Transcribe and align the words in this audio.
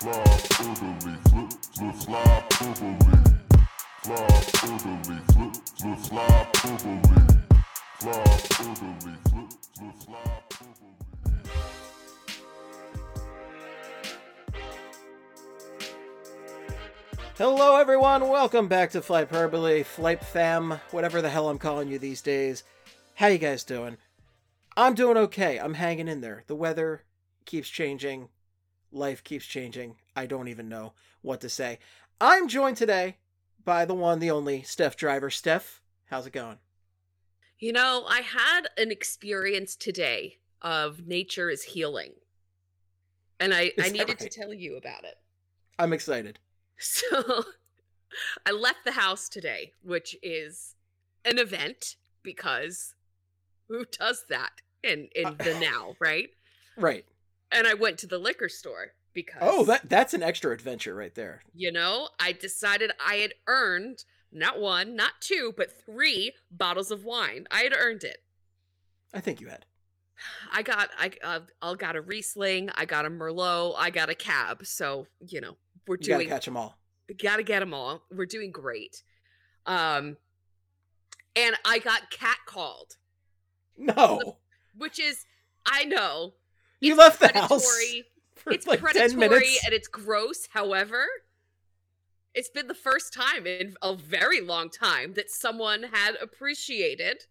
Hello, 0.00 0.14
everyone. 17.76 18.28
Welcome 18.28 18.68
back 18.68 18.90
to 18.92 19.02
Flight 19.02 19.28
Hyperbole, 19.28 19.82
Flight 19.82 20.24
Fam, 20.24 20.80
whatever 20.92 21.20
the 21.20 21.28
hell 21.28 21.48
I'm 21.48 21.58
calling 21.58 21.88
you 21.88 21.98
these 21.98 22.22
days. 22.22 22.62
How 23.16 23.26
you 23.26 23.38
guys 23.38 23.64
doing? 23.64 23.96
I'm 24.76 24.94
doing 24.94 25.16
okay. 25.16 25.58
I'm 25.58 25.74
hanging 25.74 26.06
in 26.06 26.20
there. 26.20 26.44
The 26.46 26.54
weather 26.54 27.02
keeps 27.46 27.68
changing. 27.68 28.28
Life 28.90 29.22
keeps 29.22 29.46
changing. 29.46 29.96
I 30.16 30.26
don't 30.26 30.48
even 30.48 30.68
know 30.68 30.92
what 31.22 31.40
to 31.42 31.48
say. 31.48 31.78
I'm 32.20 32.48
joined 32.48 32.76
today 32.76 33.16
by 33.64 33.84
the 33.84 33.94
one, 33.94 34.18
the 34.18 34.30
only 34.30 34.62
Steph 34.62 34.96
Driver. 34.96 35.30
Steph, 35.30 35.82
how's 36.06 36.26
it 36.26 36.32
going? 36.32 36.58
You 37.58 37.72
know, 37.72 38.04
I 38.08 38.20
had 38.20 38.62
an 38.76 38.90
experience 38.90 39.76
today 39.76 40.38
of 40.62 41.06
nature 41.06 41.50
is 41.50 41.62
healing. 41.64 42.12
And 43.40 43.52
I, 43.54 43.72
Is 43.76 43.86
I 43.86 43.88
needed 43.90 44.18
to 44.20 44.28
tell 44.28 44.52
you 44.52 44.76
about 44.76 45.04
it. 45.04 45.16
I'm 45.78 45.92
excited. 45.92 46.38
So 46.80 47.44
I 48.46 48.52
left 48.52 48.84
the 48.84 48.92
house 48.92 49.28
today, 49.28 49.72
which 49.82 50.16
is 50.22 50.76
an 51.24 51.38
event 51.38 51.96
because 52.22 52.94
who 53.68 53.84
does 53.84 54.26
that 54.28 54.52
in, 54.84 55.08
in 55.14 55.26
Uh, 55.26 55.34
the 55.38 55.58
now, 55.60 55.96
right? 55.98 56.30
Right. 56.76 57.04
And 57.50 57.66
I 57.66 57.74
went 57.74 57.98
to 57.98 58.06
the 58.06 58.18
liquor 58.18 58.48
store 58.48 58.92
because 59.14 59.38
Oh, 59.40 59.64
that 59.64 59.88
that's 59.88 60.14
an 60.14 60.22
extra 60.22 60.52
adventure 60.52 60.94
right 60.94 61.14
there. 61.14 61.42
you 61.54 61.72
know, 61.72 62.08
I 62.20 62.32
decided 62.32 62.92
I 63.04 63.16
had 63.16 63.34
earned 63.46 64.04
not 64.30 64.60
one, 64.60 64.94
not 64.94 65.12
two, 65.20 65.54
but 65.56 65.72
three 65.84 66.32
bottles 66.50 66.90
of 66.90 67.04
wine. 67.04 67.46
I 67.50 67.60
had 67.62 67.72
earned 67.74 68.04
it. 68.04 68.18
I 69.14 69.20
think 69.20 69.40
you 69.40 69.48
had. 69.48 69.64
I 70.52 70.62
got 70.62 70.90
I 70.98 71.10
uh, 71.22 71.40
I 71.62 71.74
got 71.74 71.96
a 71.96 72.00
Riesling, 72.02 72.70
I 72.74 72.84
got 72.84 73.06
a 73.06 73.10
Merlot, 73.10 73.74
I 73.78 73.88
got 73.90 74.10
a 74.10 74.14
cab. 74.14 74.66
So 74.66 75.06
you 75.26 75.40
know 75.40 75.56
we're 75.86 75.94
You 76.00 76.08
gotta 76.08 76.18
doing 76.24 76.28
catch 76.28 76.44
them 76.44 76.56
all. 76.56 76.76
gotta 77.22 77.42
get 77.42 77.60
them 77.60 77.72
all. 77.72 78.02
We're 78.10 78.26
doing 78.26 78.50
great. 78.50 79.02
Um, 79.64 80.16
and 81.36 81.56
I 81.64 81.78
got 81.78 82.10
catcalled, 82.10 82.96
No. 83.76 84.38
which 84.76 84.98
is 84.98 85.24
I 85.64 85.84
know 85.84 86.34
You 86.80 86.92
it's 86.92 86.98
left 86.98 87.20
the 87.20 87.38
house 87.38 87.66
It's 88.50 88.66
like 88.66 88.80
predatory 88.80 89.10
10 89.10 89.18
minutes. 89.18 89.64
and 89.64 89.74
it's 89.74 89.88
gross. 89.88 90.48
However, 90.50 91.06
it's 92.34 92.48
been 92.48 92.66
the 92.66 92.74
first 92.74 93.12
time 93.12 93.46
in 93.46 93.74
a 93.82 93.94
very 93.94 94.40
long 94.40 94.70
time 94.70 95.14
that 95.14 95.30
someone 95.30 95.82
had 95.92 96.14
appreciated 96.20 97.24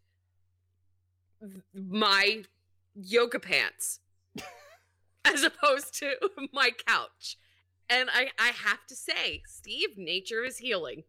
my 1.74 2.44
yoga 2.94 3.40
pants 3.40 4.00
as 5.26 5.44
opposed 5.44 5.94
to 6.00 6.16
my 6.54 6.72
couch. 6.86 7.38
And 7.90 8.10
I, 8.12 8.32
I 8.38 8.50
have 8.50 8.86
to 8.88 8.96
say, 8.96 9.44
Steve, 9.48 9.98
nature 9.98 10.44
is 10.44 10.58
healing. 10.58 11.04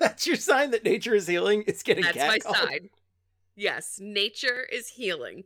That's 0.00 0.26
your 0.26 0.36
sign 0.36 0.72
that 0.72 0.84
nature 0.84 1.14
is 1.14 1.28
healing. 1.28 1.62
It's 1.66 1.82
getting 1.82 2.04
That's 2.04 2.16
my 2.16 2.38
side. 2.38 2.90
Yes, 3.54 3.98
nature 4.00 4.66
is 4.72 4.88
healing. 4.88 5.44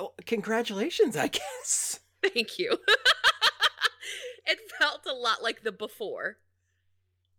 Oh, 0.00 0.14
congratulations, 0.24 1.16
I 1.16 1.28
guess. 1.28 2.00
Thank 2.22 2.58
you. 2.58 2.78
it 4.46 4.58
felt 4.78 5.06
a 5.06 5.12
lot 5.12 5.42
like 5.42 5.62
the 5.62 5.72
before. 5.72 6.38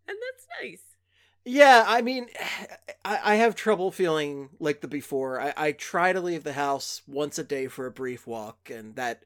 And 0.07 0.17
that's 0.17 0.47
nice. 0.61 0.83
Yeah, 1.43 1.83
I 1.87 2.01
mean, 2.01 2.27
I, 3.05 3.19
I 3.23 3.35
have 3.35 3.55
trouble 3.55 3.91
feeling 3.91 4.49
like 4.59 4.81
the 4.81 4.87
before. 4.87 5.41
I, 5.41 5.53
I 5.57 5.71
try 5.71 6.13
to 6.13 6.21
leave 6.21 6.43
the 6.43 6.53
house 6.53 7.01
once 7.07 7.39
a 7.39 7.43
day 7.43 7.67
for 7.67 7.87
a 7.87 7.91
brief 7.91 8.27
walk, 8.27 8.69
and 8.69 8.95
that 8.95 9.23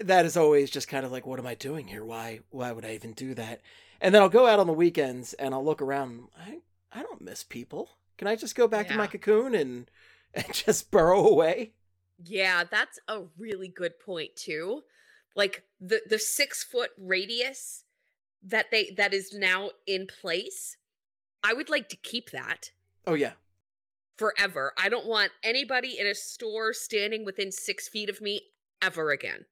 that 0.00 0.26
is 0.26 0.36
always 0.36 0.70
just 0.70 0.88
kind 0.88 1.04
of 1.04 1.12
like, 1.12 1.26
what 1.26 1.38
am 1.38 1.46
I 1.46 1.54
doing 1.54 1.86
here? 1.86 2.04
Why 2.04 2.40
why 2.50 2.72
would 2.72 2.84
I 2.84 2.94
even 2.94 3.12
do 3.12 3.34
that? 3.34 3.60
And 4.00 4.14
then 4.14 4.22
I'll 4.22 4.28
go 4.28 4.46
out 4.46 4.58
on 4.58 4.66
the 4.66 4.72
weekends 4.72 5.32
and 5.34 5.54
I'll 5.54 5.64
look 5.64 5.80
around. 5.80 6.28
I 6.36 6.58
I 6.92 7.02
don't 7.02 7.20
miss 7.20 7.44
people. 7.44 7.90
Can 8.16 8.26
I 8.26 8.34
just 8.34 8.56
go 8.56 8.66
back 8.66 8.88
to 8.88 8.96
my 8.96 9.06
cocoon 9.06 9.54
and 9.54 9.88
and 10.34 10.52
just 10.52 10.90
burrow 10.90 11.24
away? 11.24 11.72
Yeah, 12.22 12.64
that's 12.64 12.98
a 13.08 13.22
really 13.38 13.68
good 13.68 13.98
point 14.00 14.36
too. 14.36 14.82
Like 15.36 15.64
the 15.80 16.00
the 16.08 16.18
six 16.18 16.64
foot 16.64 16.90
radius 16.98 17.84
that 18.42 18.70
they 18.70 18.90
that 18.96 19.14
is 19.14 19.32
now 19.32 19.70
in 19.86 20.06
place. 20.06 20.76
I 21.42 21.52
would 21.54 21.70
like 21.70 21.88
to 21.90 21.96
keep 21.96 22.30
that 22.30 22.72
Oh 23.06 23.14
yeah, 23.14 23.32
forever. 24.16 24.72
I 24.76 24.88
don't 24.88 25.06
want 25.06 25.32
anybody 25.42 25.98
in 25.98 26.06
a 26.06 26.14
store 26.14 26.72
standing 26.72 27.24
within 27.24 27.52
six 27.52 27.88
feet 27.88 28.10
of 28.10 28.20
me 28.20 28.42
ever 28.82 29.10
again. 29.10 29.46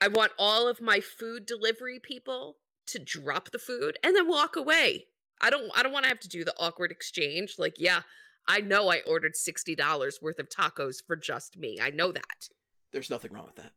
I 0.00 0.08
want 0.08 0.32
all 0.38 0.68
of 0.68 0.80
my 0.80 1.00
food 1.00 1.46
delivery 1.46 1.98
people 1.98 2.58
to 2.86 2.98
drop 2.98 3.50
the 3.50 3.58
food 3.58 3.98
and 4.02 4.14
then 4.14 4.28
walk 4.28 4.56
away. 4.56 5.06
I 5.40 5.50
don't 5.50 5.70
I 5.74 5.82
don't 5.82 5.92
want 5.92 6.04
to 6.04 6.08
have 6.08 6.20
to 6.20 6.28
do 6.28 6.44
the 6.44 6.54
awkward 6.58 6.90
exchange. 6.90 7.54
Like, 7.58 7.74
yeah, 7.78 8.02
I 8.48 8.60
know 8.60 8.90
I 8.90 9.02
ordered 9.06 9.34
$60 9.34 10.22
worth 10.22 10.38
of 10.38 10.48
tacos 10.48 10.96
for 11.06 11.16
just 11.16 11.58
me. 11.58 11.78
I 11.80 11.90
know 11.90 12.10
that. 12.12 12.48
there's 12.92 13.10
nothing 13.10 13.32
wrong 13.32 13.44
with 13.44 13.56
that. 13.56 13.72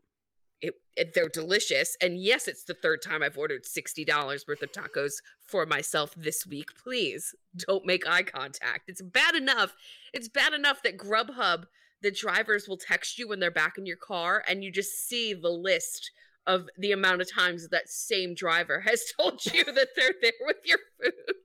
It, 0.62 0.76
it 0.96 1.14
they're 1.14 1.28
delicious. 1.28 1.98
And 2.02 2.22
yes, 2.22 2.48
it's 2.48 2.64
the 2.64 2.76
third 2.76 3.02
time 3.02 3.22
I've 3.22 3.38
ordered 3.38 3.66
$60 3.66 4.48
worth 4.48 4.62
of 4.62 4.72
tacos 4.72 5.14
for 5.42 5.66
myself 5.66 6.14
this 6.16 6.48
week. 6.48 6.70
Please 6.82 7.36
don't 7.68 7.86
make 7.86 8.08
eye 8.08 8.24
contact. 8.24 8.84
It's 8.88 9.02
bad 9.02 9.36
enough. 9.36 9.74
It's 10.14 10.30
bad 10.30 10.54
enough 10.54 10.82
that 10.84 10.98
Grubhub, 10.98 11.66
the 12.02 12.12
drivers 12.12 12.68
will 12.68 12.78
text 12.78 13.20
you 13.20 13.28
when 13.28 13.40
they're 13.40 13.52
back 13.52 13.78
in 13.78 13.86
your 13.86 13.98
car 13.98 14.44
and 14.48 14.64
you 14.64 14.72
just 14.72 15.08
see 15.08 15.34
the 15.34 15.50
list 15.50 16.12
of 16.48 16.68
the 16.78 16.92
amount 16.92 17.22
of 17.22 17.32
times 17.32 17.68
that 17.70 17.90
same 17.90 18.34
driver 18.36 18.82
has 18.82 19.04
told 19.20 19.46
you 19.46 19.66
that 19.66 19.90
they're 19.96 20.16
there 20.22 20.32
with 20.46 20.58
your 20.64 20.80
food. 21.02 21.36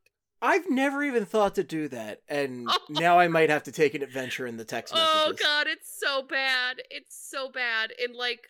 I've 0.43 0.69
never 0.69 1.03
even 1.03 1.25
thought 1.25 1.55
to 1.55 1.65
do 1.65 1.89
that, 1.89 2.21
and 2.29 2.69
now 2.91 3.19
I 3.19 3.29
might 3.29 3.49
have 3.51 3.63
to 3.65 3.73
take 3.73 3.95
an 3.95 4.03
adventure 4.03 4.47
in 4.47 4.57
the 4.57 4.65
text 4.65 4.93
oh, 4.97 4.99
messages. 4.99 5.41
Oh 5.41 5.49
god, 5.49 5.67
it's 5.67 5.99
so 5.99 6.23
bad. 6.23 6.83
It's 6.91 7.17
so 7.31 7.51
bad. 7.51 7.93
And 8.03 8.15
like 8.15 8.49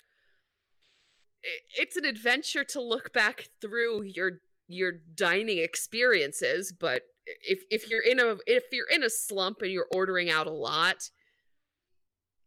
it's 1.78 1.97
an 1.97 2.04
adventure 2.04 2.64
to 2.64 2.80
look 2.80 3.12
back 3.12 3.48
through 3.60 4.02
your 4.02 4.41
your 4.69 4.92
dining 5.14 5.58
experiences, 5.58 6.72
but 6.72 7.02
if 7.26 7.62
if 7.70 7.88
you're 7.88 8.03
in 8.03 8.18
a 8.18 8.36
if 8.47 8.64
you're 8.72 8.88
in 8.91 9.04
a 9.04 9.10
slump 9.10 9.62
and 9.62 9.70
you're 9.70 9.86
ordering 9.94 10.28
out 10.30 10.47
a 10.47 10.53
lot 10.53 11.10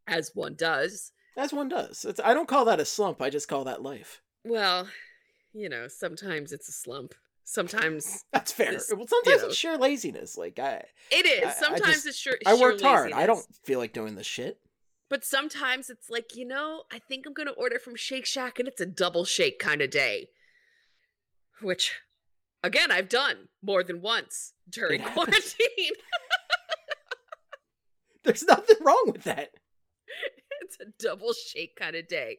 as 0.07 0.31
one 0.33 0.56
does, 0.56 1.11
As 1.38 1.53
one 1.53 1.69
does. 1.69 2.03
It's, 2.03 2.19
I 2.23 2.33
don't 2.33 2.47
call 2.47 2.66
that 2.66 2.79
a 2.79 2.85
slump. 2.85 3.21
I 3.21 3.29
just 3.29 3.47
call 3.47 3.63
that 3.66 3.81
life. 3.83 4.21
well, 4.44 4.88
you 5.53 5.69
know, 5.69 5.88
sometimes 5.88 6.51
it's 6.51 6.67
a 6.67 6.71
slump. 6.73 7.13
Sometimes 7.52 8.26
That's 8.32 8.52
fair. 8.52 8.74
This- 8.74 8.94
well, 8.96 9.08
sometimes 9.08 9.42
you 9.42 9.48
it's 9.48 9.56
sheer 9.58 9.76
laziness. 9.76 10.38
Like 10.38 10.60
I, 10.60 10.84
it 11.10 11.26
is. 11.26 11.44
I- 11.46 11.74
I 11.74 11.80
just- 11.80 12.06
it's 12.06 12.18
sure 12.18 12.38
I 12.46 12.56
sheer 12.56 12.62
worked 12.62 12.82
hard. 12.82 13.12
I 13.12 13.26
don't 13.26 13.44
feel 13.64 13.80
like 13.80 13.92
doing 13.92 14.14
this 14.14 14.28
shit. 14.28 14.60
But 15.10 15.26
sometimes 15.26 15.90
it's 15.90 16.12
like, 16.12 16.36
you 16.36 16.46
know, 16.46 16.84
I 16.92 17.00
think 17.00 17.26
I'm 17.26 17.34
going 17.34 17.48
to 17.48 17.54
order 17.54 17.80
from 17.80 17.96
Shake 17.96 18.28
Shack 18.28 18.60
and 18.60 18.68
it's 18.68 18.80
a 18.80 18.86
double 18.86 19.26
shake 19.26 19.58
kind 19.58 19.82
of 19.82 19.90
day. 19.90 20.30
Which, 21.64 22.00
again, 22.64 22.92
I've 22.92 23.10
done 23.10 23.48
more 23.64 23.84
than 23.84 24.00
once 24.04 24.54
during 24.70 25.02
quarantine. 25.02 25.94
There's 28.24 28.44
nothing 28.44 28.78
wrong 28.81 29.06
with 29.12 29.24
that. 29.24 29.50
it's 30.62 30.78
a 30.80 30.86
double 31.04 31.34
shake 31.34 31.76
kind 31.76 31.96
of 31.96 32.08
day. 32.08 32.38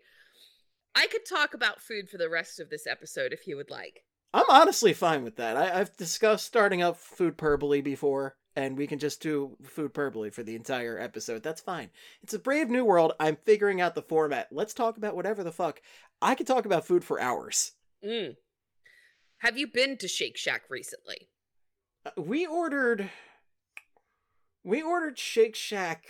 I 0.94 1.09
could 1.09 1.27
talk 1.28 1.53
about 1.54 1.81
food 1.82 2.09
for 2.09 2.16
the 2.19 2.31
rest 2.31 2.60
of 2.60 2.71
this 2.71 2.86
episode 2.86 3.33
if 3.33 3.48
you 3.48 3.56
would 3.56 3.71
like. 3.71 4.04
I'm 4.32 4.47
honestly 4.48 4.92
fine 4.92 5.24
with 5.24 5.36
that. 5.36 5.56
I, 5.56 5.80
I've 5.80 5.97
discussed 5.97 6.47
starting 6.47 6.82
up 6.82 6.97
food 6.97 7.36
perbole 7.36 7.80
before, 7.82 8.36
and 8.54 8.77
we 8.78 8.86
can 8.86 8.98
just 8.98 9.21
do 9.21 9.56
food 9.62 9.92
perbole 9.92 10.30
for 10.30 10.42
the 10.42 10.54
entire 10.54 10.98
episode. 10.98 11.42
That's 11.42 11.60
fine. 11.60 11.91
It's 12.22 12.34
a 12.34 12.38
brave 12.38 12.71
new 12.71 12.84
world. 12.84 13.12
I'm 13.18 13.36
figuring 13.36 13.80
out 13.80 13.94
the 13.94 14.03
format. 14.03 14.48
Let's 14.53 14.74
talk 14.74 14.97
about 14.97 15.16
whatever 15.16 15.42
the 15.42 15.53
fuck. 15.53 15.82
I 16.22 16.34
could 16.34 16.47
talk 16.47 16.65
about 16.65 16.86
food 16.86 17.03
for 17.04 17.21
hours. 17.21 17.72
Mm. 18.04 18.36
Have 19.38 19.59
you 19.59 19.66
been 19.66 19.97
to 19.98 20.06
Shake 20.09 20.36
Shack 20.36 20.62
recently? 20.71 21.28
Uh, 22.06 22.10
We 22.16 22.47
ordered. 22.47 23.10
We 24.62 24.82
ordered 24.82 25.18
Shake 25.18 25.56
Shack. 25.56 26.04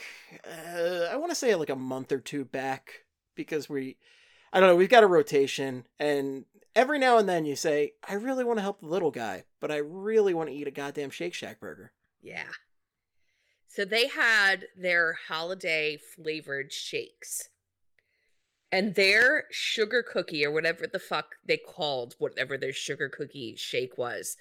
Uh, 0.44 1.06
I 1.10 1.16
want 1.16 1.30
to 1.30 1.36
say 1.36 1.54
like 1.54 1.70
a 1.70 1.76
month 1.76 2.12
or 2.12 2.18
two 2.18 2.44
back 2.44 3.04
because 3.36 3.68
we, 3.68 3.96
I 4.52 4.58
don't 4.60 4.68
know. 4.68 4.76
We've 4.76 4.88
got 4.88 5.04
a 5.04 5.08
rotation, 5.08 5.86
and 6.00 6.44
every 6.80 6.98
now 6.98 7.18
and 7.18 7.28
then 7.28 7.44
you 7.44 7.54
say, 7.56 7.92
"I 8.08 8.14
really 8.14 8.44
want 8.44 8.58
to 8.58 8.62
help 8.62 8.80
the 8.80 8.86
little 8.86 9.10
guy, 9.10 9.44
but 9.60 9.70
I 9.70 9.76
really 9.76 10.34
want 10.34 10.48
to 10.48 10.54
eat 10.54 10.66
a 10.66 10.70
goddamn 10.70 11.10
Shake 11.10 11.34
Shack 11.34 11.60
burger." 11.60 11.92
Yeah. 12.22 12.48
So 13.68 13.84
they 13.84 14.08
had 14.08 14.66
their 14.76 15.16
holiday 15.28 15.96
flavored 15.96 16.72
shakes. 16.72 17.48
and 18.72 18.94
their 18.94 19.44
sugar 19.50 20.00
cookie 20.02 20.44
or 20.46 20.50
whatever 20.52 20.86
the 20.86 20.98
fuck 21.00 21.34
they 21.44 21.56
called 21.56 22.14
whatever 22.18 22.56
their 22.56 22.72
sugar 22.72 23.08
cookie 23.08 23.56
shake 23.56 23.98
was 23.98 24.36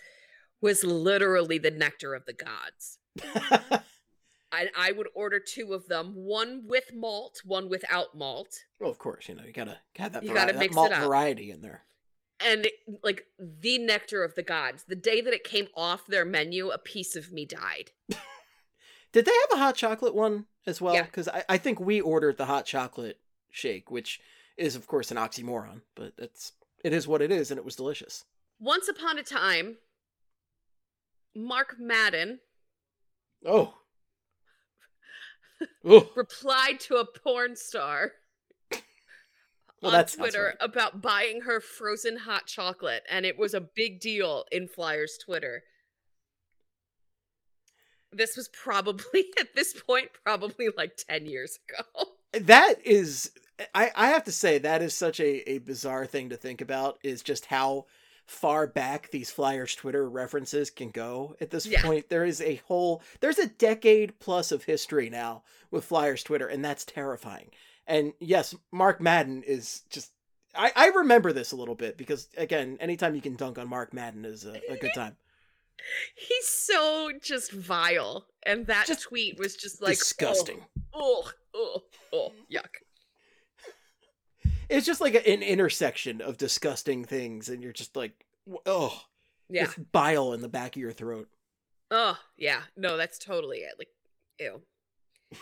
was 0.62 0.84
literally 0.84 1.58
the 1.58 1.72
nectar 1.72 2.14
of 2.14 2.26
the 2.26 2.34
gods. 2.34 3.00
I, 4.52 4.68
I 4.76 4.92
would 4.92 5.08
order 5.16 5.40
two 5.40 5.74
of 5.74 5.88
them, 5.88 6.14
one 6.16 6.64
with 6.68 6.92
malt, 6.94 7.42
one 7.46 7.70
without 7.70 8.16
malt. 8.18 8.66
well, 8.80 8.90
of 8.92 8.98
course, 8.98 9.30
you 9.30 9.36
know 9.36 9.44
you 9.44 9.54
gotta 9.54 9.78
have 9.96 10.14
that, 10.14 10.24
You 10.24 10.34
vari- 10.34 10.48
gotta 10.48 10.58
mix 10.60 10.76
it 10.76 10.92
up. 10.92 11.04
variety 11.08 11.50
in 11.52 11.62
there. 11.62 11.84
And 12.46 12.68
like 13.04 13.26
the 13.38 13.78
nectar 13.78 14.24
of 14.24 14.36
the 14.36 14.44
gods. 14.44 14.86
The 14.88 14.96
day 14.96 15.22
that 15.22 15.34
it 15.34 15.44
came 15.44 15.68
off 15.76 16.08
their 16.08 16.26
menu, 16.26 16.70
a 16.70 16.78
piece 16.78 17.16
of 17.16 17.32
me 17.32 17.46
died. 17.46 17.92
Did 19.12 19.26
they 19.26 19.32
have 19.32 19.60
a 19.60 19.62
hot 19.62 19.76
chocolate 19.76 20.16
one 20.16 20.46
as 20.66 20.80
well? 20.80 20.94
Yeah. 20.94 21.04
Because 21.04 21.28
I, 21.28 21.44
I 21.50 21.58
think 21.58 21.80
we 21.80 22.00
ordered 22.00 22.38
the 22.38 22.46
hot 22.46 22.66
chocolate 22.66 23.20
shake, 23.50 23.92
which 23.92 24.20
is 24.58 24.76
of 24.76 24.88
course 24.88 25.12
an 25.12 25.18
oxymoron, 25.18 25.82
but 25.96 26.14
it's 26.18 26.54
it 26.84 26.94
is 26.94 27.08
what 27.08 27.22
it 27.22 27.32
is, 27.32 27.52
and 27.52 27.58
it 27.58 27.66
was 27.66 27.76
delicious. 27.76 28.26
Once 28.60 28.88
upon 28.88 29.18
a 29.18 29.24
time, 29.24 29.78
Mark 31.36 31.76
Madden. 31.80 32.40
Oh, 33.46 33.74
replied 36.16 36.80
to 36.80 36.96
a 36.96 37.06
porn 37.06 37.56
star 37.56 38.14
Well, 39.82 39.96
on 39.96 40.06
Twitter 40.06 40.46
right. 40.46 40.56
about 40.60 41.02
buying 41.02 41.42
her 41.42 41.62
frozen 41.62 42.18
hot 42.18 42.48
chocolate, 42.48 43.04
and 43.10 43.26
it 43.26 43.38
was 43.38 43.54
a 43.54 43.62
big 43.62 44.00
deal 44.00 44.46
in 44.52 44.68
Flyers 44.68 45.18
Twitter. 45.24 45.64
This 48.12 48.36
was 48.36 48.50
probably 48.50 49.26
at 49.40 49.56
this 49.56 49.74
point, 49.74 50.10
probably 50.26 50.68
like 50.76 50.98
10 51.10 51.26
years 51.26 51.60
ago. 51.70 52.10
that 52.34 52.76
is 52.86 53.32
I, 53.74 53.92
I 53.96 54.08
have 54.10 54.24
to 54.26 54.32
say 54.32 54.58
that 54.58 54.82
is 54.82 54.94
such 54.94 55.20
a, 55.20 55.50
a 55.50 55.58
bizarre 55.60 56.06
thing 56.06 56.30
to 56.30 56.38
think 56.38 56.62
about 56.62 57.00
is 57.04 57.22
just 57.22 57.46
how 57.48 57.86
far 58.26 58.68
back 58.68 59.10
these 59.10 59.32
flyers 59.32 59.74
twitter 59.74 60.08
references 60.08 60.70
can 60.70 60.92
go 60.92 61.36
at 61.42 61.50
this 61.50 61.66
Yeah. 61.66 61.82
point 61.82 62.10
there 62.10 62.24
is 62.26 62.42
a 62.42 62.62
whole 62.68 63.02
there's 63.22 63.40
a 63.40 63.48
decade 63.48 64.20
plus 64.20 64.52
of 64.52 64.66
history 64.66 65.10
now 65.10 65.42
with 65.72 65.84
flyers 65.86 66.22
twitter 66.22 66.46
and 66.48 66.64
that's 66.64 66.86
terrifying 66.86 67.50
and 67.90 68.14
yes 68.20 68.56
mark 68.72 69.02
madden 69.02 69.44
is 69.44 69.82
just 69.90 70.12
i, 70.56 70.72
I 70.76 70.88
remember 70.90 71.34
this 71.34 71.52
a 71.52 71.58
little 71.58 71.76
bit 71.76 71.98
because 71.98 72.30
again 72.38 72.78
anytime 72.80 73.16
you 73.16 73.22
can 73.22 73.36
dunk 73.36 73.58
on 73.58 73.68
mark 73.68 73.94
madden 73.94 74.24
is 74.24 74.46
a, 74.46 74.62
a 74.70 74.78
good 74.78 74.94
time 74.96 75.18
He's 76.16 76.46
so 76.46 77.10
just 77.22 77.54
vile. 77.54 78.26
And 78.44 78.68
that 78.68 78.86
Just 78.88 79.04
tweet 79.04 79.40
was 79.40 79.56
just 79.56 79.82
like 79.82 79.98
disgusting 79.98 80.66
Oh, 80.94 81.32
oh, 81.54 81.84
oh, 82.12 82.34
yuck. 82.54 82.84
it's 84.68 84.86
just 84.86 85.00
like 85.00 85.16
an 85.16 85.42
intersection 85.42 86.20
of 86.20 86.38
disgusting 86.38 87.06
things 87.06 87.48
and 87.48 87.64
you're 87.64 87.72
just 87.72 87.96
like 87.96 88.26
oh 88.66 89.04
Yeah. 89.50 89.64
It's 89.64 89.76
bile 89.76 90.34
in 90.34 90.42
the 90.42 90.50
back 90.50 90.76
of 90.76 90.82
your 90.82 90.92
throat. 90.92 91.30
Oh, 91.92 92.18
yeah. 92.38 92.64
No, 92.76 92.98
that's 92.98 93.18
totally 93.18 93.60
it. 93.60 93.76
Like, 93.80 93.90
ew. 94.40 94.62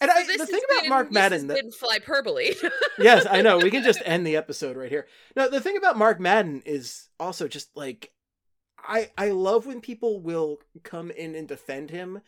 And 0.00 0.10
So 0.10 0.16
I, 0.16 0.36
the 0.36 0.46
thing 0.46 0.60
about 0.70 0.80
been- 0.82 0.90
Mark 0.90 1.12
Madden, 1.12 1.46
that, 1.48 1.56
been 1.56 1.72
hyperbole. 1.80 2.54
yes, 2.98 3.26
I 3.28 3.42
know 3.42 3.58
we 3.58 3.70
can 3.70 3.82
just 3.82 4.00
end 4.04 4.26
the 4.26 4.36
episode 4.36 4.76
right 4.76 4.90
here. 4.90 5.06
No, 5.34 5.48
the 5.50 5.60
thing 5.60 5.76
about 5.76 5.98
Mark 5.98 6.20
Madden 6.20 6.62
is 6.64 7.08
also 7.18 7.48
just 7.48 7.76
like, 7.76 8.12
I 8.78 9.10
I 9.18 9.30
love 9.30 9.66
when 9.66 9.80
people 9.80 10.20
will 10.20 10.60
come 10.84 11.10
in 11.10 11.34
and 11.34 11.48
defend 11.48 11.90
him, 11.90 12.20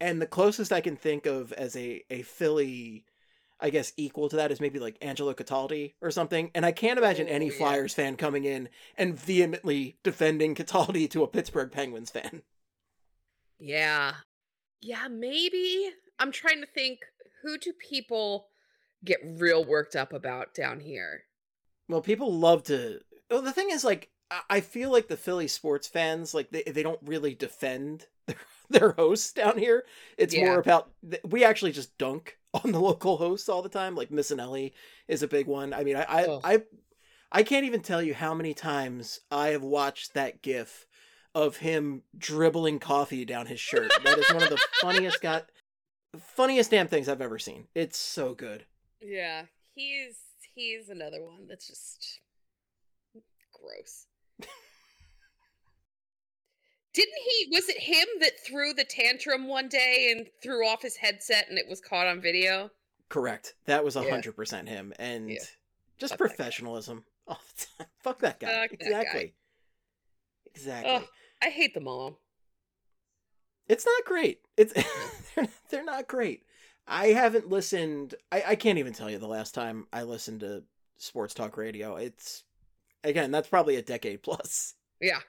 and 0.00 0.22
the 0.22 0.26
closest 0.26 0.72
I 0.72 0.80
can 0.80 0.96
think 0.96 1.26
of 1.26 1.52
as 1.52 1.76
a 1.76 2.02
a 2.08 2.22
Philly, 2.22 3.04
I 3.60 3.68
guess 3.68 3.92
equal 3.98 4.30
to 4.30 4.36
that 4.36 4.50
is 4.50 4.58
maybe 4.60 4.78
like 4.78 4.96
Angelo 5.02 5.34
Cataldi 5.34 5.94
or 6.00 6.10
something. 6.10 6.50
And 6.54 6.64
I 6.64 6.72
can't 6.72 6.98
imagine 6.98 7.26
Oh, 7.28 7.32
any 7.32 7.46
yeah. 7.48 7.58
Flyers 7.58 7.92
fan 7.92 8.16
coming 8.16 8.44
in 8.44 8.70
and 8.96 9.18
vehemently 9.18 9.98
defending 10.02 10.54
Cataldi 10.54 11.10
to 11.10 11.22
a 11.24 11.28
Pittsburgh 11.28 11.70
Penguins 11.70 12.10
fan. 12.10 12.42
Yeah. 13.58 14.14
Yeah, 14.80 15.08
maybe. 15.08 15.90
I'm 16.18 16.32
trying 16.32 16.60
to 16.60 16.66
think 16.66 17.00
who 17.42 17.58
do 17.58 17.72
people 17.72 18.48
get 19.04 19.18
real 19.24 19.64
worked 19.64 19.94
up 19.96 20.12
about 20.12 20.54
down 20.54 20.80
here? 20.80 21.22
Well, 21.88 22.00
people 22.02 22.32
love 22.32 22.64
to. 22.64 23.00
Well, 23.30 23.42
the 23.42 23.52
thing 23.52 23.70
is, 23.70 23.84
like, 23.84 24.10
I- 24.50 24.60
feel 24.60 24.90
like 24.90 25.08
the 25.08 25.16
Philly 25.16 25.48
sports 25.48 25.86
fans, 25.88 26.34
like, 26.34 26.50
they, 26.50 26.62
they 26.64 26.82
don't 26.82 27.00
really 27.02 27.34
defend 27.34 28.06
their, 28.26 28.36
their 28.68 28.90
hosts 28.92 29.32
down 29.32 29.56
here. 29.58 29.84
It's 30.18 30.34
Yeah. 30.34 30.46
more 30.46 30.58
about 30.58 30.90
we 31.24 31.44
actually 31.44 31.72
just 31.72 31.96
dunk 31.96 32.36
on 32.54 32.72
the 32.72 32.80
local 32.80 33.16
hosts 33.16 33.48
all 33.48 33.62
the 33.62 33.68
time. 33.68 33.94
Like 33.94 34.10
Missanelli 34.10 34.72
is 35.06 35.22
a 35.22 35.28
big 35.28 35.46
one. 35.46 35.72
I 35.72 35.84
mean, 35.84 35.96
I 35.96 36.02
I, 36.08 36.24
Ugh. 36.24 36.40
I 36.44 36.62
I 37.30 37.42
can't 37.42 37.64
even 37.66 37.80
tell 37.82 38.02
you 38.02 38.14
how 38.14 38.34
many 38.34 38.52
times 38.54 39.20
I 39.30 39.48
have 39.48 39.62
watched 39.62 40.14
that 40.14 40.42
GIF 40.42 40.86
of 41.34 41.58
him 41.58 42.02
dribbling 42.16 42.78
coffee 42.80 43.24
down 43.24 43.46
his 43.46 43.60
shirt. 43.60 43.92
that 44.02 44.18
is 44.18 44.32
one 44.32 44.42
of 44.42 44.48
the 44.50 44.62
funniest 44.80 45.20
got 45.20 45.48
funniest 46.18 46.70
damn 46.70 46.88
things 46.88 47.08
I've 47.08 47.20
ever 47.20 47.38
seen. 47.38 47.66
It's 47.74 47.98
so 47.98 48.34
good. 48.34 48.64
Yeah, 49.00 49.44
he's 49.74 50.16
he's 50.54 50.88
another 50.88 51.22
one 51.24 51.46
that's 51.48 51.66
just 51.66 52.20
gross. 53.52 54.06
Didn't 56.94 57.14
he 57.28 57.48
was 57.52 57.68
it 57.68 57.78
him 57.78 58.06
that 58.20 58.32
threw 58.44 58.72
the 58.72 58.84
tantrum 58.84 59.46
one 59.46 59.68
day 59.68 60.12
and 60.16 60.26
threw 60.42 60.66
off 60.66 60.82
his 60.82 60.96
headset 60.96 61.46
and 61.48 61.58
it 61.58 61.68
was 61.68 61.80
caught 61.80 62.06
on 62.06 62.20
video? 62.20 62.70
Correct. 63.08 63.54
That 63.66 63.84
was 63.84 63.96
a 63.96 64.02
Yeah. 64.02 64.10
hundred 64.10 64.34
percent 64.36 64.68
him, 64.68 64.92
and 64.98 65.30
Yeah. 65.30 65.38
just 65.98 66.12
Fuck 66.14 66.18
professionalism 66.18 67.04
all 67.26 67.40
the 67.56 67.66
time. 67.84 67.86
Fuck 68.00 68.18
that 68.20 68.40
guy. 68.40 68.46
Fuck 68.68 68.70
that 68.70 68.78
guy. 68.80 68.86
exactly. 68.86 69.34
Exactly. 70.54 71.08
I 71.40 71.50
hate 71.50 71.74
them 71.74 71.86
all. 71.86 72.18
It's 73.68 73.86
not 73.86 74.04
great. 74.04 74.40
It's 74.56 74.72
they're, 75.34 75.48
they're 75.70 75.84
not 75.84 76.08
great. 76.08 76.44
I 76.86 77.08
haven't 77.08 77.50
listened. 77.50 78.14
I, 78.32 78.42
I 78.48 78.54
can't 78.56 78.78
even 78.78 78.94
tell 78.94 79.10
you 79.10 79.18
the 79.18 79.28
last 79.28 79.54
time 79.54 79.86
I 79.92 80.02
listened 80.02 80.40
to 80.40 80.62
sports 80.96 81.34
talk 81.34 81.56
radio. 81.56 81.96
It's 81.96 82.44
again 83.04 83.30
that's 83.30 83.48
probably 83.48 83.76
a 83.76 83.82
decade 83.82 84.22
plus. 84.22 84.74
Yeah. 85.00 85.20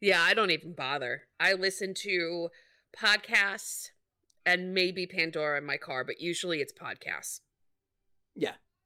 Yeah, 0.00 0.20
I 0.20 0.34
don't 0.34 0.50
even 0.50 0.72
bother. 0.72 1.22
I 1.40 1.54
listen 1.54 1.94
to 2.02 2.48
podcasts 2.96 3.90
and 4.44 4.74
maybe 4.74 5.06
Pandora 5.06 5.58
in 5.58 5.64
my 5.64 5.76
car, 5.76 6.04
but 6.04 6.20
usually 6.20 6.60
it's 6.60 6.72
podcasts. 6.72 7.40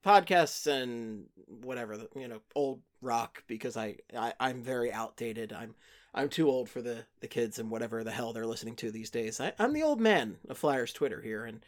Podcasts 0.05 0.65
and 0.65 1.25
whatever 1.61 1.97
you 2.15 2.27
know 2.27 2.39
old 2.55 2.81
rock 3.01 3.43
because 3.47 3.75
I, 3.75 3.97
I 4.17 4.33
I'm 4.39 4.61
very 4.63 4.91
outdated. 4.91 5.51
I'm 5.53 5.75
I'm 6.13 6.29
too 6.29 6.49
old 6.49 6.69
for 6.69 6.81
the 6.81 7.05
the 7.19 7.27
kids 7.27 7.59
and 7.59 7.69
whatever 7.69 8.03
the 8.03 8.11
hell 8.11 8.31
they're 8.33 8.45
listening 8.45 8.75
to 8.77 8.91
these 8.91 9.09
days. 9.09 9.39
I, 9.41 9.53
I'm 9.59 9.73
the 9.73 9.83
old 9.83 9.99
man 9.99 10.37
of 10.47 10.57
Flyers 10.57 10.93
Twitter 10.93 11.21
here, 11.21 11.43
and 11.45 11.59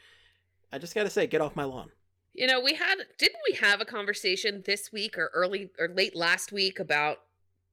I 0.71 0.77
just 0.77 0.95
got 0.95 1.03
to 1.03 1.09
say, 1.09 1.27
get 1.27 1.41
off 1.41 1.55
my 1.55 1.65
lawn. 1.65 1.91
You 2.33 2.47
know, 2.47 2.61
we 2.61 2.75
had 2.75 2.95
didn't 3.17 3.41
we 3.49 3.57
have 3.57 3.81
a 3.81 3.85
conversation 3.85 4.63
this 4.65 4.91
week 4.93 5.17
or 5.17 5.29
early 5.33 5.69
or 5.77 5.89
late 5.89 6.15
last 6.15 6.53
week 6.53 6.79
about 6.79 7.17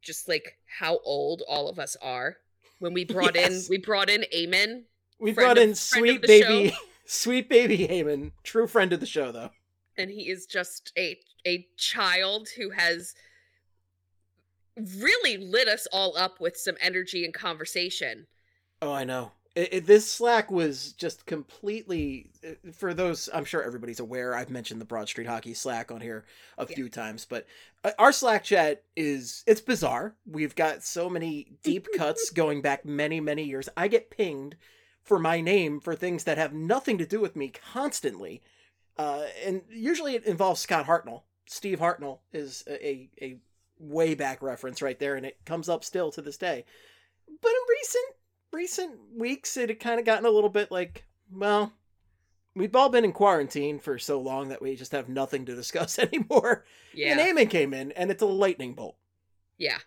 just 0.02 0.28
like 0.28 0.58
how 0.80 0.98
old 1.04 1.42
all 1.48 1.68
of 1.68 1.78
us 1.78 1.96
are 2.02 2.38
when 2.80 2.92
we 2.92 3.04
brought 3.04 3.36
Yes. 3.36 3.66
in 3.66 3.70
we 3.70 3.78
brought 3.78 4.10
in 4.10 4.24
Amen. 4.34 4.86
We 5.20 5.32
brought 5.32 5.56
of- 5.58 5.62
in 5.64 5.74
sweet 5.76 6.22
baby, 6.22 6.70
show. 6.70 6.76
sweet 7.06 7.48
baby 7.48 7.90
amen 7.90 8.32
true 8.44 8.66
friend 8.66 8.92
of 8.92 8.98
the 9.00 9.06
show 9.06 9.30
though. 9.32 9.50
And 9.98 10.10
he 10.10 10.28
is 10.28 10.46
just 10.46 10.92
a 10.96 11.18
a 11.46 11.66
child 11.76 12.48
who 12.56 12.70
has 12.70 13.14
really 14.98 15.36
lit 15.36 15.68
us 15.68 15.86
all 15.92 16.16
up 16.16 16.40
with 16.40 16.56
some 16.56 16.76
energy 16.80 17.24
and 17.24 17.34
conversation. 17.34 18.26
Oh, 18.80 18.92
I 18.92 19.04
know. 19.04 19.32
It, 19.54 19.68
it, 19.72 19.86
this 19.86 20.10
Slack 20.10 20.50
was 20.50 20.92
just 20.92 21.26
completely 21.26 22.30
uh, 22.46 22.70
for 22.72 22.94
those. 22.94 23.28
I'm 23.34 23.44
sure 23.44 23.62
everybody's 23.62 23.98
aware. 23.98 24.34
I've 24.36 24.50
mentioned 24.50 24.80
the 24.80 24.84
Broad 24.84 25.08
Street 25.08 25.26
Hockey 25.26 25.54
Slack 25.54 25.90
on 25.90 26.00
here 26.00 26.24
a 26.58 26.66
Yeah. 26.68 26.76
few 26.76 26.88
times, 26.88 27.24
but 27.24 27.46
uh, 27.82 27.90
our 27.98 28.12
Slack 28.12 28.44
chat 28.44 28.84
is 28.94 29.42
it's 29.46 29.60
bizarre. 29.60 30.14
We've 30.26 30.54
got 30.54 30.84
so 30.84 31.08
many 31.10 31.56
deep 31.62 31.88
cuts 31.96 32.30
going 32.30 32.62
back 32.62 32.84
many 32.84 33.20
many 33.20 33.42
years. 33.44 33.68
I 33.76 33.88
get 33.88 34.10
pinged 34.10 34.56
for 35.02 35.18
my 35.18 35.40
name 35.40 35.80
for 35.80 35.96
things 35.96 36.24
that 36.24 36.38
have 36.38 36.52
nothing 36.52 36.98
to 36.98 37.06
do 37.06 37.18
with 37.20 37.34
me 37.34 37.48
constantly, 37.72 38.42
uh, 38.98 39.24
and 39.44 39.62
usually 39.70 40.14
it 40.14 40.24
involves 40.24 40.60
Scott 40.60 40.86
Hartnell. 40.86 41.22
Steve 41.46 41.78
Hartnell 41.78 42.18
is 42.32 42.64
a, 42.68 42.86
a 42.86 43.10
a 43.22 43.40
way 43.78 44.14
back 44.14 44.42
reference 44.42 44.82
right 44.82 44.98
there, 44.98 45.14
and 45.14 45.24
it 45.24 45.38
comes 45.44 45.68
up 45.68 45.84
still 45.84 46.10
to 46.12 46.22
this 46.22 46.36
day. 46.36 46.64
But 47.40 47.50
in 47.50 47.60
recent 47.70 48.14
recent 48.52 48.98
weeks, 49.16 49.56
it 49.56 49.68
had 49.68 49.80
kind 49.80 50.00
of 50.00 50.06
gotten 50.06 50.26
a 50.26 50.30
little 50.30 50.50
bit 50.50 50.70
like, 50.70 51.04
well, 51.30 51.72
we've 52.54 52.74
all 52.74 52.88
been 52.88 53.04
in 53.04 53.12
quarantine 53.12 53.78
for 53.78 53.98
so 53.98 54.20
long 54.20 54.48
that 54.48 54.60
we 54.60 54.74
just 54.74 54.92
have 54.92 55.08
nothing 55.08 55.44
to 55.46 55.54
discuss 55.56 55.98
anymore. 55.98 56.64
Yeah. 56.92 57.18
And 57.18 57.38
Eamon 57.38 57.50
came 57.50 57.72
in, 57.72 57.92
and 57.92 58.10
it's 58.10 58.22
a 58.22 58.26
lightning 58.26 58.74
bolt. 58.74 58.96
Yeah. 59.56 59.78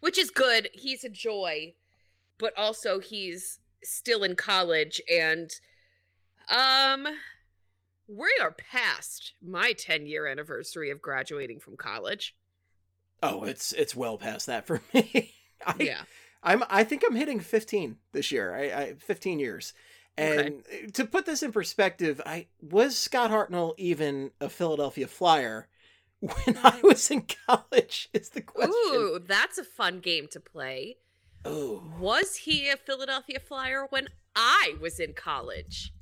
Which 0.00 0.18
is 0.18 0.30
good. 0.30 0.68
He's 0.72 1.04
a 1.04 1.08
joy, 1.08 1.74
but 2.38 2.56
also 2.56 3.00
he's 3.00 3.58
still 3.82 4.24
in 4.24 4.34
college 4.34 5.00
and 5.10 5.50
um 6.50 7.06
We 8.08 8.28
are 8.40 8.52
past 8.52 9.34
my 9.42 9.72
10 9.72 10.06
year 10.06 10.26
anniversary 10.26 10.90
of 10.90 11.02
graduating 11.02 11.60
from 11.60 11.76
college. 11.76 12.34
Oh, 13.22 13.44
it's 13.44 13.72
it's 13.72 13.96
well 13.96 14.18
past 14.18 14.46
that 14.46 14.66
for 14.66 14.80
me. 14.94 15.32
I, 15.66 15.74
yeah. 15.80 16.02
I'm 16.42 16.62
I 16.70 16.84
think 16.84 17.02
I'm 17.06 17.16
hitting 17.16 17.40
15 17.40 17.96
this 18.12 18.30
year. 18.30 18.54
I, 18.54 18.62
I 18.62 18.94
15 18.94 19.38
years. 19.38 19.72
And 20.18 20.62
uh, 20.72 20.90
to 20.94 21.04
put 21.04 21.26
this 21.26 21.42
in 21.42 21.52
perspective, 21.52 22.22
I 22.24 22.46
was 22.62 22.96
Scott 22.96 23.30
Hartnell 23.30 23.74
even 23.76 24.30
a 24.40 24.48
Philadelphia 24.48 25.06
Flyer 25.06 25.68
when 26.20 26.58
I 26.62 26.80
was 26.82 27.10
in 27.10 27.26
college 27.46 28.08
is 28.14 28.30
the 28.30 28.40
question. 28.40 28.72
Ooh, 28.74 29.20
that's 29.24 29.58
a 29.58 29.64
fun 29.64 30.00
game 30.00 30.26
to 30.30 30.40
play. 30.40 30.96
Oh. 31.44 31.82
Was 32.00 32.36
he 32.36 32.68
a 32.68 32.76
Philadelphia 32.76 33.38
Flyer 33.38 33.86
when 33.90 34.08
I 34.34 34.74
was 34.80 34.98
in 34.98 35.12
college? 35.12 35.92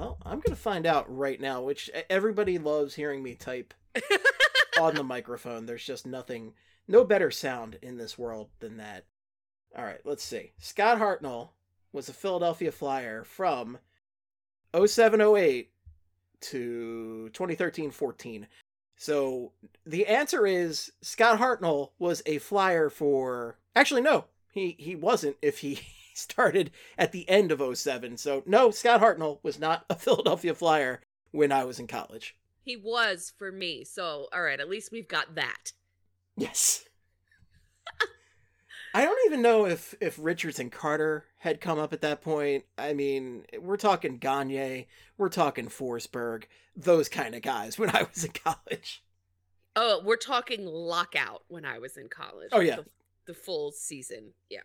Well, 0.00 0.16
I'm 0.24 0.40
going 0.40 0.56
to 0.56 0.56
find 0.56 0.86
out 0.86 1.14
right 1.14 1.38
now, 1.38 1.60
which 1.60 1.90
everybody 2.08 2.56
loves 2.56 2.94
hearing 2.94 3.22
me 3.22 3.34
type 3.34 3.74
on 4.80 4.94
the 4.94 5.04
microphone. 5.04 5.66
There's 5.66 5.84
just 5.84 6.06
nothing, 6.06 6.54
no 6.88 7.04
better 7.04 7.30
sound 7.30 7.78
in 7.82 7.98
this 7.98 8.16
world 8.16 8.48
than 8.60 8.78
that. 8.78 9.04
All 9.76 9.84
right, 9.84 10.00
let's 10.06 10.24
see. 10.24 10.52
Scott 10.58 10.98
Hartnell 10.98 11.50
was 11.92 12.08
a 12.08 12.14
Philadelphia 12.14 12.72
Flyer 12.72 13.24
from 13.24 13.76
0708 14.74 15.70
to 16.40 17.28
2013 17.34 17.90
14. 17.90 18.46
So 18.96 19.52
the 19.84 20.06
answer 20.06 20.46
is 20.46 20.92
Scott 21.02 21.38
Hartnell 21.38 21.90
was 21.98 22.22
a 22.24 22.38
Flyer 22.38 22.88
for. 22.88 23.58
Actually, 23.76 24.00
no, 24.00 24.24
he, 24.50 24.76
he 24.78 24.96
wasn't 24.96 25.36
if 25.42 25.58
he 25.58 25.80
started 26.14 26.70
at 26.98 27.12
the 27.12 27.28
end 27.28 27.52
of 27.52 27.76
07. 27.76 28.16
So, 28.16 28.42
no, 28.46 28.70
Scott 28.70 29.00
Hartnell 29.00 29.38
was 29.42 29.58
not 29.58 29.84
a 29.90 29.94
Philadelphia 29.96 30.54
Flyer 30.54 31.00
when 31.30 31.52
I 31.52 31.64
was 31.64 31.78
in 31.78 31.86
college. 31.86 32.36
He 32.62 32.76
was 32.76 33.32
for 33.38 33.50
me. 33.50 33.84
So, 33.84 34.28
all 34.32 34.42
right, 34.42 34.60
at 34.60 34.68
least 34.68 34.92
we've 34.92 35.08
got 35.08 35.34
that. 35.34 35.72
Yes. 36.36 36.84
I 38.94 39.04
don't 39.04 39.26
even 39.26 39.40
know 39.40 39.66
if 39.66 39.94
if 40.00 40.18
Richards 40.20 40.58
and 40.58 40.70
Carter 40.70 41.24
had 41.38 41.60
come 41.60 41.78
up 41.78 41.92
at 41.92 42.00
that 42.00 42.22
point. 42.22 42.64
I 42.76 42.92
mean, 42.92 43.44
we're 43.58 43.76
talking 43.76 44.18
Gagne, 44.18 44.88
we're 45.16 45.28
talking 45.28 45.68
Forsberg, 45.68 46.44
those 46.76 47.08
kind 47.08 47.34
of 47.34 47.42
guys 47.42 47.78
when 47.78 47.90
I 47.90 48.02
was 48.02 48.24
in 48.24 48.32
college. 48.32 49.02
Oh, 49.76 50.02
we're 50.04 50.16
talking 50.16 50.66
lockout 50.66 51.42
when 51.48 51.64
I 51.64 51.78
was 51.78 51.96
in 51.96 52.08
college. 52.08 52.50
Oh, 52.52 52.60
yeah. 52.60 52.76
The, 52.76 52.86
the 53.26 53.34
full 53.34 53.70
season. 53.70 54.32
Yeah. 54.48 54.60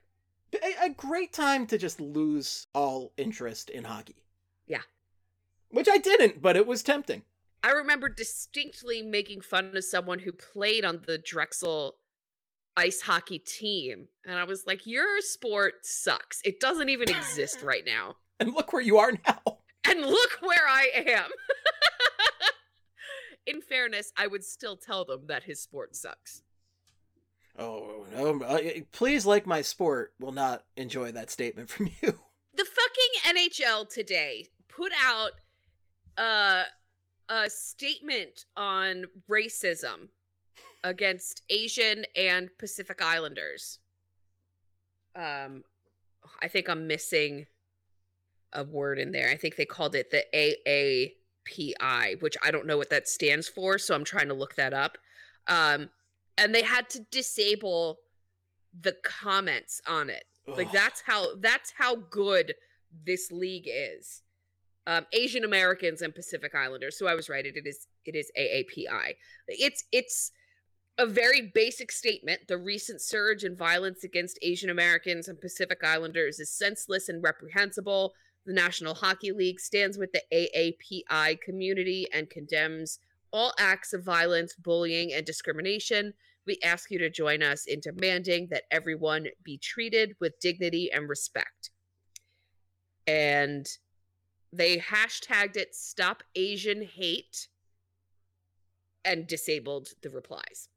A, 0.64 0.86
a 0.86 0.90
great 0.90 1.34
time 1.34 1.68
to 1.68 1.78
just 1.78 2.00
lose 2.00 2.68
all 2.74 3.14
interest 3.18 3.70
in 3.70 3.84
hockey. 3.84 4.24
Yeah. 4.68 4.82
Which 5.70 5.88
I 5.90 5.98
didn't, 5.98 6.42
but 6.42 6.56
it 6.56 6.68
was 6.68 6.84
tempting. 6.84 7.24
I 7.64 7.72
remember 7.72 8.10
distinctly 8.10 9.02
making 9.02 9.42
fun 9.42 9.76
of 9.76 9.84
someone 9.84 10.20
who 10.20 10.32
played 10.32 10.86
on 10.86 11.02
the 11.06 11.18
Drexel 11.18 11.96
ice 12.78 13.02
hockey 13.02 13.40
team. 13.40 14.08
And 14.26 14.38
I 14.38 14.44
was 14.44 14.66
like, 14.68 14.86
your 14.86 15.22
sport 15.22 15.76
sucks. 15.84 16.42
It 16.44 16.60
doesn't 16.60 16.90
even 16.90 17.10
exist 17.10 17.62
right 17.62 17.84
now. 17.86 18.16
And 18.38 18.54
look 18.54 18.74
where 18.74 18.82
you 18.82 18.98
are 18.98 19.14
now. 19.14 19.60
And 19.88 20.02
look 20.02 20.40
where 20.42 20.68
I 20.68 20.90
am. 21.08 21.30
In 23.46 23.62
fairness, 23.62 24.12
I 24.18 24.28
would 24.28 24.44
still 24.44 24.76
tell 24.76 25.06
them 25.06 25.28
that 25.28 25.44
his 25.44 25.62
sport 25.62 25.96
sucks. 25.96 26.42
Oh, 27.58 28.06
no. 28.14 28.42
uh, 28.42 28.60
Please 28.92 29.26
like 29.26 29.46
my 29.46 29.62
sport 29.62 30.14
will 30.20 30.32
not 30.32 30.64
enjoy 30.76 31.12
that 31.14 31.32
statement 31.32 31.70
from 31.70 31.88
you. 32.02 32.20
The 32.54 32.66
fucking 32.66 33.36
NHL 33.38 33.90
today 33.90 34.48
put 34.68 34.92
out 35.04 35.32
uh, 36.18 36.64
a 37.30 37.50
statement 37.50 38.46
on 38.58 39.06
racism 39.30 40.10
against 40.84 41.42
Asian 41.50 42.06
and 42.16 42.50
Pacific 42.58 43.02
Islanders. 43.02 43.80
Um, 45.16 45.64
I 46.42 46.48
think 46.48 46.70
I'm 46.70 46.88
missing 46.88 47.46
a 48.54 48.64
word 48.64 49.00
in 49.00 49.12
there. 49.12 49.30
I 49.30 49.36
think 49.38 49.56
they 49.56 49.66
called 49.66 49.96
it 49.96 50.12
the 50.12 50.24
AAPI, 50.34 52.22
which 52.22 52.38
I 52.44 52.52
don't 52.52 52.68
know 52.68 52.78
what 52.78 52.90
that 52.90 53.08
stands 53.08 53.48
for, 53.48 53.78
so 53.78 53.96
I'm 53.96 54.04
trying 54.04 54.28
to 54.28 54.34
look 54.34 54.56
that 54.56 54.74
up. 54.74 54.98
Um, 55.48 55.90
and 56.38 56.54
they 56.54 56.64
had 56.64 56.90
to 56.90 57.00
disable 57.12 58.00
the 58.82 58.96
comments 59.04 59.82
on 59.88 60.10
it. 60.10 60.26
Like 60.48 60.72
that's 60.72 61.02
how 61.02 61.36
that's 61.38 61.74
how 61.78 61.96
good 61.96 62.54
this 63.06 63.32
league 63.32 63.68
is. 63.68 64.22
Um, 64.88 65.08
Asian 65.14 65.44
Americans 65.44 66.04
and 66.04 66.14
Pacific 66.14 66.54
Islanders. 66.54 67.00
So 67.00 67.08
I 67.08 67.16
was 67.16 67.30
right. 67.30 67.46
It 67.46 67.66
is 67.66 67.88
it 68.06 68.16
is 68.16 68.32
AAPI. 68.38 69.16
It's 69.48 69.84
it's 69.92 70.32
a 70.98 71.06
very 71.06 71.52
basic 71.54 71.92
statement. 71.92 72.42
The 72.48 72.58
recent 72.58 73.02
surge 73.02 73.44
in 73.44 73.56
violence 73.56 74.04
against 74.04 74.40
Asian 74.42 74.70
Americans 74.70 75.28
and 75.28 75.42
Pacific 75.42 75.80
Islanders 75.84 76.40
is 76.40 76.52
senseless 76.52 77.10
and 77.10 77.24
reprehensible. 77.24 78.14
The 78.46 78.54
National 78.54 78.94
Hockey 78.94 79.32
League 79.32 79.60
stands 79.60 79.98
with 79.98 80.12
the 80.12 80.22
AAPI 80.32 81.42
community 81.42 82.08
and 82.14 82.30
condemns 82.30 83.00
all 83.32 83.54
acts 83.60 83.94
of 83.94 84.04
violence, 84.04 84.56
bullying, 84.56 85.14
and 85.14 85.26
discrimination. 85.26 86.14
We 86.46 86.60
ask 86.64 86.92
you 86.92 87.00
to 87.00 87.10
join 87.10 87.42
us 87.42 87.66
in 87.66 87.80
demanding 87.80 88.48
that 88.52 88.64
everyone 88.72 89.28
be 89.44 89.58
treated 89.58 90.16
with 90.20 90.40
dignity 90.40 90.92
and 90.92 91.10
respect. 91.10 91.72
And 93.08 93.68
they 94.54 94.78
hashtagged 94.78 95.58
it 95.58 95.76
Stop 95.76 96.24
Asian 96.36 96.84
Hate 96.84 97.48
and 99.04 99.28
disabled 99.28 99.90
the 100.02 100.10
replies. 100.10 100.70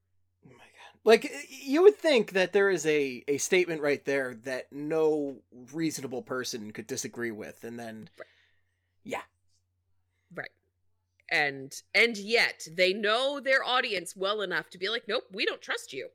Oh 0.47 0.51
my 0.51 0.59
god. 0.59 1.01
Like 1.05 1.33
you 1.49 1.83
would 1.83 1.97
think 1.97 2.33
that 2.33 2.53
there 2.53 2.71
is 2.71 2.85
a 2.87 3.25
a 3.29 3.39
statement 3.39 3.81
right 3.81 4.05
there 4.05 4.35
that 4.45 4.73
no 4.73 5.37
reasonable 5.73 6.23
person 6.23 6.73
could 6.73 6.87
disagree 6.87 7.31
with 7.31 7.65
and 7.65 7.79
then 7.79 8.11
yeah. 9.05 9.23
Right. 10.35 10.51
And 11.31 11.75
and 11.95 12.17
yet 12.17 12.67
they 12.71 12.93
know 12.93 13.41
their 13.41 13.63
audience 13.65 14.17
well 14.17 14.41
enough 14.41 14.71
to 14.71 14.79
be 14.79 14.89
like, 14.89 15.05
nope, 15.07 15.25
we 15.31 15.45
don't 15.45 15.61
trust 15.61 15.93
you. 15.93 16.09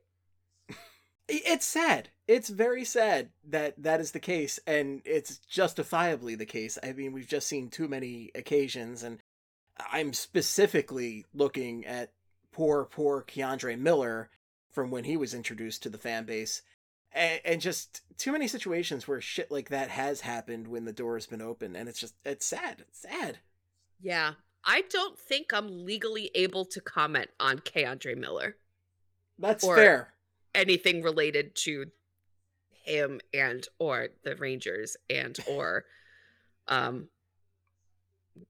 It's 1.26 1.64
sad. 1.64 2.10
It's 2.28 2.50
very 2.50 2.84
sad 2.84 3.30
that 3.48 3.82
that 3.82 4.00
is 4.00 4.10
the 4.10 4.20
case 4.20 4.58
and 4.66 5.00
it's 5.06 5.38
justifiably 5.38 6.34
the 6.34 6.44
case. 6.44 6.78
I 6.82 6.92
mean, 6.92 7.12
we've 7.12 7.28
just 7.28 7.46
seen 7.46 7.70
too 7.70 7.88
many 7.88 8.30
occasions 8.34 9.02
and 9.02 9.20
I'm 9.90 10.12
specifically 10.12 11.24
looking 11.32 11.86
at 11.86 12.12
poor 12.52 12.84
poor 12.84 13.22
K'Andre 13.22 13.78
Miller 13.78 14.28
from 14.70 14.90
when 14.90 15.04
he 15.04 15.16
was 15.16 15.32
introduced 15.32 15.82
to 15.84 15.88
the 15.88 15.98
fan 15.98 16.24
base. 16.24 16.62
And, 17.12 17.40
and 17.44 17.60
just 17.60 18.02
too 18.18 18.32
many 18.32 18.46
situations 18.46 19.08
where 19.08 19.20
shit 19.20 19.50
like 19.50 19.70
that 19.70 19.88
has 19.88 20.20
happened 20.20 20.68
when 20.68 20.84
the 20.84 20.92
door 20.92 21.14
has 21.14 21.26
been 21.26 21.42
open 21.42 21.74
and 21.74 21.88
it's 21.88 22.00
just 22.00 22.14
it's 22.24 22.44
sad. 22.44 22.84
It's 22.88 23.00
sad. 23.00 23.38
Yeah. 23.98 24.34
I 24.66 24.82
don't 24.90 25.18
think 25.18 25.52
I'm 25.52 25.84
legally 25.84 26.30
able 26.34 26.64
to 26.66 26.80
comment 26.80 27.30
on 27.38 27.58
K'Andre 27.58 28.16
Miller. 28.16 28.56
That's 29.38 29.64
Or- 29.64 29.76
fair. 29.76 30.14
Anything 30.54 31.02
related 31.02 31.56
to 31.56 31.86
him 32.84 33.20
and 33.32 33.66
or 33.78 34.08
the 34.22 34.36
Rangers 34.36 34.96
and 35.08 35.36
or 35.48 35.84
um 36.68 37.08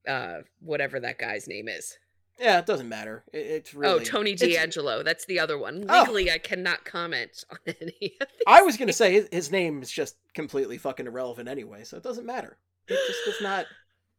uh 0.09 0.39
whatever 0.61 1.01
that 1.01 1.19
guy's 1.19 1.47
name 1.49 1.69
is. 1.69 1.97
Yeah, 2.39 2.59
it 2.59 2.67
doesn't 2.67 2.89
matter. 2.89 3.23
It, 3.33 3.39
it's 3.39 3.75
really 3.75 3.93
oh, 3.93 3.99
Tony 4.01 4.35
DeAngelo. 4.35 5.05
That's 5.05 5.25
the 5.27 5.39
other 5.39 5.57
one. 5.57 5.87
Oh. 5.89 6.01
Legally, 6.01 6.31
I 6.33 6.39
cannot 6.39 6.85
comment 6.85 7.45
on 7.51 7.59
any. 7.81 8.17
I 8.47 8.63
was 8.63 8.77
gonna 8.77 8.93
say 8.93 9.13
his, 9.15 9.29
his 9.31 9.51
name 9.53 9.83
is 9.83 9.91
just 9.91 10.17
completely 10.35 10.79
fucking 10.79 11.07
irrelevant 11.07 11.49
anyway, 11.49 11.85
so 11.85 11.97
it 11.97 12.03
doesn't 12.03 12.27
matter. 12.27 12.59
It 12.89 12.99
just 13.07 13.25
does 13.25 13.41
not 13.41 13.67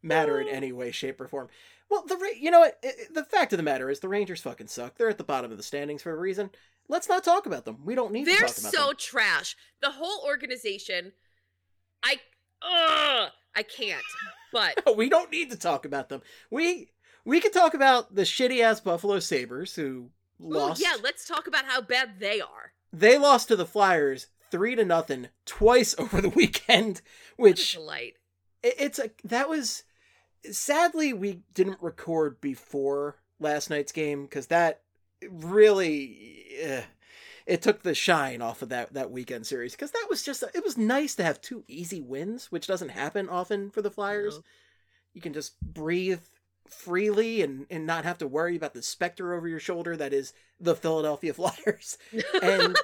matter 0.02 0.40
in 0.40 0.48
any 0.48 0.72
way, 0.72 0.90
shape, 0.90 1.20
or 1.20 1.28
form. 1.28 1.48
Well, 1.88 2.02
the 2.06 2.18
you 2.38 2.50
know 2.50 2.60
what? 2.60 2.78
I- 2.84 2.88
I- 2.88 3.06
The 3.12 3.24
fact 3.24 3.52
of 3.52 3.56
the 3.58 3.62
matter 3.62 3.88
is 3.90 4.00
the 4.00 4.08
Rangers 4.08 4.40
fucking 4.40 4.66
suck. 4.68 4.96
They're 4.96 5.08
at 5.08 5.18
the 5.18 5.24
bottom 5.24 5.50
of 5.50 5.56
the 5.56 5.62
standings 5.62 6.02
for 6.02 6.12
a 6.12 6.16
reason. 6.18 6.50
Let's 6.88 7.08
not 7.08 7.24
talk 7.24 7.46
about 7.46 7.64
them. 7.64 7.78
We 7.84 7.94
don't 7.94 8.12
need 8.12 8.24
to 8.26 8.30
They're 8.30 8.46
talk 8.46 8.58
about 8.58 8.72
so 8.72 8.86
them. 8.88 8.96
trash. 8.98 9.56
The 9.80 9.90
whole 9.92 10.22
organization, 10.24 11.12
I, 12.02 12.20
ugh, 12.62 13.30
I 13.56 13.62
can't. 13.62 14.02
But 14.52 14.80
we 14.96 15.08
don't 15.08 15.30
need 15.32 15.50
to 15.50 15.56
talk 15.56 15.84
about 15.84 16.08
them. 16.08 16.22
We 16.50 16.90
we 17.24 17.40
could 17.40 17.52
talk 17.52 17.74
about 17.74 18.14
the 18.14 18.22
shitty 18.22 18.60
ass 18.60 18.80
Buffalo 18.80 19.18
Sabres 19.18 19.74
who 19.74 20.10
ooh, 20.40 20.48
lost. 20.52 20.80
yeah, 20.80 20.96
let's 21.02 21.26
talk 21.26 21.46
about 21.46 21.64
how 21.64 21.80
bad 21.80 22.20
they 22.20 22.40
are. 22.40 22.72
They 22.92 23.18
lost 23.18 23.48
to 23.48 23.56
the 23.56 23.66
Flyers 23.66 24.28
three 24.50 24.76
to 24.76 24.84
nothing 24.84 25.28
twice 25.44 25.94
over 25.98 26.20
the 26.20 26.28
weekend, 26.28 27.02
which 27.36 27.72
delight. 27.72 28.14
it- 28.62 28.76
it's 28.78 28.98
a 29.00 29.10
that 29.24 29.48
was 29.48 29.82
sadly 30.50 31.12
we 31.12 31.40
didn't 31.54 31.78
record 31.82 32.40
before 32.40 33.16
last 33.40 33.70
night's 33.70 33.92
game 33.92 34.24
because 34.24 34.46
that 34.48 34.82
really 35.30 36.44
eh, 36.60 36.82
it 37.46 37.62
took 37.62 37.82
the 37.82 37.94
shine 37.94 38.42
off 38.42 38.62
of 38.62 38.68
that 38.70 38.92
that 38.94 39.10
weekend 39.10 39.46
series 39.46 39.72
because 39.72 39.90
that 39.92 40.06
was 40.08 40.22
just 40.22 40.42
it 40.54 40.64
was 40.64 40.76
nice 40.78 41.14
to 41.14 41.24
have 41.24 41.40
two 41.40 41.64
easy 41.68 42.00
wins 42.00 42.50
which 42.52 42.66
doesn't 42.66 42.90
happen 42.90 43.28
often 43.28 43.70
for 43.70 43.82
the 43.82 43.90
flyers 43.90 44.36
No. 44.36 44.42
you 45.14 45.20
can 45.20 45.32
just 45.32 45.60
breathe 45.60 46.20
freely 46.68 47.42
and 47.42 47.66
and 47.70 47.86
not 47.86 48.04
have 48.04 48.18
to 48.18 48.26
worry 48.26 48.56
about 48.56 48.74
the 48.74 48.82
specter 48.82 49.34
over 49.34 49.46
your 49.48 49.60
shoulder 49.60 49.96
that 49.96 50.12
is 50.12 50.32
the 50.58 50.74
Philadelphia 50.74 51.32
Flyers. 51.34 51.96
And 52.42 52.76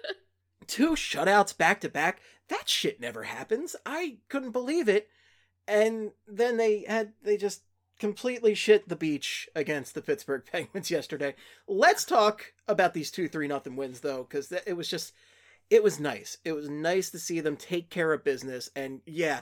two 0.66 0.90
shutouts 0.90 1.56
back 1.56 1.80
to 1.80 1.88
back. 1.88 2.20
That 2.48 2.68
shit 2.68 3.00
never 3.00 3.24
happens. 3.24 3.74
I 3.84 4.18
couldn't 4.28 4.52
believe 4.52 4.88
it. 4.88 5.08
And 5.68 6.12
then 6.26 6.56
they 6.56 6.84
had 6.86 7.12
they 7.22 7.36
just 7.36 7.62
completely 7.98 8.54
shit 8.54 8.88
the 8.88 8.96
beach 8.96 9.48
against 9.54 9.94
the 9.94 10.02
Pittsburgh 10.02 10.42
Penguins 10.52 10.90
yesterday. 10.90 11.34
Let's 11.66 12.04
talk 12.04 12.52
about 12.68 12.94
these 12.94 13.10
two 13.10 13.28
three 13.28 13.48
nothing 13.48 13.76
wins 13.76 14.00
though, 14.00 14.26
because 14.28 14.52
it 14.52 14.76
was 14.76 14.88
just 14.88 15.12
it 15.70 15.82
was 15.82 15.98
nice. 15.98 16.38
It 16.44 16.52
was 16.52 16.68
nice 16.68 17.10
to 17.10 17.18
see 17.18 17.40
them 17.40 17.56
take 17.56 17.90
care 17.90 18.12
of 18.12 18.24
business. 18.24 18.70
And 18.76 19.00
yeah, 19.06 19.40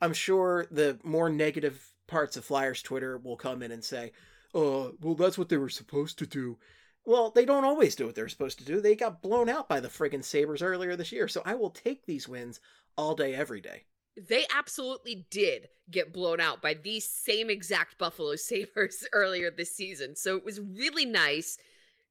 I'm 0.00 0.14
sure 0.14 0.66
the 0.70 0.98
more 1.02 1.28
negative 1.28 1.92
parts 2.06 2.36
of 2.36 2.44
Flyers 2.44 2.82
Twitter 2.82 3.18
will 3.18 3.36
come 3.36 3.62
in 3.62 3.72
and 3.72 3.84
say, 3.84 4.12
"Oh, 4.54 4.94
well, 5.00 5.14
that's 5.14 5.38
what 5.38 5.48
they 5.48 5.56
were 5.56 5.68
supposed 5.68 6.18
to 6.18 6.26
do." 6.26 6.58
Well, 7.04 7.30
they 7.30 7.44
don't 7.44 7.64
always 7.64 7.94
do 7.94 8.06
what 8.06 8.16
they're 8.16 8.28
supposed 8.28 8.58
to 8.58 8.64
do. 8.64 8.80
They 8.80 8.96
got 8.96 9.22
blown 9.22 9.48
out 9.48 9.68
by 9.68 9.78
the 9.78 9.88
friggin' 9.88 10.24
Sabres 10.24 10.60
earlier 10.60 10.96
this 10.96 11.12
year. 11.12 11.28
So 11.28 11.40
I 11.44 11.54
will 11.54 11.70
take 11.70 12.04
these 12.04 12.28
wins 12.28 12.60
all 12.96 13.14
day, 13.14 13.32
every 13.32 13.60
day. 13.60 13.84
They 14.16 14.46
absolutely 14.54 15.26
did 15.30 15.68
get 15.90 16.12
blown 16.12 16.40
out 16.40 16.62
by 16.62 16.74
these 16.74 17.08
same 17.08 17.50
exact 17.50 17.98
Buffalo 17.98 18.36
Sabres 18.36 19.06
earlier 19.12 19.50
this 19.50 19.74
season. 19.74 20.16
So 20.16 20.36
it 20.36 20.44
was 20.44 20.60
really 20.60 21.04
nice 21.04 21.58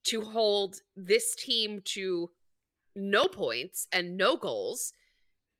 to 0.05 0.21
hold 0.21 0.81
this 0.95 1.35
team 1.35 1.81
to 1.83 2.29
no 2.95 3.27
points 3.27 3.87
and 3.91 4.17
no 4.17 4.37
goals 4.37 4.93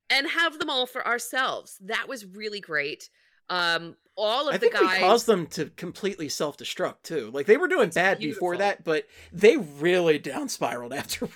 and 0.08 0.28
have 0.28 0.58
them 0.58 0.70
all 0.70 0.86
for 0.86 1.06
ourselves. 1.06 1.76
That 1.80 2.08
was 2.08 2.24
really 2.24 2.60
great. 2.60 3.10
Um 3.48 3.96
all 4.18 4.48
of 4.48 4.54
I 4.54 4.56
the 4.56 4.60
think 4.60 4.72
guys 4.72 4.94
we 4.94 4.98
caused 5.00 5.26
them 5.26 5.46
to 5.48 5.66
completely 5.76 6.30
self-destruct 6.30 7.02
too. 7.02 7.30
Like 7.34 7.44
they 7.44 7.58
were 7.58 7.68
doing 7.68 7.90
bad 7.90 8.18
before 8.18 8.56
that, 8.56 8.82
but 8.82 9.06
they 9.30 9.58
really 9.58 10.18
down 10.18 10.48
spiraled 10.48 10.92
after 10.94 11.28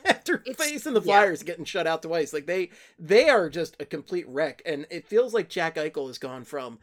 after 0.04 0.42
It's- 0.46 0.56
facing 0.56 0.94
the 0.94 1.00
yeah. 1.00 1.20
Flyers 1.20 1.42
getting 1.42 1.64
shut 1.64 1.86
out 1.86 2.02
twice. 2.02 2.32
Like 2.32 2.46
they 2.46 2.70
they 2.98 3.28
are 3.28 3.48
just 3.48 3.76
a 3.80 3.84
complete 3.84 4.28
wreck, 4.28 4.62
and 4.64 4.86
it 4.90 5.06
feels 5.06 5.34
like 5.34 5.48
Jack 5.48 5.76
Eichel 5.76 6.06
has 6.08 6.18
gone 6.18 6.44
from 6.44 6.78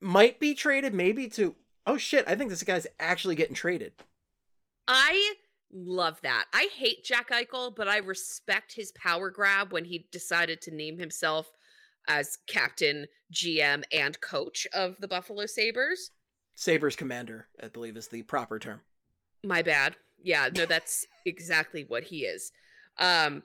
might 0.00 0.40
be 0.40 0.54
traded 0.54 0.92
maybe 0.94 1.28
to 1.28 1.54
oh 1.86 1.96
shit, 1.96 2.24
I 2.26 2.34
think 2.34 2.50
this 2.50 2.62
guy's 2.62 2.86
actually 2.98 3.34
getting 3.36 3.54
traded. 3.54 3.92
I 4.88 5.34
love 5.72 6.20
that. 6.22 6.46
I 6.52 6.68
hate 6.76 7.04
Jack 7.04 7.30
Eichel, 7.30 7.74
but 7.74 7.88
I 7.88 7.98
respect 7.98 8.74
his 8.74 8.92
power 8.92 9.30
grab 9.30 9.72
when 9.72 9.84
he 9.84 10.06
decided 10.12 10.60
to 10.62 10.74
name 10.74 10.98
himself 10.98 11.50
as 12.08 12.38
captain, 12.48 13.06
GM, 13.32 13.84
and 13.92 14.20
coach 14.20 14.66
of 14.74 14.96
the 15.00 15.08
Buffalo 15.08 15.46
Sabres. 15.46 16.10
Sabres 16.54 16.96
commander, 16.96 17.46
I 17.62 17.68
believe, 17.68 17.96
is 17.96 18.08
the 18.08 18.22
proper 18.22 18.58
term. 18.58 18.80
My 19.44 19.62
bad. 19.62 19.96
Yeah, 20.24 20.48
no, 20.54 20.66
that's 20.66 21.06
exactly 21.24 21.84
what 21.86 22.04
he 22.04 22.20
is. 22.20 22.52
Um, 22.98 23.42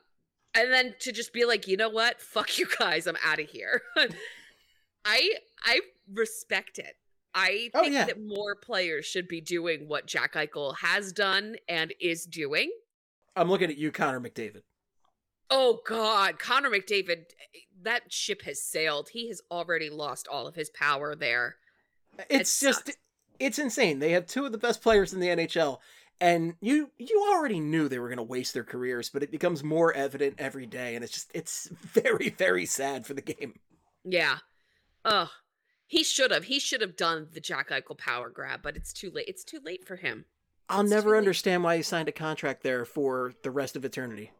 and 0.55 0.71
then 0.71 0.95
to 1.01 1.11
just 1.11 1.33
be 1.33 1.45
like, 1.45 1.67
you 1.67 1.77
know 1.77 1.89
what? 1.89 2.21
Fuck 2.21 2.57
you 2.57 2.67
guys. 2.79 3.07
I'm 3.07 3.17
out 3.23 3.39
of 3.39 3.47
here. 3.49 3.81
I 5.05 5.31
I 5.63 5.81
respect 6.11 6.79
it. 6.79 6.95
I 7.33 7.69
Oh, 7.73 7.81
think 7.81 7.93
yeah. 7.93 8.05
that 8.05 8.21
more 8.21 8.55
players 8.55 9.05
should 9.05 9.27
be 9.27 9.41
doing 9.41 9.87
what 9.87 10.07
Jack 10.07 10.33
Eichel 10.33 10.77
has 10.77 11.11
done 11.13 11.55
and 11.69 11.93
is 12.01 12.25
doing. 12.25 12.71
I'm 13.35 13.49
looking 13.49 13.69
at 13.69 13.77
you, 13.77 13.91
Connor 13.91 14.19
McDavid. 14.19 14.63
Oh 15.49 15.79
God, 15.85 16.39
Connor 16.39 16.69
McDavid, 16.69 17.25
that 17.83 18.11
ship 18.11 18.41
has 18.41 18.61
sailed. 18.61 19.09
He 19.13 19.27
has 19.29 19.41
already 19.51 19.89
lost 19.89 20.27
all 20.27 20.47
of 20.47 20.55
his 20.55 20.69
power 20.69 21.15
there. 21.15 21.57
It's 22.29 22.59
just 22.59 22.91
it's 23.39 23.59
insane. 23.59 23.99
They 23.99 24.11
have 24.11 24.25
two 24.25 24.45
of 24.45 24.51
the 24.51 24.57
best 24.57 24.81
players 24.81 25.13
in 25.13 25.19
the 25.19 25.27
NHL 25.27 25.77
and 26.19 26.55
you 26.61 26.91
you 26.97 27.25
already 27.31 27.59
knew 27.59 27.87
they 27.87 27.99
were 27.99 28.09
going 28.09 28.17
to 28.17 28.23
waste 28.23 28.53
their 28.53 28.63
careers, 28.63 29.09
but 29.09 29.23
it 29.23 29.31
becomes 29.31 29.63
more 29.63 29.93
evident 29.93 30.35
every 30.37 30.65
day 30.65 30.95
and 30.95 31.03
it's 31.03 31.13
just 31.13 31.31
it's 31.33 31.67
very 31.81 32.29
very 32.29 32.65
sad 32.65 33.05
for 33.05 33.13
the 33.13 33.21
game. 33.21 33.59
Yeah. 34.03 34.37
Ugh. 35.05 35.29
He 35.87 36.03
should 36.03 36.31
have. 36.31 36.45
He 36.45 36.59
should 36.59 36.81
have 36.81 36.97
done 36.97 37.29
the 37.31 37.39
Jack 37.39 37.69
Eichel 37.69 37.97
power 37.97 38.29
grab, 38.29 38.61
but 38.61 38.75
it's 38.75 38.91
too 38.91 39.09
late. 39.09 39.27
It's 39.27 39.45
too 39.45 39.59
late 39.63 39.87
for 39.87 39.95
him. 39.95 40.25
I'll 40.67 40.81
It's 40.81 40.89
never 40.89 41.15
understand 41.15 41.63
why 41.63 41.77
he 41.77 41.83
signed 41.83 42.09
a 42.09 42.13
contract 42.13 42.61
there 42.61 42.83
for 42.83 43.33
the 43.41 43.51
rest 43.51 43.77
of 43.77 43.85
eternity. 43.85 44.31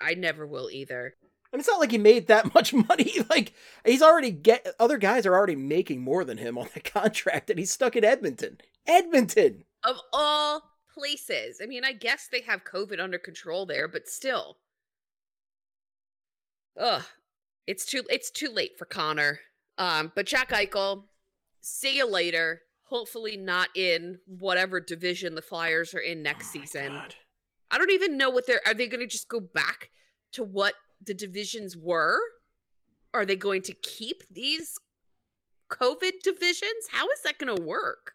I 0.00 0.14
never 0.14 0.46
will 0.46 0.70
either. 0.70 1.14
And 1.52 1.58
it's 1.58 1.68
not 1.68 1.80
like 1.80 1.90
he 1.90 1.98
made 1.98 2.28
that 2.28 2.54
much 2.54 2.72
money. 2.72 3.12
Like 3.28 3.54
he's 3.84 4.02
already 4.02 4.30
get 4.30 4.66
other 4.78 4.98
guys 4.98 5.26
are 5.26 5.34
already 5.34 5.56
making 5.56 6.00
more 6.00 6.24
than 6.24 6.38
him 6.38 6.56
on 6.56 6.68
the 6.74 6.80
contract 6.94 7.50
and 7.50 7.58
he's 7.58 7.72
stuck 7.72 7.96
in 7.96 8.04
Edmonton. 8.04 8.58
Edmonton. 8.86 9.64
Of 9.82 9.96
all 10.12 10.62
places. 10.98 11.60
I 11.62 11.66
mean, 11.66 11.84
I 11.84 11.92
guess 11.92 12.28
they 12.30 12.40
have 12.42 12.64
COVID 12.64 13.00
under 13.00 13.18
control 13.18 13.66
there, 13.66 13.88
but 13.88 14.08
still. 14.08 14.58
Ugh. 16.78 17.02
It's 17.66 17.84
too 17.84 18.02
it's 18.08 18.30
too 18.30 18.48
late 18.48 18.78
for 18.78 18.86
Connor. 18.86 19.40
Um, 19.76 20.10
but 20.14 20.26
Jack 20.26 20.50
Eichel, 20.50 21.04
see 21.60 21.98
you 21.98 22.10
later. 22.10 22.62
Hopefully 22.84 23.36
not 23.36 23.68
in 23.76 24.18
whatever 24.26 24.80
division 24.80 25.34
the 25.34 25.42
Flyers 25.42 25.92
are 25.92 26.00
in 26.00 26.22
next 26.22 26.48
Oh 26.48 26.60
season. 26.60 26.92
God. 26.94 27.14
I 27.70 27.76
don't 27.76 27.90
even 27.92 28.16
know 28.16 28.30
what 28.30 28.46
they're 28.46 28.62
are 28.66 28.74
they 28.74 28.86
going 28.88 29.00
to 29.00 29.06
just 29.06 29.28
go 29.28 29.40
back 29.40 29.90
to 30.32 30.42
what 30.42 30.74
the 31.04 31.14
divisions 31.14 31.76
were? 31.76 32.18
Are 33.14 33.24
they 33.24 33.36
going 33.36 33.62
to 33.62 33.74
keep 33.74 34.22
these 34.30 34.78
COVID 35.70 36.20
divisions? 36.22 36.88
How 36.90 37.06
is 37.10 37.22
that 37.24 37.38
going 37.38 37.54
to 37.54 37.62
work? 37.62 38.14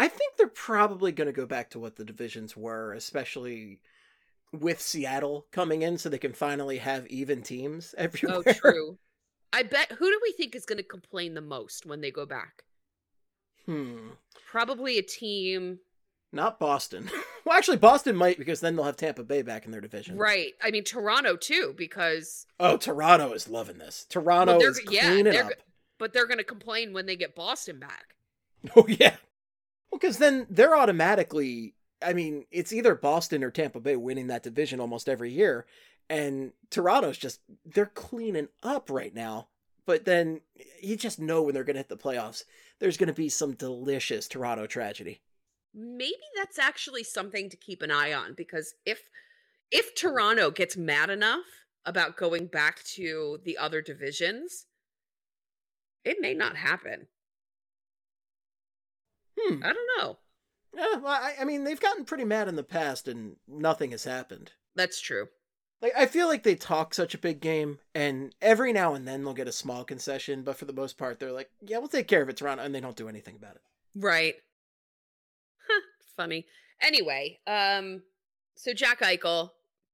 I 0.00 0.08
think 0.08 0.36
they're 0.36 0.46
probably 0.48 1.12
going 1.12 1.26
to 1.26 1.32
go 1.32 1.44
back 1.46 1.68
to 1.70 1.78
what 1.78 1.96
the 1.96 2.04
divisions 2.04 2.56
were, 2.56 2.92
especially 2.94 3.80
with 4.52 4.80
Seattle 4.80 5.46
coming 5.52 5.82
in, 5.82 5.98
so 5.98 6.08
they 6.08 6.18
can 6.18 6.32
finally 6.32 6.78
have 6.78 7.06
even 7.08 7.42
teams 7.42 7.94
everywhere. 7.98 8.42
Oh, 8.46 8.52
true. 8.52 8.98
I 9.52 9.62
bet 9.64 9.92
who 9.92 10.06
do 10.10 10.18
we 10.22 10.32
think 10.32 10.54
is 10.54 10.64
going 10.64 10.78
to 10.78 10.82
complain 10.84 11.34
the 11.34 11.40
most 11.40 11.84
when 11.84 12.00
they 12.00 12.10
go 12.10 12.24
back? 12.24 12.62
Hmm. 13.66 14.10
Probably 14.50 14.96
a 14.96 15.02
team, 15.02 15.80
Not 16.32 16.58
Boston. 16.58 17.10
well, 17.44 17.58
actually, 17.58 17.76
Boston 17.76 18.16
might 18.16 18.38
because 18.38 18.60
then 18.60 18.76
they'll 18.76 18.84
have 18.86 18.96
Tampa 18.96 19.22
Bay 19.22 19.42
back 19.42 19.66
in 19.66 19.70
their 19.72 19.80
division. 19.80 20.16
right? 20.16 20.52
I 20.62 20.70
mean 20.70 20.84
Toronto 20.84 21.36
too, 21.36 21.74
because 21.76 22.46
Oh, 22.58 22.76
Toronto 22.78 23.32
is 23.32 23.48
loving 23.48 23.78
this. 23.78 24.06
Toronto 24.08 24.58
is 24.60 24.80
yeah, 24.88 25.08
cleaning 25.10 25.36
up. 25.36 25.52
but 25.98 26.12
they're 26.12 26.26
going 26.26 26.38
to 26.38 26.44
complain 26.44 26.92
when 26.92 27.06
they 27.06 27.16
get 27.16 27.34
Boston 27.34 27.78
back. 27.78 28.14
Oh 28.76 28.86
yeah. 28.88 29.16
Because 30.00 30.18
then 30.18 30.46
they're 30.48 30.76
automatically. 30.76 31.74
I 32.02 32.14
mean, 32.14 32.46
it's 32.50 32.72
either 32.72 32.94
Boston 32.94 33.44
or 33.44 33.50
Tampa 33.50 33.80
Bay 33.80 33.96
winning 33.96 34.28
that 34.28 34.42
division 34.42 34.80
almost 34.80 35.08
every 35.08 35.30
year, 35.30 35.66
and 36.08 36.52
Toronto's 36.70 37.18
just 37.18 37.40
they're 37.64 37.86
cleaning 37.86 38.48
up 38.62 38.90
right 38.90 39.14
now. 39.14 39.48
But 39.86 40.04
then 40.04 40.40
you 40.80 40.96
just 40.96 41.18
know 41.18 41.42
when 41.42 41.54
they're 41.54 41.64
going 41.64 41.74
to 41.74 41.80
hit 41.80 41.88
the 41.88 41.96
playoffs, 41.96 42.44
there's 42.78 42.96
going 42.96 43.08
to 43.08 43.12
be 43.12 43.28
some 43.28 43.54
delicious 43.54 44.28
Toronto 44.28 44.66
tragedy. 44.66 45.20
Maybe 45.74 46.14
that's 46.36 46.58
actually 46.58 47.04
something 47.04 47.50
to 47.50 47.56
keep 47.56 47.82
an 47.82 47.90
eye 47.90 48.12
on 48.12 48.34
because 48.34 48.74
if 48.86 49.10
if 49.70 49.94
Toronto 49.94 50.50
gets 50.50 50.76
mad 50.76 51.10
enough 51.10 51.44
about 51.84 52.16
going 52.16 52.46
back 52.46 52.82
to 52.84 53.38
the 53.44 53.56
other 53.56 53.80
divisions, 53.80 54.66
it 56.04 56.18
may 56.20 56.34
not 56.34 56.56
happen. 56.56 57.06
Hmm. 59.48 59.62
I 59.64 59.72
don't 59.72 59.98
know. 59.98 60.18
Yeah, 60.76 61.00
well, 61.00 61.12
I, 61.12 61.34
I 61.40 61.44
mean, 61.44 61.64
they've 61.64 61.80
gotten 61.80 62.04
pretty 62.04 62.24
mad 62.24 62.48
in 62.48 62.56
the 62.56 62.62
past, 62.62 63.08
and 63.08 63.36
nothing 63.48 63.90
has 63.90 64.04
happened. 64.04 64.52
That's 64.76 65.00
true. 65.00 65.28
Like 65.82 65.92
I 65.96 66.06
feel 66.06 66.28
like 66.28 66.42
they 66.42 66.54
talk 66.56 66.92
such 66.92 67.14
a 67.14 67.18
big 67.18 67.40
game, 67.40 67.78
and 67.94 68.34
every 68.42 68.72
now 68.72 68.94
and 68.94 69.08
then 69.08 69.24
they'll 69.24 69.32
get 69.32 69.48
a 69.48 69.52
small 69.52 69.82
concession, 69.82 70.42
but 70.42 70.56
for 70.56 70.66
the 70.66 70.72
most 70.74 70.98
part, 70.98 71.18
they're 71.18 71.32
like, 71.32 71.50
"Yeah, 71.62 71.78
we'll 71.78 71.88
take 71.88 72.06
care 72.06 72.22
of 72.22 72.28
it, 72.28 72.36
Toronto," 72.36 72.62
and 72.62 72.74
they 72.74 72.80
don't 72.80 72.96
do 72.96 73.08
anything 73.08 73.34
about 73.34 73.56
it. 73.56 73.62
Right. 73.96 74.34
Huh, 75.66 75.80
funny. 76.16 76.46
Anyway, 76.82 77.40
um 77.46 78.02
so 78.56 78.74
Jack 78.74 79.00
Eichel 79.00 79.50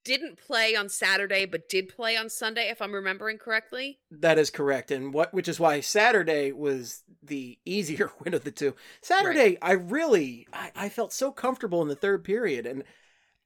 didn't 0.07 0.39
play 0.39 0.75
on 0.75 0.89
Saturday 0.89 1.45
but 1.45 1.69
did 1.69 1.89
play 1.89 2.17
on 2.17 2.31
Sunday 2.31 2.69
if 2.71 2.81
I'm 2.81 2.95
remembering 2.95 3.39
correctly. 3.39 3.99
That 4.11 4.39
is 4.39 4.51
correct, 4.51 4.91
and 4.91 5.13
what 5.13 5.35
which 5.35 5.49
is 5.49 5.61
why 5.61 5.81
Saturday 5.81 6.53
was 6.53 7.03
the 7.23 7.59
easier 7.65 8.11
win 8.21 8.35
of 8.35 8.45
the 8.45 8.51
two. 8.51 8.75
Saturday, 9.03 9.59
I 9.61 9.73
really 9.73 10.47
I, 10.53 10.73
I 10.75 10.89
felt 10.89 11.13
so 11.13 11.31
comfortable 11.31 11.83
in 11.83 11.89
the 11.89 11.97
third 11.97 12.25
period, 12.25 12.67
and 12.67 12.85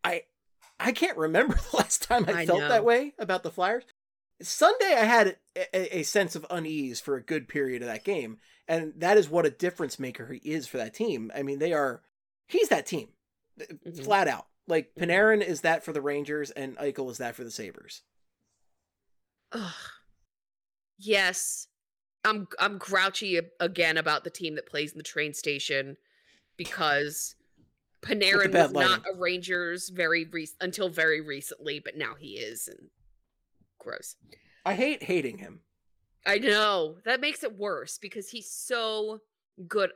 I 0.05 0.23
I 0.79 0.93
can't 0.93 1.19
remember 1.19 1.55
the 1.71 1.77
last 1.77 2.03
time 2.03 2.25
I, 2.29 2.43
I 2.43 2.47
felt 2.47 2.61
know. 2.61 2.69
that 2.69 2.85
way 2.85 3.15
about 3.19 3.43
the 3.43 3.51
Flyers. 3.51 3.85
Sunday, 4.43 4.95
I 4.95 5.05
had 5.05 5.37
a, 5.55 5.99
a, 5.99 6.03
sense 6.03 6.35
of 6.35 6.47
unease 6.49 6.99
for 6.99 7.17
a 7.17 7.23
good 7.23 7.47
period 7.47 7.83
of 7.83 7.89
that 7.89 8.05
game, 8.05 8.39
and 8.67 8.95
that 8.97 9.19
is 9.19 9.29
what 9.29 9.45
a 9.45 9.51
difference 9.51 9.99
maker 9.99 10.27
he 10.33 10.51
is 10.51 10.67
for 10.67 10.79
that 10.79 10.95
team. 10.95 11.31
I 11.35 11.43
mean, 11.43 11.59
they 11.59 11.75
are 11.75 12.01
he's 12.47 12.69
that 12.69 12.87
team, 12.87 13.09
Mhm. 13.59 14.03
flat 14.03 14.29
out. 14.29 14.47
Like 14.71 14.95
Mhm. 14.95 15.03
Panarin 15.03 15.47
is 15.47 15.61
that 15.63 15.85
for 15.85 15.93
the 15.93 16.01
Rangers, 16.01 16.51
and 16.53 16.77
Eichel 16.79 17.11
is 17.11 17.19
that 17.19 17.35
for 17.35 17.45
the 17.45 17.51
Sabres. 17.51 18.03
Ugh. 19.53 19.75
Yes. 20.97 21.67
I'm 22.25 22.47
I'm 22.59 22.79
grouchy 22.79 23.41
again 23.59 23.97
about 23.97 24.25
the 24.25 24.31
team 24.31 24.55
that 24.55 24.67
plays 24.67 24.93
in 24.93 24.99
the 24.99 25.05
train 25.05 25.33
station 25.35 25.97
because 26.57 27.35
Panarin 28.03 28.53
was 28.53 28.73
not 28.73 29.07
a 29.07 29.15
Rangers 29.15 29.89
very 29.89 30.25
re- 30.27 30.49
until 30.61 30.89
very 30.91 31.21
recently, 31.21 31.81
but 31.81 31.97
now 31.97 32.15
he 32.15 32.35
is 32.39 32.69
and 32.69 32.91
gross. 33.79 34.17
I 34.67 34.75
hate 34.75 35.03
hating 35.03 35.39
him. 35.39 35.63
I 36.27 36.39
know. 36.39 36.99
That 37.07 37.23
makes 37.23 37.43
it 37.43 37.57
worse 37.57 37.97
because 37.97 38.29
he's 38.29 38.51
so 38.51 39.23
good 39.67 39.93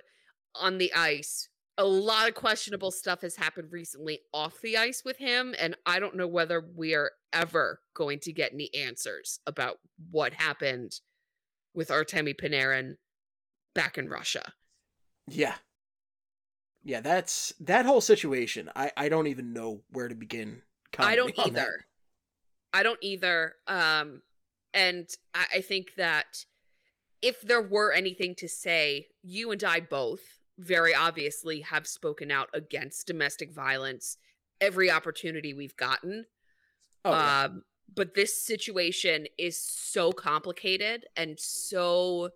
on 0.55 0.79
the 0.79 0.93
ice. 0.95 1.51
A 1.77 1.85
lot 1.85 2.29
of 2.29 2.35
questionable 2.35 2.93
stuff 2.93 3.23
has 3.23 3.37
happened 3.37 3.73
recently 3.73 4.21
off 4.33 4.61
the 4.61 4.77
ice 4.77 5.03
with 5.05 5.19
him, 5.19 5.55
and 5.59 5.77
I 5.85 5.99
don't 5.99 6.15
know 6.17 6.29
whether 6.29 6.61
we 6.61 6.95
are 6.95 7.11
ever 7.33 7.81
going 7.95 8.21
to 8.21 8.33
get 8.33 8.53
any 8.53 8.73
answers 8.75 9.41
about 9.47 9.79
what 10.11 10.35
happened 10.35 11.01
with 11.75 11.89
Artemi 11.89 12.35
Panarin 12.35 12.97
back 13.75 13.99
in 13.99 14.09
Russia. 14.09 14.53
Yeah. 15.27 15.55
Yeah, 16.85 17.01
that's 17.01 17.55
that 17.61 17.87
whole 17.87 18.03
situation. 18.03 18.71
I 18.77 18.93
I 18.97 19.09
don't 19.09 19.27
even 19.27 19.53
know 19.53 19.81
where 19.91 20.09
to 20.09 20.15
begin. 20.15 20.63
I 20.99 21.17
don't 21.17 21.37
on 21.39 21.55
that. 21.55 21.61
either. 21.63 21.87
I 22.73 22.83
don't 22.83 22.99
either. 23.03 23.55
Um, 23.67 24.23
and 24.75 25.09
I, 25.33 25.47
I 25.55 25.61
think 25.61 25.95
that 25.97 26.45
if 27.23 27.41
there 27.41 27.63
were 27.63 27.93
anything 27.93 28.35
to 28.37 28.49
say, 28.49 29.07
you 29.23 29.51
and 29.51 29.65
I 29.65 29.81
both 29.81 30.41
very 30.59 30.95
obviously 30.95 31.61
have 31.61 31.87
spoken 31.87 32.31
out 32.31 32.49
against 32.55 33.07
domestic 33.07 33.53
violence 33.53 34.19
every 34.61 34.91
opportunity 34.91 35.53
we've 35.55 35.77
gotten. 35.77 36.27
Oh, 37.05 37.11
yeah. 37.11 37.45
Um, 37.45 37.63
but 37.95 38.15
this 38.15 38.45
situation 38.45 39.27
is 39.39 39.59
so 39.59 40.13
complicated 40.13 41.07
and 41.17 41.39
so 41.39 42.31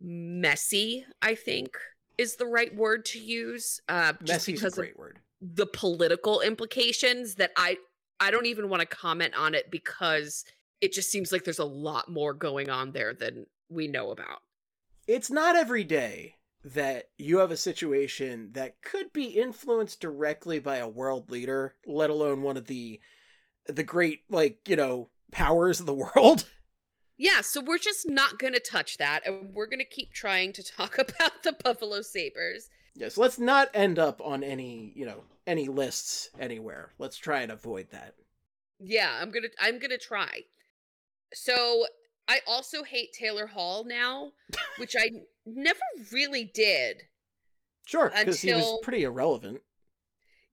messy, 0.00 1.04
I 1.20 1.34
think 1.34 1.76
is 2.20 2.36
the 2.36 2.46
right 2.46 2.74
word 2.76 3.06
to 3.06 3.18
use. 3.18 3.80
Uh, 3.88 4.12
just 4.22 4.46
Messy's 4.48 4.62
a 4.62 4.70
great 4.70 4.98
word. 4.98 5.18
the 5.40 5.66
political 5.66 6.42
implications 6.42 7.36
that 7.36 7.50
I 7.56 7.78
I 8.20 8.30
don't 8.30 8.46
even 8.46 8.68
want 8.68 8.80
to 8.80 8.86
comment 8.86 9.34
on 9.34 9.54
it 9.54 9.70
because 9.70 10.44
it 10.82 10.92
just 10.92 11.10
seems 11.10 11.32
like 11.32 11.44
there's 11.44 11.58
a 11.58 11.64
lot 11.64 12.10
more 12.10 12.34
going 12.34 12.68
on 12.68 12.92
there 12.92 13.14
than 13.14 13.46
we 13.70 13.88
know 13.88 14.10
about. 14.10 14.40
It's 15.06 15.30
not 15.30 15.56
every 15.56 15.84
day 15.84 16.36
that 16.64 17.08
you 17.16 17.38
have 17.38 17.50
a 17.50 17.56
situation 17.56 18.50
that 18.52 18.82
could 18.82 19.12
be 19.12 19.24
influenced 19.24 20.00
directly 20.00 20.58
by 20.58 20.76
a 20.76 20.88
world 20.88 21.30
leader, 21.30 21.74
let 21.86 22.10
alone 22.10 22.42
one 22.42 22.56
of 22.56 22.66
the 22.66 23.00
the 23.66 23.82
great 23.82 24.22
like, 24.28 24.68
you 24.68 24.76
know, 24.76 25.10
powers 25.30 25.80
of 25.80 25.86
the 25.86 25.94
world. 25.94 26.46
Yeah, 27.22 27.42
so 27.42 27.60
we're 27.60 27.76
just 27.76 28.08
not 28.08 28.38
going 28.38 28.54
to 28.54 28.60
touch 28.60 28.96
that 28.96 29.26
and 29.26 29.52
we're 29.52 29.66
going 29.66 29.80
to 29.80 29.84
keep 29.84 30.10
trying 30.14 30.54
to 30.54 30.64
talk 30.64 30.96
about 30.98 31.42
the 31.42 31.52
Buffalo 31.52 32.00
Sabres. 32.00 32.70
Yes, 32.94 33.18
let's 33.18 33.38
not 33.38 33.68
end 33.74 33.98
up 33.98 34.22
on 34.24 34.42
any, 34.42 34.94
you 34.96 35.04
know, 35.04 35.24
any 35.46 35.68
lists 35.68 36.30
anywhere. 36.38 36.92
Let's 36.98 37.18
try 37.18 37.42
and 37.42 37.52
avoid 37.52 37.90
that. 37.90 38.14
Yeah, 38.78 39.18
I'm 39.20 39.30
going 39.30 39.42
to 39.42 39.50
I'm 39.60 39.78
going 39.78 39.90
to 39.90 39.98
try. 39.98 40.44
So, 41.34 41.84
I 42.26 42.40
also 42.46 42.84
hate 42.84 43.12
Taylor 43.12 43.46
Hall 43.46 43.84
now, 43.84 44.30
which 44.78 44.94
I 44.96 45.10
never 45.56 45.80
really 46.12 46.44
did. 46.44 47.02
Sure, 47.86 48.12
because 48.16 48.40
he 48.40 48.52
was 48.54 48.78
pretty 48.82 49.02
irrelevant. 49.04 49.60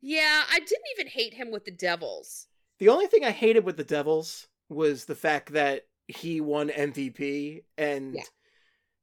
Yeah, 0.02 0.44
I 0.52 0.60
didn't 0.60 0.86
even 0.96 1.08
hate 1.08 1.34
him 1.34 1.52
with 1.52 1.66
the 1.66 1.72
Devils. 1.72 2.48
The 2.80 2.90
only 2.90 3.08
thing 3.08 3.26
I 3.26 3.32
hated 3.32 3.64
with 3.66 3.78
the 3.78 3.84
Devils 3.84 4.48
was 4.70 5.06
the 5.06 5.16
fact 5.16 5.54
that 5.54 5.88
he 6.08 6.42
won 6.42 6.70
MVP 6.70 7.64
and 7.78 8.16
Yeah. 8.16 8.24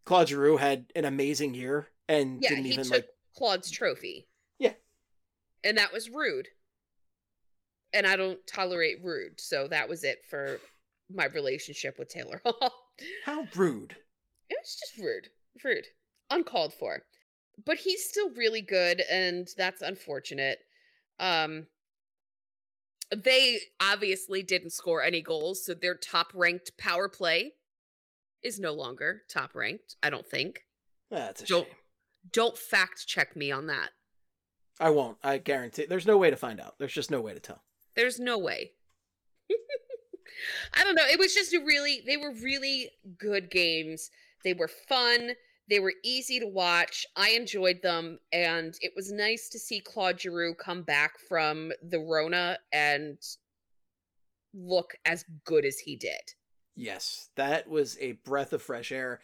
Claude 0.04 0.28
Giroux 0.28 0.56
had 0.56 0.86
an 0.94 1.04
amazing 1.04 1.54
year 1.54 1.88
and 2.08 2.42
Yeah, 2.42 2.50
didn't 2.50 2.64
he 2.64 2.72
even 2.72 2.84
took 2.84 2.92
like 2.92 3.08
Claude's 3.36 3.70
trophy. 3.70 4.28
Yeah. 4.58 4.74
And 5.64 5.78
that 5.78 5.92
was 5.92 6.10
rude. 6.10 6.48
And 7.92 8.06
I 8.06 8.16
don't 8.16 8.44
tolerate 8.46 9.02
rude. 9.02 9.40
So 9.40 9.68
that 9.68 9.88
was 9.88 10.04
it 10.04 10.24
for 10.28 10.60
my 11.12 11.26
relationship 11.26 11.98
with 11.98 12.08
Taylor 12.08 12.40
Hall. 12.44 12.72
how 13.24 13.46
rude. 13.54 13.96
it 14.48 14.56
was 14.60 14.76
just 14.76 14.98
rude. 14.98 15.28
Rude. 15.62 15.86
Uncalled 16.30 16.74
for. 16.74 17.02
But 17.64 17.78
he's 17.78 18.04
still 18.08 18.30
really 18.30 18.62
good 18.62 19.02
and 19.10 19.46
that's 19.56 19.82
unfortunate. 19.82 20.58
Um 21.20 21.66
they 23.14 23.60
obviously 23.80 24.42
didn't 24.42 24.70
score 24.70 25.02
any 25.02 25.20
goals, 25.22 25.64
so 25.64 25.74
their 25.74 25.94
top 25.94 26.28
ranked 26.34 26.76
power 26.78 27.08
play 27.08 27.52
is 28.42 28.58
no 28.58 28.72
longer 28.72 29.22
top 29.30 29.54
ranked, 29.54 29.96
I 30.02 30.10
don't 30.10 30.26
think. 30.26 30.64
That's 31.10 31.42
a 31.42 31.46
Don't- 31.46 31.66
shame. 31.66 31.76
Don't 32.32 32.56
fact 32.56 33.06
check 33.06 33.36
me 33.36 33.52
on 33.52 33.66
that. 33.66 33.90
I 34.80 34.88
won't. 34.90 35.18
I 35.22 35.36
guarantee. 35.38 35.84
There's 35.86 36.06
no 36.06 36.16
way 36.16 36.30
to 36.30 36.36
find 36.36 36.58
out. 36.58 36.78
There's 36.78 36.92
just 36.94 37.10
no 37.10 37.20
way 37.20 37.34
to 37.34 37.38
tell. 37.40 37.62
There's 37.94 38.18
no 38.18 38.38
way. 38.38 38.72
I 40.74 40.82
don't 40.84 40.94
know. 40.94 41.04
It 41.06 41.18
was 41.18 41.34
just 41.34 41.52
a 41.52 41.58
really, 41.60 42.02
they 42.06 42.16
were 42.16 42.32
really 42.32 42.90
good 43.18 43.50
games. 43.50 44.10
They 44.44 44.54
were 44.54 44.70
fun. 44.88 45.32
They 45.68 45.80
were 45.80 45.94
easy 46.04 46.38
to 46.40 46.46
watch. 46.46 47.06
I 47.16 47.30
enjoyed 47.30 47.80
them. 47.82 48.18
And 48.32 48.74
it 48.80 48.92
was 48.94 49.10
nice 49.10 49.48
to 49.50 49.58
see 49.58 49.80
Claude 49.80 50.20
Giroux 50.20 50.54
come 50.54 50.82
back 50.82 51.18
from 51.28 51.72
the 51.82 52.00
Rona 52.00 52.58
and 52.72 53.18
look 54.52 54.94
as 55.04 55.24
good 55.44 55.64
as 55.64 55.78
he 55.78 55.96
did. 55.96 56.20
Yes, 56.76 57.30
that 57.36 57.68
was 57.68 57.96
a 58.00 58.12
breath 58.12 58.52
of 58.52 58.62
fresh 58.62 58.92
air. 58.92 59.20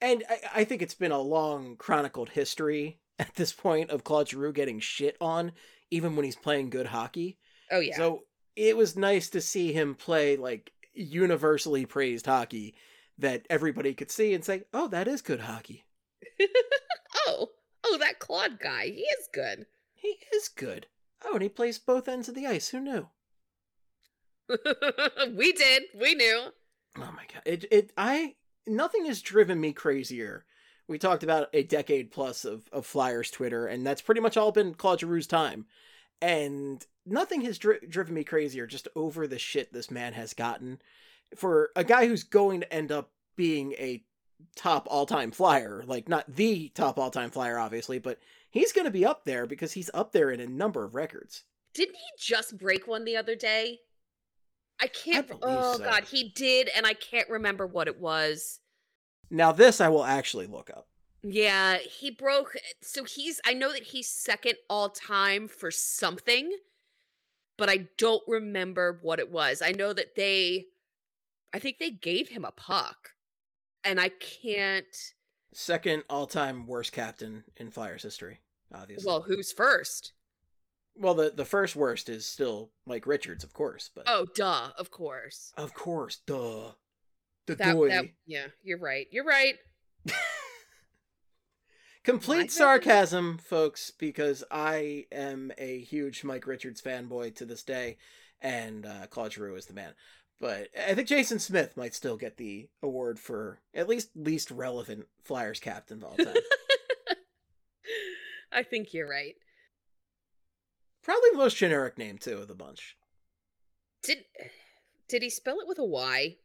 And 0.00 0.22
I, 0.28 0.38
I 0.56 0.64
think 0.64 0.82
it's 0.82 0.94
been 0.94 1.12
a 1.12 1.20
long 1.20 1.76
chronicled 1.76 2.30
history 2.30 3.00
at 3.18 3.34
this 3.34 3.52
point 3.52 3.90
of 3.90 4.04
Claude 4.04 4.28
Giroux 4.28 4.52
getting 4.52 4.80
shit 4.80 5.16
on, 5.20 5.52
even 5.90 6.16
when 6.16 6.24
he's 6.24 6.36
playing 6.36 6.70
good 6.70 6.86
hockey. 6.86 7.38
Oh, 7.70 7.80
yeah. 7.80 7.96
So 7.96 8.24
it 8.56 8.76
was 8.76 8.96
nice 8.96 9.28
to 9.30 9.40
see 9.40 9.72
him 9.72 9.94
play 9.94 10.36
like 10.36 10.72
universally 10.92 11.86
praised 11.86 12.26
hockey 12.26 12.74
that 13.20 13.46
everybody 13.48 13.94
could 13.94 14.10
see 14.10 14.34
and 14.34 14.44
say, 14.44 14.64
"Oh, 14.72 14.88
that 14.88 15.08
is 15.08 15.22
good 15.22 15.40
hockey. 15.40 15.84
oh, 17.26 17.50
oh, 17.84 17.98
that 17.98 18.18
Claude 18.18 18.58
guy. 18.60 18.86
He 18.86 19.02
is 19.02 19.28
good. 19.32 19.66
He 19.94 20.18
is 20.34 20.48
good." 20.48 20.86
Oh, 21.24 21.34
and 21.34 21.42
he 21.42 21.48
plays 21.48 21.78
both 21.78 22.08
ends 22.08 22.28
of 22.28 22.34
the 22.34 22.46
ice. 22.46 22.68
Who 22.70 22.80
knew? 22.80 23.08
we 25.36 25.52
did. 25.52 25.84
We 25.98 26.14
knew. 26.14 26.48
Oh 26.96 27.12
my 27.12 27.24
god! 27.32 27.42
It 27.44 27.64
it 27.70 27.92
I 27.96 28.34
nothing 28.66 29.06
has 29.06 29.22
driven 29.22 29.60
me 29.60 29.72
crazier. 29.72 30.44
We 30.88 30.98
talked 30.98 31.22
about 31.22 31.48
a 31.52 31.62
decade 31.62 32.10
plus 32.10 32.44
of 32.44 32.68
of 32.72 32.86
Flyers 32.86 33.30
Twitter, 33.30 33.66
and 33.66 33.86
that's 33.86 34.02
pretty 34.02 34.20
much 34.20 34.36
all 34.36 34.52
been 34.52 34.74
Claude 34.74 35.00
Giroux's 35.00 35.26
time. 35.26 35.66
And 36.22 36.84
nothing 37.06 37.42
has 37.42 37.58
dri- 37.58 37.86
driven 37.88 38.14
me 38.14 38.24
crazier 38.24 38.66
just 38.66 38.88
over 38.94 39.26
the 39.26 39.38
shit 39.38 39.72
this 39.72 39.90
man 39.90 40.12
has 40.12 40.34
gotten 40.34 40.80
for 41.36 41.70
a 41.76 41.84
guy 41.84 42.06
who's 42.06 42.24
going 42.24 42.60
to 42.60 42.72
end 42.72 42.92
up 42.92 43.10
being 43.36 43.72
a 43.72 44.02
top 44.56 44.86
all 44.90 45.06
time 45.06 45.30
Flyer, 45.30 45.84
like 45.86 46.08
not 46.08 46.24
the 46.34 46.70
top 46.74 46.98
all 46.98 47.10
time 47.10 47.30
Flyer, 47.30 47.58
obviously, 47.58 47.98
but 47.98 48.18
he's 48.50 48.72
going 48.72 48.86
to 48.86 48.90
be 48.90 49.04
up 49.04 49.24
there 49.24 49.46
because 49.46 49.72
he's 49.72 49.90
up 49.94 50.12
there 50.12 50.30
in 50.30 50.40
a 50.40 50.46
number 50.46 50.84
of 50.84 50.94
records. 50.94 51.44
Didn't 51.74 51.94
he 51.94 52.10
just 52.18 52.58
break 52.58 52.86
one 52.86 53.04
the 53.04 53.16
other 53.16 53.36
day? 53.36 53.78
I 54.80 54.86
can't. 54.86 55.28
believe 55.28 55.42
oh 55.44 55.76
so. 55.76 55.84
God, 55.84 56.04
he 56.04 56.30
did, 56.30 56.70
and 56.74 56.86
I 56.86 56.94
can't 56.94 57.28
remember 57.28 57.66
what 57.66 57.86
it 57.86 58.00
was. 58.00 58.60
Now, 59.30 59.52
this 59.52 59.80
I 59.80 59.88
will 59.88 60.04
actually 60.04 60.46
look 60.46 60.70
up. 60.70 60.88
Yeah, 61.22 61.78
he 61.78 62.10
broke. 62.10 62.56
So 62.80 63.04
he's. 63.04 63.40
I 63.44 63.52
know 63.52 63.72
that 63.72 63.84
he's 63.84 64.08
second 64.08 64.54
all 64.68 64.88
time 64.88 65.48
for 65.48 65.70
something, 65.70 66.50
but 67.58 67.68
I 67.68 67.88
don't 67.98 68.22
remember 68.26 68.98
what 69.02 69.18
it 69.18 69.30
was. 69.30 69.62
I 69.62 69.72
know 69.72 69.92
that 69.92 70.16
they. 70.16 70.66
I 71.52 71.58
think 71.58 71.78
they 71.78 71.90
gave 71.90 72.28
him 72.28 72.44
a 72.44 72.52
puck, 72.52 73.10
and 73.84 74.00
I 74.00 74.08
can't. 74.10 74.86
Second 75.52 76.04
all 76.08 76.26
time 76.26 76.66
worst 76.66 76.92
captain 76.92 77.44
in 77.56 77.70
Flyers 77.70 78.02
history, 78.02 78.40
obviously. 78.72 79.06
Well, 79.06 79.22
who's 79.22 79.52
first? 79.52 80.12
Well, 80.96 81.14
the 81.14 81.30
the 81.30 81.44
first 81.44 81.74
worst 81.74 82.08
is 82.08 82.26
still 82.26 82.70
Mike 82.86 83.06
Richards, 83.06 83.42
of 83.42 83.52
course, 83.52 83.90
but 83.94 84.04
Oh, 84.06 84.26
duh, 84.34 84.70
of 84.78 84.90
course. 84.90 85.52
of 85.56 85.74
course, 85.74 86.18
duh, 86.26 86.72
the 87.46 87.54
That, 87.56 87.74
that, 87.88 88.04
yeah, 88.26 88.46
you're 88.62 88.78
right. 88.78 89.06
You're 89.10 89.24
right. 89.24 89.56
Complete 92.04 92.50
sarcasm, 92.50 93.38
folks, 93.38 93.90
because 93.90 94.42
I 94.50 95.06
am 95.12 95.52
a 95.58 95.80
huge 95.80 96.24
Mike 96.24 96.46
Richards 96.46 96.80
fanboy 96.80 97.34
to 97.36 97.44
this 97.44 97.62
day, 97.62 97.98
and 98.40 98.86
uh, 98.86 99.06
Claude 99.10 99.34
Giroux 99.34 99.56
is 99.56 99.66
the 99.66 99.74
man. 99.74 99.92
But 100.40 100.68
I 100.88 100.94
think 100.94 101.06
Jason 101.06 101.38
Smith 101.38 101.76
might 101.76 101.94
still 101.94 102.16
get 102.16 102.38
the 102.38 102.70
award 102.82 103.18
for 103.18 103.60
at 103.74 103.88
least 103.88 104.10
least 104.14 104.50
relevant 104.50 105.06
Flyers 105.22 105.60
captain 105.60 105.98
of 105.98 106.04
all 106.04 106.16
time. 106.16 106.34
I 108.52 108.62
think 108.62 108.94
you're 108.94 109.08
right. 109.08 109.34
Probably 111.02 111.30
the 111.32 111.38
most 111.38 111.56
generic 111.56 111.98
name 111.98 112.16
too 112.16 112.38
of 112.38 112.48
the 112.48 112.54
bunch. 112.54 112.96
Did 114.02 114.24
did 115.08 115.22
he 115.22 115.28
spell 115.28 115.60
it 115.60 115.68
with 115.68 115.78
a 115.78 115.84
Y? 115.84 116.36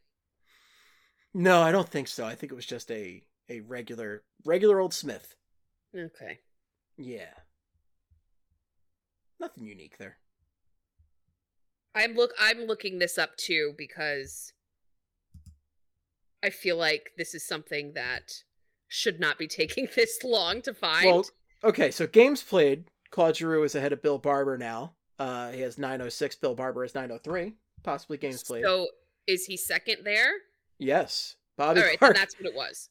No, 1.34 1.62
I 1.62 1.72
don't 1.72 1.90
think 1.90 2.10
so. 2.10 2.26
I 2.26 2.36
think 2.36 2.52
it 2.52 2.56
was 2.56 2.66
just 2.66 2.92
a 2.92 3.24
a 3.50 3.62
regular 3.62 4.24
regular 4.44 4.82
old 4.82 4.94
Smith. 4.94 5.36
Okay. 5.96 6.40
Yeah. 6.98 7.34
Nothing 9.40 9.66
unique 9.66 9.98
there. 9.98 10.18
I'm 11.96 12.14
look 12.14 12.34
I'm 12.40 12.66
looking 12.66 13.00
this 13.00 13.18
up 13.18 13.38
too 13.38 13.74
because 13.78 14.54
I 16.44 16.50
feel 16.50 16.78
like 16.78 17.12
this 17.18 17.34
is 17.34 17.48
something 17.48 17.94
that 17.94 18.44
should 18.88 19.20
not 19.20 19.38
be 19.38 19.48
taking 19.62 19.88
this 19.96 20.24
long 20.24 20.62
to 20.64 20.74
find. 20.74 21.06
Well, 21.06 21.26
okay, 21.64 21.92
so 21.92 22.06
games 22.06 22.44
played. 22.44 22.86
Claude 23.12 23.38
Giroux 23.38 23.64
is 23.64 23.76
ahead 23.76 23.94
of 23.94 24.02
Bill 24.02 24.18
Barber 24.18 24.58
now. 24.58 24.94
Uh, 25.18 25.52
he 25.52 25.62
has 25.62 25.78
906. 25.78 26.36
Bill 26.36 26.54
Barber 26.54 26.82
has 26.82 26.94
903. 26.94 27.54
Possibly 27.84 28.18
games 28.18 28.44
played. 28.44 28.66
So 28.66 28.88
is 29.28 29.46
he 29.46 29.56
second 29.58 30.00
there? 30.04 30.34
yes, 30.78 31.36
Bobby 31.58 31.80
All 31.80 31.88
right, 31.88 31.98
Clarke. 31.98 32.16
that's 32.16 32.38
what 32.38 32.46
it 32.48 32.56
was. 32.56 32.90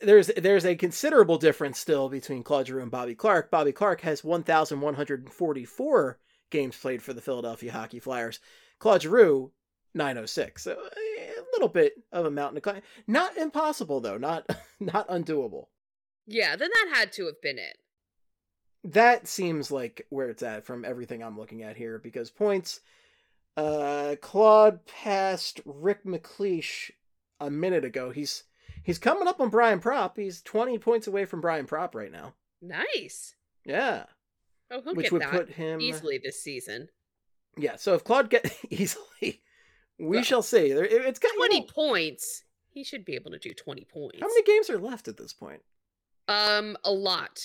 There's 0.00 0.28
there's 0.36 0.64
a 0.64 0.76
considerable 0.76 1.36
difference 1.36 1.78
still 1.78 2.08
between 2.08 2.42
Claude 2.42 2.68
Giroux 2.68 2.82
and 2.82 2.90
Bobby 2.90 3.14
Clarke. 3.14 3.50
Bobby 3.50 3.72
Clarke 3.72 4.00
has 4.02 4.24
1,144 4.24 6.18
games 6.54 6.76
played 6.76 7.02
for 7.02 7.12
the 7.12 7.20
Philadelphia 7.20 7.72
Hockey 7.72 7.98
Flyers. 7.98 8.40
Claude 8.78 9.02
Giroux 9.02 9.52
906. 9.94 10.62
So 10.62 10.72
eh, 10.72 11.30
a 11.38 11.44
little 11.52 11.68
bit 11.68 11.94
of 12.12 12.24
a 12.26 12.30
mountain 12.30 12.54
to 12.56 12.60
climb. 12.60 12.82
Not 13.06 13.36
impossible 13.36 14.00
though. 14.00 14.16
Not 14.18 14.48
not 14.80 15.08
undoable. 15.08 15.66
Yeah, 16.26 16.56
then 16.56 16.70
that 16.72 16.92
had 16.96 17.12
to 17.14 17.26
have 17.26 17.40
been 17.42 17.58
it. 17.58 17.76
that 18.84 19.26
seems 19.26 19.70
like 19.70 20.06
where 20.10 20.28
it's 20.30 20.42
at 20.42 20.64
from 20.64 20.84
everything 20.84 21.22
I'm 21.22 21.38
looking 21.38 21.62
at 21.62 21.76
here 21.76 21.98
because 21.98 22.30
points 22.30 22.80
uh 23.56 24.16
Claude 24.20 24.84
passed 24.86 25.60
Rick 25.64 26.04
MacLeish 26.04 26.90
a 27.40 27.50
minute 27.50 27.84
ago. 27.84 28.10
He's 28.10 28.44
he's 28.82 28.98
coming 28.98 29.28
up 29.28 29.40
on 29.40 29.48
Brian 29.50 29.80
Propp. 29.80 30.12
He's 30.16 30.42
20 30.42 30.78
points 30.78 31.06
away 31.06 31.24
from 31.24 31.40
Brian 31.40 31.66
Propp 31.66 31.94
right 31.94 32.12
now. 32.12 32.34
Nice. 32.62 33.34
Yeah. 33.64 34.04
Oh, 34.74 34.80
he'll 34.82 34.94
which 34.94 35.04
get 35.06 35.12
would 35.12 35.22
that 35.22 35.30
put 35.30 35.50
him 35.50 35.80
easily 35.80 36.18
this 36.18 36.42
season. 36.42 36.88
Yeah, 37.56 37.76
so 37.76 37.94
if 37.94 38.02
Claude 38.02 38.30
get 38.30 38.52
easily 38.70 39.42
we 39.98 40.06
Well, 40.16 40.22
shall 40.24 40.42
see. 40.42 40.66
It's 40.72 41.18
got 41.20 41.30
20 41.36 41.60
know, 41.60 41.66
points. 41.66 42.42
He 42.70 42.82
should 42.82 43.04
be 43.04 43.14
able 43.14 43.30
to 43.30 43.38
do 43.38 43.54
20 43.54 43.84
points. 43.84 44.18
How 44.20 44.26
many 44.26 44.42
games 44.42 44.68
are 44.68 44.78
left 44.78 45.06
at 45.06 45.16
this 45.16 45.32
point? 45.32 45.62
Um, 46.26 46.76
a 46.84 46.90
lot. 46.90 47.40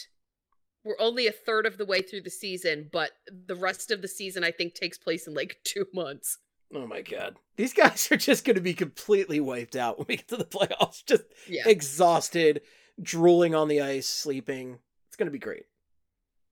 We're 0.83 0.99
only 0.99 1.27
a 1.27 1.31
third 1.31 1.67
of 1.67 1.77
the 1.77 1.85
way 1.85 2.01
through 2.01 2.21
the 2.21 2.29
season, 2.31 2.89
but 2.91 3.11
the 3.31 3.55
rest 3.55 3.91
of 3.91 4.01
the 4.01 4.07
season 4.07 4.43
I 4.43 4.49
think 4.51 4.73
takes 4.73 4.97
place 4.97 5.27
in 5.27 5.35
like 5.35 5.57
two 5.63 5.85
months. 5.93 6.39
Oh 6.73 6.87
my 6.87 7.01
god. 7.01 7.35
These 7.57 7.73
guys 7.73 8.11
are 8.11 8.17
just 8.17 8.45
going 8.45 8.55
to 8.55 8.61
be 8.61 8.73
completely 8.73 9.39
wiped 9.39 9.75
out 9.75 9.97
when 9.99 10.05
we 10.09 10.15
get 10.17 10.27
to 10.29 10.37
the 10.37 10.45
playoffs. 10.45 11.05
Just 11.05 11.23
Yeah. 11.47 11.67
exhausted, 11.67 12.61
drooling 13.01 13.53
on 13.53 13.67
the 13.67 13.81
ice, 13.81 14.07
sleeping. 14.07 14.79
It's 15.07 15.15
going 15.17 15.27
to 15.27 15.31
be 15.31 15.39
great. 15.39 15.65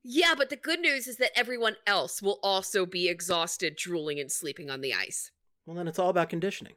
Yeah, 0.10 0.36
but 0.38 0.50
the 0.50 0.56
good 0.56 0.80
news 0.80 1.06
is 1.06 1.18
that 1.18 1.38
everyone 1.38 1.76
else 1.86 2.22
will 2.22 2.40
also 2.42 2.86
be 2.86 3.10
exhausted, 3.10 3.76
drooling, 3.76 4.22
and 4.22 4.32
sleeping 4.32 4.70
on 4.70 4.80
the 4.80 4.94
ice. 4.94 5.32
Well, 5.66 5.76
then 5.76 5.86
it's 5.86 6.00
all 6.00 6.08
about 6.08 6.30
conditioning. 6.30 6.76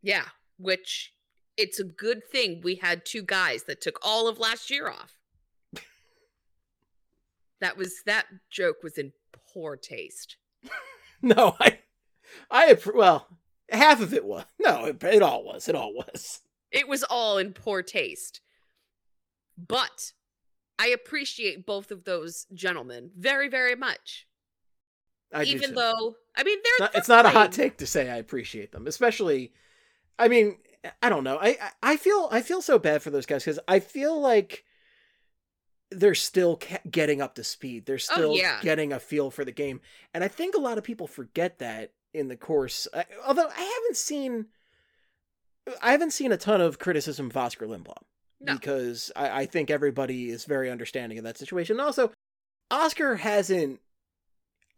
Yeah, 0.00 0.24
which 0.56 1.12
it's 1.58 1.78
a 1.78 1.84
good 1.84 2.24
thing 2.24 2.62
we 2.64 2.76
had 2.76 3.04
two 3.04 3.20
guys 3.20 3.64
that 3.64 3.82
took 3.82 3.98
all 4.02 4.26
of 4.26 4.38
last 4.38 4.70
year 4.70 4.88
off. 4.88 5.18
that 7.60 7.76
was 7.76 8.04
that 8.06 8.24
joke 8.48 8.82
was 8.82 8.96
in 8.96 9.12
poor 9.52 9.76
taste. 9.76 10.36
No, 11.24 11.54
I, 11.60 11.78
I, 12.50 12.76
well, 12.96 13.28
half 13.70 14.00
of 14.00 14.12
it 14.12 14.24
was. 14.24 14.44
No, 14.58 14.86
it, 14.86 15.04
it 15.04 15.22
all 15.22 15.44
was. 15.44 15.68
It 15.68 15.76
all 15.76 15.94
was. 15.94 16.40
It 16.72 16.88
was 16.88 17.04
all 17.04 17.38
in 17.38 17.52
poor 17.52 17.80
taste. 17.80 18.40
But 19.56 20.14
I 20.82 20.88
appreciate 20.88 21.64
both 21.64 21.90
of 21.92 22.02
those 22.04 22.46
gentlemen 22.52 23.10
very, 23.16 23.48
very 23.48 23.76
much. 23.76 24.26
I 25.32 25.44
Even 25.44 25.74
though, 25.74 26.16
I 26.36 26.42
mean, 26.42 26.58
it's 26.58 26.78
they're, 26.78 26.86
not, 26.86 26.94
it's 26.96 27.08
not 27.08 27.26
a 27.26 27.30
hot 27.30 27.52
take 27.52 27.76
to 27.78 27.86
say 27.86 28.10
I 28.10 28.16
appreciate 28.16 28.72
them, 28.72 28.86
especially. 28.86 29.52
I 30.18 30.28
mean, 30.28 30.58
I 31.00 31.08
don't 31.08 31.24
know. 31.24 31.38
I 31.40 31.56
I- 31.82 31.96
feel 31.96 32.28
I 32.32 32.42
feel 32.42 32.60
so 32.60 32.78
bad 32.78 33.02
for 33.02 33.10
those 33.10 33.26
guys 33.26 33.44
because 33.44 33.60
I 33.68 33.78
feel 33.80 34.20
like 34.20 34.64
they're 35.90 36.14
still 36.14 36.56
ca- 36.56 36.80
getting 36.90 37.20
up 37.22 37.36
to 37.36 37.44
speed. 37.44 37.86
They're 37.86 37.94
Oh, 38.10 38.14
still 38.16 38.36
yeah. 38.36 38.60
getting 38.62 38.92
a 38.92 38.98
feel 39.00 39.30
for 39.30 39.44
the 39.44 39.52
game, 39.52 39.80
and 40.12 40.24
I 40.24 40.28
think 40.28 40.54
a 40.56 40.60
lot 40.60 40.78
of 40.78 40.84
people 40.84 41.06
forget 41.06 41.58
that 41.60 41.92
in 42.12 42.28
the 42.28 42.36
course. 42.36 42.88
I, 42.92 43.04
although 43.26 43.48
I 43.48 43.60
haven't 43.62 43.96
seen, 43.96 44.46
I 45.80 45.92
haven't 45.92 46.10
seen 46.12 46.32
a 46.32 46.36
ton 46.36 46.60
of 46.60 46.78
criticism 46.78 47.26
of 47.26 47.36
Oskar 47.36 47.66
Lindblom 47.66 48.02
No. 48.42 48.54
because 48.54 49.12
I, 49.14 49.42
I 49.42 49.46
think 49.46 49.70
everybody 49.70 50.30
is 50.30 50.44
very 50.44 50.70
understanding 50.70 51.18
of 51.18 51.24
that 51.24 51.38
situation. 51.38 51.74
And 51.74 51.80
also, 51.86 52.12
Oskar 52.70 53.16
hasn't. 53.16 53.80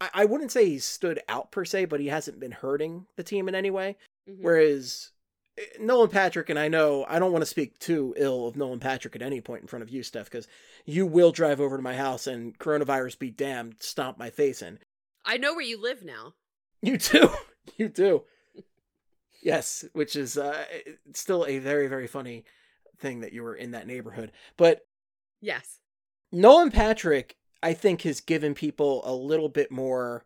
I, 0.00 0.10
I 0.14 0.24
wouldn't 0.24 0.52
say 0.52 0.66
he's 0.66 0.84
stood 0.84 1.20
out 1.28 1.50
per 1.50 1.64
se, 1.64 1.86
but 1.86 2.00
he 2.00 2.08
hasn't 2.08 2.40
been 2.40 2.52
hurting 2.52 3.06
the 3.16 3.22
team 3.22 3.48
in 3.48 3.54
any 3.54 3.70
way. 3.70 3.96
Mhm. 4.28 4.38
Whereas 4.40 5.10
eh, 5.56 5.62
Nolan 5.80 6.10
Patrick, 6.10 6.50
and 6.50 6.58
I 6.58 6.68
know 6.68 7.04
I 7.08 7.18
don't 7.18 7.32
want 7.32 7.42
to 7.42 7.46
speak 7.46 7.78
too 7.78 8.14
ill 8.16 8.46
of 8.48 8.56
Nolan 8.56 8.80
Patrick 8.80 9.16
at 9.16 9.22
any 9.22 9.40
point 9.40 9.62
in 9.62 9.68
front 9.68 9.82
of 9.82 9.90
you, 9.90 10.02
Steph, 10.02 10.26
because 10.26 10.48
you 10.84 11.06
will 11.06 11.32
drive 11.32 11.60
over 11.60 11.76
to 11.76 11.82
my 11.82 11.94
house 11.96 12.26
and 12.26 12.58
coronavirus 12.58 13.18
be 13.18 13.30
damned, 13.30 13.76
stomp 13.80 14.18
my 14.18 14.30
face 14.30 14.60
in. 14.62 14.78
I 15.24 15.38
know 15.38 15.54
where 15.54 15.62
you 15.64 15.80
live 15.80 16.04
now. 16.04 16.34
You 16.82 16.98
too. 16.98 17.30
you 17.76 17.88
do. 17.88 18.24
Yes, 19.42 19.84
which 19.92 20.16
is 20.16 20.36
uh, 20.38 20.64
still 21.12 21.44
a 21.46 21.58
very, 21.58 21.86
very 21.86 22.06
funny 22.06 22.44
thing 23.04 23.20
that 23.20 23.34
you 23.34 23.42
were 23.42 23.54
in 23.54 23.72
that 23.72 23.86
neighborhood. 23.86 24.32
But 24.56 24.80
Yes. 25.40 25.78
Nolan 26.32 26.70
Patrick, 26.70 27.36
I 27.62 27.74
think, 27.74 28.02
has 28.02 28.22
given 28.22 28.54
people 28.54 29.02
a 29.04 29.12
little 29.14 29.50
bit 29.50 29.70
more. 29.70 30.24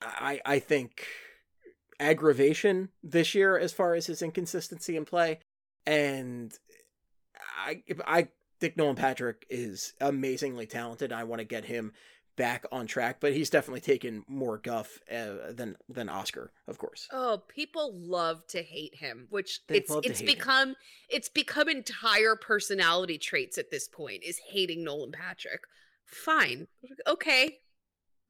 I 0.00 0.40
I 0.46 0.58
think 0.60 1.06
aggravation 2.00 2.88
this 3.02 3.34
year 3.34 3.58
as 3.58 3.74
far 3.74 3.94
as 3.94 4.06
his 4.06 4.22
inconsistency 4.22 4.96
in 4.96 5.04
play, 5.04 5.40
and 5.86 6.58
I 7.58 7.82
I 8.06 8.28
think 8.58 8.78
Nolan 8.78 8.96
Patrick 8.96 9.46
is 9.50 9.92
amazingly 10.00 10.66
talented. 10.66 11.12
I 11.12 11.24
want 11.24 11.40
to 11.40 11.44
get 11.44 11.66
him 11.66 11.92
back 12.40 12.64
on 12.72 12.86
track, 12.86 13.18
but 13.20 13.34
he's 13.34 13.50
definitely 13.50 13.82
taken 13.82 14.24
more 14.26 14.56
guff 14.56 14.98
uh, 15.12 15.52
than 15.52 15.76
than 15.90 16.08
Oskar, 16.08 16.50
of 16.66 16.78
course. 16.78 17.06
Oh, 17.12 17.42
people 17.48 17.92
love 17.94 18.46
to 18.48 18.62
hate 18.62 18.94
him, 18.94 19.26
which 19.28 19.60
They 19.68 19.76
it's 19.76 19.94
it's 20.02 20.20
hate 20.20 20.28
him. 20.30 20.34
become 20.34 20.74
it's 21.10 21.28
become 21.28 21.68
entire 21.68 22.36
personality 22.36 23.18
traits 23.18 23.58
at 23.58 23.70
this 23.70 23.88
point 23.88 24.22
is 24.24 24.40
hating 24.48 24.82
Nolan 24.82 25.12
Patrick. 25.12 25.60
Fine. 26.06 26.66
Okay. 27.06 27.58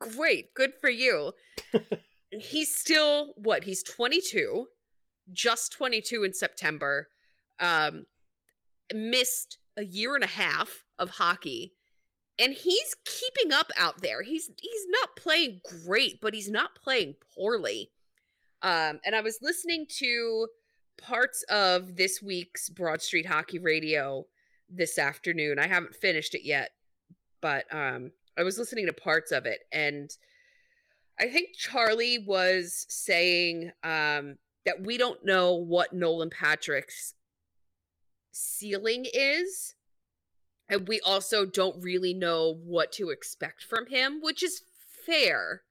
Great. 0.00 0.54
Good 0.54 0.72
for 0.80 0.90
you. 0.90 1.32
he's 2.32 2.74
still 2.74 3.34
what? 3.36 3.62
He's 3.62 3.84
22. 3.84 4.66
Just 5.32 5.70
22 5.70 6.24
in 6.24 6.34
September. 6.34 7.10
Um 7.60 8.06
missed 8.92 9.58
a 9.76 9.84
year 9.84 10.16
and 10.16 10.24
a 10.24 10.34
half 10.42 10.82
of 10.98 11.10
hockey. 11.10 11.74
And 12.40 12.54
he's 12.54 12.96
keeping 13.04 13.52
up 13.52 13.70
out 13.76 14.00
there. 14.00 14.22
He's 14.22 14.50
he's 14.58 14.86
not 14.88 15.14
playing 15.14 15.60
great, 15.84 16.20
but 16.20 16.34
he's 16.34 16.50
not 16.50 16.74
playing 16.74 17.16
poorly. 17.34 17.90
Um, 18.62 19.00
and 19.04 19.14
I 19.14 19.20
was 19.20 19.38
listening 19.42 19.86
to 19.98 20.48
parts 21.00 21.44
of 21.50 21.96
this 21.96 22.22
week's 22.22 22.70
Broad 22.70 23.02
Street 23.02 23.26
Hockey 23.26 23.58
Radio 23.58 24.26
this 24.68 24.98
afternoon. 24.98 25.58
I 25.58 25.66
haven't 25.66 25.94
finished 25.94 26.34
it 26.34 26.44
yet, 26.44 26.70
but 27.40 27.64
um, 27.72 28.12
I 28.38 28.42
was 28.42 28.58
listening 28.58 28.86
to 28.86 28.92
parts 28.92 29.32
of 29.32 29.44
it, 29.46 29.60
and 29.70 30.10
I 31.20 31.28
think 31.28 31.50
Charlie 31.54 32.24
was 32.26 32.86
saying 32.88 33.72
um, 33.84 34.36
that 34.64 34.82
we 34.82 34.96
don't 34.96 35.22
know 35.24 35.54
what 35.54 35.92
Nolan 35.92 36.30
Patrick's 36.30 37.14
ceiling 38.32 39.06
is. 39.12 39.74
And 40.70 40.86
we 40.86 41.00
also 41.00 41.44
don't 41.44 41.82
really 41.82 42.14
know 42.14 42.54
what 42.64 42.92
to 42.92 43.10
expect 43.10 43.64
from 43.64 43.86
him, 43.86 44.20
which 44.22 44.42
is 44.42 44.62
fair. 45.04 45.62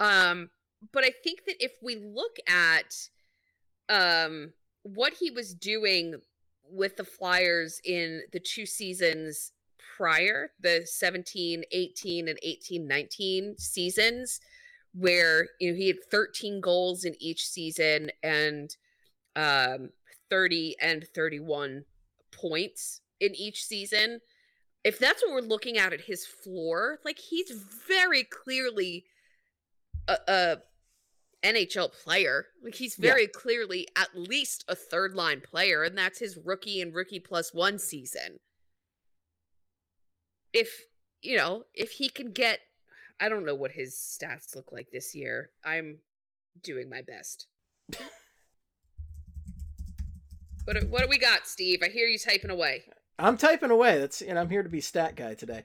Um, 0.00 0.50
but 0.92 1.04
I 1.04 1.12
think 1.22 1.44
that 1.46 1.56
if 1.60 1.72
we 1.82 1.96
look 1.96 2.36
at 2.48 3.08
um 3.88 4.52
what 4.82 5.14
he 5.14 5.30
was 5.30 5.54
doing 5.54 6.20
with 6.70 6.96
the 6.96 7.04
Flyers 7.04 7.80
in 7.84 8.22
the 8.32 8.40
two 8.40 8.66
seasons 8.66 9.52
prior, 9.96 10.50
the 10.60 10.82
17, 10.84 11.64
18 11.72 12.28
and 12.28 12.38
18, 12.42 12.86
19 12.86 13.58
seasons 13.58 14.40
where 14.94 15.48
you 15.60 15.70
know 15.70 15.76
he 15.76 15.88
had 15.88 16.02
13 16.10 16.60
goals 16.60 17.04
in 17.04 17.14
each 17.20 17.46
season 17.46 18.10
and 18.22 18.76
um 19.36 19.90
30 20.30 20.76
and 20.80 21.06
31 21.14 21.84
points 22.32 23.00
in 23.20 23.34
each 23.34 23.64
season. 23.64 24.20
If 24.84 24.98
that's 24.98 25.22
what 25.22 25.32
we're 25.32 25.40
looking 25.40 25.76
at 25.76 25.92
at 25.92 26.02
his 26.02 26.24
floor, 26.24 26.98
like 27.04 27.18
he's 27.18 27.50
very 27.86 28.24
clearly 28.24 29.04
a, 30.06 30.16
a 30.28 30.56
NHL 31.44 31.92
player. 31.92 32.46
Like 32.62 32.74
he's 32.76 32.98
Yeah. 32.98 33.10
very 33.12 33.26
clearly 33.26 33.88
at 33.96 34.16
least 34.16 34.64
a 34.68 34.74
third 34.74 35.14
line 35.14 35.40
player, 35.40 35.82
and 35.82 35.96
that's 35.98 36.18
his 36.18 36.36
rookie 36.36 36.80
and 36.80 36.94
rookie 36.94 37.20
plus 37.20 37.52
one 37.52 37.78
season. 37.78 38.38
If 40.52 40.84
you 41.22 41.36
know, 41.36 41.64
if 41.74 41.90
he 41.92 42.08
can 42.08 42.32
get 42.32 42.60
I 43.20 43.28
don't 43.28 43.44
know 43.44 43.54
what 43.56 43.72
his 43.72 43.94
stats 43.96 44.54
look 44.54 44.70
like 44.70 44.90
this 44.92 45.12
year. 45.14 45.50
I'm 45.64 45.98
doing 46.62 46.88
my 46.88 47.02
best. 47.02 47.48
what 50.64 50.82
what 50.88 51.02
do 51.02 51.08
we 51.08 51.18
got, 51.18 51.46
Steve? 51.48 51.80
I 51.82 51.88
hear 51.88 52.06
you 52.06 52.18
typing 52.18 52.50
away. 52.50 52.84
I'm 53.18 53.36
typing 53.36 53.70
away. 53.70 53.98
That's 53.98 54.22
and 54.22 54.38
I'm 54.38 54.48
here 54.50 54.62
to 54.62 54.68
be 54.68 54.80
stat 54.80 55.16
guy 55.16 55.34
today. 55.34 55.64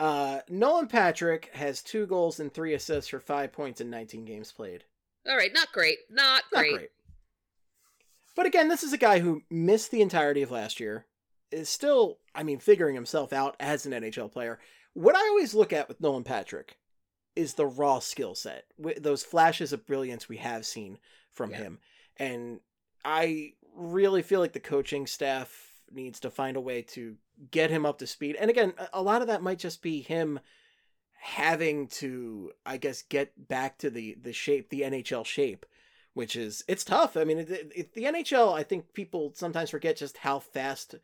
Uh, 0.00 0.40
Nolan 0.48 0.88
Patrick 0.88 1.50
has 1.54 1.82
two 1.82 2.06
goals 2.06 2.40
and 2.40 2.52
three 2.52 2.74
assists 2.74 3.10
for 3.10 3.20
five 3.20 3.52
points 3.52 3.80
in 3.80 3.88
19 3.90 4.24
games 4.24 4.50
played. 4.52 4.84
All 5.28 5.36
right, 5.36 5.52
not 5.54 5.70
great. 5.72 5.98
Not 6.10 6.42
Not 6.52 6.60
great. 6.60 6.74
great. 6.74 6.88
But 8.34 8.46
again, 8.46 8.68
this 8.68 8.82
is 8.82 8.92
a 8.92 8.98
guy 8.98 9.20
who 9.20 9.42
missed 9.50 9.90
the 9.90 10.00
entirety 10.02 10.42
of 10.42 10.50
last 10.50 10.80
year. 10.80 11.06
Is 11.50 11.68
still, 11.68 12.18
I 12.34 12.42
mean, 12.44 12.58
figuring 12.58 12.94
himself 12.94 13.32
out 13.32 13.56
as 13.60 13.84
an 13.84 13.92
NHL 13.92 14.32
player. 14.32 14.58
What 14.94 15.14
I 15.14 15.20
always 15.28 15.54
look 15.54 15.72
at 15.72 15.86
with 15.86 16.00
Nolan 16.00 16.24
Patrick 16.24 16.78
is 17.36 17.54
the 17.54 17.66
raw 17.66 17.98
skill 17.98 18.34
set, 18.34 18.64
those 18.98 19.22
flashes 19.22 19.72
of 19.72 19.86
brilliance 19.86 20.28
we 20.30 20.38
have 20.38 20.64
seen 20.66 20.98
from 21.30 21.50
Yeah. 21.50 21.56
him, 21.58 21.78
and 22.16 22.60
I 23.04 23.52
really 23.74 24.22
feel 24.22 24.40
like 24.40 24.52
the 24.54 24.60
coaching 24.60 25.06
staff 25.06 25.71
needs 25.90 26.20
to 26.20 26.30
find 26.30 26.56
a 26.56 26.60
way 26.60 26.82
to 26.82 27.16
get 27.50 27.70
him 27.70 27.84
up 27.86 27.98
to 27.98 28.06
speed. 28.06 28.36
And 28.38 28.50
again, 28.50 28.74
a- 28.92 29.02
lot 29.02 29.20
of 29.22 29.28
that 29.28 29.42
might 29.42 29.58
just 29.58 29.82
be 29.82 30.00
him 30.02 30.40
having 31.20 31.86
to, 31.86 32.52
I 32.66 32.76
guess, 32.76 33.02
get 33.02 33.48
back 33.48 33.78
to 33.78 33.90
the 33.90 34.16
the 34.20 34.32
shape, 34.32 34.70
the 34.70 34.82
NHL 34.82 35.24
shape, 35.24 35.66
which 36.14 36.36
is 36.36 36.64
it's 36.68 36.84
tough. 36.84 37.16
I 37.16 37.24
mean, 37.24 37.38
it, 37.38 37.50
it, 37.74 37.94
the 37.94 38.04
NHL, 38.04 38.52
I 38.54 38.62
think 38.62 38.92
people 38.92 39.32
sometimes 39.34 39.70
forget 39.70 39.96
just 39.96 40.18
how 40.18 40.38
fast 40.38 40.94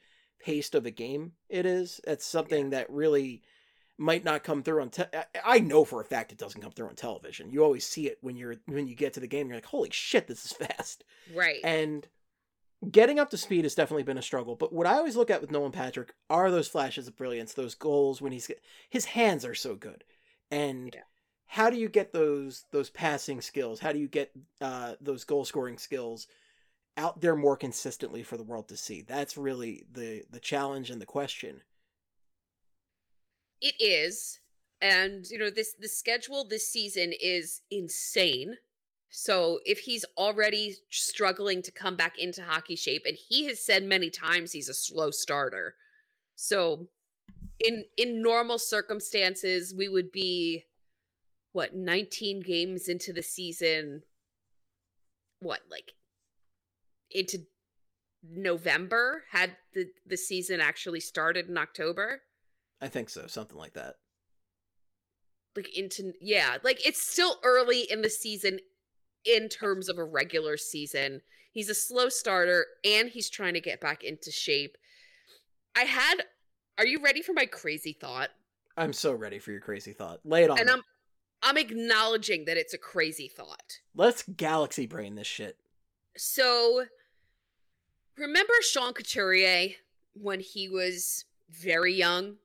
paced 0.41 0.75
of 0.75 0.87
a 0.87 0.91
game 0.91 1.33
it 1.49 1.67
is. 1.67 2.01
It's 2.07 2.27
something 2.27 2.71
that 2.71 2.91
really 2.91 3.43
might 4.01 4.25
not 4.25 4.45
come 4.45 4.63
through 4.63 4.83
on. 4.83 4.91
Te- 4.91 5.03
I- 5.13 5.25
I 5.45 5.59
know 5.61 5.85
for 5.85 6.01
a 6.01 6.05
fact 6.05 6.33
it 6.33 6.39
doesn't 6.39 6.61
come 6.63 6.73
through 6.73 6.89
on 6.89 6.95
television. 6.95 7.51
You 7.51 7.63
always 7.65 7.87
see 7.87 8.07
it 8.07 8.19
when 8.21 8.37
you're 8.37 8.57
when 8.67 8.87
you 8.89 8.95
get 8.97 9.15
to 9.15 9.21
the 9.21 9.27
game. 9.27 9.47
You're 9.49 9.57
like, 9.57 9.67
holy 9.67 9.91
shit, 9.91 10.27
this 10.27 10.45
is 10.45 10.53
fast. 10.53 11.05
Right. 11.35 11.61
And 11.63 12.07
getting 12.91 13.19
up 13.19 13.31
to 13.31 13.37
speed 13.37 13.65
has 13.65 13.75
definitely 13.75 14.03
been 14.05 14.19
a 14.19 14.23
struggle. 14.23 14.55
But 14.57 14.73
what 14.73 14.87
I 14.87 14.95
always 14.95 15.17
look 15.17 15.31
at 15.31 15.41
with 15.41 15.51
Nolan 15.51 15.73
Patrick 15.73 16.15
are 16.31 16.51
those 16.51 16.69
flashes 16.69 17.09
of 17.09 17.17
brilliance, 17.17 17.53
those 17.55 17.75
goals 17.75 18.21
when 18.21 18.33
he's 18.33 18.51
his 18.89 19.07
hands 19.07 19.45
are 19.45 19.55
so 19.55 19.75
good. 19.75 20.05
And 20.51 20.95
Yeah. 20.95 21.03
how 21.47 21.71
do 21.71 21.77
you 21.77 21.89
get 21.89 22.13
those 22.13 22.65
those 22.71 22.91
passing 22.91 23.41
skills? 23.41 23.81
How 23.81 23.93
do 23.93 23.99
you 23.99 24.09
get 24.09 24.33
uh, 24.61 24.95
those 25.01 25.25
goal 25.25 25.45
scoring 25.45 25.79
skills 25.79 26.27
out 26.97 27.21
there 27.21 27.37
more 27.37 27.57
consistently 27.57 28.23
for 28.23 28.37
the 28.37 28.45
world 28.45 28.69
to 28.69 28.77
see? 28.77 29.03
That's 29.03 29.37
really 29.37 29.85
the 29.93 30.25
the 30.31 30.41
challenge 30.41 30.91
and 30.91 31.01
the 31.01 31.07
question. 31.07 31.63
It 33.61 33.75
is. 33.81 34.41
And 34.81 35.27
you 35.31 35.39
know, 35.39 35.51
this 35.51 35.75
the 35.75 35.89
schedule 35.89 36.45
this 36.45 36.69
season 36.69 37.13
is 37.21 37.63
insane. 37.71 38.59
So 39.11 39.61
if 39.65 39.81
he's 39.81 40.05
already 40.17 40.77
struggling 40.91 41.63
to 41.63 41.73
come 41.73 41.97
back 41.97 42.19
into 42.19 42.43
hockey 42.43 42.77
shape, 42.77 43.03
and 43.07 43.17
he 43.17 43.47
has 43.47 43.65
said 43.65 43.83
many 43.85 44.11
times 44.11 44.53
he's 44.53 44.69
a 44.69 44.75
slow 44.75 45.11
starter. 45.11 45.75
So 46.37 46.89
in 47.59 47.85
in 47.97 48.23
normal 48.23 48.59
circumstances, 48.59 49.75
we 49.77 49.89
would 49.89 50.13
be 50.13 50.65
what, 51.53 51.75
19 51.75 52.41
games 52.41 52.89
into 52.89 53.13
the 53.13 53.23
season. 53.23 54.03
What, 55.41 55.61
like 55.71 55.93
into 57.11 57.39
November 58.23 59.25
had 59.31 59.57
the 59.73 59.87
the 60.07 60.17
season 60.17 60.61
actually 60.61 61.01
started 61.01 61.49
in 61.49 61.57
October? 61.57 62.23
I 62.81 62.89
think 62.89 63.09
so, 63.09 63.27
something 63.27 63.57
like 63.57 63.73
that. 63.73 63.95
like 65.57 65.77
into 65.77 66.13
yeah 66.21 66.59
like 66.63 66.87
it's 66.87 67.03
still 67.03 67.39
early 67.43 67.83
in 67.91 68.03
the 68.03 68.11
season 68.11 68.61
in 69.29 69.49
terms 69.49 69.89
of 69.89 69.99
a 69.99 70.05
regular 70.05 70.57
season 70.57 71.21
he's 71.53 71.69
a 71.69 71.75
slow 71.75 72.09
starter 72.09 72.67
and 72.85 73.09
he's 73.11 73.29
trying 73.29 73.55
to 73.55 73.61
get 73.61 73.81
back 73.81 74.03
into 74.05 74.31
shape 74.31 74.77
i 75.77 75.83
had 75.83 76.23
are 76.79 76.87
you 76.87 77.01
ready 77.03 77.21
for 77.23 77.33
my 77.33 77.47
crazy 77.47 77.93
thought 77.93 78.31
I'm 78.77 78.93
so 78.93 79.13
ready 79.13 79.41
for 79.41 79.51
your 79.51 79.61
crazy 79.61 79.93
thought. 79.93 80.21
Lay 80.25 80.45
it 80.45 80.51
on. 80.51 80.59
and 80.59 80.67
me. 80.69 80.73
i'm 80.75 80.83
i'm 81.43 81.57
acknowledging 81.57 82.45
that 82.45 82.57
it's 82.57 82.75
a 82.75 82.79
crazy 82.79 83.29
thought 83.29 83.81
Let's 83.95 84.23
galaxy 84.23 84.87
brain 84.87 85.15
this 85.17 85.27
shit. 85.27 85.57
so 86.17 86.85
remember 88.17 88.53
sean 88.63 88.93
couturier 88.93 89.71
when 90.15 90.41
he 90.41 90.69
was 90.69 91.25
very 91.51 91.95
young 91.95 92.37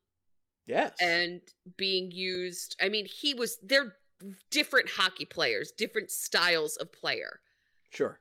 Yes. 0.65 0.93
and 1.01 1.41
being 1.75 2.09
used. 2.11 2.77
I 2.81 2.87
mean, 2.87 3.05
he 3.05 3.33
was 3.33 3.57
they're 3.61 3.95
different 4.49 4.89
hockey 4.91 5.25
players, 5.25 5.71
different 5.71 6.11
styles 6.11 6.75
of 6.77 6.91
player. 6.91 7.39
Sure. 7.89 8.19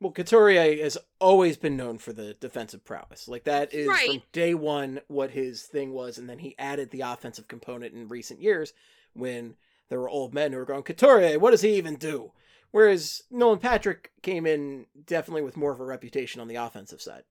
Well, 0.00 0.12
Couturier 0.12 0.82
has 0.82 0.96
always 1.20 1.58
been 1.58 1.76
known 1.76 1.98
for 1.98 2.14
the 2.14 2.34
defensive 2.34 2.84
prowess. 2.84 3.28
Like 3.28 3.44
that 3.44 3.74
is 3.74 3.86
from 3.86 4.22
day 4.32 4.54
one 4.54 5.00
what 5.08 5.30
his 5.30 5.62
thing 5.62 5.92
was, 5.92 6.16
and 6.16 6.28
then 6.28 6.38
he 6.38 6.56
added 6.58 6.90
the 6.90 7.02
offensive 7.02 7.48
component 7.48 7.94
in 7.94 8.08
recent 8.08 8.40
years 8.40 8.72
when 9.12 9.56
there 9.90 10.00
were 10.00 10.08
old 10.08 10.32
men 10.32 10.52
who 10.52 10.58
were 10.58 10.64
going, 10.64 10.84
Couturier, 10.84 11.38
what 11.38 11.50
does 11.50 11.60
he 11.60 11.74
even 11.74 11.96
do? 11.96 12.32
Whereas 12.70 13.24
Nolan 13.30 13.58
Patrick 13.58 14.12
came 14.22 14.46
in 14.46 14.86
definitely 15.04 15.42
with 15.42 15.56
more 15.56 15.72
of 15.72 15.80
a 15.80 15.84
reputation 15.84 16.40
on 16.40 16.48
the 16.48 16.54
offensive 16.54 17.02
side. 17.02 17.24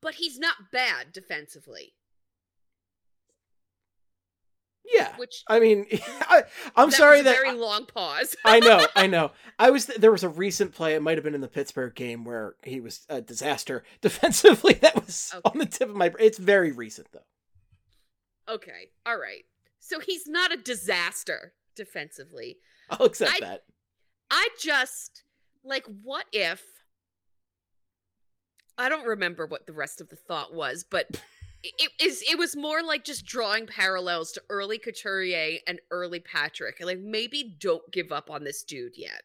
But 0.00 0.14
he's 0.14 0.38
not 0.38 0.72
bad 0.72 1.12
defensively, 1.12 1.94
Yeah. 4.94 5.16
which 5.16 5.42
I 5.48 5.58
mean, 5.60 5.86
I, 6.20 6.42
I'm 6.76 6.90
that 6.90 6.96
sorry 6.96 7.22
that 7.22 7.36
very 7.36 7.52
long 7.52 7.86
pause. 7.86 8.36
I 8.44 8.60
know, 8.60 8.86
I 8.94 9.06
know. 9.08 9.32
I 9.58 9.70
was 9.70 9.86
there 9.86 10.12
was 10.12 10.22
a 10.24 10.28
recent 10.28 10.74
play. 10.74 10.94
It 10.94 11.02
might 11.02 11.16
have 11.16 11.24
been 11.24 11.34
in 11.34 11.40
the 11.40 11.48
Pittsburgh 11.48 11.94
game 11.94 12.24
where 12.24 12.54
he 12.62 12.80
was 12.80 13.04
a 13.08 13.20
disaster 13.20 13.82
defensively. 14.00 14.74
That 14.74 14.94
was 15.04 15.32
Okay. 15.34 15.50
on 15.52 15.58
the 15.58 15.66
tip 15.66 15.88
of 15.88 15.96
my. 15.96 16.12
It's 16.18 16.38
very 16.38 16.72
recent 16.72 17.08
though. 17.12 18.54
okay, 18.54 18.90
all 19.04 19.18
right. 19.18 19.44
So 19.80 20.00
he's 20.00 20.26
not 20.26 20.52
a 20.52 20.56
disaster 20.56 21.52
defensively. 21.74 22.58
I'll 22.90 23.06
accept 23.06 23.32
I- 23.36 23.40
that. 23.40 23.62
I 24.30 24.48
just 24.60 25.22
like 25.64 25.84
what 26.02 26.26
if 26.32 26.62
I 28.78 28.88
don't 28.88 29.06
remember 29.06 29.46
what 29.46 29.66
the 29.66 29.72
rest 29.72 30.00
of 30.00 30.08
the 30.10 30.16
thought 30.16 30.52
was, 30.54 30.84
but 30.88 31.20
it, 31.62 31.90
is 32.00 32.22
it 32.28 32.38
was 32.38 32.54
more 32.56 32.82
like 32.82 33.04
just 33.04 33.26
drawing 33.26 33.66
parallels 33.66 34.32
to 34.32 34.42
early 34.50 34.78
Couturier 34.78 35.58
and 35.66 35.80
early 35.90 36.20
Patrick. 36.20 36.76
Like 36.80 36.98
maybe 37.00 37.56
don't 37.58 37.90
give 37.92 38.12
up 38.12 38.30
on 38.30 38.44
this 38.44 38.62
dude 38.62 38.96
yet. 38.96 39.22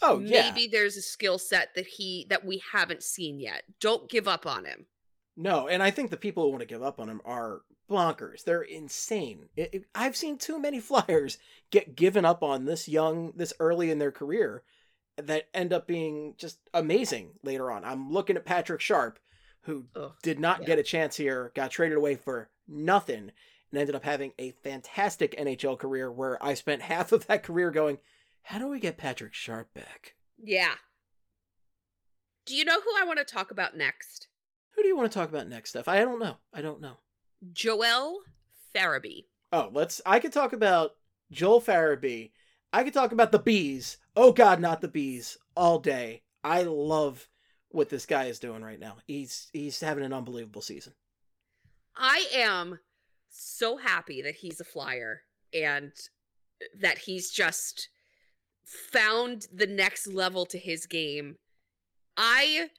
Oh 0.00 0.20
yeah. 0.20 0.50
maybe 0.50 0.68
there's 0.68 0.96
a 0.96 1.02
skill 1.02 1.38
set 1.38 1.74
that 1.74 1.86
he 1.86 2.26
that 2.30 2.44
we 2.44 2.62
haven't 2.72 3.02
seen 3.02 3.40
yet. 3.40 3.62
Don't 3.80 4.08
give 4.08 4.28
up 4.28 4.46
on 4.46 4.64
him. 4.64 4.86
No, 5.36 5.68
and 5.68 5.82
I 5.82 5.90
think 5.90 6.10
the 6.10 6.16
people 6.16 6.44
who 6.44 6.50
want 6.50 6.60
to 6.62 6.66
give 6.66 6.82
up 6.82 6.98
on 6.98 7.08
him 7.08 7.20
are 7.24 7.62
bonkers. 7.90 8.44
They're 8.44 8.62
insane. 8.62 9.46
It, 9.56 9.70
it- 9.72 9.84
I've 9.94 10.16
seen 10.16 10.36
too 10.38 10.58
many 10.60 10.80
Flyers 10.80 11.38
get 11.70 11.96
given 11.96 12.24
up 12.24 12.42
on 12.42 12.64
this 12.64 12.88
young, 12.88 13.32
this 13.36 13.52
early 13.60 13.90
in 13.90 13.98
their 13.98 14.12
career, 14.12 14.62
that 15.16 15.48
end 15.54 15.72
up 15.72 15.86
being 15.86 16.34
just 16.38 16.58
amazing 16.74 17.30
later 17.42 17.70
on. 17.70 17.84
I'm 17.84 18.10
looking 18.12 18.36
at 18.36 18.44
Patrick 18.44 18.80
Sharp, 18.80 19.18
who 19.62 19.86
Ugh, 19.94 20.12
did 20.22 20.38
not 20.38 20.60
yeah. 20.60 20.66
get 20.66 20.78
a 20.78 20.82
chance 20.82 21.16
here, 21.16 21.52
got 21.54 21.70
traded 21.70 21.98
away 21.98 22.16
for 22.16 22.50
nothing, 22.66 23.32
and 23.70 23.80
ended 23.80 23.94
up 23.94 24.04
having 24.04 24.32
a 24.38 24.52
fantastic 24.62 25.36
NHL 25.36 25.78
career 25.78 26.10
where 26.10 26.42
I 26.44 26.54
spent 26.54 26.82
half 26.92 27.12
of 27.12 27.26
that 27.26 27.42
career 27.42 27.70
going, 27.70 27.98
how 28.42 28.58
do 28.58 28.68
we 28.68 28.80
get 28.80 28.96
Patrick 28.96 29.34
Sharp 29.34 29.72
back? 29.74 30.14
Yeah. 30.42 30.74
Do 32.46 32.54
you 32.54 32.64
know 32.64 32.80
who 32.80 32.90
I 32.98 33.04
want 33.04 33.18
to 33.18 33.24
talk 33.24 33.50
about 33.50 33.76
next? 33.76 34.28
Who 34.74 34.82
do 34.82 34.88
you 34.88 34.96
want 34.96 35.10
to 35.10 35.18
talk 35.18 35.28
about 35.28 35.48
next, 35.48 35.70
Steph? 35.70 35.88
I 35.88 35.98
don't 35.98 36.18
know. 36.18 36.36
I 36.54 36.62
don't 36.62 36.80
know. 36.80 36.98
Joel 37.52 38.20
Farabee. 38.74 39.24
Oh, 39.52 39.70
let's. 39.72 40.00
I 40.06 40.18
could 40.18 40.32
talk 40.32 40.52
about 40.52 40.92
Joel 41.30 41.60
Farabee. 41.60 42.30
I 42.72 42.84
could 42.84 42.94
talk 42.94 43.12
about 43.12 43.32
the 43.32 43.38
bees. 43.38 43.98
Oh 44.16 44.32
God, 44.32 44.60
not 44.60 44.80
the 44.80 44.88
bees. 44.88 45.36
All 45.56 45.78
day. 45.78 46.22
I 46.44 46.62
love 46.62 47.27
what 47.70 47.88
this 47.88 48.06
guy 48.06 48.24
is 48.24 48.38
doing 48.38 48.62
right 48.62 48.80
now. 48.80 48.96
He's 49.06 49.48
he's 49.52 49.80
having 49.80 50.04
an 50.04 50.12
unbelievable 50.12 50.62
season. 50.62 50.94
I 51.96 52.26
am 52.34 52.78
so 53.30 53.76
happy 53.76 54.22
that 54.22 54.36
he's 54.36 54.60
a 54.60 54.64
flyer 54.64 55.22
and 55.52 55.92
that 56.80 56.98
he's 56.98 57.30
just 57.30 57.88
found 58.64 59.46
the 59.52 59.66
next 59.66 60.06
level 60.06 60.46
to 60.46 60.58
his 60.58 60.86
game. 60.86 61.36
I 62.16 62.70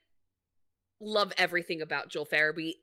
love 0.99 1.33
everything 1.37 1.81
about 1.81 2.09
Joel 2.09 2.25
Farabee 2.25 2.75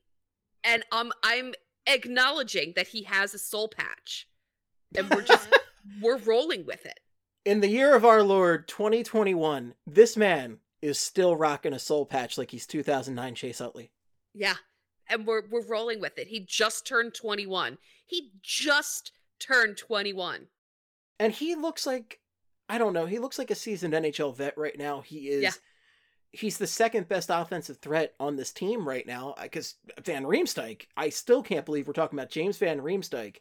and 0.64 0.82
um 0.90 1.12
I'm 1.22 1.52
acknowledging 1.86 2.72
that 2.76 2.88
he 2.88 3.02
has 3.04 3.34
a 3.34 3.38
soul 3.38 3.68
patch 3.68 4.26
and 4.96 5.08
we're 5.10 5.22
just 5.22 5.48
we're 6.00 6.18
rolling 6.18 6.64
with 6.66 6.84
it. 6.86 6.98
In 7.44 7.60
the 7.60 7.68
year 7.68 7.94
of 7.94 8.04
our 8.04 8.22
Lord 8.22 8.66
2021, 8.66 9.74
this 9.86 10.16
man 10.16 10.58
is 10.82 10.98
still 10.98 11.36
rocking 11.36 11.72
a 11.72 11.78
soul 11.78 12.06
patch 12.06 12.36
like 12.38 12.50
he's 12.50 12.66
2009 12.66 13.34
Chase 13.34 13.60
Utley. 13.60 13.90
Yeah. 14.34 14.54
And 15.08 15.26
we're 15.26 15.42
we're 15.50 15.66
rolling 15.66 16.00
with 16.00 16.18
it. 16.18 16.26
He 16.28 16.40
just 16.40 16.86
turned 16.86 17.14
21. 17.14 17.78
He 18.04 18.32
just 18.42 19.12
turned 19.38 19.76
21. 19.78 20.48
And 21.18 21.32
he 21.32 21.54
looks 21.54 21.86
like 21.86 22.20
I 22.68 22.78
don't 22.78 22.92
know, 22.92 23.06
he 23.06 23.18
looks 23.20 23.38
like 23.38 23.50
a 23.50 23.54
seasoned 23.54 23.94
NHL 23.94 24.36
vet 24.36 24.58
right 24.58 24.76
now. 24.76 25.00
He 25.00 25.28
is 25.28 25.42
Yeah. 25.42 25.52
he's 26.32 26.58
the 26.58 26.66
second 26.66 27.08
best 27.08 27.30
offensive 27.32 27.78
threat 27.78 28.14
on 28.18 28.36
this 28.36 28.52
team 28.52 28.86
right 28.86 29.06
now 29.06 29.34
uh, 29.38 29.44
because 29.44 29.76
Van 30.02 30.24
Riemsdyk, 30.24 30.86
I 30.96 31.08
still 31.10 31.42
can't 31.42 31.64
believe 31.64 31.86
we're 31.86 31.92
talking 31.94 32.18
about 32.18 32.30
James 32.30 32.58
Van 32.58 32.80
Riemsdyk 32.80 33.36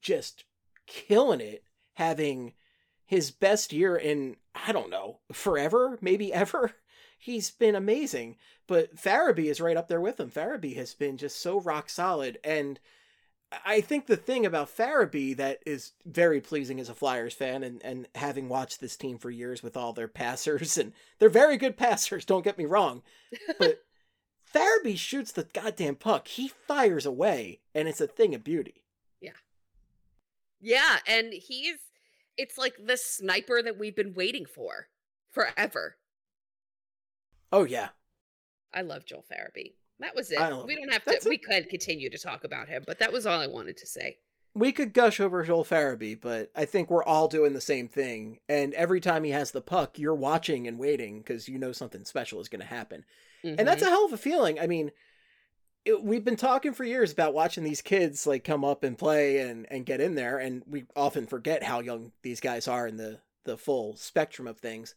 just 0.00 0.44
killing 0.86 1.40
it, 1.40 1.64
having 1.94 2.54
his 3.08 3.32
best 3.32 3.72
year 3.72 3.96
in 3.96 4.36
I 4.54 4.70
don't 4.70 4.90
know, 4.90 5.18
forever, 5.32 5.98
maybe 6.00 6.32
ever. 6.32 6.72
He's 7.18 7.50
been 7.50 7.74
amazing, 7.74 8.36
but 8.68 8.94
Farabee 8.94 9.50
is 9.50 9.60
right 9.60 9.76
up 9.76 9.88
there 9.88 10.00
with 10.00 10.20
him. 10.20 10.30
Farabee 10.30 10.76
has 10.76 10.94
been 10.94 11.16
just 11.16 11.40
so 11.40 11.58
rock 11.58 11.90
solid 11.90 12.38
and 12.44 12.78
I 13.64 13.80
think 13.80 14.06
the 14.06 14.16
thing 14.16 14.44
about 14.44 14.74
Farabee 14.74 15.36
that 15.36 15.60
is 15.64 15.92
very 16.04 16.40
pleasing 16.40 16.80
as 16.80 16.88
a 16.88 16.94
Flyers 16.94 17.32
fan 17.32 17.62
and, 17.62 17.82
and 17.82 18.06
having 18.14 18.48
watched 18.48 18.80
this 18.80 18.96
team 18.96 19.16
for 19.18 19.30
years 19.30 19.62
with 19.62 19.76
all 19.76 19.92
their 19.92 20.08
passers, 20.08 20.76
and 20.76 20.92
they're 21.18 21.28
very 21.28 21.56
good 21.56 21.76
passers, 21.76 22.24
don't 22.24 22.44
get 22.44 22.58
me 22.58 22.66
wrong. 22.66 23.02
But 23.58 23.84
Farabee 24.54 24.98
shoots 24.98 25.32
the 25.32 25.44
goddamn 25.44 25.96
puck. 25.96 26.28
He 26.28 26.48
fires 26.48 27.06
away, 27.06 27.60
and 27.74 27.88
it's 27.88 28.00
a 28.00 28.06
thing 28.06 28.34
of 28.34 28.44
beauty. 28.44 28.84
Yeah, 29.20 29.30
yeah, 30.60 30.98
and 31.06 31.32
he's 31.32 31.78
it's 32.38 32.56
like 32.56 32.74
the 32.82 32.96
sniper 32.96 33.60
that 33.62 33.78
we've 33.78 33.96
been 33.96 34.14
waiting 34.14 34.46
for 34.46 34.88
forever. 35.30 35.96
Oh, 37.52 37.64
yeah. 37.64 37.88
I 38.72 38.82
love 38.82 39.04
Joel 39.04 39.24
Farabee. 39.30 39.72
That 40.00 40.14
was 40.14 40.30
it. 40.30 40.38
We 40.66 40.76
don't 40.76 40.92
have 40.92 41.04
to. 41.04 41.28
We 41.28 41.38
could 41.38 41.68
continue 41.68 42.08
to 42.10 42.18
talk 42.18 42.44
about 42.44 42.68
him, 42.68 42.84
but 42.86 42.98
that 43.00 43.12
was 43.12 43.26
all 43.26 43.40
I 43.40 43.46
wanted 43.48 43.76
to 43.78 43.86
say. 43.86 44.18
We 44.54 44.72
could 44.72 44.92
gush 44.92 45.20
over 45.20 45.42
Joel 45.42 45.64
Farabee, 45.64 46.20
but 46.20 46.50
I 46.54 46.64
think 46.64 46.90
we're 46.90 47.04
all 47.04 47.28
doing 47.28 47.52
the 47.52 47.60
same 47.60 47.88
thing. 47.88 48.38
And 48.48 48.74
every 48.74 49.00
time 49.00 49.24
he 49.24 49.30
has 49.30 49.50
the 49.50 49.60
puck, 49.60 49.98
you're 49.98 50.14
watching 50.14 50.66
and 50.68 50.78
waiting 50.78 51.18
because 51.18 51.48
you 51.48 51.58
know 51.58 51.72
something 51.72 52.04
special 52.04 52.40
is 52.40 52.48
going 52.48 52.60
to 52.60 52.66
happen. 52.66 53.04
and 53.44 53.58
that's 53.68 53.82
Mhm. 53.82 53.86
a 53.86 53.90
hell 53.90 54.04
of 54.04 54.12
a 54.12 54.16
feeling. 54.18 54.58
I 54.58 54.66
mean, 54.66 54.90
it, 55.88 56.04
we've 56.04 56.24
been 56.24 56.36
talking 56.36 56.72
for 56.74 56.84
years 56.84 57.12
about 57.12 57.34
watching 57.34 57.64
these 57.64 57.82
kids 57.82 58.26
like 58.26 58.44
come 58.44 58.64
up 58.64 58.84
and 58.84 58.96
play 58.98 59.38
and 59.38 59.66
and 59.70 59.86
get 59.86 60.00
in 60.00 60.14
there, 60.14 60.38
and 60.38 60.62
we 60.66 60.84
often 60.94 61.26
forget 61.26 61.62
how 61.62 61.80
young 61.80 62.12
these 62.22 62.40
guys 62.40 62.68
are 62.68 62.86
in 62.86 62.96
the 62.96 63.20
the 63.44 63.56
full 63.56 63.96
spectrum 63.96 64.46
of 64.46 64.58
things. 64.58 64.94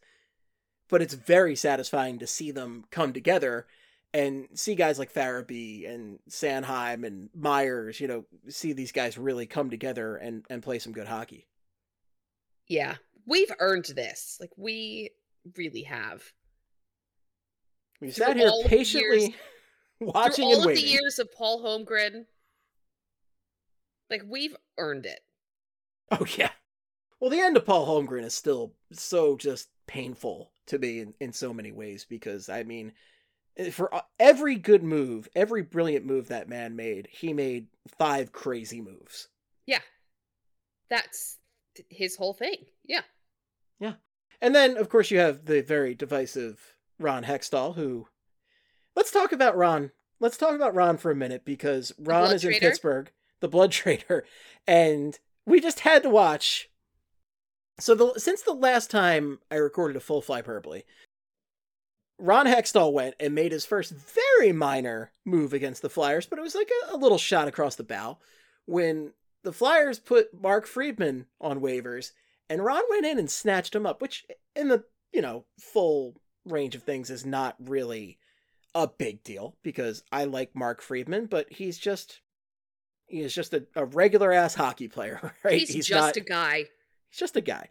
But 0.88 1.02
it's 1.02 1.14
very 1.14 1.56
satisfying 1.56 2.18
to 2.18 2.26
see 2.26 2.50
them 2.50 2.84
come 2.90 3.12
together 3.12 3.66
and 4.12 4.48
see 4.52 4.74
guys 4.74 4.98
like 4.98 5.12
Farabee 5.12 5.88
and 5.88 6.18
Sanheim 6.28 7.06
and 7.06 7.30
Myers, 7.34 7.98
you 7.98 8.06
know, 8.08 8.26
see 8.48 8.74
these 8.74 8.92
guys 8.92 9.16
really 9.16 9.46
come 9.46 9.70
together 9.70 10.16
and 10.16 10.44
and 10.50 10.62
play 10.62 10.78
some 10.78 10.92
good 10.92 11.08
hockey. 11.08 11.46
yeah, 12.68 12.96
we've 13.26 13.52
earned 13.58 13.86
this. 13.86 14.36
Like 14.40 14.50
we 14.56 15.10
really 15.56 15.82
have. 15.82 16.22
We 18.00 18.10
sat 18.10 18.36
here 18.36 18.48
all 18.48 18.64
of 18.64 18.70
the 18.70 18.76
patiently 18.76 19.34
watching 20.06 20.34
Through 20.34 20.44
all 20.44 20.52
and 20.52 20.60
of 20.62 20.66
waiting. 20.66 20.84
the 20.84 20.90
years 20.90 21.18
of 21.18 21.32
Paul 21.32 21.62
Holmgren, 21.62 22.26
like 24.10 24.22
we've 24.26 24.56
earned 24.78 25.06
it. 25.06 25.20
Oh 26.10 26.26
yeah. 26.36 26.50
Well, 27.20 27.30
the 27.30 27.40
end 27.40 27.56
of 27.56 27.64
Paul 27.64 27.86
Holmgren 27.86 28.24
is 28.24 28.34
still 28.34 28.74
so 28.92 29.36
just 29.36 29.68
painful 29.86 30.50
to 30.66 30.78
me 30.78 31.00
in, 31.00 31.14
in 31.20 31.32
so 31.32 31.52
many 31.54 31.72
ways 31.72 32.04
because 32.08 32.48
I 32.48 32.62
mean, 32.64 32.92
eh, 33.56 33.70
for 33.70 33.94
uh, 33.94 34.02
every 34.18 34.56
good 34.56 34.82
move, 34.82 35.28
every 35.34 35.62
brilliant 35.62 36.04
move 36.04 36.28
that 36.28 36.48
man 36.48 36.76
made, 36.76 37.08
he 37.10 37.32
made 37.32 37.68
five 37.98 38.32
crazy 38.32 38.80
moves. 38.80 39.28
Yeah. 39.66 39.80
That's 40.90 41.38
his 41.88 42.16
whole 42.16 42.34
thing. 42.34 42.56
Yeah. 42.84 43.02
Yeah. 43.80 43.94
And 44.40 44.54
then, 44.54 44.76
of 44.76 44.88
course, 44.88 45.10
you 45.10 45.18
have 45.20 45.44
the 45.46 45.62
very 45.62 45.94
divisive 45.94 46.74
Ron 46.98 47.24
Hextall, 47.24 47.74
who. 47.76 48.08
Let's 48.94 49.10
talk 49.10 49.32
about 49.32 49.56
Ron. 49.56 49.90
Let's 50.20 50.36
talk 50.36 50.54
about 50.54 50.74
Ron 50.74 50.98
for 50.98 51.10
a 51.10 51.16
minute 51.16 51.44
because 51.44 51.92
Ron 51.98 52.32
is 52.32 52.44
in 52.44 52.50
trader? 52.50 52.68
Pittsburgh, 52.68 53.12
the 53.40 53.48
blood 53.48 53.72
trader, 53.72 54.24
and 54.66 55.18
we 55.46 55.60
just 55.60 55.80
had 55.80 56.02
to 56.02 56.10
watch. 56.10 56.68
So 57.78 57.94
the 57.94 58.18
since 58.18 58.42
the 58.42 58.52
last 58.52 58.90
time 58.90 59.38
I 59.50 59.56
recorded 59.56 59.96
a 59.96 60.00
full 60.00 60.22
fly 60.22 60.38
hyperbole, 60.38 60.82
Ron 62.18 62.46
Hextall 62.46 62.92
went 62.92 63.16
and 63.18 63.34
made 63.34 63.52
his 63.52 63.64
first 63.64 63.92
very 63.92 64.52
minor 64.52 65.10
move 65.24 65.52
against 65.52 65.82
the 65.82 65.90
Flyers, 65.90 66.26
but 66.26 66.38
it 66.38 66.42
was 66.42 66.54
like 66.54 66.70
a, 66.88 66.94
a 66.94 66.96
little 66.96 67.18
shot 67.18 67.48
across 67.48 67.74
the 67.74 67.82
bow 67.82 68.18
when 68.66 69.12
the 69.42 69.52
Flyers 69.52 69.98
put 69.98 70.40
Mark 70.40 70.66
Friedman 70.66 71.26
on 71.40 71.60
waivers 71.60 72.12
and 72.48 72.64
Ron 72.64 72.82
went 72.90 73.06
in 73.06 73.18
and 73.18 73.30
snatched 73.30 73.74
him 73.74 73.86
up, 73.86 74.00
which 74.00 74.24
in 74.54 74.68
the, 74.68 74.84
you 75.12 75.20
know, 75.20 75.44
full 75.58 76.14
range 76.44 76.74
of 76.74 76.82
things 76.82 77.10
is 77.10 77.26
not 77.26 77.56
really 77.58 78.18
a 78.74 78.88
big 78.88 79.22
deal 79.22 79.56
because 79.62 80.02
I 80.10 80.24
like 80.24 80.54
Mark 80.54 80.80
Friedman, 80.82 81.26
but 81.26 81.52
he's 81.52 81.78
just 81.78 82.20
he 83.06 83.20
is 83.20 83.34
just 83.34 83.52
a, 83.52 83.66
a 83.76 83.84
regular 83.84 84.32
ass 84.32 84.54
hockey 84.54 84.88
player, 84.88 85.34
right? 85.44 85.60
He's, 85.60 85.86
just 85.86 85.90
not, 85.90 86.16
a 86.16 86.20
guy. 86.20 86.56
he's 87.10 87.18
just 87.18 87.36
a 87.36 87.42
guy. 87.42 87.68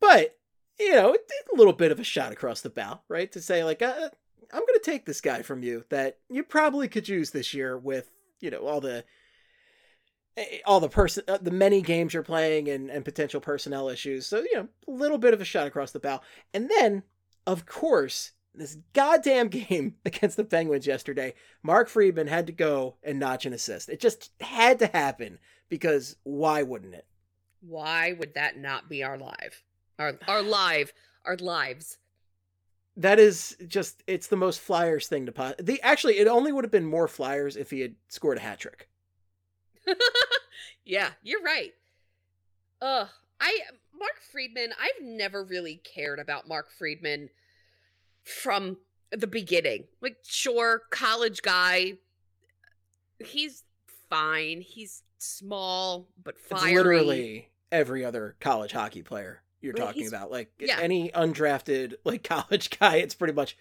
But, 0.00 0.38
you 0.78 0.92
know, 0.92 1.12
it- 1.12 1.30
a 1.52 1.56
little 1.56 1.72
bit 1.72 1.92
of 1.92 2.00
a 2.00 2.04
shot 2.04 2.32
across 2.32 2.60
the 2.60 2.70
bow, 2.70 3.00
right? 3.08 3.30
To 3.32 3.40
say 3.40 3.64
like 3.64 3.82
uh, 3.82 4.10
I'm 4.52 4.60
going 4.60 4.78
to 4.78 4.82
take 4.82 5.04
this 5.04 5.20
guy 5.20 5.42
from 5.42 5.62
you 5.62 5.84
that 5.90 6.18
you 6.30 6.42
probably 6.42 6.88
could 6.88 7.08
use 7.08 7.30
this 7.30 7.52
year 7.52 7.76
with, 7.76 8.10
you 8.40 8.50
know, 8.50 8.66
all 8.66 8.80
the 8.80 9.04
eh, 10.36 10.58
all 10.66 10.80
the 10.80 10.88
person 10.88 11.24
uh, 11.28 11.38
the 11.40 11.50
many 11.50 11.82
games 11.82 12.14
you're 12.14 12.22
playing 12.22 12.68
and 12.68 12.90
and 12.90 13.04
potential 13.04 13.40
personnel 13.40 13.88
issues. 13.88 14.26
So, 14.26 14.38
you 14.38 14.54
know, 14.56 14.68
a 14.86 14.90
little 14.90 15.18
bit 15.18 15.34
of 15.34 15.40
a 15.40 15.44
shot 15.44 15.66
across 15.66 15.90
the 15.90 16.00
bow. 16.00 16.20
And 16.54 16.70
then, 16.70 17.02
of 17.46 17.66
course, 17.66 18.32
this 18.58 18.76
goddamn 18.92 19.48
game 19.48 19.94
against 20.04 20.36
the 20.36 20.44
Penguins 20.44 20.86
yesterday, 20.86 21.34
Mark 21.62 21.88
Friedman 21.88 22.26
had 22.26 22.46
to 22.46 22.52
go 22.52 22.96
and 23.02 23.18
notch 23.18 23.46
an 23.46 23.52
assist. 23.52 23.88
It 23.88 24.00
just 24.00 24.30
had 24.40 24.78
to 24.80 24.86
happen 24.86 25.38
because 25.68 26.16
why 26.24 26.62
wouldn't 26.62 26.94
it? 26.94 27.06
Why 27.60 28.12
would 28.12 28.34
that 28.34 28.56
not 28.56 28.88
be 28.88 29.02
our 29.02 29.18
live? 29.18 29.62
Our 29.98 30.18
our 30.28 30.42
live, 30.42 30.92
our 31.24 31.36
lives. 31.36 31.98
That 32.96 33.18
is 33.18 33.56
just 33.66 34.02
it's 34.06 34.28
the 34.28 34.36
most 34.36 34.60
Flyers 34.60 35.08
thing 35.08 35.26
to 35.26 35.32
pot. 35.32 35.56
The 35.60 35.80
actually 35.82 36.18
it 36.18 36.28
only 36.28 36.52
would 36.52 36.64
have 36.64 36.70
been 36.70 36.86
more 36.86 37.08
Flyers 37.08 37.56
if 37.56 37.70
he 37.70 37.80
had 37.80 37.94
scored 38.08 38.38
a 38.38 38.40
hat 38.40 38.60
trick. 38.60 38.88
yeah, 40.84 41.10
you're 41.22 41.42
right. 41.42 41.72
Ugh, 42.80 43.08
I 43.40 43.58
Mark 43.98 44.20
Friedman. 44.30 44.70
I've 44.80 45.04
never 45.04 45.42
really 45.42 45.80
cared 45.82 46.20
about 46.20 46.46
Mark 46.46 46.70
Friedman 46.70 47.30
from 48.28 48.78
the 49.10 49.26
beginning. 49.26 49.84
Like, 50.00 50.18
sure, 50.22 50.82
college 50.90 51.42
guy. 51.42 51.94
He's 53.18 53.64
fine. 54.10 54.60
He's 54.60 55.02
small 55.18 56.08
but 56.22 56.36
It's 56.50 56.62
literally 56.62 57.48
every 57.72 58.04
other 58.04 58.36
college 58.40 58.70
hockey 58.72 59.02
player 59.02 59.42
you're 59.60 59.74
Well, 59.76 59.86
talking 59.86 60.06
about. 60.06 60.30
Like 60.30 60.52
yeah. 60.60 60.78
any 60.80 61.10
undrafted 61.10 61.94
like 62.04 62.22
college 62.28 62.70
guy, 62.78 62.96
it's 62.96 63.14
pretty 63.14 63.34
much 63.34 63.56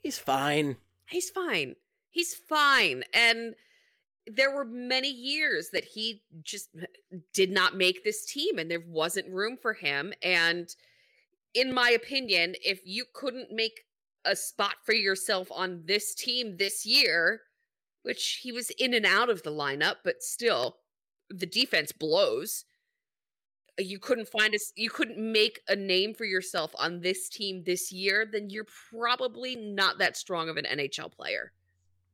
he's 0.00 0.18
fine. 0.18 0.76
he's 1.06 1.30
fine. 1.30 1.76
He's 2.10 2.34
fine. 2.34 3.04
And 3.12 3.54
there 4.26 4.54
were 4.54 4.64
many 4.64 5.10
years 5.10 5.70
that 5.70 5.84
he 5.84 6.22
just 6.42 6.70
did 7.34 7.50
not 7.50 7.76
make 7.76 8.04
this 8.04 8.24
team 8.24 8.58
and 8.58 8.70
there 8.70 8.82
wasn't 8.86 9.28
room 9.28 9.56
for 9.60 9.74
him. 9.74 10.12
And 10.22 10.74
in 11.54 11.74
my 11.74 11.90
opinion, 11.90 12.54
if 12.64 12.80
you 12.86 13.04
couldn't 13.12 13.50
make 13.52 13.84
a 14.24 14.36
spot 14.36 14.76
for 14.84 14.94
yourself 14.94 15.48
on 15.50 15.82
this 15.86 16.14
team 16.14 16.56
this 16.56 16.86
year, 16.86 17.42
which 18.02 18.40
he 18.42 18.52
was 18.52 18.70
in 18.70 18.94
and 18.94 19.06
out 19.06 19.30
of 19.30 19.42
the 19.42 19.50
lineup, 19.50 19.96
but 20.04 20.22
still 20.22 20.78
the 21.28 21.46
defense 21.46 21.92
blows. 21.92 22.64
You 23.78 23.98
couldn't 23.98 24.28
find 24.28 24.54
us 24.54 24.72
you 24.76 24.90
couldn't 24.90 25.18
make 25.18 25.60
a 25.66 25.74
name 25.74 26.14
for 26.14 26.24
yourself 26.24 26.74
on 26.78 27.00
this 27.00 27.28
team 27.28 27.62
this 27.64 27.90
year, 27.90 28.28
then 28.30 28.50
you're 28.50 28.66
probably 28.90 29.56
not 29.56 29.98
that 29.98 30.16
strong 30.16 30.48
of 30.48 30.56
an 30.56 30.66
NHL 30.66 31.10
player. 31.10 31.52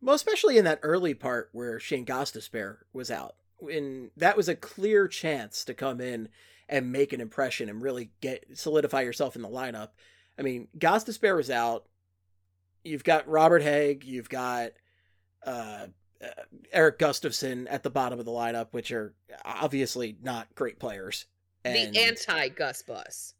Well, 0.01 0.15
especially 0.15 0.59
in 0.59 0.65
that 0.65 0.79
early 0.83 1.15
part 1.15 1.51
where 1.53 1.81
Shane 1.81 2.07
Gostisbehere 2.07 2.79
was 2.93 3.11
out. 3.11 3.35
When 3.59 4.13
that 4.17 4.37
was 4.37 4.49
a 4.49 4.55
clear 4.55 5.09
chance 5.09 5.65
to 5.65 5.75
come 5.75 6.01
in 6.01 6.29
and 6.69 6.93
make 6.93 7.13
an 7.13 7.21
impression 7.21 7.69
and 7.69 7.83
really 7.83 8.11
get 8.21 8.47
solidify 8.57 9.01
yourself 9.01 9.35
in 9.35 9.43
the 9.43 9.49
lineup. 9.49 9.89
I 10.39 10.43
mean, 10.43 10.69
Gostisbehere 10.79 11.37
was 11.37 11.51
out. 11.51 11.87
You've 12.89 13.05
got 13.05 13.29
Robert 13.29 13.63
Hagg, 13.63 14.05
you've 14.05 14.29
got 14.29 14.71
uh, 15.45 15.87
uh, 16.23 16.27
Erik 16.73 16.99
Gustafsson 16.99 17.67
at 17.71 17.83
the 17.83 17.91
bottom 17.91 18.19
of 18.19 18.25
the 18.25 18.33
lineup, 18.33 18.69
which 18.73 18.91
are 18.93 19.15
obviously 19.45 20.17
not 20.23 20.49
great 20.55 20.79
players. 20.79 21.27
And 21.65 21.95
the 21.95 22.01
anti 22.01 22.49
Gus 22.49 22.83
Bus. 22.83 23.35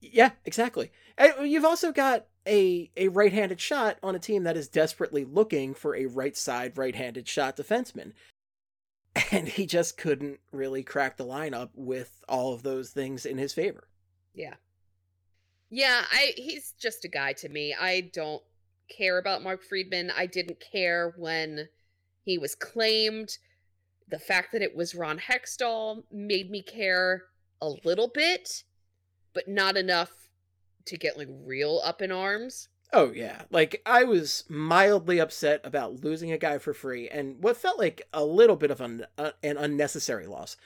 Yeah, 0.00 0.30
exactly. 0.44 0.90
And 1.16 1.50
you've 1.50 1.64
also 1.64 1.92
got 1.92 2.26
a 2.46 2.90
a 2.96 3.08
right-handed 3.08 3.60
shot 3.60 3.98
on 4.02 4.14
a 4.14 4.18
team 4.18 4.44
that 4.44 4.56
is 4.56 4.68
desperately 4.68 5.24
looking 5.24 5.74
for 5.74 5.94
a 5.94 6.06
right 6.06 6.36
side 6.36 6.76
right-handed 6.76 7.28
shot 7.28 7.56
defenseman. 7.56 8.12
And 9.32 9.48
he 9.48 9.66
just 9.66 9.96
couldn't 9.98 10.38
really 10.52 10.84
crack 10.84 11.16
the 11.16 11.26
lineup 11.26 11.70
with 11.74 12.22
all 12.28 12.54
of 12.54 12.62
those 12.62 12.90
things 12.90 13.26
in 13.26 13.38
his 13.38 13.52
favor. 13.52 13.88
Yeah. 14.34 14.54
Yeah, 15.70 16.04
I 16.10 16.32
he's 16.36 16.72
just 16.78 17.04
a 17.04 17.08
guy 17.08 17.32
to 17.34 17.48
me. 17.48 17.74
I 17.78 18.10
don't 18.12 18.42
care 18.88 19.18
about 19.18 19.42
Mark 19.42 19.62
Friedman. 19.62 20.10
I 20.16 20.26
didn't 20.26 20.58
care 20.60 21.14
when 21.16 21.68
he 22.24 22.38
was 22.38 22.54
claimed. 22.54 23.38
The 24.08 24.18
fact 24.18 24.50
that 24.52 24.62
it 24.62 24.74
was 24.74 24.94
Ron 24.94 25.20
Hextall 25.20 26.02
made 26.10 26.50
me 26.50 26.62
care 26.62 27.24
a 27.62 27.68
little 27.84 28.08
bit, 28.08 28.64
but 29.32 29.46
not 29.46 29.76
enough 29.76 30.10
to 30.86 30.96
get 30.96 31.16
like 31.16 31.28
real 31.30 31.80
up 31.84 32.02
in 32.02 32.10
arms. 32.10 32.68
Oh 32.92 33.12
yeah, 33.12 33.42
like 33.52 33.80
I 33.86 34.02
was 34.02 34.42
mildly 34.48 35.20
upset 35.20 35.60
about 35.62 36.02
losing 36.02 36.32
a 36.32 36.38
guy 36.38 36.58
for 36.58 36.74
free, 36.74 37.08
and 37.08 37.40
what 37.40 37.56
felt 37.56 37.78
like 37.78 38.02
a 38.12 38.24
little 38.24 38.56
bit 38.56 38.72
of 38.72 38.80
an 38.80 39.06
uh, 39.16 39.30
an 39.44 39.56
unnecessary 39.56 40.26
loss, 40.26 40.56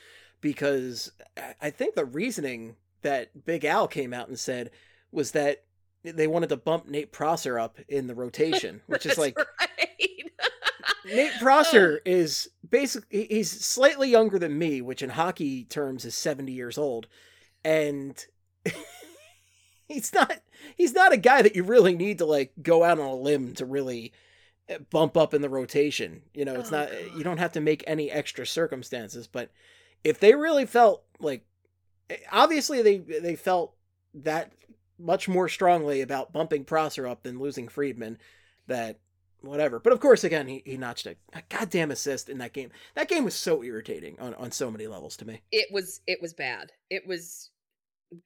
because 0.41 1.13
I- 1.37 1.55
I 1.61 1.71
think 1.71 1.95
the 1.95 2.07
reasoning 2.07 2.77
that 3.03 3.45
Big 3.45 3.67
Al 3.67 3.87
came 3.87 4.15
out 4.15 4.29
and 4.29 4.39
said 4.39 4.71
was 5.15 5.31
that 5.33 5.65
they 6.03 6.27
wanted 6.27 6.51
to 6.51 6.57
bump 6.57 6.87
Nate 6.87 7.13
Prosser 7.13 7.59
up 7.59 7.79
in 7.89 8.07
the 8.09 8.15
rotation, 8.15 8.83
which 8.87 9.07
is 9.07 9.17
like 9.17 9.39
right. 9.39 10.31
Nate 11.07 11.33
Prosser 11.41 12.01
is 12.05 12.49
basically 12.69 13.27
he's 13.31 13.51
slightly 13.51 14.11
younger 14.11 14.39
than 14.39 14.59
me, 14.59 14.81
which 14.81 15.03
in 15.03 15.11
hockey 15.11 15.65
terms 15.65 16.05
is 16.05 16.15
70 16.15 16.53
years 16.53 16.79
old. 16.79 17.07
And 17.65 18.23
he's 19.89 20.13
not 20.13 20.41
he's 20.77 20.93
not 20.95 21.13
a 21.13 21.19
guy 21.19 21.43
that 21.43 21.55
you 21.57 21.63
really 21.63 21.95
need 21.95 22.19
to 22.19 22.25
like 22.27 22.53
go 22.63 22.83
out 22.85 22.99
on 22.99 23.07
a 23.07 23.15
limb 23.15 23.55
to 23.55 23.67
really 23.67 24.13
uh, 24.71 24.79
bump 24.91 25.17
up 25.17 25.35
in 25.35 25.43
the 25.43 25.49
rotation. 25.49 26.23
You 26.33 26.45
know, 26.47 26.55
it's 26.55 26.73
Oh, 26.73 26.79
not 26.79 26.91
God. 26.91 26.99
you 27.17 27.25
don't 27.25 27.39
have 27.39 27.53
to 27.53 27.61
make 27.61 27.85
any 27.87 28.11
extra 28.11 28.47
circumstances, 28.47 29.27
but 29.27 29.51
if 30.03 30.21
they 30.21 30.35
really 30.35 30.67
felt 30.67 31.05
like 31.21 31.45
eh, 32.11 32.17
obviously 32.33 32.83
they 32.83 32.99
they 32.99 33.37
felt 33.37 33.75
that 34.15 34.53
much 35.05 35.29
more 35.29 35.49
strongly 35.49 36.01
about 36.01 36.33
bumping 36.33 36.65
Prosser 36.65 37.07
up 37.07 37.23
than 37.23 37.39
losing 37.39 37.69
Friedman 37.69 38.19
that 38.67 38.99
whatever. 39.43 39.79
But 39.79 39.93
of 39.93 40.01
course, 40.01 40.25
again, 40.25 40.49
he, 40.49 40.63
he 40.65 40.77
notched 40.77 41.07
a, 41.07 41.17
a 41.33 41.43
goddamn 41.49 41.91
assist 41.91 42.29
in 42.29 42.39
that 42.39 42.53
game. 42.53 42.71
That 42.95 43.09
game 43.09 43.25
was 43.25 43.35
so 43.35 43.63
irritating 43.63 44.19
on, 44.19 44.35
on 44.35 44.51
so 44.51 44.71
many 44.71 44.87
levels 44.87 45.17
to 45.19 45.27
me. 45.27 45.43
it 45.53 45.69
was 45.71 46.01
it 46.07 46.21
was 46.21 46.33
bad. 46.33 46.73
It 46.91 47.07
was 47.07 47.51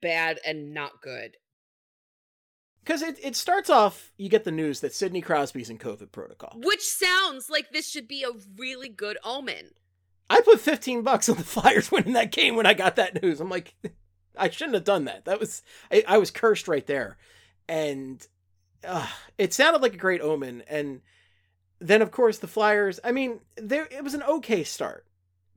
bad 0.01 0.39
and 0.47 0.73
not 0.73 1.03
good. 1.03 1.37
Because 2.85 3.03
it, 3.03 3.19
it 3.23 3.37
starts 3.37 3.69
off, 3.69 4.13
you 4.17 4.31
get 4.31 4.45
the 4.45 4.51
news 4.51 4.81
that 4.81 4.95
Sidney 4.95 5.21
Crosby's 5.21 5.69
in 5.69 5.77
COVID 5.77 6.11
protocol. 6.11 6.59
Which 6.65 6.83
sounds 6.83 7.51
like 7.51 7.71
this 7.71 7.87
should 7.87 8.09
be 8.09 8.23
a 8.23 8.31
really 8.57 8.89
good 8.89 9.19
omen. 9.23 9.73
I 10.31 10.41
put 10.41 10.61
15 10.61 11.03
bucks 11.03 11.29
on 11.29 11.37
the 11.37 11.43
Flyers 11.45 11.93
winning 11.93 12.15
that 12.15 12.33
game 12.33 12.57
when 12.57 12.65
I 12.65 12.73
got 12.73 12.97
that 12.97 13.23
news. 13.23 13.41
I'm 13.41 13.51
like, 13.51 13.75
I 14.39 14.51
shouldn't 14.51 14.75
have 14.75 14.85
done 14.85 15.05
that. 15.05 15.25
That 15.25 15.41
was, 15.41 15.63
I, 15.91 16.05
I 16.07 16.19
was 16.19 16.31
cursed 16.31 16.69
right 16.69 16.87
there. 16.87 17.19
And 17.69 18.27
uh, 18.85 19.07
it 19.37 19.53
sounded 19.53 19.83
like 19.83 19.95
a 19.95 19.99
great 19.99 20.21
omen. 20.21 20.63
And 20.69 21.01
then, 21.81 22.03
of 22.03 22.11
course, 22.11 22.39
the 22.39 22.47
Flyers, 22.47 23.01
I 23.05 23.13
mean, 23.13 23.41
there 23.57 23.87
it 23.91 24.03
was 24.03 24.15
an 24.15 24.23
okay 24.23 24.65
start, 24.65 25.07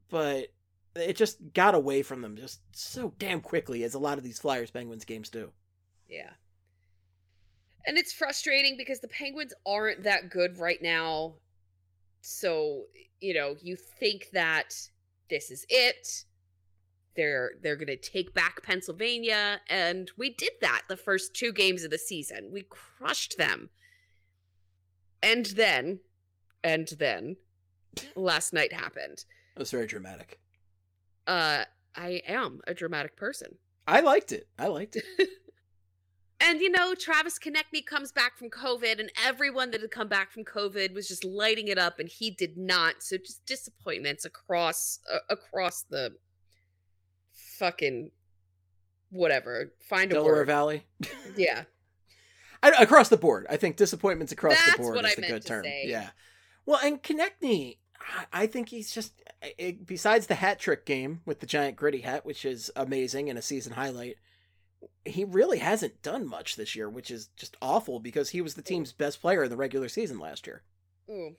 but 0.10 0.48
it 0.96 1.16
just 1.16 1.38
got 1.54 1.74
away 1.74 2.04
from 2.04 2.22
them 2.22 2.36
just 2.36 2.60
so 2.74 3.14
damn 3.18 3.42
quickly, 3.42 3.84
as 3.84 3.94
a 3.94 4.00
lot 4.00 4.18
of 4.18 4.24
these 4.24 4.40
Flyers 4.40 4.72
Penguins 4.72 5.06
games 5.06 5.30
do. 5.30 5.52
Yeah. 6.10 6.32
And 7.88 7.98
it's 7.98 8.14
frustrating 8.14 8.76
because 8.78 9.00
the 9.00 9.08
Penguins 9.08 9.54
aren't 9.66 10.04
that 10.04 10.30
good 10.30 10.60
right 10.60 10.82
now. 10.82 11.36
So, 12.22 12.84
you 13.20 13.34
know, 13.34 13.56
you 13.62 13.76
think 13.76 14.28
that 14.34 14.76
this 15.30 15.50
is 15.50 15.66
it. 15.70 16.26
They're 17.16 17.52
they're 17.62 17.76
going 17.76 17.88
to 17.88 17.98
take 17.98 18.34
back 18.34 18.64
Pennsylvania 18.64 19.62
and 19.70 20.12
we 20.18 20.34
did 20.34 20.52
that 20.62 20.84
the 20.88 20.98
first 20.98 21.36
two 21.36 21.52
games 21.52 21.84
of 21.84 21.92
the 21.92 21.98
season. 21.98 22.50
We 22.52 22.64
crushed 22.70 23.38
them. 23.38 23.70
And 25.22 25.46
then 25.48 26.00
and 26.64 26.88
then 27.00 27.38
last 28.16 28.54
night 28.54 28.74
happened. 28.74 29.26
It 29.56 29.60
was 29.60 29.72
very 29.72 29.88
dramatic. 29.88 30.40
Uh 31.28 31.66
I 31.96 32.22
am 32.28 32.62
a 32.68 32.74
dramatic 32.74 33.18
person. 33.18 33.56
I 33.88 34.00
liked 34.00 34.32
it. 34.32 34.48
I 34.58 34.68
liked 34.68 34.96
it. 34.96 35.04
And 36.44 36.60
you 36.60 36.72
know, 36.72 36.96
Travis 36.96 37.38
Konecny 37.38 37.86
comes 37.86 38.12
back 38.12 38.36
from 38.36 38.50
COVID, 38.50 39.00
and 39.00 39.12
everyone 39.24 39.70
that 39.72 39.82
had 39.82 39.92
come 39.92 40.08
back 40.08 40.32
from 40.32 40.44
COVID 40.44 40.92
was 40.94 41.08
just 41.08 41.24
lighting 41.24 41.68
it 41.68 41.78
up, 41.78 42.00
and 42.00 42.10
he 42.10 42.32
did 42.32 42.58
not. 42.58 43.04
So 43.04 43.18
just 43.18 43.46
disappointments 43.46 44.26
across 44.26 45.00
uh, 45.12 45.20
across 45.30 45.84
the 45.84 46.16
fucking 47.62 48.10
whatever. 49.12 49.72
Find 49.88 50.12
a 50.12 50.16
Delaware 50.16 50.34
word. 50.38 50.48
Valley. 50.48 50.84
Yeah, 51.38 51.64
I, 52.64 52.70
across 52.72 53.08
the 53.10 53.18
board. 53.18 53.46
I 53.50 53.56
think 53.58 53.78
disappointments 53.78 54.34
across 54.34 54.56
That's 54.56 54.74
the 54.74 54.78
board 54.84 54.96
what 54.96 55.06
is 55.06 55.12
I 55.18 55.22
the 55.22 55.28
good 55.28 55.46
term. 55.46 55.64
say. 55.64 55.84
Yeah. 55.86 56.10
Well, 56.66 56.80
and 56.84 57.02
Konecny, 57.02 57.78
I- 58.34 58.48
think 58.48 58.70
he's 58.70 58.92
just 58.92 59.14
eh, 59.60 59.74
besides 59.86 60.28
the 60.28 60.36
hat 60.36 60.60
trick 60.60 60.86
game 60.86 61.22
with 61.26 61.40
the 61.40 61.46
giant 61.46 61.76
gritty 61.76 62.02
hat, 62.02 62.26
which 62.26 62.46
is 62.46 62.72
amazing 62.76 63.30
and 63.30 63.38
a 63.38 63.42
season 63.42 63.74
highlight. 63.74 64.16
He 65.06 65.24
really 65.24 65.60
hasn't 65.60 66.02
done 66.02 66.28
much 66.28 66.56
this 66.56 66.76
year, 66.76 66.90
which 66.90 67.12
is 67.12 67.28
just 67.36 67.56
awful 67.62 68.00
because 68.00 68.30
he 68.30 68.42
was 68.42 68.56
the 68.56 68.64
team's 68.64 68.92
best 68.92 69.22
player 69.22 69.44
in 69.44 69.50
the 69.52 69.58
regular 69.58 69.88
season 69.88 70.18
last 70.20 70.48
year. 70.48 70.64
Ooh. 71.10 71.36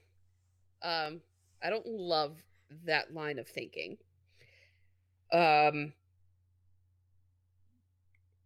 Um, 0.81 1.21
I 1.61 1.69
don't 1.69 1.85
love 1.87 2.37
that 2.85 3.13
line 3.13 3.39
of 3.39 3.47
thinking. 3.47 3.97
Um, 5.31 5.93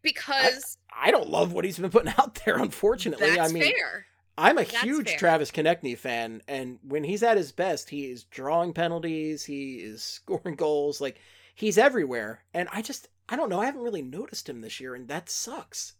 because 0.01 0.77
I 0.91 1.11
don't 1.11 1.29
love 1.29 1.53
what 1.53 1.65
he's 1.65 1.79
been 1.79 1.89
putting 1.89 2.13
out 2.17 2.39
there, 2.45 2.57
unfortunately. 2.57 3.29
that's 3.29 3.49
I 3.49 3.53
mean, 3.53 3.63
fair. 3.63 4.05
I'm 4.37 4.57
a 4.57 4.63
That's 4.63 4.81
huge 4.81 5.09
fair. 5.09 5.17
Travis 5.17 5.51
Konecny 5.51 5.97
fan, 5.97 6.41
and 6.47 6.79
when 6.83 7.03
he's 7.03 7.23
at 7.23 7.37
his 7.37 7.51
best, 7.51 7.89
he 7.89 8.05
is 8.11 8.23
drawing 8.25 8.73
penalties, 8.73 9.45
he 9.45 9.75
is 9.75 10.03
scoring 10.25 10.55
goals, 10.55 11.01
like 11.01 11.19
he's 11.55 11.77
everywhere. 11.77 12.43
And 12.53 12.69
I 12.71 12.81
just, 12.81 13.07
I 13.29 13.35
don't 13.35 13.49
know, 13.49 13.59
I 13.59 13.65
haven't 13.65 13.81
really 13.81 14.03
noticed 14.03 14.47
him 14.47 14.61
this 14.61 14.79
year, 14.79 14.93
and 14.95 15.07
that 15.07 15.29
sucks. 15.29 15.93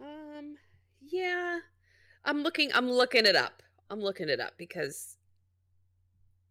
Um, 0.00 0.56
yeah. 1.00 1.60
I'm 2.24 2.42
looking 2.42 2.70
I'm 2.74 2.90
looking 2.90 3.26
it 3.26 3.36
up. 3.36 3.62
I'm 3.90 4.00
looking 4.00 4.28
it 4.28 4.40
up 4.40 4.54
because 4.56 5.16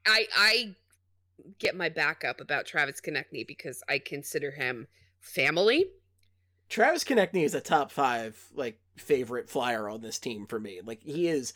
I 0.05 0.27
I 0.35 0.75
get 1.59 1.75
my 1.75 1.89
back 1.89 2.23
up 2.23 2.39
about 2.39 2.65
Travis 2.65 3.01
Konecny 3.01 3.45
because 3.45 3.81
I 3.89 3.99
consider 3.99 4.51
him 4.51 4.87
family. 5.19 5.87
Travis 6.69 7.03
Konecny 7.03 7.43
is 7.43 7.53
a 7.55 7.61
top 7.61 7.91
five 7.91 8.41
like 8.55 8.79
favorite 8.95 9.49
flyer 9.49 9.89
on 9.89 10.01
this 10.01 10.19
team 10.19 10.45
for 10.47 10.59
me. 10.59 10.81
Like 10.83 11.03
he 11.03 11.27
is. 11.27 11.53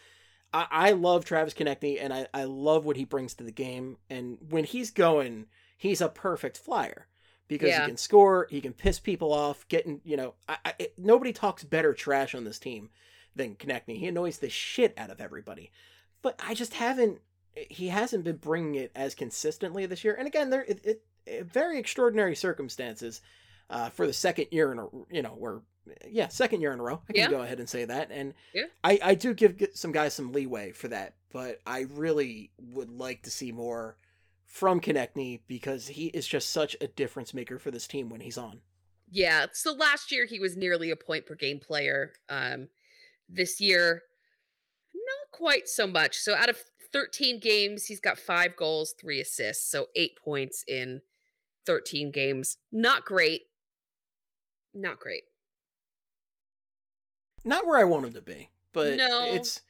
I, 0.53 0.67
I 0.71 0.91
love 0.91 1.25
Travis 1.25 1.53
Konecny, 1.53 1.97
and 2.01 2.13
I, 2.13 2.27
I 2.33 2.45
love 2.45 2.85
what 2.85 2.95
he 2.95 3.03
brings 3.03 3.33
to 3.35 3.43
the 3.43 3.51
game. 3.51 3.97
And 4.09 4.37
when 4.49 4.63
he's 4.63 4.91
going, 4.91 5.47
he's 5.77 5.99
a 6.01 6.07
perfect 6.07 6.57
flyer 6.57 7.07
because 7.49 7.67
Yeah. 7.69 7.81
he 7.81 7.87
can 7.87 7.97
score, 7.97 8.47
he 8.49 8.61
can 8.61 8.71
piss 8.73 8.99
people 8.99 9.33
off. 9.33 9.67
Getting 9.67 9.99
you 10.05 10.15
know, 10.17 10.35
I, 10.47 10.57
I, 10.65 10.73
it- 10.79 10.93
nobody 10.97 11.33
talks 11.33 11.63
better 11.63 11.93
trash 11.93 12.33
on 12.33 12.43
this 12.45 12.59
team 12.59 12.89
than 13.35 13.55
Konecny. 13.55 13.97
He 13.97 14.07
annoys 14.07 14.37
the 14.37 14.49
shit 14.49 14.93
out 14.97 15.09
of 15.09 15.19
everybody. 15.21 15.71
But 16.21 16.39
I 16.45 16.53
just 16.53 16.73
haven't. 16.75 17.19
He 17.69 17.87
hasn't 17.89 18.23
been 18.23 18.37
bringing 18.37 18.75
it 18.75 18.91
as 18.95 19.15
consistently 19.15 19.85
this 19.85 20.03
year. 20.03 20.13
And 20.15 20.27
again, 20.27 20.49
there 20.49 20.63
it, 20.63 21.01
it, 21.25 21.45
very 21.45 21.77
extraordinary 21.79 22.35
circumstances 22.35 23.21
uh, 23.69 23.89
for 23.89 24.07
the 24.07 24.13
second 24.13 24.47
year 24.51 24.71
in 24.71 24.79
a 24.79 24.87
you 25.11 25.21
know 25.21 25.35
we're 25.37 25.59
yeah 26.09 26.27
second 26.27 26.59
year 26.61 26.73
in 26.73 26.79
a 26.79 26.83
row 26.83 27.01
I 27.09 27.13
can 27.13 27.21
Yeah. 27.23 27.29
go 27.29 27.41
ahead 27.41 27.59
and 27.59 27.69
say 27.69 27.85
that 27.85 28.11
and 28.11 28.33
Yeah. 28.53 28.65
I 28.83 28.99
I 29.01 29.15
do 29.15 29.33
give 29.33 29.55
some 29.73 29.91
guys 29.91 30.13
some 30.13 30.31
leeway 30.31 30.71
for 30.71 30.87
that 30.89 31.15
but 31.31 31.59
I 31.65 31.81
really 31.91 32.51
would 32.57 32.89
like 32.89 33.23
to 33.23 33.31
see 33.31 33.51
more 33.51 33.97
from 34.45 34.79
Konecny 34.81 35.41
because 35.47 35.87
he 35.87 36.07
is 36.07 36.27
just 36.27 36.49
such 36.49 36.75
a 36.81 36.87
difference 36.87 37.33
maker 37.33 37.59
for 37.59 37.69
this 37.71 37.85
team 37.87 38.09
when 38.09 38.21
he's 38.21 38.37
on. 38.37 38.61
Yeah, 39.09 39.47
so 39.53 39.73
last 39.73 40.11
year 40.11 40.25
he 40.25 40.39
was 40.39 40.55
nearly 40.57 40.89
a 40.91 40.95
point 40.95 41.25
per 41.25 41.35
game 41.35 41.59
player. 41.59 42.13
Um 42.29 42.69
this 43.29 43.59
year 43.61 44.03
not 44.93 45.31
quite 45.31 45.67
so 45.67 45.87
much. 45.87 46.17
So 46.17 46.35
out 46.35 46.49
of 46.49 46.57
13 46.93 47.39
games, 47.41 47.85
he's 47.85 47.99
got 47.99 48.17
5 48.17 48.55
goals, 48.55 48.93
3 48.99 49.19
assists, 49.19 49.69
so 49.69 49.87
8 49.95 50.17
points 50.23 50.63
in 50.67 51.01
13 51.65 52.11
games. 52.11 52.57
Not 52.71 53.03
great. 53.05 53.46
Not 54.77 54.99
great. 54.99 55.23
Not 57.43 57.65
where 57.65 57.79
I 57.79 57.83
want 57.83 58.05
him 58.05 58.13
to 58.13 58.21
be, 58.21 58.49
but 58.73 58.97
No. 58.97 59.25
it's 59.33 59.61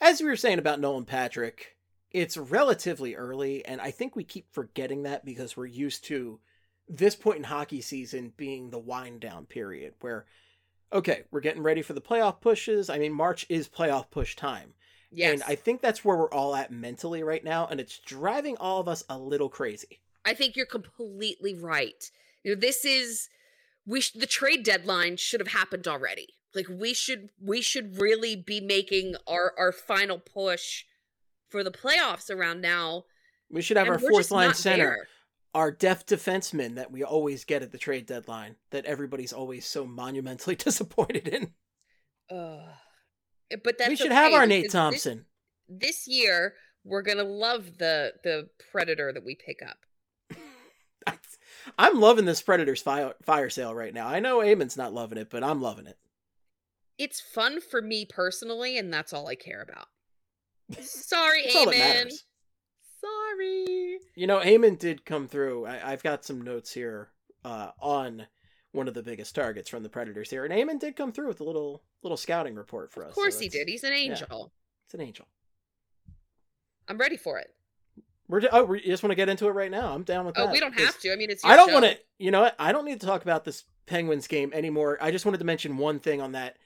as 0.00 0.20
we 0.20 0.26
were 0.28 0.36
saying 0.36 0.58
about 0.58 0.80
Nolan 0.80 1.04
Patrick, 1.04 1.76
it's 2.10 2.36
relatively 2.36 3.14
early 3.14 3.64
and 3.64 3.80
I 3.80 3.90
think 3.90 4.14
we 4.16 4.24
keep 4.24 4.52
forgetting 4.52 5.04
that 5.04 5.24
because 5.24 5.56
we're 5.56 5.66
used 5.66 6.04
to 6.04 6.40
this 6.88 7.14
point 7.14 7.38
in 7.38 7.44
hockey 7.44 7.80
season 7.80 8.32
being 8.36 8.70
the 8.70 8.78
wind 8.78 9.20
down 9.20 9.46
period 9.46 9.94
where 10.00 10.26
okay, 10.92 11.22
we're 11.30 11.40
getting 11.40 11.62
ready 11.62 11.82
for 11.82 11.92
the 11.92 12.00
playoff 12.00 12.40
pushes. 12.40 12.90
I 12.90 12.98
mean, 12.98 13.12
March 13.12 13.46
is 13.48 13.68
playoff 13.68 14.10
push 14.10 14.34
time. 14.34 14.74
Yes. 15.12 15.34
And 15.34 15.42
I 15.44 15.54
think 15.54 15.80
that's 15.80 16.04
where 16.04 16.16
we're 16.16 16.32
all 16.32 16.56
at 16.56 16.72
mentally 16.72 17.22
right 17.22 17.44
now 17.44 17.66
and 17.70 17.78
it's 17.80 17.98
driving 18.00 18.56
all 18.56 18.80
of 18.80 18.88
us 18.88 19.04
a 19.08 19.16
little 19.16 19.48
crazy. 19.48 20.00
I 20.24 20.34
think 20.34 20.56
you're 20.56 20.66
completely 20.66 21.54
right. 21.54 22.10
You 22.42 22.54
know, 22.54 22.60
this 22.60 22.84
is 22.84 23.28
we 23.86 24.00
sh- 24.00 24.12
the 24.12 24.26
trade 24.26 24.62
deadline 24.64 25.16
should 25.16 25.40
have 25.40 25.48
happened 25.48 25.88
already. 25.88 26.34
Like 26.54 26.66
we 26.68 26.94
should 26.94 27.30
we 27.40 27.62
should 27.62 27.98
really 27.98 28.36
be 28.36 28.60
making 28.60 29.14
our 29.26 29.52
our 29.56 29.72
final 29.72 30.18
push 30.18 30.84
for 31.48 31.62
the 31.62 31.70
playoffs 31.70 32.30
around 32.30 32.60
now. 32.60 33.04
We 33.50 33.62
should 33.62 33.76
have 33.76 33.86
and 33.86 33.94
our 33.94 33.98
fourth 34.00 34.30
line 34.30 34.54
center, 34.54 34.84
there. 34.84 35.08
our 35.54 35.70
deft 35.72 36.08
defenseman 36.08 36.76
that 36.76 36.90
we 36.92 37.02
always 37.04 37.44
get 37.44 37.62
at 37.62 37.72
the 37.72 37.78
trade 37.78 38.06
deadline 38.06 38.56
that 38.70 38.84
everybody's 38.84 39.32
always 39.32 39.66
so 39.66 39.84
monumentally 39.86 40.54
disappointed 40.56 41.28
in. 41.28 41.52
Eh, 42.30 43.56
But 43.62 43.78
that's 43.78 43.88
we 43.90 43.96
should 43.96 44.12
have 44.12 44.32
our 44.32 44.46
Nate 44.46 44.70
Thompson. 44.70 45.26
This, 45.68 46.06
this 46.06 46.08
year 46.08 46.54
we're 46.84 47.02
gonna 47.02 47.24
love 47.24 47.78
the 47.78 48.12
the 48.24 48.48
predator 48.72 49.12
that 49.12 49.24
we 49.24 49.34
pick 49.36 49.58
up. 49.68 49.78
I'm 51.78 52.00
loving 52.00 52.24
this 52.24 52.42
Predators 52.42 52.82
fire, 52.82 53.14
fire 53.22 53.50
sale 53.50 53.74
right 53.74 53.94
now. 53.94 54.08
I 54.08 54.20
know 54.20 54.38
Eamon's 54.38 54.76
not 54.76 54.92
loving 54.92 55.18
it, 55.18 55.30
but 55.30 55.44
I'm 55.44 55.60
loving 55.60 55.86
it. 55.86 55.98
It's 56.98 57.20
fun 57.20 57.60
for 57.60 57.80
me 57.80 58.04
personally, 58.04 58.76
and 58.76 58.92
that's 58.92 59.12
all 59.12 59.26
I 59.28 59.34
care 59.34 59.62
about. 59.62 59.86
Sorry, 60.82 61.44
Eamon. 61.44 62.12
Sorry. 63.00 63.98
You 64.14 64.26
know, 64.26 64.40
Eamon 64.40 64.78
did 64.78 65.04
come 65.04 65.26
through. 65.26 65.66
I, 65.66 65.92
I've 65.92 66.02
got 66.02 66.24
some 66.24 66.42
notes 66.42 66.72
here 66.72 67.08
uh, 67.44 67.70
on 67.80 68.26
one 68.72 68.86
of 68.86 68.94
the 68.94 69.02
biggest 69.02 69.34
targets 69.34 69.68
from 69.68 69.82
the 69.82 69.88
Predators 69.88 70.30
here, 70.30 70.44
and 70.44 70.52
Eamon 70.52 70.78
did 70.78 70.96
come 70.96 71.12
through 71.12 71.28
with 71.28 71.40
a 71.40 71.44
little 71.44 71.82
little 72.02 72.16
scouting 72.16 72.54
report 72.54 72.92
for 72.92 73.02
us. 73.02 73.10
Of 73.10 73.14
so 73.14 73.20
course 73.20 73.38
he 73.38 73.48
did. 73.48 73.68
He's 73.68 73.84
an 73.84 73.92
angel. 73.92 74.52
It's 74.86 74.94
an 74.94 75.00
angel. 75.00 75.26
I'm 76.88 76.98
ready 76.98 77.16
for 77.16 77.38
it. 77.38 77.54
We're 78.30 78.40
ju- 78.40 78.48
oh, 78.52 78.64
we 78.64 78.80
just 78.80 79.02
want 79.02 79.10
to 79.10 79.16
get 79.16 79.28
into 79.28 79.48
it 79.48 79.52
right 79.52 79.70
now. 79.70 79.92
I'm 79.92 80.04
down 80.04 80.24
with 80.24 80.38
oh, 80.38 80.42
that. 80.42 80.48
Oh, 80.48 80.52
we 80.52 80.60
don't 80.60 80.78
have 80.78 80.98
to. 81.00 81.12
I 81.12 81.16
mean, 81.16 81.30
it's. 81.30 81.44
I 81.44 81.56
don't 81.56 81.72
want 81.72 81.84
to. 81.84 81.98
You 82.18 82.30
know 82.30 82.42
what? 82.42 82.54
I 82.58 82.70
don't 82.70 82.84
need 82.84 83.00
to 83.00 83.06
talk 83.06 83.22
about 83.22 83.44
this 83.44 83.64
Penguins 83.86 84.28
game 84.28 84.52
anymore. 84.54 84.98
I 85.00 85.10
just 85.10 85.24
wanted 85.24 85.38
to 85.38 85.44
mention 85.44 85.76
one 85.76 85.98
thing 85.98 86.20
on 86.20 86.32
that. 86.32 86.56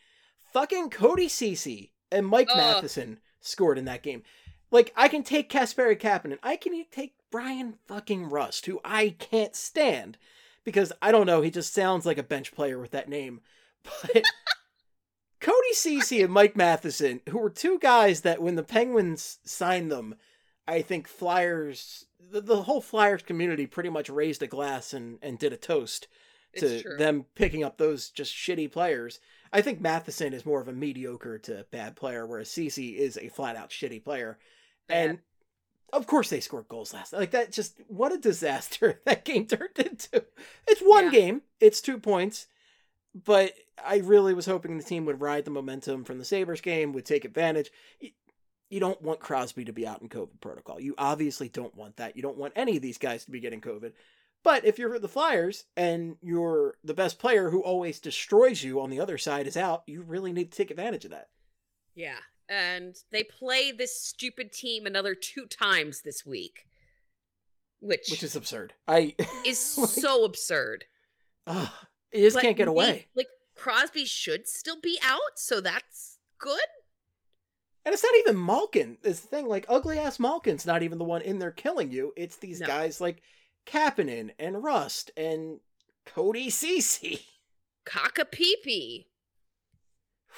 Fucking 0.52 0.90
Cody 0.90 1.26
Cece 1.26 1.90
and 2.12 2.26
Mike 2.26 2.48
Ugh. 2.50 2.56
Matheson 2.56 3.18
scored 3.40 3.78
in 3.78 3.86
that 3.86 4.02
game. 4.02 4.22
Like 4.70 4.92
I 4.94 5.08
can 5.08 5.22
take 5.22 5.50
Kasperi 5.50 5.98
Kapanen. 5.98 6.38
I 6.42 6.56
can 6.56 6.84
take 6.90 7.14
Bryan 7.30 7.76
fucking 7.86 8.28
Rust, 8.28 8.66
who 8.66 8.80
I 8.84 9.16
can't 9.18 9.56
stand 9.56 10.18
because 10.64 10.92
I 11.00 11.12
don't 11.12 11.26
know. 11.26 11.40
He 11.40 11.50
just 11.50 11.72
sounds 11.72 12.04
like 12.04 12.18
a 12.18 12.22
bench 12.22 12.54
player 12.54 12.78
with 12.78 12.90
that 12.90 13.08
name. 13.08 13.40
But 14.02 14.24
Cody 15.40 15.74
Cece 15.74 16.24
and 16.24 16.32
Mike 16.32 16.56
Matheson, 16.56 17.20
who 17.28 17.36
were 17.36 17.50
two 17.50 17.78
guys 17.78 18.22
that 18.22 18.40
when 18.40 18.54
the 18.54 18.62
Penguins 18.62 19.40
signed 19.44 19.92
them, 19.92 20.14
I 20.66 20.82
think 20.82 21.08
Flyers, 21.08 22.06
the, 22.30 22.40
the 22.40 22.62
whole 22.62 22.80
Flyers 22.80 23.22
community 23.22 23.66
pretty 23.66 23.90
much 23.90 24.08
raised 24.08 24.42
a 24.42 24.46
glass 24.46 24.92
and, 24.94 25.18
and 25.22 25.38
did 25.38 25.52
a 25.52 25.56
toast 25.56 26.08
to 26.56 26.82
them 26.98 27.26
picking 27.34 27.64
up 27.64 27.78
those 27.78 28.10
just 28.10 28.32
shitty 28.32 28.70
players. 28.70 29.18
I 29.52 29.60
think 29.60 29.80
Matheson 29.80 30.32
is 30.32 30.46
more 30.46 30.60
of 30.60 30.68
a 30.68 30.72
mediocre 30.72 31.38
to 31.40 31.66
bad 31.70 31.96
player, 31.96 32.26
whereas 32.26 32.48
Cece 32.48 32.96
is 32.96 33.18
a 33.18 33.28
flat 33.28 33.56
out 33.56 33.70
shitty 33.70 34.04
player. 34.04 34.38
And 34.88 35.18
of 35.92 36.06
course 36.06 36.30
they 36.30 36.40
scored 36.40 36.68
goals 36.68 36.94
last 36.94 37.12
night. 37.12 37.18
Like 37.20 37.30
that 37.32 37.52
just 37.52 37.80
what 37.88 38.12
a 38.12 38.18
disaster 38.18 39.00
that 39.04 39.24
game 39.24 39.46
turned 39.46 39.78
into. 39.78 40.24
It's 40.66 40.80
one 40.80 41.06
Yeah. 41.06 41.10
game, 41.10 41.42
it's 41.60 41.80
two 41.80 41.98
points. 41.98 42.46
But 43.14 43.54
I 43.84 43.98
really 43.98 44.34
was 44.34 44.46
hoping 44.46 44.76
the 44.76 44.82
team 44.84 45.04
would 45.06 45.20
ride 45.20 45.44
the 45.44 45.50
momentum 45.52 46.04
from 46.04 46.18
the 46.18 46.24
Sabres 46.24 46.60
game, 46.60 46.92
would 46.92 47.04
take 47.04 47.24
advantage. 47.24 47.70
You, 48.74 48.80
don't 48.80 49.00
want 49.02 49.20
Crosby 49.20 49.64
to 49.64 49.72
be 49.72 49.86
out 49.86 50.02
in 50.02 50.08
COVID 50.08 50.40
protocol. 50.40 50.80
You 50.80 50.94
obviously 50.98 51.48
don't 51.48 51.74
want 51.76 51.96
that. 51.96 52.16
You 52.16 52.22
don't 52.22 52.36
want 52.36 52.52
any 52.56 52.76
of 52.76 52.82
these 52.82 52.98
guys 52.98 53.24
to 53.24 53.30
be 53.30 53.40
getting 53.40 53.60
COVID. 53.60 53.92
But 54.42 54.64
if 54.64 54.78
you're 54.78 54.98
the 54.98 55.08
Flyers 55.08 55.64
and 55.76 56.16
you're 56.22 56.74
the 56.84 56.92
best 56.92 57.18
player 57.18 57.50
who 57.50 57.62
always 57.62 57.98
destroys 57.98 58.62
you 58.62 58.80
on 58.80 58.90
the 58.90 59.00
other 59.00 59.16
side 59.16 59.46
is 59.46 59.56
out, 59.56 59.84
you 59.86 60.02
really 60.02 60.32
need 60.32 60.50
to 60.52 60.56
take 60.56 60.70
advantage 60.70 61.04
of 61.06 61.12
that. 61.12 61.28
Yeah. 61.94 62.18
And 62.48 62.94
they 63.10 63.22
play 63.22 63.72
this 63.72 63.98
stupid 63.98 64.52
team 64.52 64.84
another 64.84 65.14
two 65.14 65.46
times 65.46 66.02
this 66.02 66.26
week, 66.26 66.66
which, 67.80 68.08
Which 68.10 68.22
is 68.22 68.36
absurd. 68.36 68.74
I 68.86 69.14
is 69.46 69.78
like- 69.78 69.88
so 69.88 70.24
absurd. 70.24 70.84
Ugh, 71.46 71.68
you 72.12 72.20
just 72.20 72.36
But 72.36 72.42
can't 72.42 72.56
get 72.56 72.68
away. 72.68 73.06
Like 73.14 73.28
Crosby 73.54 74.04
should 74.04 74.46
still 74.48 74.80
be 74.80 74.98
out, 75.02 75.36
so 75.36 75.60
that's 75.60 76.18
good. 76.38 76.60
And 77.84 77.92
it's 77.92 78.02
not 78.02 78.14
even 78.20 78.42
Malkin. 78.44 78.96
The 79.02 79.12
thing, 79.12 79.46
like 79.46 79.66
ugly 79.68 79.98
ass 79.98 80.18
Malkin's 80.18 80.64
not 80.66 80.82
even 80.82 80.98
the 80.98 81.04
one 81.04 81.22
in 81.22 81.38
there 81.38 81.50
killing 81.50 81.90
you. 81.90 82.12
It's 82.16 82.36
these 82.36 82.60
No. 82.60 82.66
guys 82.66 83.00
like 83.00 83.22
Kapanen 83.66 84.30
and 84.38 84.62
Rust 84.62 85.10
and 85.16 85.60
Cody 86.06 86.48
Cece. 86.50 87.20
Kaka 87.84 88.24
peepee. 88.24 89.06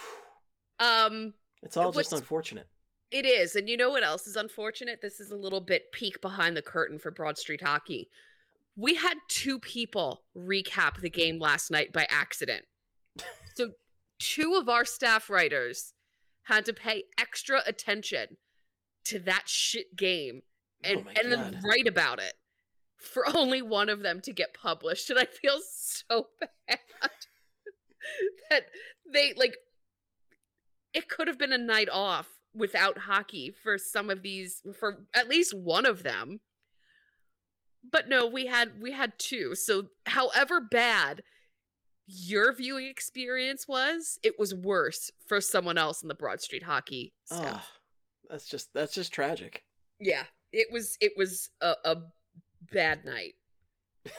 Um, 0.79 1.33
It's 1.63 1.77
all 1.79 1.91
just 1.91 2.13
unfortunate. 2.13 2.67
It 3.11 3.25
is. 3.25 3.57
And 3.57 3.67
you 3.67 3.79
know 3.79 3.89
what 3.89 4.03
else 4.03 4.27
is 4.27 4.37
unfortunate? 4.37 5.01
This 5.01 5.21
is 5.21 5.31
a 5.31 5.37
little 5.37 5.61
bit 5.63 5.91
peek 5.93 6.21
behind 6.21 6.55
the 6.55 6.61
curtain 6.61 6.99
for 6.99 7.11
Broad 7.11 7.39
Street 7.39 7.63
Hockey. 7.63 8.11
We 8.77 8.95
had 8.95 9.15
two 9.29 9.59
people 9.59 10.25
recap 10.37 11.01
the 11.01 11.09
game 11.09 11.39
last 11.39 11.71
night 11.71 11.93
by 11.93 12.07
accident. 12.11 12.65
So, 13.55 13.71
two 14.19 14.57
of 14.57 14.69
our 14.69 14.85
staff 14.85 15.31
writers 15.31 15.95
had 16.47 16.65
to 16.65 16.73
pay 16.73 17.05
extra 17.19 17.61
attention 17.67 18.37
to 19.05 19.19
that 19.21 19.45
shit 19.47 19.97
game 19.97 20.43
and, 20.83 21.05
oh 21.07 21.21
and 21.21 21.33
then 21.33 21.61
write 21.65 21.87
about 21.87 22.21
it 22.21 22.35
for 22.99 23.25
only 23.37 23.63
one 23.63 23.89
of 23.89 24.03
them 24.03 24.21
to 24.23 24.33
get 24.33 24.55
published. 24.55 25.11
And 25.11 25.19
I 25.19 25.25
feel 25.25 25.59
so 25.61 26.29
bad 26.41 26.79
that 28.51 28.67
they 29.13 29.35
like 29.37 29.57
it 30.95 31.09
could 31.09 31.29
have 31.29 31.39
been 31.39 31.53
a 31.53 31.59
night 31.59 31.89
off 31.91 32.29
without 32.55 32.99
hockey 32.99 33.53
for 33.63 33.77
some 33.77 34.09
of 34.09 34.23
these 34.23 34.63
for 34.79 35.05
at 35.15 35.29
least 35.29 35.53
one 35.55 35.85
of 35.85 36.05
them. 36.05 36.41
But 37.91 38.09
no 38.09 38.27
we 38.27 38.47
had 38.47 38.81
we 38.81 38.93
had 38.93 39.19
two. 39.19 39.57
So 39.57 39.89
however 40.07 40.61
bad 40.61 41.23
your 42.07 42.53
viewing 42.55 42.87
experience 42.87 43.67
was 43.67 44.19
it 44.23 44.39
was 44.39 44.55
worse 44.55 45.11
for 45.27 45.41
someone 45.41 45.77
else 45.79 46.03
in 46.03 46.09
the 46.09 46.15
broad 46.15 46.41
street 46.41 46.63
hockey 46.63 47.13
ah, 47.33 47.37
staff 47.37 47.71
that's 48.31 48.47
just 48.47 48.73
that's 48.73 48.95
just 48.95 49.13
tragic. 49.13 49.65
yeah 50.01 50.23
it 50.53 50.69
was 50.73 50.97
it 51.01 51.13
was 51.17 51.51
a, 51.61 51.75
a 51.85 51.97
bad 52.73 53.05
night 53.05 53.35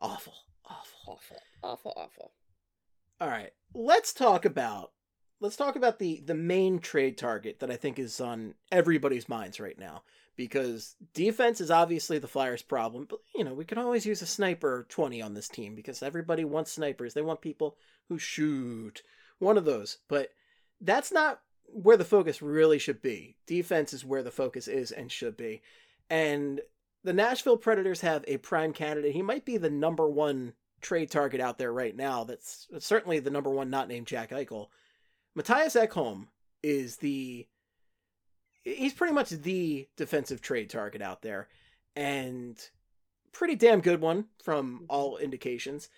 Awful. 0.00 0.34
Awful. 0.68 0.98
awful 1.08 1.36
awful 1.62 1.92
awful 1.96 2.32
All 3.20 3.28
right. 3.28 3.50
Let's 3.74 4.12
talk 4.12 4.44
about 4.44 4.92
let's 5.40 5.56
talk 5.56 5.76
about 5.76 5.98
the 5.98 6.22
the 6.24 6.34
main 6.34 6.78
trade 6.80 7.16
target 7.16 7.60
that 7.60 7.70
I 7.70 7.76
think 7.76 7.98
is 7.98 8.20
on 8.20 8.54
everybody's 8.72 9.28
minds 9.28 9.58
right 9.60 9.78
now 9.78 10.02
because 10.36 10.96
defense 11.14 11.60
is 11.60 11.70
obviously 11.70 12.18
the 12.18 12.28
Flyers' 12.28 12.62
problem, 12.62 13.06
but 13.08 13.20
you 13.34 13.44
know, 13.44 13.54
we 13.54 13.64
can 13.64 13.78
always 13.78 14.06
use 14.06 14.22
a 14.22 14.26
sniper 14.26 14.86
20 14.88 15.22
on 15.22 15.34
this 15.34 15.48
team 15.48 15.74
because 15.74 16.02
everybody 16.02 16.44
wants 16.44 16.72
snipers. 16.72 17.14
They 17.14 17.22
want 17.22 17.40
people 17.40 17.76
who 18.08 18.18
shoot. 18.18 19.02
One 19.38 19.58
of 19.58 19.64
those. 19.64 19.98
But 20.08 20.30
that's 20.80 21.12
not 21.12 21.40
where 21.64 21.96
the 21.96 22.04
focus 22.04 22.40
really 22.42 22.78
should 22.78 23.02
be. 23.02 23.36
Defense 23.46 23.92
is 23.92 24.04
where 24.04 24.22
the 24.22 24.30
focus 24.30 24.68
is 24.68 24.92
and 24.92 25.10
should 25.10 25.36
be. 25.36 25.62
And 26.08 26.60
the 27.02 27.12
Nashville 27.12 27.56
Predators 27.56 28.00
have 28.02 28.24
a 28.26 28.36
prime 28.38 28.72
candidate. 28.72 29.12
He 29.12 29.22
might 29.22 29.44
be 29.44 29.56
the 29.56 29.70
number 29.70 30.08
one 30.08 30.54
trade 30.80 31.10
target 31.10 31.40
out 31.40 31.58
there 31.58 31.72
right 31.72 31.96
now. 31.96 32.24
That's 32.24 32.68
certainly 32.78 33.18
the 33.18 33.30
number 33.30 33.50
one 33.50 33.70
not 33.70 33.88
named 33.88 34.06
Jack 34.06 34.30
Eichel. 34.30 34.68
Mattias 35.36 35.80
Ekholm 35.80 36.28
is 36.62 36.96
the 36.96 37.46
he's 38.66 38.92
pretty 38.92 39.14
much 39.14 39.30
the 39.30 39.88
defensive 39.96 40.42
trade 40.42 40.68
target 40.68 41.00
out 41.00 41.22
there 41.22 41.48
and 41.94 42.58
pretty 43.32 43.54
damn 43.54 43.80
good 43.80 44.00
one 44.00 44.26
from 44.42 44.74
mm-hmm. 44.74 44.84
all 44.88 45.18
indications. 45.18 45.88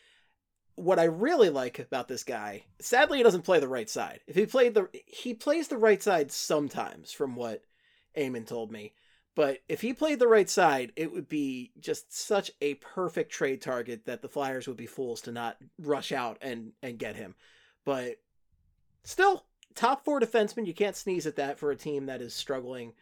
What 0.74 0.98
I 0.98 1.04
really 1.04 1.50
like 1.50 1.78
about 1.78 2.08
this 2.08 2.22
guy, 2.22 2.64
sadly 2.78 3.18
he 3.18 3.24
doesn't 3.24 3.42
play 3.42 3.58
the 3.58 3.66
right 3.66 3.88
side. 3.88 4.20
If 4.26 4.36
he 4.36 4.46
played 4.46 4.74
the 4.74 4.88
he 5.06 5.34
plays 5.34 5.68
the 5.68 5.78
right 5.78 6.02
side 6.02 6.30
sometimes 6.30 7.10
from 7.10 7.34
what 7.34 7.64
Eamon 8.16 8.46
told 8.46 8.70
me. 8.70 8.92
But 9.34 9.58
if 9.68 9.80
he 9.80 9.92
played 9.92 10.18
the 10.18 10.28
right 10.28 10.50
side, 10.50 10.92
it 10.96 11.12
would 11.12 11.28
be 11.28 11.72
just 11.78 12.12
such 12.14 12.50
a 12.60 12.74
perfect 12.74 13.30
trade 13.32 13.62
target 13.62 14.04
that 14.06 14.20
the 14.20 14.28
Flyers 14.28 14.66
would 14.66 14.76
be 14.76 14.86
fools 14.86 15.20
to 15.22 15.32
not 15.32 15.56
rush 15.78 16.12
out 16.12 16.38
and 16.42 16.72
and 16.82 16.98
get 16.98 17.16
him. 17.16 17.34
But 17.84 18.16
still, 19.04 19.46
top 19.78 20.04
four 20.04 20.20
defenseman, 20.20 20.66
you 20.66 20.74
can't 20.74 20.96
sneeze 20.96 21.26
at 21.26 21.36
that 21.36 21.58
for 21.58 21.70
a 21.70 21.76
team 21.76 22.06
that 22.06 22.20
is 22.20 22.34
struggling 22.34 22.92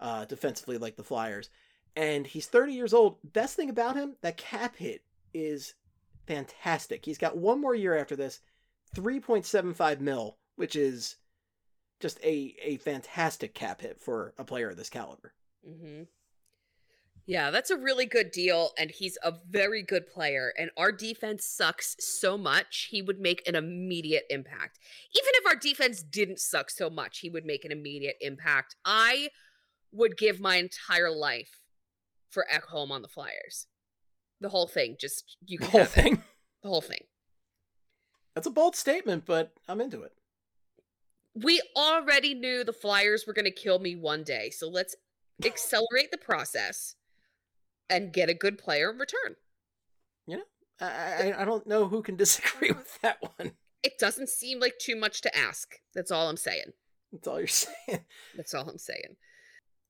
uh, 0.00 0.24
defensively 0.24 0.78
like 0.78 0.96
the 0.96 1.04
Flyers. 1.04 1.50
and 1.94 2.26
he's 2.26 2.46
30 2.46 2.72
years 2.72 2.94
old. 2.94 3.18
Best 3.22 3.54
thing 3.54 3.68
about 3.68 3.96
him, 3.96 4.16
that 4.22 4.36
cap 4.38 4.76
hit 4.76 5.02
is 5.34 5.74
fantastic. 6.26 7.04
He's 7.04 7.18
got 7.18 7.36
one 7.36 7.60
more 7.60 7.74
year 7.74 7.96
after 7.96 8.16
this, 8.16 8.40
3.75 8.96 10.00
mil, 10.00 10.38
which 10.56 10.74
is 10.74 11.16
just 12.00 12.18
a 12.24 12.56
a 12.62 12.78
fantastic 12.78 13.54
cap 13.54 13.82
hit 13.82 14.00
for 14.00 14.32
a 14.38 14.44
player 14.44 14.70
of 14.70 14.76
this 14.76 14.90
caliber. 14.90 15.34
Mm-hmm. 15.68 16.02
Yeah, 17.24 17.50
that's 17.52 17.70
a 17.70 17.76
really 17.76 18.06
good 18.06 18.32
deal, 18.32 18.70
and 18.76 18.90
he's 18.90 19.16
a 19.22 19.32
very 19.48 19.82
good 19.82 20.08
player. 20.08 20.52
And 20.58 20.70
our 20.76 20.90
defense 20.90 21.44
sucks 21.44 21.94
so 22.00 22.36
much, 22.36 22.88
he 22.90 23.00
would 23.00 23.20
make 23.20 23.46
an 23.46 23.54
immediate 23.54 24.24
impact. 24.28 24.78
Even 25.14 25.30
if 25.34 25.46
our 25.46 25.54
defense 25.54 26.02
didn't 26.02 26.40
suck 26.40 26.68
so 26.68 26.90
much, 26.90 27.20
he 27.20 27.30
would 27.30 27.44
make 27.44 27.64
an 27.64 27.70
immediate 27.70 28.16
impact. 28.20 28.74
I 28.84 29.28
would 29.92 30.16
give 30.16 30.40
my 30.40 30.56
entire 30.56 31.10
life 31.12 31.60
for 32.28 32.44
Ekholm 32.52 32.90
on 32.90 33.02
the 33.02 33.08
Flyers. 33.08 33.66
The 34.40 34.48
whole 34.48 34.66
thing, 34.66 34.96
just 34.98 35.36
you 35.46 35.58
The 35.58 35.66
whole 35.66 35.80
have 35.82 35.96
it. 35.96 36.02
thing. 36.02 36.22
The 36.62 36.68
whole 36.68 36.80
thing. 36.80 37.04
That's 38.34 38.46
a 38.46 38.50
bold 38.50 38.74
statement, 38.74 39.24
but 39.26 39.52
I'm 39.68 39.80
into 39.80 40.02
it. 40.02 40.12
We 41.34 41.62
already 41.76 42.34
knew 42.34 42.64
the 42.64 42.72
Flyers 42.72 43.26
were 43.26 43.32
going 43.32 43.44
to 43.44 43.50
kill 43.52 43.78
me 43.78 43.94
one 43.94 44.24
day, 44.24 44.50
so 44.50 44.68
let's 44.68 44.96
accelerate 45.44 46.10
the 46.10 46.18
process 46.18 46.96
and 47.92 48.12
get 48.12 48.30
a 48.30 48.34
good 48.34 48.58
player 48.58 48.90
in 48.90 48.98
return. 48.98 49.36
I, 50.82 51.32
I 51.34 51.42
I 51.42 51.44
don't 51.44 51.66
know 51.66 51.86
who 51.86 52.02
can 52.02 52.16
disagree 52.24 52.72
with 52.72 53.00
that 53.02 53.18
one. 53.36 53.52
It 53.82 53.98
doesn't 53.98 54.28
seem 54.28 54.60
like 54.60 54.78
too 54.78 54.96
much 54.96 55.20
to 55.22 55.36
ask. 55.36 55.74
That's 55.94 56.10
all 56.10 56.28
I'm 56.28 56.36
saying. 56.36 56.72
That's 57.12 57.28
all 57.28 57.38
you're 57.38 57.46
saying. 57.48 58.04
That's 58.36 58.54
all 58.54 58.68
I'm 58.68 58.78
saying. 58.78 59.16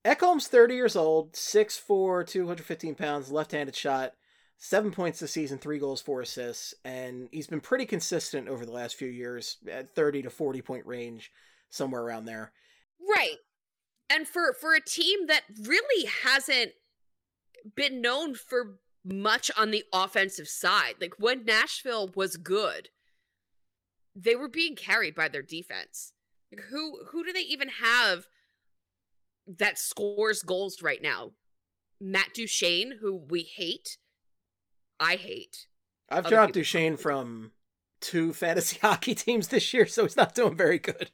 Ekholm's 0.05 0.49
30 0.49 0.75
years 0.75 0.97
old, 0.97 1.35
6'4", 1.35 2.27
215 2.27 2.97
pounds, 2.97 3.31
left-handed 3.31 3.77
shot, 3.77 4.15
seven 4.59 4.91
points 4.91 5.21
this 5.21 5.31
season, 5.31 5.59
three 5.59 5.79
goals, 5.79 6.01
four 6.01 6.21
assists, 6.23 6.75
and 6.85 7.29
he's 7.31 7.47
been 7.47 7.61
pretty 7.61 7.87
consistent 7.87 8.49
over 8.49 8.67
the 8.67 8.73
last 8.73 8.97
few 8.97 9.07
years 9.07 9.59
at 9.71 9.95
30 9.95 10.23
to 10.23 10.31
40 10.31 10.61
point 10.63 10.87
range, 10.87 11.31
somewhere 11.71 12.03
around 12.03 12.25
there. 12.25 12.51
Right. 13.01 13.37
And 14.11 14.27
for 14.27 14.53
for 14.61 14.75
a 14.75 14.81
team 14.81 15.27
that 15.29 15.43
really 15.65 16.11
hasn't 16.25 16.73
been 17.75 18.01
known 18.01 18.35
for 18.35 18.79
much 19.05 19.51
on 19.57 19.71
the 19.71 19.85
offensive 19.93 20.49
side. 20.49 20.95
Like 21.01 21.15
when 21.19 21.45
Nashville 21.45 22.11
was 22.15 22.37
good, 22.37 22.89
they 24.15 24.37
were 24.37 24.49
being 24.49 24.77
carried 24.77 25.15
by 25.15 25.29
their 25.29 25.43
defense. 25.43 26.13
Like 26.53 26.67
who 26.67 27.05
who 27.11 27.25
do 27.25 27.33
they 27.33 27.41
even 27.41 27.69
have 27.69 28.27
that 29.47 29.79
scores 29.79 30.43
goals 30.43 30.83
right 30.83 31.03
now? 31.03 31.33
Matt 32.01 32.35
Duchene, 32.35 32.99
who 33.01 33.15
we 33.17 33.43
hate. 33.43 33.99
I 34.99 35.17
hate. 35.17 35.67
I've 36.09 36.27
Other 36.27 36.37
dropped 36.37 36.55
Duchene 36.55 36.97
from 36.97 37.53
two 38.01 38.33
fantasy 38.33 38.79
hockey 38.83 39.15
teams 39.15 39.49
this 39.49 39.73
year, 39.73 39.87
so 39.87 40.03
he's 40.03 40.17
not 40.17 40.35
doing 40.35 40.57
very 40.57 40.79
good. 40.79 41.11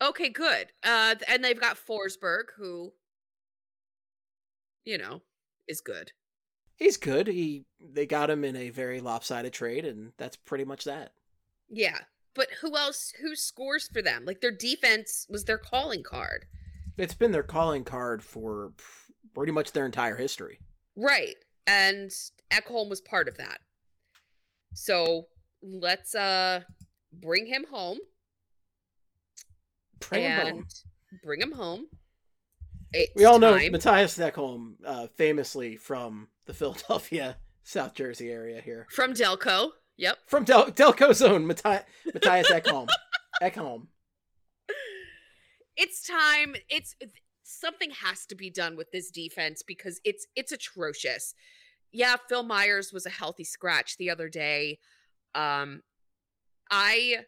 Okay, 0.00 0.28
good. 0.28 0.72
Uh 0.84 1.14
and 1.28 1.42
they've 1.42 1.60
got 1.60 1.78
Forsberg, 1.78 2.44
who 2.56 2.92
you 4.84 4.98
know, 4.98 5.22
is 5.72 5.80
good. 5.80 6.12
He's 6.76 6.96
good. 6.96 7.26
He 7.26 7.64
they 7.80 8.06
got 8.06 8.30
him 8.30 8.44
in 8.44 8.54
a 8.56 8.70
very 8.70 9.00
lopsided 9.00 9.52
trade, 9.52 9.84
and 9.84 10.12
that's 10.18 10.36
pretty 10.36 10.64
much 10.64 10.84
that. 10.84 11.12
Yeah. 11.68 11.98
But 12.34 12.48
who 12.60 12.76
else 12.76 13.12
who 13.20 13.34
scores 13.34 13.88
for 13.92 14.00
them? 14.02 14.24
Like 14.24 14.40
their 14.40 14.56
defense 14.56 15.26
was 15.28 15.44
their 15.44 15.58
calling 15.58 16.02
card. 16.02 16.46
It's 16.96 17.14
been 17.14 17.32
their 17.32 17.42
calling 17.42 17.84
card 17.84 18.22
for 18.22 18.72
pretty 19.34 19.52
much 19.52 19.72
their 19.72 19.86
entire 19.86 20.16
history. 20.16 20.60
Right. 20.96 21.34
And 21.66 22.10
Ekholm 22.52 22.88
was 22.88 23.00
part 23.00 23.28
of 23.28 23.36
that. 23.38 23.58
So 24.74 25.26
let's 25.62 26.14
uh 26.14 26.60
bring 27.12 27.46
him 27.46 27.66
home 27.70 27.98
Bring 30.08 30.22
him 30.22 30.30
and 30.40 30.48
home. 30.50 30.66
bring 31.24 31.40
him 31.40 31.52
home. 31.52 31.86
We 33.16 33.24
all 33.24 33.38
know 33.38 33.58
time. 33.58 33.72
Mattias 33.72 34.18
Ekholm, 34.32 34.74
uh, 34.84 35.06
famously 35.16 35.76
from 35.76 36.28
the 36.46 36.54
Philadelphia, 36.60 37.36
South 37.62 37.94
Jersey 37.94 38.30
area 38.30 38.60
here. 38.60 38.86
from 38.90 39.14
Delco. 39.14 39.70
Yep. 39.98 40.18
From 40.26 40.44
Del- 40.44 40.70
Delco 40.72 41.14
Zone, 41.14 41.46
Mattias, 41.46 41.84
Mattias 42.08 42.46
Ekholm. 42.46 42.88
Ekholm. 43.42 43.86
It's 45.76 46.06
time. 46.06 46.54
It's 46.68 46.94
something 47.44 47.90
has 47.90 48.26
to 48.26 48.34
be 48.34 48.50
done 48.50 48.76
with 48.76 48.90
this 48.90 49.10
defense 49.10 49.62
because 49.66 50.00
it's 50.04 50.26
it's 50.36 50.52
atrocious. 50.52 51.34
Yeah, 51.92 52.16
Phil 52.28 52.42
Myers 52.42 52.92
was 52.92 53.06
a 53.06 53.10
healthy 53.10 53.44
scratch 53.44 53.96
the 53.96 54.10
other 54.10 54.28
day. 54.28 54.78
Um 55.34 55.82
I 56.70 57.24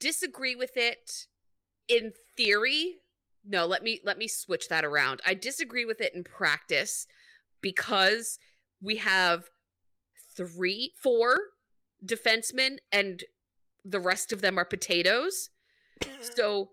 disagree 0.00 0.54
with 0.54 0.76
it 0.76 1.26
in 1.88 2.12
theory. 2.36 2.96
No, 3.46 3.66
let 3.66 3.82
me 3.82 4.00
let 4.04 4.18
me 4.18 4.28
switch 4.28 4.68
that 4.68 4.84
around. 4.84 5.20
I 5.26 5.34
disagree 5.34 5.84
with 5.84 6.00
it 6.00 6.14
in 6.14 6.24
practice 6.24 7.06
because 7.60 8.38
we 8.80 8.96
have 8.96 9.44
three, 10.36 10.92
four 11.02 11.38
defensemen 12.04 12.78
and 12.92 13.24
the 13.84 14.00
rest 14.00 14.32
of 14.32 14.40
them 14.40 14.58
are 14.58 14.64
potatoes. 14.64 15.50
So 16.20 16.70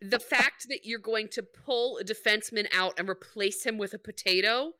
the 0.00 0.18
fact 0.18 0.66
that 0.68 0.80
you're 0.84 0.98
going 0.98 1.28
to 1.28 1.42
pull 1.42 1.98
a 1.98 2.04
defenseman 2.04 2.66
out 2.74 2.94
and 2.98 3.08
replace 3.08 3.64
him 3.64 3.78
with 3.78 3.94
a 3.94 3.98
potato 3.98 4.72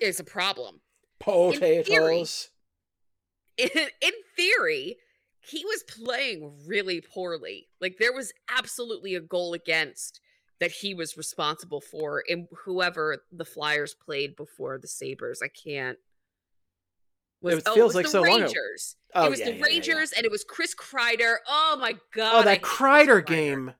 is 0.00 0.20
a 0.20 0.24
problem. 0.24 0.80
Potatoes. 1.18 2.50
In, 3.56 3.68
in 4.00 4.12
theory, 4.36 4.96
he 5.40 5.64
was 5.64 5.82
playing 5.84 6.52
really 6.66 7.00
poorly. 7.00 7.68
Like 7.80 7.96
there 7.98 8.12
was 8.12 8.32
absolutely 8.56 9.14
a 9.14 9.20
goal 9.20 9.54
against 9.54 10.20
that 10.60 10.70
he 10.70 10.94
was 10.94 11.16
responsible 11.16 11.80
for 11.80 12.20
in 12.20 12.46
whoever 12.64 13.24
the 13.32 13.44
Flyers 13.44 13.94
played 13.94 14.36
before 14.36 14.78
the 14.78 14.88
Sabres. 14.88 15.40
I 15.42 15.48
can't. 15.48 15.98
It 17.42 17.62
oh, 17.66 17.74
feels 17.74 17.88
was 17.88 17.94
like 17.94 18.04
the 18.04 18.10
so 18.10 18.20
long 18.20 18.42
ago. 18.42 18.44
Rangers. 18.44 18.96
Oh, 19.14 19.24
it 19.24 19.30
was 19.30 19.38
yeah, 19.40 19.46
the 19.46 19.50
yeah, 19.52 19.56
yeah, 19.56 19.64
yeah. 19.64 19.72
Rangers, 19.72 20.12
and 20.12 20.26
it 20.26 20.30
was 20.30 20.44
Chris 20.44 20.74
Kreider. 20.74 21.36
Oh 21.48 21.78
my 21.80 21.94
god! 22.14 22.40
Oh, 22.40 22.42
that 22.42 22.60
Kreider 22.60 23.22
Kreider. 23.22 23.26
game. 23.26 23.72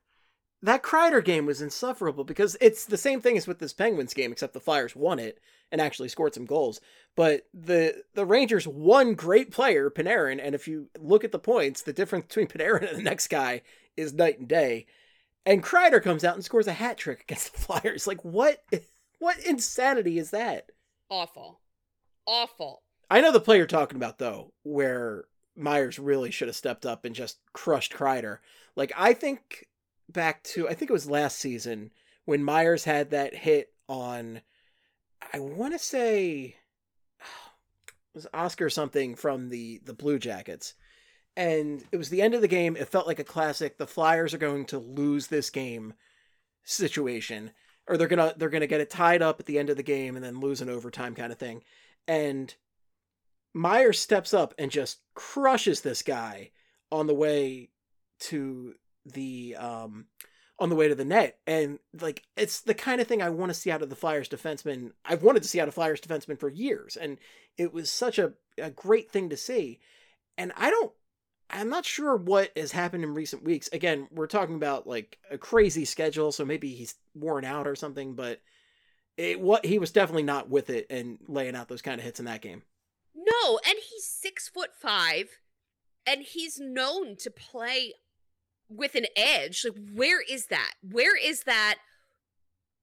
That 0.62 0.82
Kreider 0.82 1.24
game 1.24 1.46
was 1.46 1.62
insufferable 1.62 2.24
because 2.24 2.56
it's 2.60 2.84
the 2.84 2.98
same 2.98 3.20
thing 3.20 3.36
as 3.38 3.46
with 3.46 3.60
this 3.60 3.72
Penguins 3.72 4.12
game, 4.12 4.30
except 4.30 4.52
the 4.52 4.60
Flyers 4.60 4.94
one 4.94 5.18
it 5.18 5.38
and 5.72 5.80
actually 5.80 6.08
scored 6.08 6.34
some 6.34 6.44
goals. 6.44 6.80
But 7.16 7.46
the 7.54 8.02
the 8.14 8.26
Rangers 8.26 8.66
won 8.66 9.14
great 9.14 9.50
player 9.50 9.90
Panarin, 9.90 10.40
and 10.42 10.54
if 10.54 10.68
you 10.68 10.88
look 10.98 11.24
at 11.24 11.32
the 11.32 11.38
points, 11.38 11.82
the 11.82 11.92
difference 11.92 12.26
between 12.26 12.46
Panarin 12.48 12.88
and 12.88 12.98
the 12.98 13.02
next 13.02 13.28
guy 13.28 13.62
is 13.96 14.12
night 14.12 14.38
and 14.38 14.48
day. 14.48 14.86
And 15.46 15.62
Kreider 15.62 16.02
comes 16.02 16.24
out 16.24 16.34
and 16.34 16.44
scores 16.44 16.66
a 16.66 16.72
hat 16.72 16.98
trick 16.98 17.22
against 17.28 17.52
the 17.52 17.58
Flyers. 17.58 18.06
Like 18.06 18.22
what? 18.24 18.62
What 19.18 19.38
insanity 19.46 20.18
is 20.18 20.30
that? 20.30 20.70
Awful, 21.08 21.60
awful. 22.26 22.82
I 23.10 23.20
know 23.20 23.32
the 23.32 23.40
play 23.40 23.56
you're 23.56 23.66
talking 23.66 23.96
about 23.96 24.18
though, 24.18 24.52
where 24.62 25.24
Myers 25.56 25.98
really 25.98 26.30
should 26.30 26.48
have 26.48 26.56
stepped 26.56 26.86
up 26.86 27.04
and 27.04 27.14
just 27.14 27.38
crushed 27.52 27.92
Kreider. 27.92 28.38
Like 28.76 28.92
I 28.96 29.14
think 29.14 29.66
back 30.12 30.42
to 30.44 30.68
I 30.68 30.74
think 30.74 30.90
it 30.90 30.94
was 30.94 31.08
last 31.08 31.38
season 31.38 31.90
when 32.24 32.44
Myers 32.44 32.84
had 32.84 33.10
that 33.10 33.34
hit 33.34 33.72
on 33.88 34.40
I 35.32 35.40
want 35.40 35.72
to 35.72 35.78
say 35.78 36.56
was 38.14 38.26
Oscar 38.34 38.70
something 38.70 39.14
from 39.14 39.48
the 39.48 39.80
the 39.84 39.94
Blue 39.94 40.18
Jackets. 40.18 40.74
And 41.36 41.84
it 41.92 41.96
was 41.96 42.10
the 42.10 42.22
end 42.22 42.34
of 42.34 42.40
the 42.40 42.48
game. 42.48 42.76
It 42.76 42.88
felt 42.88 43.06
like 43.06 43.20
a 43.20 43.24
classic. 43.24 43.78
The 43.78 43.86
Flyers 43.86 44.34
are 44.34 44.38
going 44.38 44.66
to 44.66 44.78
lose 44.78 45.28
this 45.28 45.48
game 45.48 45.94
situation 46.64 47.52
or 47.90 47.96
they're 47.96 48.08
going 48.08 48.18
to 48.18 48.36
they're 48.38 48.48
going 48.48 48.60
to 48.60 48.66
get 48.66 48.80
it 48.80 48.88
tied 48.88 49.22
up 49.22 49.40
at 49.40 49.46
the 49.46 49.58
end 49.58 49.68
of 49.68 49.76
the 49.76 49.82
game 49.82 50.16
and 50.16 50.24
then 50.24 50.40
lose 50.40 50.60
in 50.60 50.70
overtime 50.70 51.14
kind 51.14 51.32
of 51.32 51.38
thing. 51.38 51.62
And 52.06 52.54
Myers 53.52 53.98
steps 53.98 54.32
up 54.32 54.54
and 54.58 54.70
just 54.70 55.00
crushes 55.14 55.80
this 55.80 56.02
guy 56.02 56.52
on 56.92 57.06
the 57.08 57.14
way 57.14 57.70
to 58.20 58.74
the 59.06 59.56
um 59.58 60.06
on 60.58 60.68
the 60.68 60.76
way 60.76 60.88
to 60.88 60.94
the 60.94 61.04
net 61.04 61.38
and 61.46 61.78
like 62.00 62.22
it's 62.36 62.60
the 62.60 62.74
kind 62.74 63.00
of 63.00 63.06
thing 63.06 63.22
I 63.22 63.30
want 63.30 63.50
to 63.50 63.54
see 63.54 63.70
out 63.70 63.82
of 63.82 63.88
the 63.88 63.96
Flyers 63.96 64.28
defenseman. 64.28 64.92
I've 65.04 65.22
wanted 65.22 65.42
to 65.42 65.48
see 65.48 65.58
out 65.58 65.68
of 65.68 65.74
Flyers 65.74 66.00
defenseman 66.00 66.38
for 66.38 66.50
years 66.50 66.96
and 66.96 67.16
it 67.56 67.72
was 67.72 67.90
such 67.90 68.18
a, 68.18 68.34
a 68.58 68.70
great 68.70 69.10
thing 69.10 69.30
to 69.30 69.36
see. 69.36 69.80
And 70.36 70.52
I 70.56 70.70
don't 70.70 70.92
I'm 71.52 71.68
not 71.68 71.84
sure 71.84 72.16
what 72.16 72.52
has 72.56 72.72
happened 72.72 73.04
in 73.04 73.14
recent 73.14 73.42
weeks. 73.42 73.68
Again, 73.72 74.06
we're 74.12 74.26
talking 74.26 74.54
about 74.54 74.86
like 74.86 75.18
a 75.30 75.38
crazy 75.38 75.84
schedule, 75.84 76.30
so 76.30 76.44
maybe 76.44 76.74
he's 76.74 76.94
worn 77.14 77.44
out 77.44 77.66
or 77.66 77.74
something, 77.74 78.14
but 78.14 78.40
it 79.16 79.40
what 79.40 79.64
he 79.64 79.78
was 79.78 79.90
definitely 79.90 80.22
not 80.22 80.48
with 80.48 80.70
it 80.70 80.86
and 80.90 81.18
laying 81.26 81.56
out 81.56 81.68
those 81.68 81.82
kind 81.82 81.98
of 81.98 82.04
hits 82.04 82.20
in 82.20 82.26
that 82.26 82.42
game. 82.42 82.62
No, 83.14 83.58
and 83.66 83.76
he's 83.78 84.04
six 84.04 84.48
foot 84.48 84.70
five, 84.80 85.28
and 86.06 86.22
he's 86.22 86.60
known 86.60 87.16
to 87.16 87.30
play 87.30 87.94
with 88.70 88.94
an 88.94 89.06
edge. 89.16 89.64
Like, 89.64 89.74
where 89.92 90.22
is 90.22 90.46
that? 90.46 90.72
Where 90.82 91.16
is 91.16 91.42
that? 91.44 91.78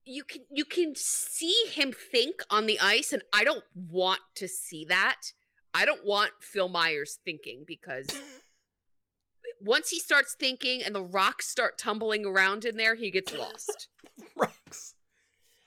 you 0.07 0.23
can 0.23 0.41
you 0.49 0.65
can 0.65 0.93
see 0.95 1.65
him 1.69 1.91
think 1.91 2.35
on 2.49 2.65
the 2.65 2.79
ice 2.79 3.11
and 3.11 3.21
I 3.33 3.43
don't 3.43 3.63
want 3.75 4.21
to 4.35 4.47
see 4.47 4.85
that. 4.85 5.33
I 5.73 5.85
don't 5.85 6.05
want 6.05 6.31
Phil 6.39 6.69
Myers 6.69 7.19
thinking 7.23 7.65
because 7.67 8.07
once 9.61 9.89
he 9.89 9.99
starts 9.99 10.35
thinking 10.39 10.81
and 10.81 10.95
the 10.95 11.03
rocks 11.03 11.47
start 11.47 11.77
tumbling 11.77 12.25
around 12.25 12.65
in 12.65 12.77
there, 12.77 12.95
he 12.95 13.11
gets 13.11 13.33
lost. 13.33 13.89
Rocks. 14.35 14.95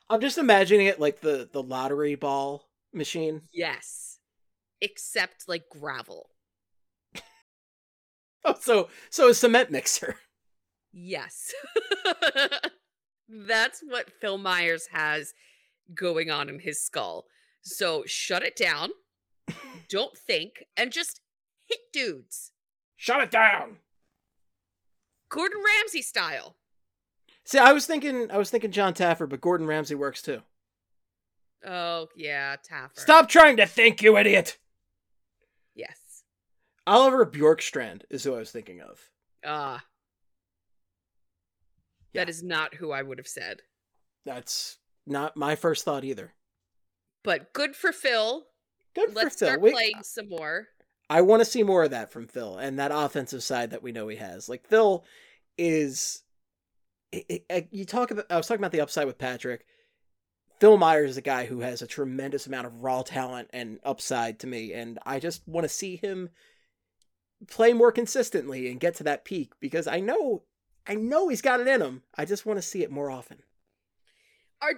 I'm 0.09 0.21
just 0.21 0.39
imagining 0.39 0.87
it 0.87 0.99
like 0.99 1.21
the 1.21 1.49
the 1.53 1.63
lottery 1.63 2.15
ball 2.15 2.69
machine. 2.93 3.43
yes. 3.53 4.19
Except 4.81 5.47
like 5.47 5.69
gravel. 5.69 6.30
Oh, 8.45 8.55
so 8.61 8.89
so 9.11 9.29
a 9.29 9.35
cement 9.35 9.71
mixer. 9.71 10.17
Yes. 10.93 11.53
That's 13.29 13.81
what 13.81 14.11
Phil 14.21 14.39
Myers 14.39 14.89
has 14.91 15.35
going 15.95 16.33
on 16.33 16.49
in 16.49 16.59
his 16.59 16.83
skull. 16.83 17.27
So 17.63 18.03
shut 18.07 18.43
it 18.43 18.57
down. 18.57 18.91
Don't 19.89 20.17
think 20.17 20.65
and 20.77 20.91
just 20.91 21.21
hit 21.69 21.79
dudes. 21.93 22.51
Shut 22.97 23.23
it 23.23 23.31
down. 23.31 23.77
Gordon 25.29 25.63
Ramsay 25.65 26.03
style. 26.03 26.57
See, 27.45 27.59
I 27.59 27.73
was 27.73 27.87
thinking 27.87 28.29
I 28.33 28.37
was 28.37 28.51
thinking 28.51 28.73
John 28.73 28.95
Taffer, 28.95 29.29
but 29.29 29.41
Gordon 29.41 29.69
Ramsay 29.69 29.95
works 29.95 30.23
too. 30.23 30.43
Oh, 31.65 32.09
yeah, 32.17 32.57
Taffer. 32.57 32.99
Stop 32.99 33.29
trying 33.29 33.59
to 33.59 33.67
think, 33.67 34.03
you 34.03 34.17
idiot. 34.17 34.59
Oliver 36.87 37.27
Bjorkstrand 37.27 38.03
is 38.11 38.25
who 38.25 38.35
I 38.35 38.39
was 38.39 38.51
thinking 38.51 38.81
of. 38.81 39.01
Ah. 39.45 39.85
Yeah. 42.13 42.23
That 42.25 42.29
is 42.31 42.43
not 42.43 42.75
who 42.75 42.91
I 42.91 43.03
would 43.03 43.19
have 43.19 43.29
said. 43.29 43.63
That's 44.27 44.79
not 45.07 45.37
my 45.37 45.55
first 45.57 45.85
thought 45.85 46.05
either. 46.05 46.33
But 47.23 47.53
good 47.53 47.77
for 47.77 47.93
Phil. 47.93 48.45
Good 48.95 49.15
Let's 49.15 49.35
for 49.35 49.39
Phil. 49.39 49.49
start 49.49 49.61
We- 49.61 49.73
playing 49.73 50.03
some 50.03 50.29
more. 50.29 50.69
I 51.09 51.23
want 51.23 51.41
to 51.41 51.45
see 51.45 51.63
more 51.63 51.85
of 51.85 51.91
that 51.91 52.13
from 52.13 52.29
Phil 52.29 52.57
and 52.59 52.79
that 52.79 52.93
offensive 52.93 53.43
side 53.43 53.71
that 53.71 53.83
we 53.83 53.93
know 53.93 54.09
he 54.09 54.17
has. 54.17 54.49
Like 54.49 54.67
Phil 54.67 55.05
is, 55.59 56.23
i- 57.13 57.25
i- 57.31 57.45
I- 57.51 57.69
you 57.73 57.85
talk 57.85 58.11
about. 58.11 58.27
I 58.31 58.37
was 58.37 58.47
talking 58.47 58.61
about 58.61 58.73
the 58.73 58.81
upside 58.81 59.07
with 59.07 59.19
Patrick. 59.19 59.67
Phil 60.61 60.77
Myers 60.77 61.11
is 61.11 61.17
a 61.17 61.23
guy 61.23 61.47
who 61.47 61.61
has 61.61 61.83
a 61.83 61.87
tremendous 61.87 62.47
amount 62.47 62.67
of 62.67 62.83
raw 62.85 63.03
talent 63.03 63.51
and 63.53 63.81
upside 63.83 64.39
to 64.41 64.47
me, 64.47 64.73
and 64.73 64.99
I 65.05 65.19
just 65.19 65.47
want 65.49 65.65
to 65.65 65.69
see 65.69 65.97
him 65.97 66.31
play 67.49 67.73
more 67.73 67.93
consistently 67.93 68.71
and 68.71 68.81
get 68.81 68.95
to 68.97 69.05
that 69.05 69.25
peak 69.25 69.53
because 69.61 69.87
I 69.87 70.01
know, 70.01 70.43
I 70.87 70.95
know 70.95 71.29
he's 71.29 71.43
got 71.43 71.61
it 71.61 71.69
in 71.69 71.81
him. 71.81 72.03
I 72.17 72.25
just 72.25 72.47
want 72.47 72.59
to 72.59 72.63
see 72.63 72.83
it 72.83 72.91
more 72.91 73.11
often. 73.11 73.39
Our 74.61 74.75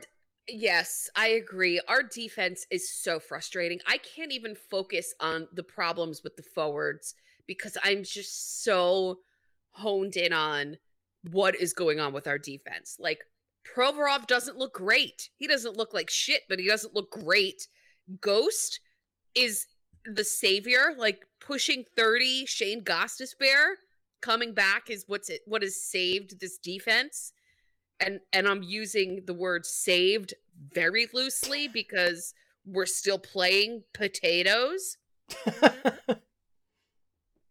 yes, 0.49 1.11
I 1.17 1.29
agree. 1.29 1.81
Our 1.89 2.03
defense 2.03 2.67
is 2.71 2.93
so 2.93 3.19
frustrating. 3.19 3.81
I 3.87 3.99
can't 3.99 4.33
even 4.33 4.55
focus 4.55 5.15
on 5.21 5.49
the 5.53 5.63
problems 5.63 6.23
with 6.23 6.37
the 6.37 6.43
forwards 6.43 7.15
because 7.47 7.77
I'm 7.83 8.05
just 8.05 8.63
so 8.63 9.19
honed 9.73 10.17
in 10.17 10.33
on 10.33 10.77
what 11.31 11.55
is 11.55 11.73
going 11.73 12.01
on 12.01 12.13
with 12.13 12.27
our 12.27 12.39
defense. 12.39 12.97
Like 13.01 13.25
Provorov 13.65 14.27
doesn't 14.27 14.59
look 14.59 14.75
great. 14.75 15.31
He 15.37 15.47
doesn't 15.47 15.77
look 15.77 15.95
like 15.95 16.11
shit, 16.11 16.43
but 16.49 16.59
he 16.59 16.67
doesn't 16.67 16.95
look 16.95 17.11
great. 17.11 17.69
Ghost 18.21 18.81
is 19.35 19.67
the 20.05 20.25
savior, 20.25 20.95
like 20.97 21.27
pushing 21.41 21.85
30, 21.97 22.47
Shane 22.47 22.83
Gostisbehere 22.83 23.75
coming 24.21 24.55
back 24.55 24.89
is 24.89 25.05
what's 25.09 25.29
it 25.29 25.41
what 25.47 25.63
has 25.63 25.75
saved 25.75 26.39
this 26.41 26.57
defense 26.57 27.33
and 27.99 28.21
and 28.33 28.47
I'm 28.47 28.63
using 28.63 29.23
the 29.27 29.35
word 29.35 29.67
saved 29.67 30.35
very 30.73 31.09
loosely 31.13 31.67
because 31.67 32.33
we're 32.65 32.87
still 32.87 33.19
playing 33.19 33.83
potatoes. 33.93 34.97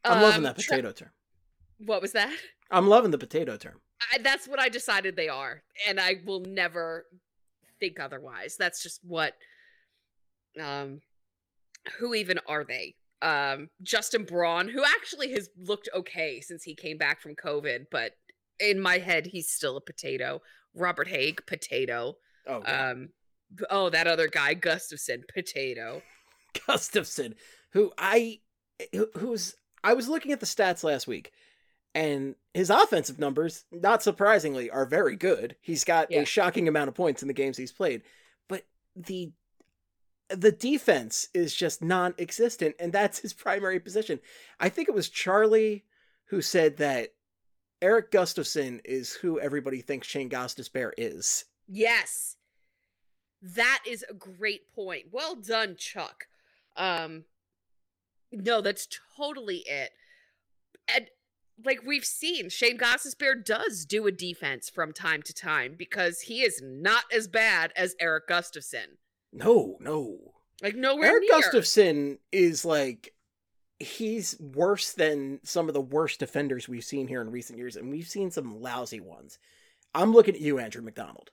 I'm 0.05 0.21
loving 0.21 0.37
Um, 0.37 0.43
that 0.43 0.57
Tra- 0.57 0.77
potato 0.77 0.91
term. 0.91 1.09
what 1.79 2.01
was 2.01 2.13
that? 2.13 2.33
I'm 2.69 2.87
loving 2.87 3.11
the 3.11 3.17
potato 3.17 3.57
term. 3.57 3.81
I, 4.13 4.17
that's 4.19 4.47
what 4.47 4.59
I 4.59 4.69
decided 4.69 5.15
they 5.15 5.27
are, 5.29 5.61
and 5.87 5.99
I 5.99 6.21
will 6.25 6.39
never 6.39 7.05
think 7.79 7.99
otherwise. 7.99 8.55
That's 8.57 8.81
just 8.81 9.01
what. 9.03 9.33
Um, 10.59 11.01
who 11.99 12.13
even 12.13 12.39
are 12.47 12.63
they? 12.63 12.95
Um, 13.21 13.69
Justin 13.83 14.23
Braun, 14.23 14.67
who 14.67 14.83
actually 14.83 15.31
has 15.33 15.49
looked 15.57 15.89
okay 15.95 16.41
since 16.41 16.63
he 16.63 16.73
came 16.75 16.97
back 16.97 17.21
from 17.21 17.35
COVID, 17.35 17.85
but 17.91 18.13
in 18.59 18.79
my 18.79 18.97
head, 18.97 19.27
he's 19.27 19.49
still 19.49 19.77
a 19.77 19.81
potato. 19.81 20.41
Robert 20.73 21.07
Hagg, 21.07 21.45
potato. 21.45 22.15
Oh. 22.47 22.63
Um, 22.65 23.09
oh, 23.69 23.89
that 23.89 24.07
other 24.07 24.27
guy, 24.27 24.55
Gustafsson, 24.55 25.23
potato. 25.33 26.01
Gustafsson, 26.55 27.33
who 27.73 27.91
I 27.97 28.39
who- 28.91 29.11
who's 29.17 29.55
I 29.83 29.93
was 29.93 30.07
looking 30.09 30.31
at 30.31 30.39
the 30.39 30.45
stats 30.45 30.83
last 30.83 31.07
week, 31.07 31.31
and 31.95 32.35
his 32.53 32.69
offensive 32.69 33.19
numbers, 33.19 33.65
not 33.71 34.03
surprisingly, 34.03 34.69
are 34.69 34.85
very 34.85 35.15
good. 35.15 35.55
He's 35.61 35.83
got 35.83 36.11
Yeah. 36.11 36.21
a 36.21 36.25
shocking 36.25 36.67
amount 36.67 36.87
of 36.89 36.95
points 36.95 37.21
in 37.21 37.27
the 37.27 37.33
games 37.33 37.57
he's 37.57 37.71
played, 37.71 38.01
but 38.49 38.63
the 38.95 39.31
the 40.35 40.51
defense 40.51 41.27
is 41.33 41.55
just 41.55 41.81
non-existent, 41.81 42.75
and 42.79 42.91
that's 42.93 43.19
his 43.19 43.33
primary 43.33 43.79
position. 43.79 44.19
I 44.59 44.69
think 44.69 44.87
it 44.87 44.95
was 44.95 45.09
Charlie 45.09 45.85
who 46.25 46.41
said 46.41 46.77
that 46.77 47.13
Erik 47.81 48.11
Gustafsson 48.11 48.79
is 48.85 49.13
who 49.13 49.39
everybody 49.39 49.81
thinks 49.81 50.07
Shane 50.07 50.29
Gostisbehere 50.29 50.91
is. 50.97 51.45
Yes. 51.67 52.37
That 53.41 53.83
is 53.87 54.05
a 54.07 54.13
great 54.13 54.71
point. 54.73 55.05
Well 55.11 55.35
done, 55.35 55.75
Chuck. 55.77 56.25
Um 56.77 57.25
no, 58.31 58.61
that's 58.61 58.87
totally 59.17 59.63
it. 59.67 59.91
And 60.87 61.07
like 61.65 61.81
we've 61.85 62.05
seen, 62.05 62.49
Shane 62.49 62.77
Gostisbehere 62.77 63.43
does 63.43 63.85
do 63.85 64.07
a 64.07 64.11
defense 64.11 64.69
from 64.69 64.93
time 64.93 65.21
to 65.23 65.33
time 65.33 65.75
because 65.77 66.21
he 66.21 66.43
is 66.43 66.61
not 66.63 67.03
as 67.13 67.27
bad 67.27 67.73
as 67.75 67.95
Erik 67.99 68.27
Gustafsson. 68.29 68.97
No, 69.33 69.77
no. 69.79 70.17
Like 70.61 70.75
nowhere 70.75 71.09
Erik 71.09 71.23
near. 71.29 71.41
Gustafsson 71.41 72.17
is 72.31 72.65
like 72.65 73.13
he's 73.79 74.39
worse 74.39 74.93
than 74.93 75.39
some 75.43 75.67
of 75.67 75.73
the 75.73 75.81
worst 75.81 76.19
defenders 76.19 76.69
we've 76.69 76.83
seen 76.83 77.07
here 77.07 77.21
in 77.21 77.31
recent 77.31 77.57
years, 77.57 77.75
and 77.75 77.89
we've 77.89 78.07
seen 78.07 78.29
some 78.29 78.61
lousy 78.61 78.99
ones. 78.99 79.39
I'm 79.93 80.13
looking 80.13 80.35
at 80.35 80.41
you, 80.41 80.59
Andrew 80.59 80.81
MacDonald. 80.81 81.31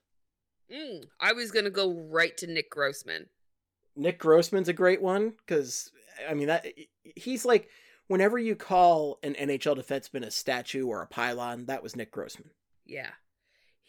Mm, 0.72 1.04
I 1.20 1.32
was 1.32 1.50
gonna 1.50 1.70
go 1.70 1.92
right 1.92 2.36
to 2.38 2.46
Nick 2.46 2.70
Grossman. 2.70 3.26
Nick 3.96 4.18
Grossman's 4.18 4.68
a 4.68 4.72
great 4.72 5.02
one 5.02 5.34
because 5.38 5.90
I 6.28 6.34
mean 6.34 6.48
that 6.48 6.66
he's 7.16 7.44
like 7.44 7.68
whenever 8.06 8.38
you 8.38 8.56
call 8.56 9.18
an 9.22 9.34
NHL 9.34 9.76
defenseman 9.76 10.24
a 10.24 10.30
statue 10.30 10.86
or 10.86 11.02
a 11.02 11.06
pylon, 11.06 11.66
that 11.66 11.82
was 11.82 11.96
Nick 11.96 12.10
Grossman. 12.10 12.50
Yeah. 12.84 13.10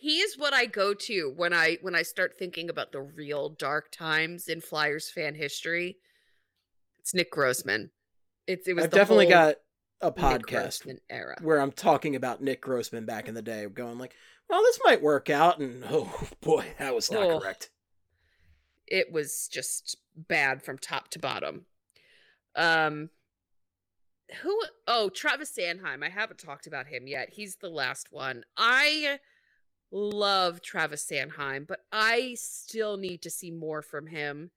He 0.02 0.20
is 0.22 0.38
what 0.38 0.54
I 0.54 0.66
go 0.66 0.94
to 0.94 1.34
when 1.36 1.54
I 1.54 1.78
when 1.82 1.94
I 1.94 2.04
start 2.04 2.36
thinking 2.40 2.70
about 2.70 2.94
the 2.94 3.02
real 3.02 3.50
dark 3.50 3.92
times 3.92 4.48
in 4.48 4.62
Flyers 4.62 5.10
fan 5.10 5.36
history. 5.36 5.98
It's 7.00 7.14
Nick 7.14 7.30
Grossman. 7.32 7.92
It's 8.48 8.66
it 8.66 8.76
was 8.78 8.86
I've 8.86 8.92
definitely 8.92 9.26
got 9.26 9.56
a 10.00 10.10
podcast 10.10 10.88
era. 11.10 11.36
where 11.42 11.60
I'm 11.60 11.74
talking 11.74 12.16
about 12.16 12.42
Nick 12.42 12.62
Grossman 12.62 13.06
back 13.06 13.28
in 13.28 13.34
the 13.34 13.42
day, 13.42 13.66
going 13.66 13.98
like, 13.98 14.16
"Well, 14.50 14.62
this 14.64 14.80
might 14.86 15.02
work 15.02 15.30
out," 15.30 15.60
and 15.60 15.84
oh 15.90 16.10
boy, 16.40 16.66
that 16.80 16.96
was 16.96 17.12
not 17.12 17.24
Oh. 17.24 17.40
correct. 17.42 17.70
It 18.88 19.12
was 19.12 19.50
just 19.52 19.98
bad 20.16 20.64
from 20.64 20.78
top 20.78 21.10
to 21.10 21.20
bottom. 21.20 21.66
Um 22.56 23.10
who 24.44 24.58
oh 24.88 25.10
Travis 25.10 25.52
Sanheim. 25.52 26.06
I 26.06 26.10
haven't 26.10 26.40
talked 26.40 26.68
about 26.68 26.88
him 26.88 27.06
yet. 27.06 27.32
He's 27.32 27.58
the 27.58 27.70
last 27.70 28.08
one. 28.12 28.46
I 28.56 29.20
love 29.92 30.62
Travis 30.62 31.06
Sanheim, 31.10 31.68
but 31.68 31.80
I 31.92 32.36
still 32.38 32.98
need 32.98 33.22
to 33.24 33.30
see 33.30 33.52
more 33.52 33.82
from 33.82 34.08
him. 34.08 34.52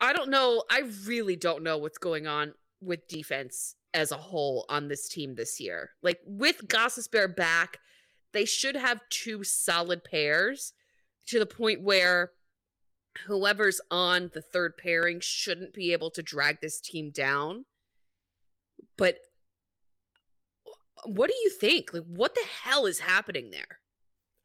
I 0.00 0.12
don't 0.12 0.30
know. 0.30 0.64
I 0.70 0.82
really 1.06 1.36
don't 1.36 1.62
know 1.62 1.76
what's 1.76 1.98
going 1.98 2.26
on 2.26 2.54
with 2.80 3.08
defense 3.08 3.74
as 3.92 4.12
a 4.12 4.16
whole 4.16 4.64
on 4.68 4.88
this 4.88 5.08
team 5.08 5.34
this 5.34 5.60
year. 5.60 5.90
Like 6.02 6.20
with 6.24 6.68
Gostisbehere 6.68 7.34
back, 7.34 7.78
they 8.32 8.44
should 8.44 8.76
have 8.76 9.00
two 9.10 9.44
solid 9.44 10.04
pairs 10.04 10.72
to 11.26 11.38
the 11.38 11.46
point 11.46 11.82
where 11.82 12.32
whoever's 13.26 13.80
on 13.90 14.30
the 14.32 14.40
third 14.40 14.76
pairing 14.78 15.20
shouldn't 15.20 15.74
be 15.74 15.92
able 15.92 16.10
to 16.12 16.22
drag 16.22 16.60
this 16.60 16.80
team 16.80 17.10
down. 17.10 17.66
But 18.96 19.16
what 21.04 21.28
do 21.28 21.36
you 21.42 21.50
think? 21.50 21.92
Like 21.92 22.04
what 22.06 22.34
the 22.34 22.46
hell 22.62 22.86
is 22.86 23.00
happening 23.00 23.50
there? 23.50 23.79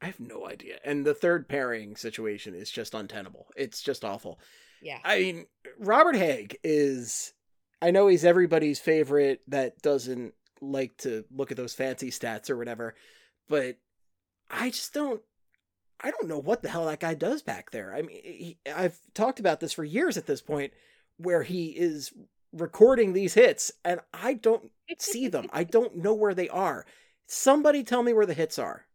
I 0.05 0.09
have 0.09 0.19
no 0.19 0.47
idea. 0.47 0.77
And 0.85 1.03
the 1.03 1.15
third 1.15 1.49
pairing 1.49 1.95
situation 1.95 2.53
is 2.53 2.69
just 2.69 2.93
untenable. 2.93 3.47
It's 3.55 3.81
just 3.81 4.05
awful. 4.05 4.39
Yeah. 4.79 4.99
I 5.03 5.17
mean, 5.19 5.45
Robert 5.79 6.15
Hagg 6.15 6.57
is 6.63 7.33
I 7.81 7.89
know 7.89 8.05
he's 8.05 8.23
everybody's 8.23 8.79
favorite 8.79 9.41
that 9.47 9.81
doesn't 9.81 10.35
like 10.61 10.95
to 10.97 11.25
look 11.35 11.49
at 11.49 11.57
those 11.57 11.73
fancy 11.73 12.11
stats 12.11 12.51
or 12.51 12.55
whatever, 12.55 12.93
but 13.49 13.77
I 14.51 14.69
just 14.69 14.93
don't 14.93 15.23
I 15.99 16.11
don't 16.11 16.27
know 16.27 16.37
what 16.37 16.61
the 16.61 16.69
hell 16.69 16.85
that 16.85 16.99
guy 16.99 17.15
does 17.15 17.41
back 17.41 17.71
there. 17.71 17.95
I 17.95 18.03
mean, 18.03 18.21
he, 18.23 18.57
I've 18.71 18.99
talked 19.15 19.39
about 19.39 19.59
this 19.59 19.73
for 19.73 19.83
years 19.83 20.17
at 20.17 20.27
this 20.27 20.41
point, 20.41 20.71
where 21.17 21.41
he 21.41 21.69
is 21.69 22.13
recording 22.53 23.13
these 23.13 23.33
hits, 23.33 23.71
and 23.83 24.01
I 24.13 24.35
don't 24.35 24.69
see 24.99 25.29
them. 25.29 25.47
I 25.51 25.63
don't 25.63 25.95
know 25.95 26.13
where 26.13 26.35
they 26.35 26.49
are. 26.49 26.85
Somebody 27.25 27.83
tell 27.83 28.03
me 28.03 28.13
where 28.13 28.27
the 28.27 28.35
hits 28.35 28.59
are. 28.59 28.85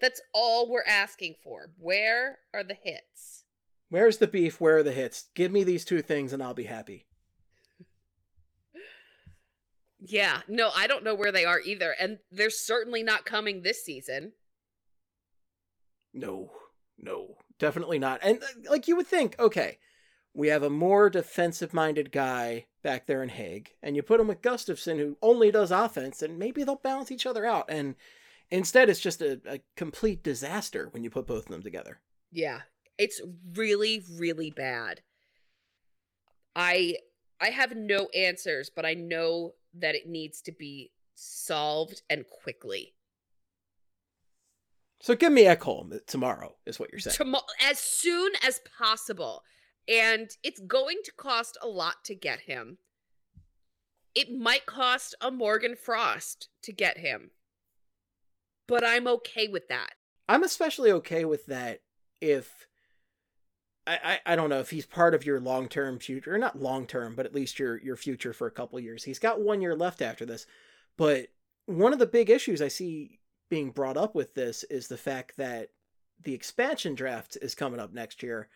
That's 0.00 0.20
all 0.32 0.70
we're 0.70 0.84
asking 0.86 1.36
for. 1.42 1.70
Where 1.78 2.38
are 2.54 2.62
the 2.62 2.76
hits? 2.80 3.44
Where's 3.90 4.18
the 4.18 4.26
beef? 4.26 4.60
Where 4.60 4.78
are 4.78 4.82
the 4.82 4.92
hits? 4.92 5.28
Give 5.34 5.50
me 5.50 5.64
these 5.64 5.84
two 5.84 6.02
things, 6.02 6.32
and 6.32 6.42
I'll 6.42 6.54
be 6.54 6.64
happy. 6.64 7.06
Yeah, 10.00 10.42
no, 10.46 10.70
I 10.74 10.86
don't 10.86 11.02
know 11.02 11.14
where 11.14 11.32
they 11.32 11.44
are 11.44 11.60
either, 11.60 11.94
and 11.98 12.18
they're 12.30 12.50
certainly 12.50 13.02
not 13.02 13.24
coming 13.24 13.62
this 13.62 13.84
season. 13.84 14.32
No, 16.14 16.52
no, 16.96 17.36
definitely 17.58 17.98
not. 17.98 18.20
And 18.22 18.42
uh, 18.42 18.70
like 18.70 18.86
you 18.86 18.94
would 18.96 19.08
think, 19.08 19.34
okay, 19.40 19.78
we 20.34 20.48
have 20.48 20.62
a 20.62 20.70
more 20.70 21.10
defensive 21.10 21.74
minded 21.74 22.12
guy 22.12 22.66
back 22.82 23.06
there 23.06 23.22
in 23.22 23.28
Hagg, 23.28 23.74
and 23.82 23.96
you 23.96 24.02
put 24.02 24.20
him 24.20 24.28
with 24.28 24.42
Gustafsson, 24.42 24.98
who 24.98 25.16
only 25.20 25.50
does 25.50 25.72
offense, 25.72 26.22
and 26.22 26.38
maybe 26.38 26.62
they'll 26.62 26.76
balance 26.76 27.10
each 27.10 27.26
other 27.26 27.44
out. 27.44 27.66
And 27.68 27.96
instead, 28.50 28.88
it's 28.88 29.00
just 29.00 29.22
a, 29.22 29.40
a 29.46 29.60
complete 29.76 30.22
disaster 30.22 30.88
when 30.90 31.04
you 31.04 31.10
put 31.10 31.26
both 31.26 31.44
of 31.46 31.50
them 31.50 31.62
together. 31.62 32.00
Yeah, 32.30 32.60
it's 32.98 33.20
really, 33.54 34.04
really 34.16 34.50
bad. 34.50 35.02
I 36.54 36.96
I 37.40 37.50
have 37.50 37.76
no 37.76 38.08
answers, 38.14 38.70
but 38.74 38.84
I 38.84 38.94
know 38.94 39.54
that 39.74 39.94
it 39.94 40.08
needs 40.08 40.42
to 40.42 40.52
be 40.52 40.90
solved 41.14 42.02
and 42.10 42.24
quickly. 42.26 42.94
So 45.00 45.14
give 45.14 45.32
me 45.32 45.44
Ekholm 45.44 46.04
tomorrow, 46.06 46.56
is 46.66 46.80
what 46.80 46.90
you're 46.90 46.98
saying. 46.98 47.16
Tomo- 47.16 47.46
as 47.62 47.78
soon 47.78 48.32
as 48.46 48.60
possible. 48.76 49.44
And 49.86 50.28
it's 50.42 50.60
going 50.60 50.98
to 51.04 51.12
cost 51.12 51.56
a 51.62 51.68
lot 51.68 52.04
to 52.04 52.14
get 52.14 52.40
him. 52.40 52.78
It 54.14 54.30
might 54.30 54.66
cost 54.66 55.14
a 55.20 55.30
Morgan 55.30 55.76
Frost 55.76 56.48
to 56.62 56.72
get 56.72 56.98
him. 56.98 57.30
But 58.68 58.84
I'm 58.84 59.08
okay 59.08 59.48
with 59.48 59.66
that. 59.68 59.94
I'm 60.28 60.44
especially 60.44 60.92
okay 60.92 61.24
with 61.24 61.46
that 61.46 61.80
if 62.20 62.68
I, 63.86 63.98
I, 64.04 64.32
I 64.32 64.36
don't 64.36 64.50
know 64.50 64.60
if 64.60 64.70
he's 64.70 64.86
part 64.86 65.14
of 65.14 65.24
your 65.24 65.40
long 65.40 65.68
term 65.68 65.98
future, 65.98 66.34
or 66.34 66.38
not 66.38 66.60
long 66.60 66.86
term, 66.86 67.14
but 67.16 67.26
at 67.26 67.34
least 67.34 67.58
your 67.58 67.78
your 67.78 67.96
future 67.96 68.32
for 68.32 68.46
a 68.46 68.52
couple 68.52 68.78
years. 68.78 69.02
He's 69.04 69.18
got 69.18 69.40
one 69.40 69.62
year 69.62 69.74
left 69.74 70.02
after 70.02 70.26
this, 70.26 70.46
but 70.96 71.28
one 71.64 71.92
of 71.92 71.98
the 71.98 72.06
big 72.06 72.30
issues 72.30 72.60
I 72.60 72.68
see 72.68 73.18
being 73.48 73.70
brought 73.70 73.96
up 73.96 74.14
with 74.14 74.34
this 74.34 74.62
is 74.64 74.88
the 74.88 74.98
fact 74.98 75.38
that 75.38 75.70
the 76.22 76.34
expansion 76.34 76.94
draft 76.94 77.38
is 77.40 77.54
coming 77.54 77.80
up 77.80 77.94
next 77.94 78.22
year, 78.22 78.48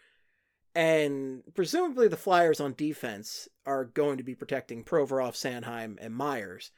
and 0.75 1.43
presumably 1.55 2.09
the 2.09 2.17
Flyers 2.17 2.61
on 2.61 2.75
defense 2.75 3.49
are 3.65 3.87
going 3.87 4.19
to 4.19 4.25
be 4.25 4.35
protecting 4.35 4.85
Provorov, 4.85 5.33
Sanheim, 5.33 5.97
and 5.99 6.15
Myers, 6.15 6.73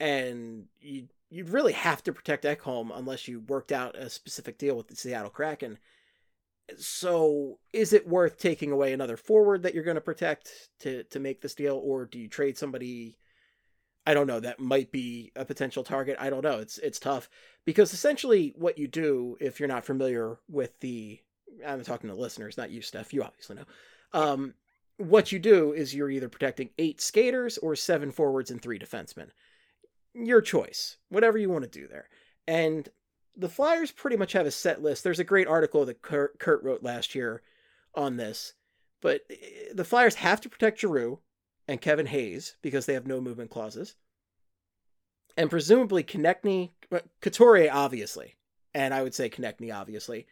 and 0.00 0.64
you 0.80 1.06
you'd 1.30 1.50
really 1.50 1.72
have 1.72 2.02
to 2.04 2.12
protect 2.12 2.44
Ekholm 2.44 2.90
unless 2.96 3.28
you 3.28 3.40
worked 3.40 3.72
out 3.72 3.96
a 3.96 4.08
specific 4.08 4.58
deal 4.58 4.76
with 4.76 4.88
the 4.88 4.96
Seattle 4.96 5.30
Kraken. 5.30 5.78
So, 6.78 7.58
is 7.72 7.92
it 7.92 8.08
worth 8.08 8.38
taking 8.38 8.72
away 8.72 8.92
another 8.92 9.16
forward 9.16 9.62
that 9.62 9.74
you're 9.74 9.84
going 9.84 9.96
to 9.96 10.00
protect 10.00 10.70
to 10.80 11.04
to 11.04 11.20
make 11.20 11.40
this 11.40 11.54
deal, 11.54 11.80
or 11.82 12.06
do 12.06 12.18
you 12.18 12.28
trade 12.28 12.58
somebody? 12.58 13.18
I 14.04 14.14
don't 14.14 14.26
know. 14.26 14.40
That 14.40 14.60
might 14.60 14.92
be 14.92 15.32
a 15.36 15.44
potential 15.44 15.84
target. 15.84 16.16
I 16.18 16.28
don't 16.28 16.42
know. 16.42 16.58
It's 16.58 16.78
it's 16.78 16.98
tough 16.98 17.28
because 17.64 17.92
essentially 17.92 18.52
what 18.56 18.78
you 18.78 18.88
do 18.88 19.36
if 19.40 19.60
you're 19.60 19.68
not 19.68 19.84
familiar 19.84 20.38
with 20.48 20.78
the 20.80 21.20
I'm 21.64 21.82
talking 21.84 22.10
to 22.10 22.16
listeners, 22.16 22.56
not 22.56 22.70
you, 22.70 22.82
Steph. 22.82 23.12
You 23.12 23.22
obviously 23.22 23.56
know. 23.56 23.64
Um, 24.12 24.54
what 24.98 25.30
you 25.30 25.38
do 25.38 25.72
is 25.72 25.94
you're 25.94 26.10
either 26.10 26.28
protecting 26.28 26.70
eight 26.78 27.00
skaters 27.00 27.58
or 27.58 27.76
seven 27.76 28.10
forwards 28.10 28.50
and 28.50 28.60
three 28.60 28.78
defensemen. 28.78 29.28
Your 30.18 30.40
choice, 30.40 30.96
whatever 31.08 31.38
you 31.38 31.50
want 31.50 31.64
to 31.64 31.80
do 31.80 31.86
there. 31.86 32.08
And 32.46 32.88
the 33.36 33.48
Flyers 33.48 33.92
pretty 33.92 34.16
much 34.16 34.32
have 34.32 34.46
a 34.46 34.50
set 34.50 34.82
list. 34.82 35.04
There's 35.04 35.18
a 35.18 35.24
great 35.24 35.46
article 35.46 35.84
that 35.84 36.02
Kurt, 36.02 36.38
Kurt 36.38 36.62
wrote 36.62 36.82
last 36.82 37.14
year 37.14 37.42
on 37.94 38.16
this, 38.16 38.54
but 39.02 39.22
eh, 39.30 39.72
the 39.74 39.84
Flyers 39.84 40.16
have 40.16 40.40
to 40.42 40.48
protect 40.48 40.80
Giroux 40.80 41.20
and 41.68 41.80
Kevin 41.80 42.06
Hayes 42.06 42.56
because 42.62 42.86
they 42.86 42.94
have 42.94 43.06
no 43.06 43.20
movement 43.20 43.50
clauses, 43.50 43.96
and 45.36 45.50
presumably 45.50 46.02
Konecny, 46.02 46.70
Couturier 47.20 47.70
obviously, 47.72 48.36
and 48.72 48.94
I 48.94 49.02
would 49.02 49.14
say 49.14 49.28
Konecny 49.28 49.74
obviously, 49.74 50.26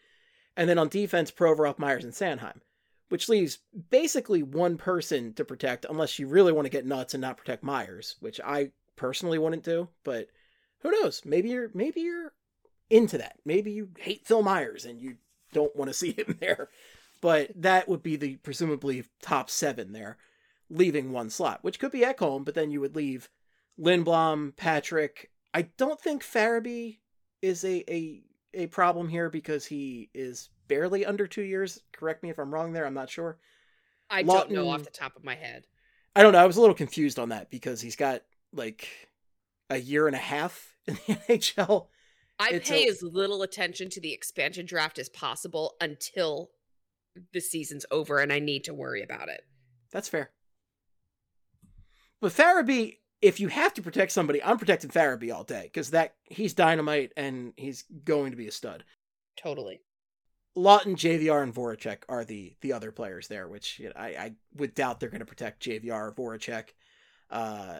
and 0.57 0.69
then 0.69 0.79
on 0.79 0.89
defense 0.89 1.31
Provorov, 1.31 1.79
Myers, 1.79 2.05
and 2.05 2.13
Sanheim, 2.13 2.61
which 3.09 3.29
leaves 3.29 3.59
basically 3.91 4.43
one 4.43 4.77
person 4.77 5.35
to 5.35 5.45
protect 5.45 5.87
unless 5.89 6.19
you 6.19 6.27
really 6.27 6.53
want 6.53 6.67
to 6.67 6.71
get 6.71 6.87
nuts 6.87 7.15
and 7.15 7.21
not 7.21 7.37
protect 7.37 7.63
Myers, 7.63 8.17
which 8.21 8.41
I 8.45 8.71
personally 8.97 9.39
wouldn't 9.39 9.65
do, 9.65 9.89
but 10.05 10.29
who 10.81 10.91
knows? 10.91 11.23
Maybe 11.25 11.51
you're 11.51 11.71
maybe 11.75 12.03
you're 12.03 12.33
into 12.91 13.19
that. 13.19 13.39
Maybe 13.45 13.73
you 13.73 13.91
hate 13.99 14.27
Phil 14.27 14.43
Myers 14.43 14.85
and 14.85 15.01
you 15.01 15.17
don't 15.53 15.75
want 15.75 15.89
to 15.89 15.95
see 15.95 16.13
him 16.13 16.37
there. 16.41 16.69
But 17.21 17.51
that 17.57 17.89
would 17.89 18.03
be 18.03 18.17
the 18.17 18.37
presumably 18.37 19.05
top 19.23 19.49
seven 19.49 19.93
there, 19.93 20.19
leaving 20.69 21.11
one 21.11 21.31
slot, 21.31 21.61
which 21.63 21.79
could 21.79 21.93
be 21.93 22.01
Ekholm, 22.01 22.45
but 22.45 22.55
then 22.55 22.71
you 22.71 22.81
would 22.81 22.95
leave 22.95 23.31
Lindblom, 23.81 24.55
Patrick. 24.57 25.31
I 25.55 25.63
don't 25.79 26.01
think 26.01 26.23
Farabee 26.23 26.99
is 27.41 27.65
a, 27.65 27.91
a 27.93 28.23
a 28.53 28.67
problem 28.69 29.09
here 29.09 29.31
because 29.31 29.65
he 29.65 30.11
is 30.15 30.51
barely 30.69 31.05
under 31.05 31.27
two 31.27 31.43
years. 31.43 31.81
Correct 31.93 32.23
me 32.23 32.31
if 32.31 32.39
I'm 32.39 32.53
wrong 32.53 32.73
there. 32.73 32.87
I'm 32.87 32.95
not 32.95 33.11
sure. 33.11 33.39
I 34.11 34.23
don't 34.23 34.51
know 34.51 34.69
off 34.69 34.85
the 34.85 34.91
top 34.91 35.17
of 35.17 35.25
my 35.25 35.35
head. 35.35 35.65
I 36.15 36.23
don't 36.23 36.33
know. 36.33 36.39
I 36.39 36.47
was 36.47 36.57
a 36.57 36.61
little 36.61 36.75
confused 36.75 37.19
on 37.19 37.31
that 37.31 37.51
because 37.51 37.81
he's 37.81 37.97
got 37.97 38.23
like 38.55 38.89
a 39.71 39.77
year 39.79 40.07
and 40.07 40.15
a 40.17 40.21
half 40.21 40.75
in 40.87 40.95
the 41.07 41.15
NHL. 41.29 41.89
I 42.39 42.51
It's 42.51 42.69
pay 42.69 42.87
a- 42.87 42.91
as 42.91 43.03
little 43.03 43.43
attention 43.43 43.91
to 43.91 44.01
the 44.01 44.13
expansion 44.13 44.67
draft 44.67 44.99
as 44.99 45.09
possible 45.09 45.75
until 45.81 46.51
the 47.33 47.41
season's 47.41 47.87
over 47.91 48.19
and 48.19 48.33
I 48.33 48.41
need 48.41 48.65
to 48.65 48.75
worry 48.75 49.03
about 49.03 49.29
it. 49.29 49.43
That's 49.93 50.09
fair. 50.09 50.31
But 52.21 52.33
Farabee, 52.33 52.99
if 53.23 53.39
you 53.41 53.49
have 53.49 53.75
to 53.75 53.83
protect 53.83 54.13
somebody, 54.13 54.43
I'm 54.43 54.59
protecting 54.59 54.91
Farabee 54.91 55.33
all 55.33 55.45
day 55.45 55.63
because 55.65 55.91
that 55.91 56.15
he's 56.25 56.55
dynamite 56.55 57.13
and 57.17 57.53
he's 57.57 57.85
going 58.05 58.31
to 58.33 58.37
be 58.37 58.49
a 58.49 58.53
stud. 58.53 58.85
Totally. 59.37 59.81
Laughton, 60.57 60.95
JVR, 60.95 61.43
and 61.43 61.53
Voracek 61.55 61.99
are 62.09 62.25
the 62.25 62.55
the 62.61 62.73
other 62.73 62.93
players 62.93 63.27
there, 63.27 63.49
which 63.49 63.81
you 63.81 63.87
know, 63.87 63.93
I, 63.97 64.07
I 64.09 64.33
would 64.57 64.75
doubt 64.75 65.01
they're 65.01 65.09
going 65.11 65.19
to 65.21 65.27
protect 65.27 65.65
JVR 65.65 65.91
or 65.93 66.13
Voracek. 66.13 66.67
Uh, 67.29 67.79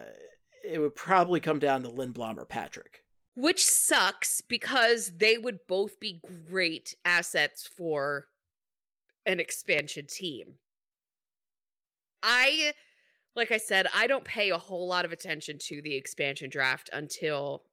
it 0.65 0.79
would 0.79 0.95
probably 0.95 1.39
come 1.39 1.59
down 1.59 1.83
to 1.83 1.89
Lindblom 1.89 2.37
or 2.37 2.45
Patrick. 2.45 3.03
Which 3.35 3.65
sucks 3.65 4.41
because 4.41 5.11
they 5.17 5.37
would 5.37 5.59
both 5.67 5.99
be 5.99 6.21
great 6.49 6.95
assets 7.03 7.67
for 7.67 8.27
an 9.25 9.39
expansion 9.39 10.05
team. 10.07 10.55
I, 12.23 12.73
like 13.35 13.51
I 13.51 13.57
said, 13.57 13.87
I 13.93 14.07
don't 14.07 14.23
pay 14.23 14.49
a 14.49 14.57
whole 14.57 14.87
lot 14.87 15.05
of 15.05 15.11
attention 15.11 15.57
to 15.67 15.81
the 15.81 15.95
expansion 15.95 16.49
draft 16.49 16.89
until 16.93 17.63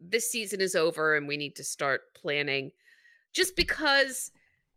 this 0.00 0.30
season 0.30 0.60
is 0.60 0.74
over 0.74 1.14
and 1.14 1.28
we 1.28 1.36
need 1.36 1.56
to 1.56 1.64
start 1.64 2.14
planning. 2.14 2.72
Just 3.32 3.54
because, 3.54 4.32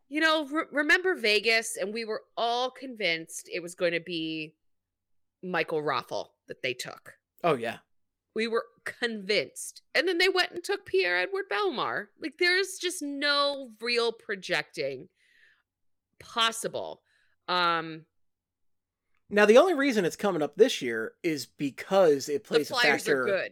you 0.10 0.20
know, 0.20 0.46
re- 0.48 0.66
remember 0.72 1.16
Vegas 1.16 1.78
and 1.78 1.94
we 1.94 2.06
were 2.06 2.24
all 2.38 2.70
convinced 2.70 3.50
it 3.52 3.64
was 3.64 3.74
going 3.74 3.94
to 3.94 4.00
be 4.00 4.54
Michael 5.42 5.82
Raffl 5.82 6.28
that 6.48 6.62
they 6.62 6.74
took. 6.74 7.14
Oh 7.46 7.56
yeah, 7.56 7.78
We 8.34 8.48
were 8.48 8.66
convinced. 8.86 9.84
And 9.94 10.08
then 10.08 10.18
they 10.18 10.30
went 10.30 10.52
and 10.52 10.64
took 10.64 10.86
Pierre-Edouard 10.86 11.46
Bellemare. 11.52 12.08
Like 12.20 12.34
there's 12.40 12.78
just 12.82 13.04
no 13.04 13.70
real 13.80 14.12
projecting 14.12 15.10
possible. 16.20 17.04
Um 17.48 18.06
Now 19.30 19.46
the 19.46 19.60
only 19.60 19.76
reason 19.76 20.06
it's 20.06 20.16
coming 20.16 20.42
up 20.42 20.56
this 20.56 20.82
year 20.82 21.14
is 21.22 21.46
because 21.46 22.28
it 22.30 22.44
plays 22.44 22.72
a 22.72 22.76
factor. 22.76 23.22
are 23.22 23.26
good. 23.26 23.52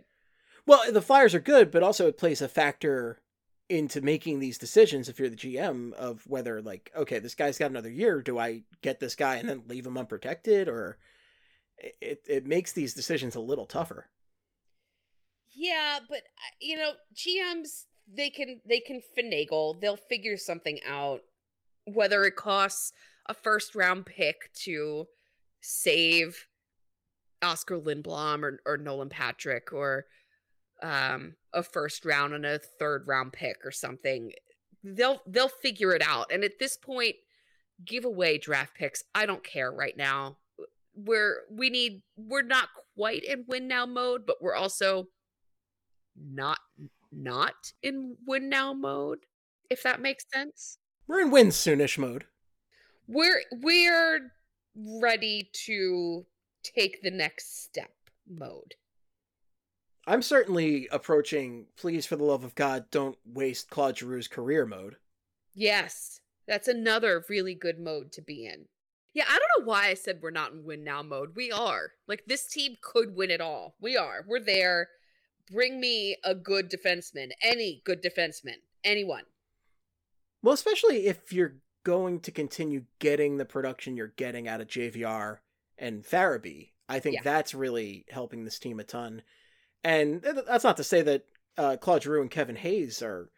Well, 0.66 0.92
the 0.92 1.02
Flyers 1.02 1.36
are 1.36 1.40
good, 1.40 1.70
but 1.72 1.84
also 1.84 2.08
it 2.08 2.18
plays 2.18 2.42
a 2.42 2.48
factor 2.48 3.22
into 3.70 4.02
making 4.02 4.40
these 4.40 4.58
decisions 4.58 5.08
if 5.08 5.20
you're 5.20 5.30
the 5.30 5.36
GM 5.36 5.94
of 5.94 6.26
whether 6.28 6.62
like, 6.62 6.92
okay, 6.96 7.20
this 7.20 7.36
guy's 7.36 7.58
got 7.60 7.70
another 7.72 7.92
year. 7.92 8.22
Do 8.22 8.40
I 8.40 8.64
get 8.82 9.00
this 9.00 9.16
guy 9.16 9.36
and 9.36 9.48
then 9.48 9.64
leave 9.68 9.86
him 9.86 9.98
unprotected, 9.98 10.68
or 10.68 10.98
it 11.78 12.22
it 12.28 12.46
makes 12.46 12.72
these 12.72 12.94
decisions 12.94 13.36
a 13.36 13.40
little 13.42 13.66
tougher. 13.66 14.10
Yeah, 15.56 16.00
but 16.10 16.18
uh, 16.20 16.56
you 16.60 16.78
know, 16.78 16.92
GMs 17.16 17.86
they 18.12 18.30
can 18.30 18.62
they 18.66 18.80
can 18.80 19.02
finagle. 19.18 19.80
They'll 19.80 19.98
figure 19.98 20.38
something 20.38 20.80
out 20.88 21.22
whether 21.86 22.24
it 22.24 22.36
costs 22.36 22.92
a 23.28 23.34
first 23.34 23.76
round 23.76 24.06
pick 24.06 24.54
to 24.64 25.08
save 25.62 26.48
Oskar 27.42 27.80
Lindblom 27.80 28.44
or, 28.44 28.60
or 28.66 28.78
Nolan 28.78 29.10
Patrick 29.10 29.74
or 29.74 30.06
um 30.82 31.36
a 31.54 31.64
first 31.64 32.04
round 32.06 32.34
and 32.34 32.46
a 32.46 32.60
third 32.60 33.08
round 33.08 33.34
pick 33.34 33.58
or 33.66 33.72
something. 33.72 34.32
they'll 34.84 35.22
they'll 35.28 35.48
figure 35.50 35.94
it 35.94 36.02
out. 36.02 36.32
And 36.32 36.44
at 36.44 36.60
this 36.60 36.78
point, 36.78 37.16
give 37.86 38.06
away 38.06 38.38
draft 38.38 38.76
picks. 38.76 39.04
I 39.16 39.26
don't 39.26 39.44
care 39.44 39.72
right 39.72 39.96
now. 39.98 40.38
We're 40.96 41.42
we 41.50 41.70
need 41.70 42.02
we're 42.16 42.44
not 42.44 42.70
quite 42.96 43.24
in 43.24 43.46
win 43.48 43.68
now 43.68 43.86
mode, 43.86 44.26
but 44.26 44.38
we're 44.42 44.56
also 44.56 45.08
not 46.16 46.60
not 47.12 47.54
in 47.82 48.18
win 48.26 48.50
now 48.50 48.74
mode, 48.74 49.20
if 49.70 49.84
that 49.84 50.02
makes 50.02 50.26
sense. 50.34 50.78
We're 51.08 51.22
in 51.22 51.32
win 51.32 51.48
soonish 51.48 51.98
mode. 51.98 52.26
We're 53.08 53.42
we're 53.52 54.32
ready 54.76 55.50
to 55.66 56.26
take 56.64 57.02
the 57.02 57.12
next 57.12 57.64
step 57.64 57.92
mode. 58.28 58.76
I'm 60.06 60.22
certainly 60.22 60.88
approaching 60.92 61.68
please 61.78 62.06
for 62.06 62.16
the 62.16 62.24
love 62.24 62.44
of 62.44 62.56
God, 62.56 62.86
don't 62.92 63.18
waste 63.26 63.70
Claude 63.70 63.96
Giroux's 63.96 64.28
career 64.28 64.66
mode. 64.66 64.98
Yes, 65.54 66.20
that's 66.48 66.68
another 66.68 67.24
really 67.30 67.56
good 67.56 67.80
mode 67.80 68.12
to 68.14 68.22
be 68.22 68.46
in. 68.46 68.66
Yeah, 69.14 69.26
I 69.28 69.38
don't 69.38 69.62
know 69.66 69.70
why 69.72 69.88
I 69.88 69.94
said 69.94 70.20
we're 70.22 70.32
not 70.32 70.54
in 70.54 70.64
win 70.64 70.84
now 70.84 71.04
mode. 71.04 71.36
We 71.36 71.52
are. 71.52 71.92
Like 72.08 72.24
this 72.26 72.48
team 72.48 72.76
could 72.82 73.16
win 73.16 73.30
it 73.32 73.42
all. 73.42 73.76
We 73.80 73.96
are. 73.96 74.26
We're 74.28 74.40
there. 74.40 74.90
Bring 75.52 75.80
me 75.80 76.18
a 76.24 76.34
good 76.34 76.72
defenseman. 76.72 77.30
Any 77.42 77.82
good 77.86 78.02
defenseman. 78.04 78.58
Anyone. 78.84 79.24
Well, 80.42 80.54
especially 80.54 81.06
if 81.06 81.32
you're 81.32 81.58
going 81.84 82.22
to 82.22 82.32
continue 82.32 82.86
getting 83.00 83.38
the 83.38 83.46
production 83.46 83.96
you're 83.98 84.14
getting 84.16 84.48
out 84.48 84.62
of 84.62 84.68
JVR 84.68 85.38
and 85.78 86.04
Farabee. 86.04 86.70
I 86.90 87.00
think 87.00 87.16
Yeah. 87.16 87.22
that's 87.24 87.54
really 87.54 88.06
helping 88.10 88.44
this 88.46 88.60
team 88.60 88.80
a 88.80 88.84
ton. 88.84 89.22
And 89.84 90.22
that's 90.22 90.64
not 90.64 90.78
to 90.78 90.84
say 90.84 91.02
that 91.02 91.26
uh, 91.58 91.78
Claude 91.80 92.04
Giroux 92.04 92.22
and 92.22 92.32
Kevin 92.32 92.56
Hayes 92.56 93.02
are 93.02 93.30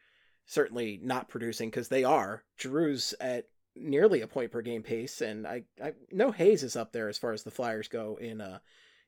certainly 0.45 0.99
not 1.01 1.27
producing 1.27 1.69
because 1.69 1.89
they 1.89 2.03
are. 2.03 2.43
Giroux's 2.59 3.13
at 3.19 3.45
nearly 3.75 4.21
a 4.21 4.27
point 4.27 4.51
per 4.51 4.61
game 4.61 4.83
pace, 4.83 5.21
and 5.21 5.45
I, 5.45 5.63
I 5.83 5.93
know 6.11 6.31
Hayes 6.31 6.63
is 6.63 6.75
up 6.75 6.91
there 6.91 7.09
as 7.09 7.17
far 7.17 7.33
as 7.33 7.43
the 7.43 7.51
Flyers 7.51 7.87
go 7.87 8.17
in 8.19 8.41
uh 8.41 8.59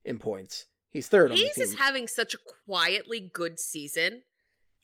in 0.05 0.19
points. 0.19 0.65
He's 0.89 1.07
third 1.07 1.31
on 1.31 1.37
the 1.37 1.43
Hayes 1.43 1.57
is 1.57 1.75
having 1.75 2.07
such 2.07 2.33
a 2.33 2.39
quietly 2.65 3.19
good 3.19 3.59
season. 3.59 4.23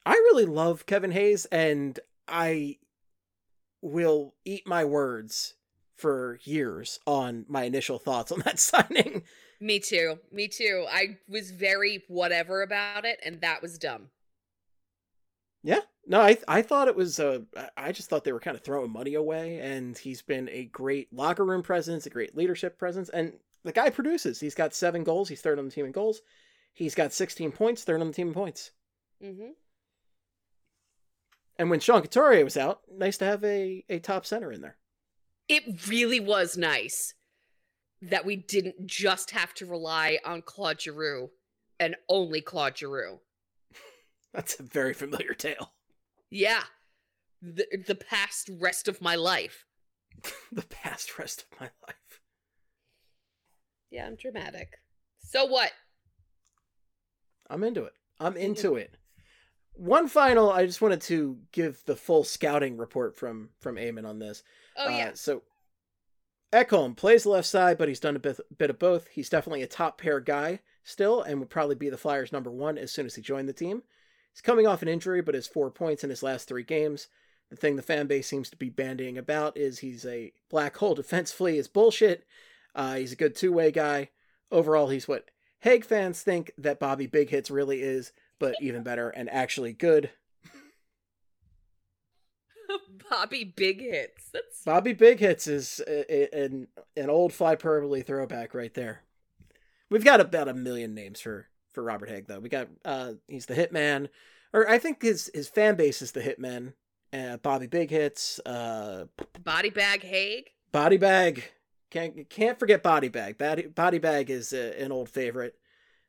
I 0.05 0.13
really 0.13 0.45
love 0.45 0.85
Kevin 0.85 1.11
Hayes, 1.11 1.45
and 1.45 1.99
I 2.27 2.77
will 3.81 4.35
eat 4.45 4.67
my 4.67 4.85
words 4.85 5.55
for 5.95 6.39
years 6.43 6.99
on 7.05 7.45
my 7.47 7.63
initial 7.63 7.99
thoughts 7.99 8.31
on 8.31 8.39
that 8.39 8.59
signing. 8.59 9.23
Me 9.61 9.79
too. 9.79 10.19
Me 10.31 10.47
too. 10.47 10.85
I 10.91 11.17
was 11.27 11.51
very 11.51 12.03
whatever 12.07 12.61
about 12.61 13.05
it, 13.05 13.19
and 13.25 13.39
that 13.41 13.61
was 13.61 13.77
dumb. 13.77 14.09
Yeah, 15.63 15.79
no, 16.05 16.19
I 16.19 16.37
I 16.47 16.61
thought 16.61 16.87
it 16.87 16.95
was. 16.95 17.19
Uh, 17.19 17.39
I 17.77 17.91
just 17.91 18.09
thought 18.09 18.23
they 18.23 18.33
were 18.33 18.39
kind 18.39 18.57
of 18.57 18.63
throwing 18.63 18.91
money 18.91 19.13
away, 19.13 19.59
and 19.59 19.97
he's 19.97 20.21
been 20.21 20.49
a 20.49 20.65
great 20.65 21.13
locker 21.13 21.45
room 21.45 21.63
presence, 21.63 22.05
a 22.05 22.09
great 22.09 22.35
leadership 22.35 22.77
presence, 22.77 23.09
and 23.09 23.33
the 23.63 23.71
guy 23.71 23.89
produces. 23.89 24.39
He's 24.39 24.55
got 24.55 24.73
seven 24.73 25.03
goals. 25.03 25.29
He's 25.29 25.41
third 25.41 25.59
on 25.59 25.65
the 25.65 25.71
team 25.71 25.85
in 25.85 25.91
goals. 25.91 26.21
He's 26.73 26.95
got 26.95 27.13
16 27.13 27.51
points, 27.51 27.83
third 27.83 28.01
on 28.01 28.07
the 28.07 28.13
team 28.13 28.29
in 28.29 28.33
points. 28.33 28.71
Mm-hmm. 29.23 29.51
And 31.57 31.69
when 31.69 31.79
Sean 31.79 32.01
Couturier 32.01 32.43
was 32.43 32.57
out, 32.57 32.81
nice 32.91 33.17
to 33.17 33.25
have 33.25 33.43
a, 33.43 33.85
a 33.89 33.99
top 33.99 34.25
center 34.25 34.51
in 34.51 34.61
there. 34.61 34.77
It 35.47 35.87
really 35.87 36.19
was 36.19 36.57
nice 36.57 37.13
that 38.01 38.25
we 38.25 38.35
didn't 38.35 38.85
just 38.85 39.31
have 39.31 39.53
to 39.55 39.65
rely 39.65 40.19
on 40.25 40.41
Claude 40.41 40.81
Giroux 40.81 41.29
and 41.79 41.95
only 42.09 42.41
Claude 42.41 42.77
Giroux. 42.77 43.19
That's 44.33 44.59
a 44.59 44.63
very 44.63 44.93
familiar 44.93 45.33
tale. 45.33 45.71
Yeah. 46.33 46.63
The, 47.41 47.67
the 47.85 47.95
past 47.95 48.49
rest 48.59 48.87
of 48.87 49.01
my 49.01 49.15
life. 49.15 49.65
the 50.51 50.63
past 50.63 51.19
rest 51.19 51.43
of 51.43 51.59
my 51.59 51.69
life. 51.85 52.21
Yeah, 53.91 54.07
I'm 54.07 54.15
dramatic. 54.15 54.79
So 55.19 55.45
what? 55.45 55.71
I'm 57.49 57.63
into 57.63 57.83
it. 57.83 57.93
I'm 58.19 58.35
into 58.35 58.75
it. 58.75 58.97
One 59.73 60.07
final, 60.07 60.51
I 60.51 60.65
just 60.65 60.81
wanted 60.81 61.01
to 61.01 61.37
give 61.51 61.83
the 61.85 61.95
full 61.95 62.23
scouting 62.23 62.77
report 62.77 63.15
from 63.15 63.49
from 63.59 63.75
Eamon 63.75 64.07
on 64.07 64.19
this. 64.19 64.43
Oh, 64.77 64.89
yeah. 64.89 65.09
Uh, 65.09 65.15
so 65.15 65.43
Ekholm 66.51 66.95
plays 66.95 67.23
the 67.23 67.29
left 67.29 67.47
side, 67.47 67.77
but 67.77 67.87
he's 67.87 67.99
done 67.99 68.15
a 68.15 68.19
bit, 68.19 68.39
bit 68.57 68.69
of 68.69 68.79
both. 68.79 69.07
He's 69.07 69.29
definitely 69.29 69.63
a 69.63 69.67
top 69.67 69.99
pair 69.99 70.19
guy 70.19 70.59
still, 70.83 71.21
and 71.21 71.39
would 71.39 71.49
probably 71.49 71.75
be 71.75 71.89
the 71.89 71.97
Flyers' 71.97 72.31
number 72.31 72.51
one 72.51 72.77
as 72.77 72.91
soon 72.91 73.05
as 73.05 73.15
he 73.15 73.21
joined 73.21 73.49
the 73.49 73.53
team. 73.53 73.83
He's 74.33 74.41
coming 74.41 74.65
off 74.67 74.81
an 74.81 74.87
injury, 74.87 75.21
but 75.21 75.35
has 75.35 75.47
four 75.47 75.69
points 75.69 76.03
in 76.03 76.09
his 76.09 76.23
last 76.23 76.47
three 76.47 76.63
games. 76.63 77.07
The 77.49 77.55
thing 77.55 77.75
the 77.75 77.81
fan 77.83 78.07
base 78.07 78.27
seems 78.27 78.49
to 78.49 78.57
be 78.57 78.71
bandying 78.71 79.17
about 79.17 79.57
is 79.57 79.79
he's 79.79 80.05
a 80.05 80.33
black 80.49 80.77
hole 80.77 80.95
defensively 80.95 81.57
is 81.57 81.67
bullshit. 81.67 82.25
Uh, 82.73 82.95
he's 82.95 83.11
a 83.11 83.15
good 83.17 83.35
two 83.35 83.53
way 83.53 83.71
guy. 83.71 84.09
Overall, 84.51 84.89
he's 84.89 85.07
what 85.07 85.29
Hagg 85.59 85.85
fans 85.85 86.21
think 86.21 86.51
that 86.57 86.79
Bobby 86.79 87.07
Big 87.07 87.29
Hits 87.29 87.51
really 87.51 87.81
is, 87.81 88.11
but 88.39 88.55
even 88.61 88.83
better 88.83 89.09
and 89.09 89.29
actually 89.29 89.73
good. 89.73 90.11
Bobby 93.09 93.43
Big 93.43 93.81
Hits. 93.81 94.29
That's 94.31 94.63
Bobby 94.63 94.93
Big 94.93 95.19
Hits 95.19 95.47
is 95.47 95.81
a, 95.87 96.35
a- 96.35 96.45
an 96.45 96.67
an 96.97 97.09
old 97.09 97.33
fly 97.33 97.55
throwback 97.55 98.53
right 98.53 98.73
there. 98.73 99.03
We've 99.89 100.03
got 100.03 100.21
about 100.21 100.47
a 100.47 100.53
million 100.53 100.95
names 100.95 101.21
for 101.21 101.47
for 101.73 101.83
Robert 101.83 102.09
Hagg 102.09 102.27
though. 102.27 102.39
We 102.39 102.49
got 102.49 102.67
uh 102.85 103.13
he's 103.27 103.45
the 103.45 103.55
Hitman, 103.55 104.09
or 104.53 104.69
I 104.69 104.77
think 104.77 105.01
his 105.01 105.29
his 105.33 105.47
fan 105.47 105.75
base 105.75 106.01
is 106.01 106.11
the 106.11 106.21
Hitman. 106.21 106.73
Uh, 107.11 107.37
Bobby 107.37 107.67
Big 107.67 107.91
Hits, 107.91 108.39
uh, 108.45 109.05
Body 109.43 109.69
Bag 109.69 110.01
Hagg. 110.01 110.49
Body 110.71 110.97
Bag. 110.97 111.43
Can't 111.91 112.27
can't 112.29 112.57
forget 112.57 112.81
Body 112.81 113.09
Bag. 113.09 113.37
Body 113.37 113.67
Body 113.67 113.99
Bag 113.99 114.29
is 114.29 114.51
uh 114.53 114.73
an 114.77 114.91
old 114.91 115.09
favorite. 115.09 115.55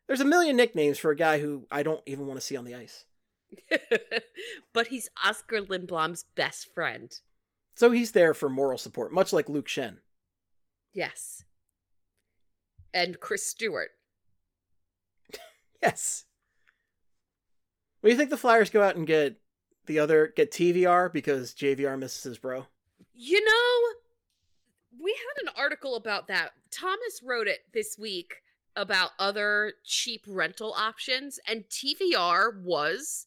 There's 0.07 0.21
a 0.21 0.25
million 0.25 0.57
nicknames 0.57 0.99
for 0.99 1.11
a 1.11 1.17
guy 1.17 1.41
who 1.41 1.67
I 1.71 1.83
don't 1.83 2.03
even 2.07 2.27
want 2.27 2.41
to 2.41 2.47
see 2.47 2.57
on 2.57 2.65
the 2.65 2.75
ice. 2.75 3.05
but 4.73 4.89
he's 4.89 5.09
Oskar 5.25 5.61
Lindblom's 5.63 6.25
best 6.35 6.73
friend. 6.75 7.13
So 7.75 7.91
he's 7.91 8.13
there 8.13 8.35
for 8.35 8.49
moral 8.49 8.79
support, 8.79 9.13
much 9.13 9.33
like 9.33 9.49
Luke 9.49 9.67
Schenn. 9.67 9.99
Yes. 10.93 11.45
And 12.93 13.19
Chris 13.19 13.47
Stewart. 13.47 13.91
Yes. 15.85 16.25
Do 18.03 18.09
you 18.09 18.17
think 18.17 18.31
the 18.31 18.39
Flyers 18.39 18.71
go 18.71 18.83
out 18.83 18.97
and 18.97 19.07
get 19.07 19.37
the 19.87 19.99
other 19.99 20.33
get 20.35 20.51
TVR 20.51 21.13
because 21.13 21.53
JVR 21.55 21.99
misses 21.99 22.23
his 22.23 22.39
bro? 22.39 22.67
You 23.13 23.45
know, 23.45 25.03
we 25.03 25.13
had 25.13 25.47
an 25.47 25.53
article 25.59 25.97
about 25.97 26.29
that. 26.29 26.53
Thomas 26.71 27.21
wrote 27.23 27.49
it 27.49 27.61
this 27.75 27.97
week 27.99 28.37
about 28.77 29.11
other 29.19 29.75
cheap 29.85 30.25
rental 30.27 30.75
options, 30.77 31.39
and 31.47 31.65
TVR 31.65 32.63
was 32.63 33.27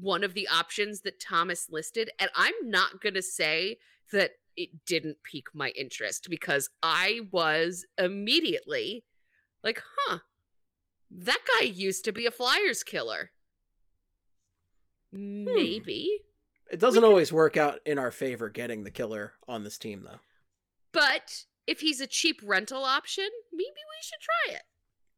one 0.00 0.24
of 0.24 0.34
the 0.34 0.48
options 0.48 1.02
that 1.02 1.20
Thomas 1.20 1.68
listed. 1.70 2.10
And 2.18 2.30
I'm 2.34 2.54
not 2.62 3.00
going 3.00 3.14
to 3.14 3.22
say 3.22 3.76
that 4.10 4.32
it 4.56 4.84
didn't 4.86 5.18
pique 5.22 5.54
my 5.54 5.68
interest 5.70 6.28
because 6.30 6.70
I 6.82 7.20
was 7.30 7.84
immediately 7.98 9.04
like, 9.62 9.82
huh, 9.98 10.18
that 11.16 11.38
guy 11.60 11.66
used 11.66 12.04
to 12.04 12.12
be 12.12 12.26
a 12.26 12.30
Flyers 12.30 12.82
killer. 12.82 13.30
Hmm. 15.12 15.44
Maybe. 15.44 16.08
It 16.70 16.80
doesn't 16.80 17.02
could- 17.02 17.08
always 17.08 17.32
work 17.32 17.56
out 17.56 17.80
in 17.86 17.98
our 17.98 18.10
favor 18.10 18.48
getting 18.48 18.84
the 18.84 18.90
killer 18.90 19.34
on 19.46 19.64
this 19.64 19.78
team 19.78 20.02
though. 20.04 20.20
But 20.92 21.44
if 21.66 21.80
he's 21.80 22.00
a 22.00 22.06
cheap 22.06 22.40
rental 22.44 22.84
option, 22.84 23.28
maybe 23.52 23.64
we 23.68 24.02
should 24.02 24.20
try 24.20 24.56
it. 24.56 24.62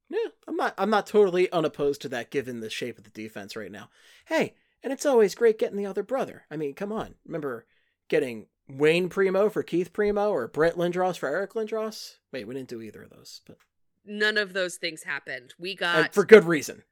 Yeah, 0.08 0.30
I'm 0.46 0.56
not 0.56 0.74
I'm 0.78 0.90
not 0.90 1.06
totally 1.06 1.50
unopposed 1.50 2.00
to 2.02 2.08
that 2.10 2.30
given 2.30 2.60
the 2.60 2.70
shape 2.70 2.98
of 2.98 3.04
the 3.04 3.10
defense 3.10 3.56
right 3.56 3.72
now. 3.72 3.90
Hey, 4.26 4.54
and 4.82 4.92
it's 4.92 5.06
always 5.06 5.34
great 5.34 5.58
getting 5.58 5.76
the 5.76 5.86
other 5.86 6.02
brother. 6.04 6.44
I 6.50 6.56
mean, 6.56 6.74
come 6.74 6.92
on. 6.92 7.14
Remember 7.24 7.66
getting 8.08 8.46
Wayne 8.68 9.08
Primeau 9.08 9.48
for 9.50 9.62
Keith 9.64 9.92
Primeau 9.92 10.30
or 10.30 10.46
Brett 10.46 10.76
Lindros 10.76 11.18
for 11.18 11.28
Eric 11.28 11.54
Lindros? 11.54 12.16
Wait, 12.32 12.46
we 12.46 12.54
didn't 12.54 12.68
do 12.68 12.80
either 12.82 13.02
of 13.02 13.10
those, 13.10 13.40
but 13.46 13.58
None 14.06 14.38
of 14.38 14.52
those 14.52 14.76
things 14.76 15.02
happened. 15.02 15.54
We 15.58 15.70
and 15.70 15.78
got 15.78 16.14
for 16.14 16.24
good 16.24 16.44
reason. 16.44 16.84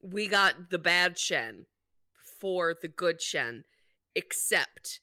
we 0.00 0.28
got 0.28 0.70
the 0.70 0.78
bad 0.78 1.16
Schenn 1.16 1.64
for 2.40 2.74
the 2.80 2.88
good 2.88 3.18
Schenn, 3.20 3.64
except 4.14 5.00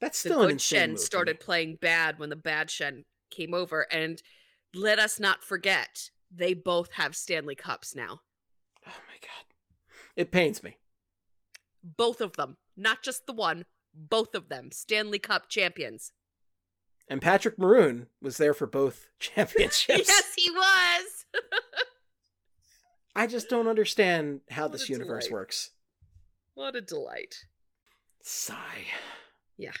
That's 0.00 0.18
still 0.18 0.42
an 0.42 0.48
good 0.48 0.58
Schenn 0.58 0.98
started 0.98 1.40
playing 1.40 1.78
bad 1.80 2.18
when 2.18 2.30
the 2.30 2.36
bad 2.36 2.68
Schenn 2.68 3.04
came 3.30 3.54
over. 3.54 3.86
And 3.92 4.22
let 4.74 4.98
us 4.98 5.18
not 5.20 5.42
forget, 5.42 6.10
they 6.30 6.54
both 6.54 6.92
have 6.92 7.16
Stanley 7.16 7.54
Cups 7.54 7.94
now. 7.94 8.20
Oh 8.86 9.00
my 9.08 9.18
god. 9.20 9.44
It 10.16 10.30
pains 10.30 10.62
me. 10.62 10.76
Both 11.82 12.20
of 12.20 12.36
them, 12.36 12.56
not 12.76 13.02
just 13.02 13.26
the 13.26 13.32
one, 13.32 13.64
both 13.94 14.34
of 14.34 14.48
them, 14.48 14.70
Stanley 14.72 15.18
Cup 15.18 15.48
champions. 15.48 16.12
And 17.08 17.22
Patrick 17.22 17.58
Maroon 17.58 18.08
was 18.20 18.36
there 18.36 18.54
for 18.54 18.66
both 18.66 19.06
championships. 19.20 20.08
yes, 20.08 20.32
he 20.36 20.50
was. 20.50 21.24
I 23.14 23.26
just 23.26 23.48
don't 23.48 23.68
understand 23.68 24.40
how 24.50 24.64
What 24.64 24.72
this 24.72 24.88
universe 24.88 25.26
delight. 25.26 25.32
works. 25.40 25.70
what 26.54 26.74
a 26.76 26.80
delight. 26.80 27.44
Sigh. 28.22 28.86
Yeah. 29.56 29.72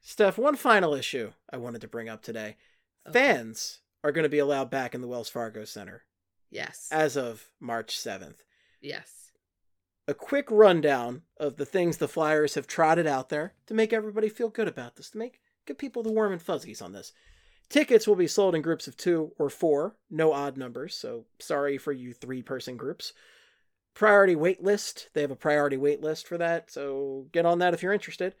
Steph, 0.00 0.38
one 0.38 0.56
final 0.56 0.94
issue 0.94 1.32
I 1.52 1.58
wanted 1.58 1.80
to 1.82 1.88
bring 1.88 2.08
up 2.08 2.22
today. 2.22 2.56
Okay. 3.06 3.18
Fans 3.18 3.80
are 4.02 4.12
going 4.12 4.22
to 4.22 4.28
be 4.30 4.38
allowed 4.38 4.70
back 4.70 4.94
in 4.94 5.00
the 5.00 5.08
Wells 5.08 5.28
Fargo 5.28 5.64
Center 5.64 6.04
Yes. 6.50 6.88
as 6.90 7.16
of 7.16 7.50
March 7.60 7.98
7th. 7.98 8.38
yes. 8.80 9.14
A 10.06 10.14
quick 10.14 10.46
rundown 10.50 11.20
of 11.36 11.56
the 11.58 11.66
things 11.66 11.98
the 11.98 12.08
Flyers 12.08 12.54
have 12.54 12.66
trotted 12.66 13.06
out 13.06 13.28
there 13.28 13.52
to 13.66 13.74
make 13.74 13.92
everybody 13.92 14.30
feel 14.30 14.48
good 14.48 14.66
about 14.66 14.96
this, 14.96 15.10
to 15.10 15.18
make 15.18 15.38
give 15.68 15.78
people 15.78 16.02
the 16.02 16.12
warm 16.12 16.32
and 16.32 16.42
fuzzies 16.42 16.82
on 16.82 16.92
this. 16.92 17.12
Tickets 17.68 18.08
will 18.08 18.16
be 18.16 18.26
sold 18.26 18.54
in 18.54 18.62
groups 18.62 18.88
of 18.88 18.96
two 18.96 19.32
or 19.38 19.50
four, 19.50 19.94
no 20.10 20.32
odd 20.32 20.56
numbers, 20.56 20.94
so 20.94 21.26
sorry 21.38 21.76
for 21.76 21.92
you 21.92 22.12
three 22.12 22.42
person 22.42 22.76
groups. 22.76 23.12
Priority 23.94 24.34
wait 24.34 24.62
list, 24.62 25.10
they 25.12 25.20
have 25.20 25.30
a 25.30 25.36
priority 25.36 25.76
wait 25.76 26.00
list 26.00 26.26
for 26.26 26.38
that, 26.38 26.70
so 26.70 27.26
get 27.30 27.44
on 27.44 27.58
that 27.58 27.74
if 27.74 27.82
you're 27.82 27.92
interested. 27.92 28.34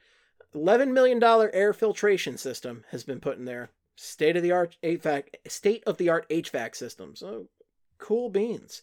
$11 0.54 0.92
million 0.92 1.22
air 1.52 1.74
filtration 1.74 2.38
system 2.38 2.84
has 2.90 3.04
been 3.04 3.20
put 3.20 3.36
in 3.36 3.44
there. 3.44 3.70
State 3.96 4.36
of 4.36 4.42
the 4.42 4.52
art 4.52 4.78
HVAC, 4.82 5.24
state 5.46 5.82
of 5.86 5.98
the 5.98 6.08
art 6.08 6.26
HVAC 6.30 6.74
system. 6.74 7.14
So 7.14 7.48
cool 7.98 8.30
beans. 8.30 8.82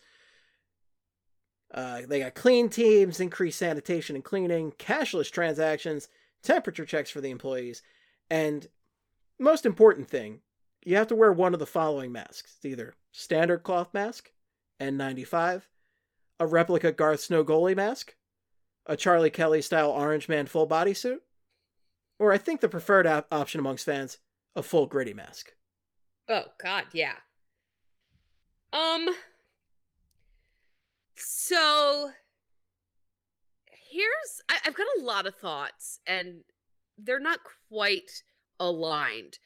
Uh, 1.74 2.02
they 2.08 2.20
got 2.20 2.36
clean 2.36 2.70
teams, 2.70 3.20
increased 3.20 3.58
sanitation 3.58 4.16
and 4.16 4.24
cleaning, 4.24 4.74
cashless 4.74 5.32
transactions, 5.32 6.08
temperature 6.44 6.86
checks 6.86 7.10
for 7.10 7.22
the 7.22 7.32
employees, 7.32 7.82
and 8.30 8.68
most 9.40 9.66
important 9.66 10.10
thing, 10.10 10.40
you 10.84 10.96
have 10.96 11.08
to 11.08 11.16
wear 11.16 11.32
one 11.32 11.54
of 11.54 11.60
the 11.60 11.66
following 11.66 12.12
masks. 12.12 12.54
It's 12.58 12.66
either 12.66 12.94
standard 13.12 13.64
cloth 13.64 13.94
mask, 13.94 14.32
N95, 14.80 15.64
a 16.40 16.48
replica 16.48 16.92
Garth 16.92 17.22
Snow 17.22 17.44
goalie 17.44 17.76
mask, 17.76 18.16
a 18.86 18.96
Charlie 18.96 19.30
Kelly 19.30 19.62
style 19.62 19.90
orange 19.90 20.30
man 20.30 20.46
full 20.46 20.66
body 20.66 20.94
suit, 20.94 21.22
or 22.20 22.32
I 22.32 22.38
think 22.38 22.62
the 22.62 22.70
preferred 22.70 23.08
op- 23.08 23.28
option 23.32 23.60
amongst 23.60 23.86
fans, 23.86 24.20
a 24.56 24.64
full 24.64 24.86
gritty 24.86 25.14
mask. 25.14 25.54
Oh 26.30 26.46
God, 26.64 26.86
yeah. 26.94 27.16
Um. 28.74 29.10
So 31.16 32.10
here's 33.90 34.42
I, 34.50 34.58
I've 34.66 34.76
got 34.76 34.88
a 35.00 35.04
lot 35.04 35.26
of 35.28 35.36
thoughts, 35.36 36.00
and 36.06 36.44
they're 36.98 37.20
not 37.20 37.40
quite 37.70 38.24
aligned. 38.60 39.40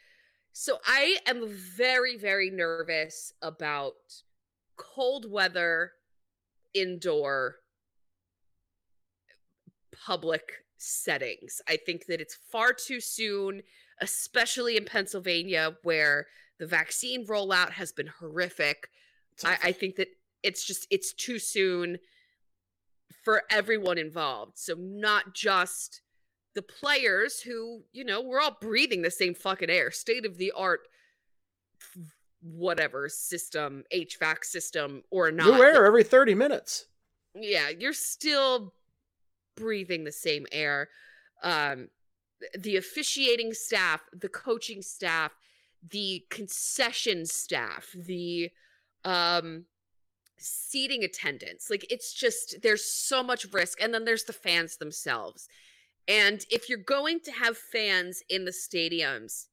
So 0.51 0.79
I 0.85 1.17
am 1.25 1.47
very, 1.47 2.17
very 2.17 2.49
nervous 2.49 3.33
about 3.41 3.93
cold 4.75 5.29
weather, 5.29 5.91
indoor, 6.73 7.55
public 10.05 10.65
settings. 10.77 11.61
I 11.67 11.77
think 11.77 12.05
that 12.07 12.21
it's 12.21 12.35
far 12.35 12.73
too 12.73 12.99
soon, 12.99 13.61
especially 14.01 14.77
in 14.77 14.85
Pennsylvania, 14.85 15.75
where 15.83 16.27
the 16.57 16.67
vaccine 16.67 17.25
rollout 17.25 17.71
has 17.71 17.91
been 17.91 18.07
horrific. 18.19 18.89
I, 19.43 19.57
I 19.63 19.71
think 19.71 19.95
that 19.95 20.09
it's 20.43 20.65
just 20.65 20.87
it's 20.89 21.13
too 21.13 21.39
soon 21.39 21.99
for 23.23 23.43
everyone 23.49 23.97
involved. 23.97 24.57
So 24.57 24.75
not 24.77 25.33
just 25.33 26.01
the 26.59 26.63
players 26.63 27.39
who, 27.39 27.83
you 27.93 28.03
know, 28.03 28.21
we're 28.21 28.41
all 28.41 28.57
breathing 28.59 29.01
the 29.01 29.09
same 29.09 29.33
fucking 29.33 29.69
air, 29.69 29.91
state 29.91 30.25
of 30.25 30.37
the 30.37 30.51
art 30.51 30.81
whatever 32.41 33.07
system, 33.07 33.85
HVAC 33.95 34.43
system 34.43 35.03
or 35.09 35.31
not. 35.31 35.45
you 35.47 35.53
wear 35.53 35.85
every 35.85 36.03
30 36.03 36.35
minutes. 36.35 36.87
yeah, 37.33 37.69
you're 37.69 37.93
still 37.93 38.73
breathing 39.55 40.03
the 40.03 40.11
same 40.11 40.45
air. 40.51 40.89
Um 41.43 41.87
the 42.57 42.75
officiating 42.75 43.53
staff, 43.53 44.01
the 44.11 44.27
coaching 44.27 44.81
staff, 44.81 45.31
the 45.89 46.25
concession 46.29 47.25
staff, 47.25 47.87
the 47.95 48.49
um 49.05 49.63
seating 50.37 51.05
attendants. 51.05 51.69
Like 51.69 51.85
it's 51.89 52.13
just 52.13 52.61
there's 52.63 52.83
so 52.83 53.23
much 53.23 53.45
risk 53.53 53.81
and 53.81 53.93
then 53.93 54.03
there's 54.03 54.25
the 54.25 54.33
fans 54.33 54.75
themselves. 54.75 55.47
And 56.09 56.43
if 56.49 56.67
you're 56.67 56.79
going 56.79 57.19
to 57.21 57.31
have 57.31 57.55
fans 57.55 58.23
in 58.29 58.43
the 58.43 58.51
stadiums, 58.51 59.45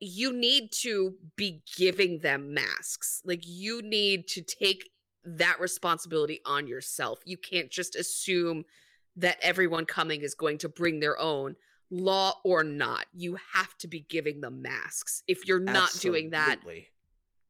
you 0.00 0.32
need 0.32 0.72
to 0.80 1.14
be 1.36 1.62
giving 1.76 2.20
them 2.20 2.54
masks. 2.54 3.20
Like 3.24 3.42
you 3.44 3.82
need 3.82 4.26
to 4.28 4.42
take 4.42 4.90
that 5.24 5.60
responsibility 5.60 6.40
on 6.46 6.66
yourself. 6.66 7.20
You 7.24 7.36
can't 7.36 7.70
just 7.70 7.94
assume 7.94 8.64
that 9.14 9.36
everyone 9.42 9.84
coming 9.84 10.22
is 10.22 10.34
going 10.34 10.56
to 10.58 10.70
bring 10.70 11.00
their 11.00 11.20
own 11.20 11.54
law 11.90 12.40
or 12.44 12.64
not. 12.64 13.04
You 13.12 13.36
have 13.52 13.76
to 13.78 13.88
be 13.88 14.00
giving 14.00 14.40
them 14.40 14.62
masks. 14.62 15.22
If 15.28 15.46
you're 15.46 15.60
not 15.60 15.92
doing 16.00 16.30
that, 16.30 16.56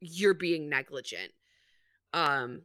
you're 0.01 0.35
being 0.35 0.69
negligent. 0.69 1.33
Um 2.13 2.63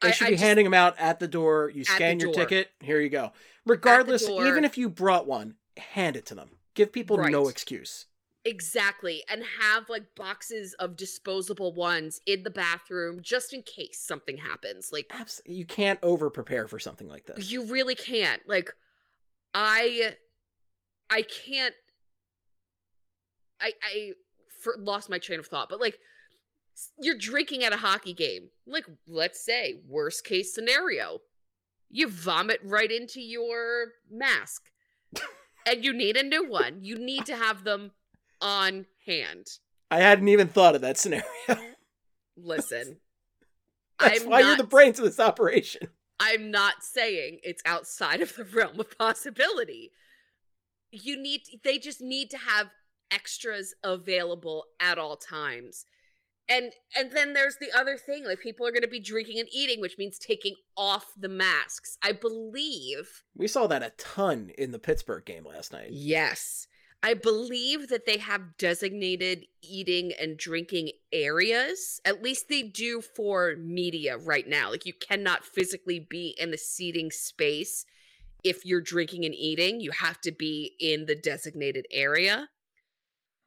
They 0.00 0.12
should 0.12 0.26
I 0.26 0.30
be 0.30 0.34
just- 0.36 0.44
handing 0.44 0.64
them 0.64 0.74
out 0.74 0.94
at 0.98 1.18
the 1.20 1.28
door. 1.28 1.70
You 1.74 1.84
scan 1.84 2.20
your 2.20 2.32
door. 2.32 2.44
ticket. 2.44 2.70
Here 2.80 3.00
you 3.00 3.08
go. 3.08 3.32
Regardless, 3.66 4.28
even 4.28 4.64
if 4.64 4.78
you 4.78 4.88
brought 4.88 5.26
one, 5.26 5.56
hand 5.76 6.16
it 6.16 6.24
to 6.26 6.34
them. 6.34 6.50
Give 6.74 6.92
people 6.92 7.18
no 7.18 7.48
excuse. 7.48 8.06
Exactly. 8.44 9.24
And 9.28 9.42
have 9.60 9.90
like 9.90 10.14
boxes 10.14 10.72
of 10.74 10.96
disposable 10.96 11.74
ones 11.74 12.20
in 12.24 12.44
the 12.44 12.50
bathroom 12.50 13.20
just 13.20 13.52
in 13.52 13.62
case 13.62 13.98
something 14.00 14.38
happens. 14.38 14.90
Like 14.92 15.06
Abs- 15.10 15.42
you 15.44 15.66
can't 15.66 15.98
over 16.02 16.30
prepare 16.30 16.66
for 16.68 16.78
something 16.78 17.08
like 17.08 17.26
this. 17.26 17.50
you 17.50 17.64
really 17.66 17.96
can't. 17.96 18.40
Like 18.48 18.70
I 19.52 20.14
I 21.10 21.22
can't 21.22 21.74
I 23.60 23.72
I 23.82 24.12
for, 24.62 24.76
lost 24.78 25.10
my 25.10 25.18
train 25.18 25.40
of 25.40 25.46
thought, 25.46 25.68
but 25.68 25.80
like 25.80 25.98
you're 27.00 27.18
drinking 27.18 27.64
at 27.64 27.72
a 27.72 27.78
hockey 27.78 28.12
game. 28.12 28.50
Like 28.66 28.86
let's 29.06 29.44
say 29.44 29.80
worst 29.86 30.24
case 30.24 30.54
scenario. 30.54 31.20
You 31.90 32.08
vomit 32.08 32.60
right 32.62 32.90
into 32.90 33.20
your 33.20 33.92
mask. 34.10 34.70
and 35.66 35.84
you 35.84 35.92
need 35.92 36.16
a 36.16 36.22
new 36.22 36.48
one. 36.48 36.82
You 36.82 36.96
need 36.96 37.26
to 37.26 37.36
have 37.36 37.64
them 37.64 37.92
on 38.40 38.86
hand. 39.06 39.46
I 39.90 40.00
hadn't 40.00 40.28
even 40.28 40.48
thought 40.48 40.74
of 40.74 40.82
that 40.82 40.98
scenario. 40.98 41.24
Listen. 42.36 42.98
That's 43.98 44.22
I'm 44.22 44.30
why 44.30 44.40
you're 44.40 44.56
the 44.56 44.64
brains 44.64 44.98
of 44.98 45.04
this 45.04 45.18
operation. 45.18 45.88
I'm 46.20 46.50
not 46.50 46.82
saying 46.82 47.40
it's 47.42 47.62
outside 47.64 48.20
of 48.20 48.34
the 48.36 48.44
realm 48.44 48.78
of 48.80 48.96
possibility. 48.98 49.92
You 50.90 51.20
need 51.20 51.42
they 51.64 51.78
just 51.78 52.00
need 52.00 52.30
to 52.30 52.38
have 52.38 52.68
extras 53.10 53.74
available 53.82 54.64
at 54.80 54.98
all 54.98 55.16
times. 55.16 55.84
And 56.48 56.72
and 56.96 57.12
then 57.12 57.34
there's 57.34 57.56
the 57.60 57.70
other 57.76 57.96
thing 57.96 58.24
like 58.24 58.40
people 58.40 58.66
are 58.66 58.72
going 58.72 58.82
to 58.82 58.88
be 58.88 59.00
drinking 59.00 59.38
and 59.38 59.48
eating 59.52 59.80
which 59.80 59.98
means 59.98 60.18
taking 60.18 60.54
off 60.76 61.12
the 61.16 61.28
masks. 61.28 61.98
I 62.02 62.12
believe 62.12 63.22
We 63.36 63.48
saw 63.48 63.66
that 63.66 63.82
a 63.82 63.92
ton 63.98 64.50
in 64.56 64.72
the 64.72 64.78
Pittsburgh 64.78 65.24
game 65.24 65.44
last 65.44 65.72
night. 65.72 65.88
Yes. 65.90 66.66
I 67.02 67.14
believe 67.14 67.88
that 67.88 68.06
they 68.06 68.18
have 68.18 68.56
designated 68.58 69.46
eating 69.62 70.12
and 70.20 70.36
drinking 70.36 70.90
areas. 71.12 72.00
At 72.04 72.22
least 72.22 72.48
they 72.48 72.62
do 72.62 73.00
for 73.00 73.54
media 73.56 74.18
right 74.18 74.48
now. 74.48 74.70
Like 74.70 74.84
you 74.84 74.94
cannot 74.94 75.44
physically 75.44 76.00
be 76.00 76.34
in 76.40 76.50
the 76.50 76.58
seating 76.58 77.12
space 77.12 77.84
if 78.42 78.64
you're 78.64 78.80
drinking 78.80 79.24
and 79.24 79.34
eating. 79.34 79.80
You 79.80 79.92
have 79.92 80.20
to 80.22 80.32
be 80.32 80.74
in 80.80 81.06
the 81.06 81.14
designated 81.14 81.86
area. 81.92 82.48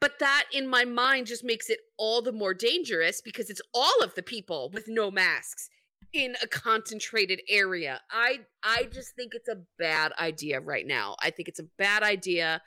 But 0.02 0.18
that 0.19 0.45
in 0.52 0.68
my 0.68 0.84
mind 0.84 1.28
just 1.28 1.45
makes 1.45 1.69
it 1.69 1.80
all 1.98 2.23
the 2.23 2.32
more 2.32 2.56
dangerous 2.56 3.22
because 3.22 3.52
it's 3.52 3.61
all 3.72 4.03
of 4.03 4.15
the 4.15 4.23
people 4.23 4.72
with 4.73 4.86
no 4.88 5.11
masks 5.11 5.69
in 6.11 6.36
a 6.41 6.48
concentrated 6.48 7.40
area. 7.48 8.02
I 8.10 8.40
I 8.64 8.90
just 8.91 9.15
think 9.15 9.34
it's 9.36 9.48
a 9.48 9.61
bad 9.78 10.11
idea 10.19 10.60
right 10.60 10.88
now. 10.88 11.15
I 11.22 11.30
think 11.30 11.48
it's 11.48 11.60
a 11.60 11.68
bad 11.78 12.02
idea. 12.02 12.61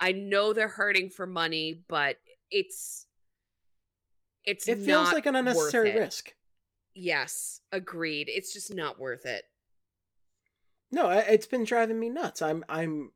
I 0.00 0.12
know 0.12 0.54
they're 0.54 0.68
hurting 0.68 1.10
for 1.10 1.26
money, 1.26 1.82
but 1.88 2.16
it's 2.50 3.06
it's 4.44 4.66
It 4.66 4.78
feels 4.78 5.12
like 5.12 5.26
an 5.26 5.36
unnecessary 5.36 5.94
risk. 5.94 6.32
Yes, 6.94 7.60
agreed. 7.70 8.30
It's 8.30 8.52
just 8.52 8.74
not 8.74 8.98
worth 8.98 9.26
it. 9.26 9.44
No, 10.90 11.10
it's 11.10 11.46
been 11.46 11.64
driving 11.64 12.00
me 12.00 12.08
nuts. 12.08 12.40
I'm 12.40 12.64
I'm 12.66 13.12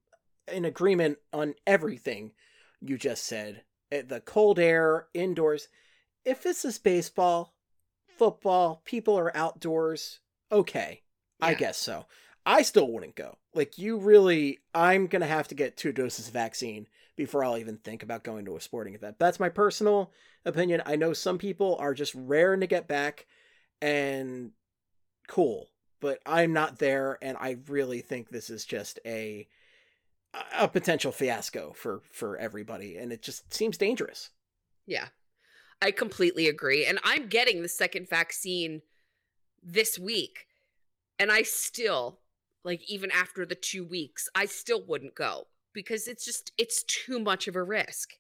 in 0.47 0.67
agreement 0.67 1.19
on 1.33 1.55
everything 1.67 2.33
you 2.85 2.99
just 2.99 3.25
said. 3.25 3.63
Eh, 3.91 4.03
The 4.03 4.21
cold 4.21 4.59
air, 4.59 5.07
indoors. 5.15 5.69
If 6.25 6.43
this 6.43 6.65
is 6.65 6.79
baseball, 6.79 7.55
football, 8.19 8.83
people 8.85 9.19
are 9.19 9.37
outdoors, 9.37 10.21
okay. 10.51 11.03
I 11.41 11.55
guess 11.55 11.77
so. 11.79 12.07
I 12.47 12.63
still 12.63 12.89
wouldn't 12.89 13.17
go. 13.17 13.39
Like 13.55 13.79
you 13.79 13.97
really 13.99 14.61
I'm 14.75 15.07
going 15.09 15.23
to 15.23 15.27
have 15.29 15.49
to 15.49 15.55
get 15.55 15.77
two 15.77 15.93
doses 15.93 16.29
of 16.29 16.33
vaccine 16.33 16.87
before 17.17 17.45
I'll 17.45 17.59
even 17.59 17.77
think 17.79 18.03
about 18.03 18.23
going 18.25 18.45
to 18.47 18.57
a 18.57 18.61
sporting 18.61 18.95
event. 18.95 19.17
That's 19.19 19.41
my 19.41 19.49
personal 19.49 20.13
opinion. 20.45 20.83
I 20.87 20.97
know 20.97 21.13
some 21.13 21.39
people 21.39 21.77
are 21.81 21.95
just 21.95 22.15
raring 22.15 22.61
to 22.61 22.67
get 22.67 22.87
back 22.89 23.27
and 23.81 24.53
cool. 25.29 25.69
but 26.01 26.19
I'm 26.27 26.53
not 26.53 26.79
there, 26.79 27.19
and 27.23 27.37
I 27.39 27.59
really 27.69 28.01
think 28.01 28.29
this 28.29 28.51
is 28.51 28.65
just 28.65 28.99
a 29.07 29.47
a 30.59 30.69
potential 30.69 31.13
fiasco 31.13 31.73
for 31.75 32.03
for 32.11 32.37
everybody, 32.37 32.97
and 32.97 33.13
it 33.13 33.23
just 33.23 33.53
seems 33.53 33.77
dangerous. 33.77 34.31
Yeah. 34.87 35.09
I 35.83 35.91
completely 35.91 36.47
agree. 36.47 36.87
And 36.87 37.01
I'm 37.03 37.27
getting 37.27 37.61
the 37.61 37.69
second 37.69 38.09
vaccine 38.09 38.83
this 39.63 39.99
week. 39.99 40.47
And 41.19 41.33
I 41.33 41.43
still, 41.43 42.21
like, 42.65 42.89
even 42.89 43.11
after 43.11 43.45
the 43.45 43.57
two 43.57 43.85
weeks, 43.85 44.29
I 44.35 44.47
still 44.47 44.83
wouldn't 44.87 45.17
go 45.17 45.49
because 45.75 46.07
it's 46.07 46.25
just, 46.25 46.53
it's 46.57 46.85
too 46.85 47.19
much 47.19 47.49
of 47.49 47.57
a 47.57 47.63
risk. 47.63 48.11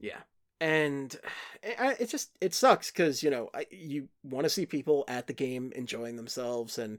Yeah. 0.00 0.20
And 0.60 1.16
eh, 1.62 1.94
it 1.98 2.08
just 2.08 2.30
it 2.40 2.52
sucks 2.52 2.90
because 2.90 3.22
you 3.22 3.30
know 3.30 3.48
you 3.70 4.08
want 4.24 4.44
to 4.44 4.48
see 4.48 4.66
people 4.66 5.04
at 5.06 5.28
the 5.28 5.32
game 5.32 5.72
enjoying 5.76 6.16
themselves, 6.16 6.78
and 6.78 6.98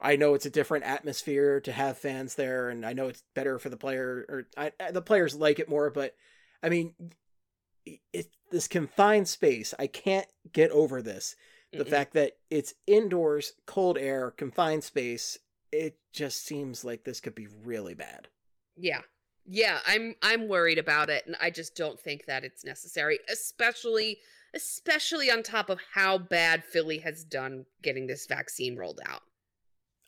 I 0.00 0.16
know 0.16 0.34
it's 0.34 0.46
a 0.46 0.50
different 0.50 0.84
atmosphere 0.84 1.60
to 1.60 1.72
have 1.72 1.98
fans 1.98 2.34
there, 2.36 2.68
and 2.70 2.86
I 2.86 2.92
know 2.92 3.08
it's 3.08 3.24
better 3.34 3.58
for 3.58 3.68
the 3.68 3.76
player 3.76 4.24
or 4.28 4.46
I, 4.56 4.72
the 4.90 5.02
players 5.02 5.34
like 5.34 5.58
it 5.58 5.68
more. 5.68 5.90
But 5.90 6.14
I 6.62 6.68
mean, 6.68 6.94
it 8.12 8.28
this 8.50 8.68
confined 8.68 9.28
space. 9.28 9.74
I 9.78 9.86
can't 9.86 10.28
get 10.52 10.70
over 10.70 11.02
this. 11.02 11.36
The 11.76 11.84
Mm-mm. 11.84 11.88
fact 11.88 12.14
that 12.14 12.32
it's 12.50 12.74
indoors, 12.86 13.52
cold 13.66 13.98
air, 13.98 14.30
confined 14.30 14.84
space. 14.84 15.38
It 15.72 15.98
just 16.12 16.44
seems 16.46 16.84
like 16.84 17.04
this 17.04 17.20
could 17.20 17.34
be 17.34 17.48
really 17.64 17.94
bad. 17.94 18.28
Yeah. 18.76 19.02
Yeah, 19.50 19.80
I'm 19.86 20.14
I'm 20.22 20.48
worried 20.48 20.78
about 20.78 21.08
it 21.10 21.26
and 21.26 21.34
I 21.40 21.50
just 21.50 21.74
don't 21.74 21.98
think 21.98 22.26
that 22.26 22.44
it's 22.44 22.64
necessary, 22.64 23.18
especially 23.30 24.18
especially 24.54 25.30
on 25.30 25.42
top 25.42 25.70
of 25.70 25.80
how 25.94 26.18
bad 26.18 26.64
Philly 26.64 26.98
has 26.98 27.24
done 27.24 27.66
getting 27.82 28.06
this 28.06 28.26
vaccine 28.26 28.76
rolled 28.76 29.00
out. 29.06 29.22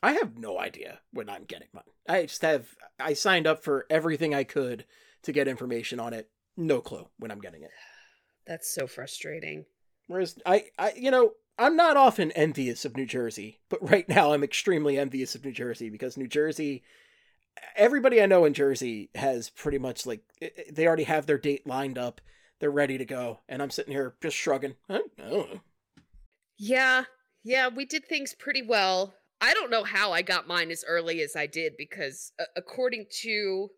I 0.02 0.12
have 0.12 0.36
no 0.36 0.58
idea 0.58 1.00
when 1.12 1.28
I'm 1.28 1.44
getting 1.44 1.68
mine. 1.72 1.84
I 2.08 2.22
just 2.22 2.42
have 2.42 2.68
I 2.98 3.12
signed 3.12 3.46
up 3.46 3.62
for 3.62 3.86
everything 3.90 4.34
I 4.34 4.44
could 4.44 4.86
to 5.22 5.32
get 5.32 5.48
information 5.48 6.00
on 6.00 6.12
it 6.12 6.30
no 6.56 6.80
clue 6.80 7.08
when 7.18 7.30
I'm 7.30 7.40
getting 7.40 7.62
it. 7.62 7.70
That's 8.46 8.72
so 8.72 8.86
frustrating. 8.86 9.66
Whereas 10.06 10.36
I, 10.44 10.64
I, 10.78 10.92
you 10.96 11.10
know, 11.10 11.32
I'm 11.58 11.76
not 11.76 11.96
often 11.96 12.32
envious 12.32 12.84
of 12.84 12.96
New 12.96 13.06
Jersey, 13.06 13.60
but 13.68 13.88
right 13.90 14.08
now 14.08 14.32
I'm 14.32 14.42
extremely 14.42 14.98
envious 14.98 15.34
of 15.34 15.44
New 15.44 15.52
Jersey 15.52 15.90
because 15.90 16.16
New 16.16 16.26
Jersey, 16.26 16.82
everybody 17.76 18.22
I 18.22 18.26
know 18.26 18.44
in 18.44 18.54
Jersey 18.54 19.10
has 19.14 19.50
pretty 19.50 19.78
much 19.78 20.06
like 20.06 20.22
they 20.72 20.86
already 20.86 21.04
have 21.04 21.26
their 21.26 21.38
date 21.38 21.66
lined 21.66 21.98
up, 21.98 22.20
they're 22.60 22.70
ready 22.70 22.98
to 22.98 23.04
go, 23.04 23.40
and 23.48 23.62
I'm 23.62 23.70
sitting 23.70 23.92
here 23.92 24.14
just 24.22 24.36
shrugging. 24.36 24.74
I 24.88 24.94
don't 24.98 25.18
know. 25.18 25.60
Yeah, 26.58 27.04
yeah, 27.42 27.68
we 27.68 27.84
did 27.84 28.04
things 28.06 28.34
pretty 28.34 28.62
well. 28.62 29.14
I 29.40 29.54
don't 29.54 29.70
know 29.70 29.84
how 29.84 30.12
I 30.12 30.22
got 30.22 30.46
mine 30.46 30.70
as 30.70 30.84
early 30.86 31.22
as 31.22 31.34
I 31.34 31.46
did 31.46 31.74
because, 31.78 32.32
uh, 32.38 32.44
according 32.56 33.06
to 33.22 33.70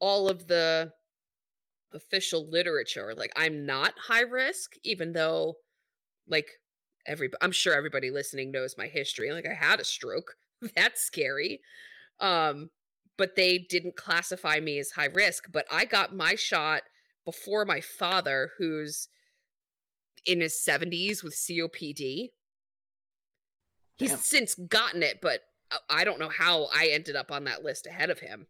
all 0.00 0.28
of 0.28 0.46
the 0.46 0.92
official 1.92 2.48
literature. 2.48 3.14
Like 3.16 3.32
I'm 3.36 3.66
not 3.66 3.94
high 4.08 4.22
risk, 4.22 4.74
even 4.84 5.12
though 5.12 5.56
like 6.28 6.48
every 7.06 7.30
I'm 7.40 7.52
sure 7.52 7.74
everybody 7.74 8.10
listening 8.10 8.50
knows 8.50 8.76
my 8.78 8.86
history. 8.86 9.32
Like 9.32 9.46
I 9.46 9.54
had 9.54 9.80
a 9.80 9.84
stroke. 9.84 10.34
That's 10.76 11.02
scary. 11.02 11.60
Um, 12.20 12.70
but 13.16 13.36
they 13.36 13.58
didn't 13.58 13.96
classify 13.96 14.60
me 14.60 14.78
as 14.78 14.92
high 14.92 15.08
risk. 15.12 15.48
But 15.52 15.66
I 15.70 15.84
got 15.84 16.14
my 16.14 16.34
shot 16.34 16.82
before 17.24 17.64
my 17.64 17.80
father, 17.80 18.50
who's 18.58 19.08
in 20.26 20.40
his 20.40 20.54
70s 20.66 21.22
with 21.22 21.34
COPD. 21.34 22.28
He's 24.00 24.10
Damn. 24.10 24.18
since 24.18 24.54
gotten 24.54 25.02
it, 25.02 25.20
but 25.20 25.42
uh, 25.70 25.76
I 25.90 26.04
don't 26.04 26.18
know 26.18 26.30
how 26.30 26.68
I 26.74 26.86
ended 26.86 27.16
up 27.16 27.30
on 27.30 27.44
that 27.44 27.62
list 27.62 27.86
ahead 27.86 28.08
of 28.08 28.18
him. 28.18 28.46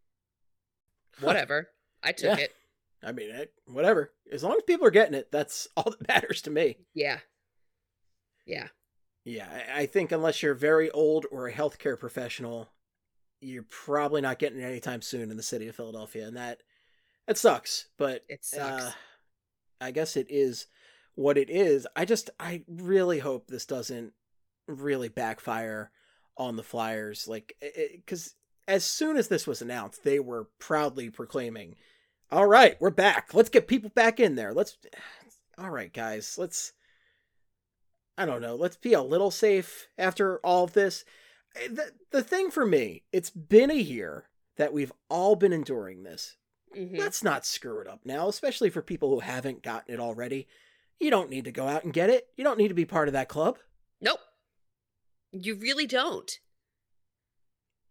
Whatever. 1.20 1.68
I 2.02 2.12
took 2.12 2.38
yeah. 2.38 2.44
it. 2.44 2.54
I 3.02 3.10
mean, 3.10 3.30
it, 3.30 3.52
whatever. 3.66 4.12
As 4.30 4.44
long 4.44 4.52
as 4.52 4.62
people 4.62 4.86
are 4.86 4.92
getting 4.92 5.14
it, 5.14 5.32
that's 5.32 5.66
all 5.76 5.90
that 5.90 6.08
matters 6.08 6.40
to 6.42 6.50
me. 6.50 6.76
Yeah. 6.94 7.18
Yeah. 8.46 8.68
Yeah, 9.24 9.48
I 9.74 9.86
think 9.86 10.12
unless 10.12 10.42
you're 10.42 10.54
very 10.54 10.90
old 10.92 11.26
or 11.30 11.46
a 11.46 11.52
healthcare 11.52 11.98
professional, 11.98 12.70
you're 13.40 13.66
probably 13.68 14.20
not 14.20 14.38
getting 14.38 14.60
it 14.60 14.64
anytime 14.64 15.02
soon 15.02 15.30
in 15.30 15.36
the 15.36 15.42
city 15.42 15.68
of 15.68 15.76
Philadelphia, 15.76 16.26
and 16.26 16.36
that 16.36 16.62
it 17.28 17.36
sucks. 17.36 17.88
But 17.98 18.24
it 18.28 18.44
sucks. 18.44 18.84
Uh, 18.84 18.92
I 19.80 19.90
guess 19.90 20.16
it 20.16 20.26
is 20.30 20.66
what 21.16 21.36
it 21.36 21.50
is. 21.50 21.86
I 21.94 22.06
just 22.06 22.30
I 22.40 22.64
really 22.66 23.18
hope 23.18 23.46
this 23.46 23.66
doesn't 23.66 24.14
really 24.76 25.08
backfire 25.08 25.90
on 26.36 26.56
the 26.56 26.62
Flyers, 26.62 27.26
like 27.28 27.56
because 27.94 28.34
as 28.68 28.84
soon 28.84 29.16
as 29.16 29.28
this 29.28 29.46
was 29.46 29.62
announced, 29.62 30.04
they 30.04 30.18
were 30.18 30.48
proudly 30.58 31.10
proclaiming 31.10 31.76
all 32.32 32.46
right, 32.46 32.80
we're 32.80 32.90
back. 32.90 33.34
Let's 33.34 33.48
get 33.48 33.66
people 33.66 33.90
back 33.90 34.20
in 34.20 34.36
there. 34.36 34.54
Let's. 34.54 34.76
All 35.58 35.70
right, 35.70 35.92
guys. 35.92 36.36
Let's. 36.38 36.72
I 38.16 38.24
don't 38.24 38.40
know. 38.40 38.54
Let's 38.54 38.76
be 38.76 38.92
a 38.92 39.02
little 39.02 39.30
safe 39.30 39.88
after 39.98 40.40
all 40.44 40.64
of 40.64 40.74
this. 40.74 41.04
Eh, 41.56 41.68
the, 41.70 41.90
the 42.10 42.22
thing 42.22 42.50
for 42.50 42.66
me, 42.66 43.02
it's 43.12 43.30
been 43.30 43.70
a 43.70 43.74
year 43.74 44.26
that 44.56 44.74
we've 44.74 44.92
all 45.08 45.36
been 45.36 45.52
enduring 45.52 46.02
this. 46.02 46.36
Mm-hmm. 46.76 46.96
Let's 46.96 47.24
not 47.24 47.46
screw 47.46 47.80
it 47.80 47.86
up 47.86 48.00
now, 48.04 48.28
especially 48.28 48.68
for 48.68 48.82
people 48.82 49.10
who 49.10 49.20
haven't 49.20 49.62
gotten 49.62 49.94
it 49.94 50.00
already. 50.00 50.48
You 50.98 51.10
don't 51.10 51.30
need 51.30 51.44
to 51.44 51.52
go 51.52 51.66
out 51.66 51.84
and 51.84 51.94
get 51.94 52.10
it. 52.10 52.28
You 52.36 52.44
don't 52.44 52.58
need 52.58 52.68
to 52.68 52.74
be 52.74 52.84
part 52.84 53.08
of 53.08 53.14
that 53.14 53.28
club. 53.28 53.58
Nope. 54.00 54.20
You 55.32 55.54
really 55.54 55.86
don't. 55.86 56.38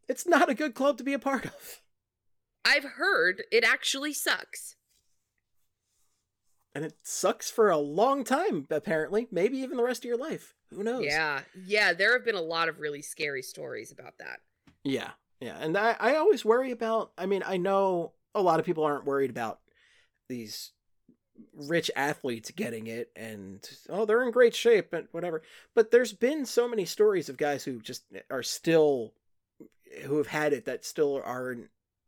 It's 0.07 0.27
not 0.27 0.49
a 0.49 0.55
good 0.55 0.73
club 0.73 0.97
to 0.97 1.03
be 1.03 1.13
a 1.13 1.19
part 1.19 1.45
of. 1.45 1.81
I've 2.65 2.83
heard 2.83 3.43
it 3.51 3.63
actually 3.63 4.13
sucks. 4.13 4.75
And 6.75 6.85
it 6.85 6.97
sucks 7.03 7.49
for 7.49 7.69
a 7.69 7.77
long 7.77 8.23
time, 8.23 8.67
apparently. 8.69 9.27
Maybe 9.31 9.57
even 9.59 9.77
the 9.77 9.83
rest 9.83 10.01
of 10.01 10.07
your 10.07 10.17
life. 10.17 10.53
Who 10.71 10.83
knows? 10.83 11.05
Yeah. 11.05 11.41
Yeah, 11.65 11.93
there 11.93 12.13
have 12.13 12.25
been 12.25 12.35
a 12.35 12.41
lot 12.41 12.69
of 12.69 12.79
really 12.79 13.01
scary 13.01 13.41
stories 13.41 13.91
about 13.91 14.17
that. 14.19 14.39
Yeah. 14.83 15.11
Yeah. 15.39 15.57
And 15.59 15.77
I, 15.77 15.95
I 15.99 16.15
always 16.15 16.45
worry 16.45 16.71
about 16.71 17.11
I 17.17 17.25
mean, 17.25 17.43
I 17.45 17.57
know 17.57 18.13
a 18.35 18.41
lot 18.41 18.59
of 18.59 18.65
people 18.65 18.83
aren't 18.83 19.05
worried 19.05 19.29
about 19.29 19.59
these 20.27 20.71
rich 21.53 21.91
athletes 21.95 22.51
getting 22.51 22.87
it 22.87 23.11
and 23.15 23.69
oh 23.89 24.05
they're 24.05 24.23
in 24.23 24.31
great 24.31 24.55
shape 24.55 24.93
and 24.93 25.07
whatever. 25.11 25.41
But 25.73 25.91
there's 25.91 26.13
been 26.13 26.45
so 26.45 26.67
many 26.67 26.85
stories 26.85 27.29
of 27.29 27.37
guys 27.37 27.63
who 27.63 27.81
just 27.81 28.03
are 28.29 28.43
still 28.43 29.13
who 30.05 30.17
have 30.17 30.27
had 30.27 30.53
it 30.53 30.65
that 30.65 30.85
still 30.85 31.21
are 31.23 31.57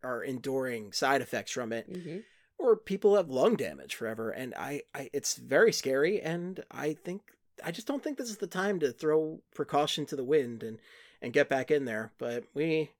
are 0.03 0.23
enduring 0.23 0.91
side 0.91 1.21
effects 1.21 1.51
from 1.51 1.71
it 1.71 1.91
mm-hmm. 1.91 2.17
or 2.57 2.75
people 2.75 3.15
have 3.15 3.29
lung 3.29 3.55
damage 3.55 3.95
forever. 3.95 4.31
And 4.31 4.53
I, 4.55 4.81
I 4.93 5.09
it's 5.13 5.35
very 5.35 5.71
scary 5.71 6.21
and 6.21 6.63
i 6.71 6.93
think 6.93 7.21
i 7.63 7.71
just 7.71 7.87
don't 7.87 8.03
think 8.03 8.17
this 8.17 8.29
is 8.29 8.37
the 8.37 8.47
time 8.47 8.79
to 8.79 8.91
throw 8.91 9.41
precaution 9.53 10.05
to 10.07 10.15
the 10.15 10.23
wind 10.23 10.63
and 10.63 10.79
and 11.21 11.33
get 11.33 11.49
back 11.49 11.69
in 11.69 11.85
there. 11.85 12.11
But 12.17 12.45
we 12.53 12.91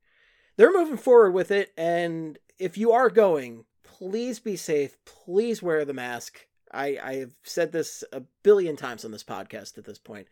they're 0.57 0.73
moving 0.73 0.97
forward 0.97 1.31
with 1.31 1.51
it 1.51 1.71
and 1.77 2.37
if 2.59 2.77
you 2.77 2.91
are 2.91 3.09
going 3.09 3.65
please 4.01 4.39
be 4.39 4.55
safe 4.55 4.97
please 5.05 5.61
wear 5.61 5.85
the 5.85 5.93
mask 5.93 6.47
i 6.71 6.97
i 7.03 7.15
have 7.15 7.35
said 7.43 7.71
this 7.71 8.03
a 8.11 8.21
billion 8.43 8.75
times 8.75 9.05
on 9.05 9.11
this 9.11 9.23
podcast 9.23 9.77
at 9.77 9.85
this 9.85 9.99
point 9.99 10.27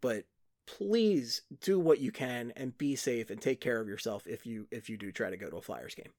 but 0.00 0.24
please 0.66 1.42
do 1.60 1.78
what 1.78 1.98
you 1.98 2.12
can 2.12 2.52
and 2.56 2.76
be 2.78 2.94
safe 2.94 3.30
and 3.30 3.40
take 3.40 3.60
care 3.60 3.80
of 3.80 3.88
yourself 3.88 4.26
if 4.26 4.46
you 4.46 4.66
if 4.70 4.88
you 4.88 4.96
do 4.96 5.10
try 5.10 5.30
to 5.30 5.36
go 5.36 5.50
to 5.50 5.56
a 5.56 5.62
Flyers 5.62 5.94
game. 5.94 6.12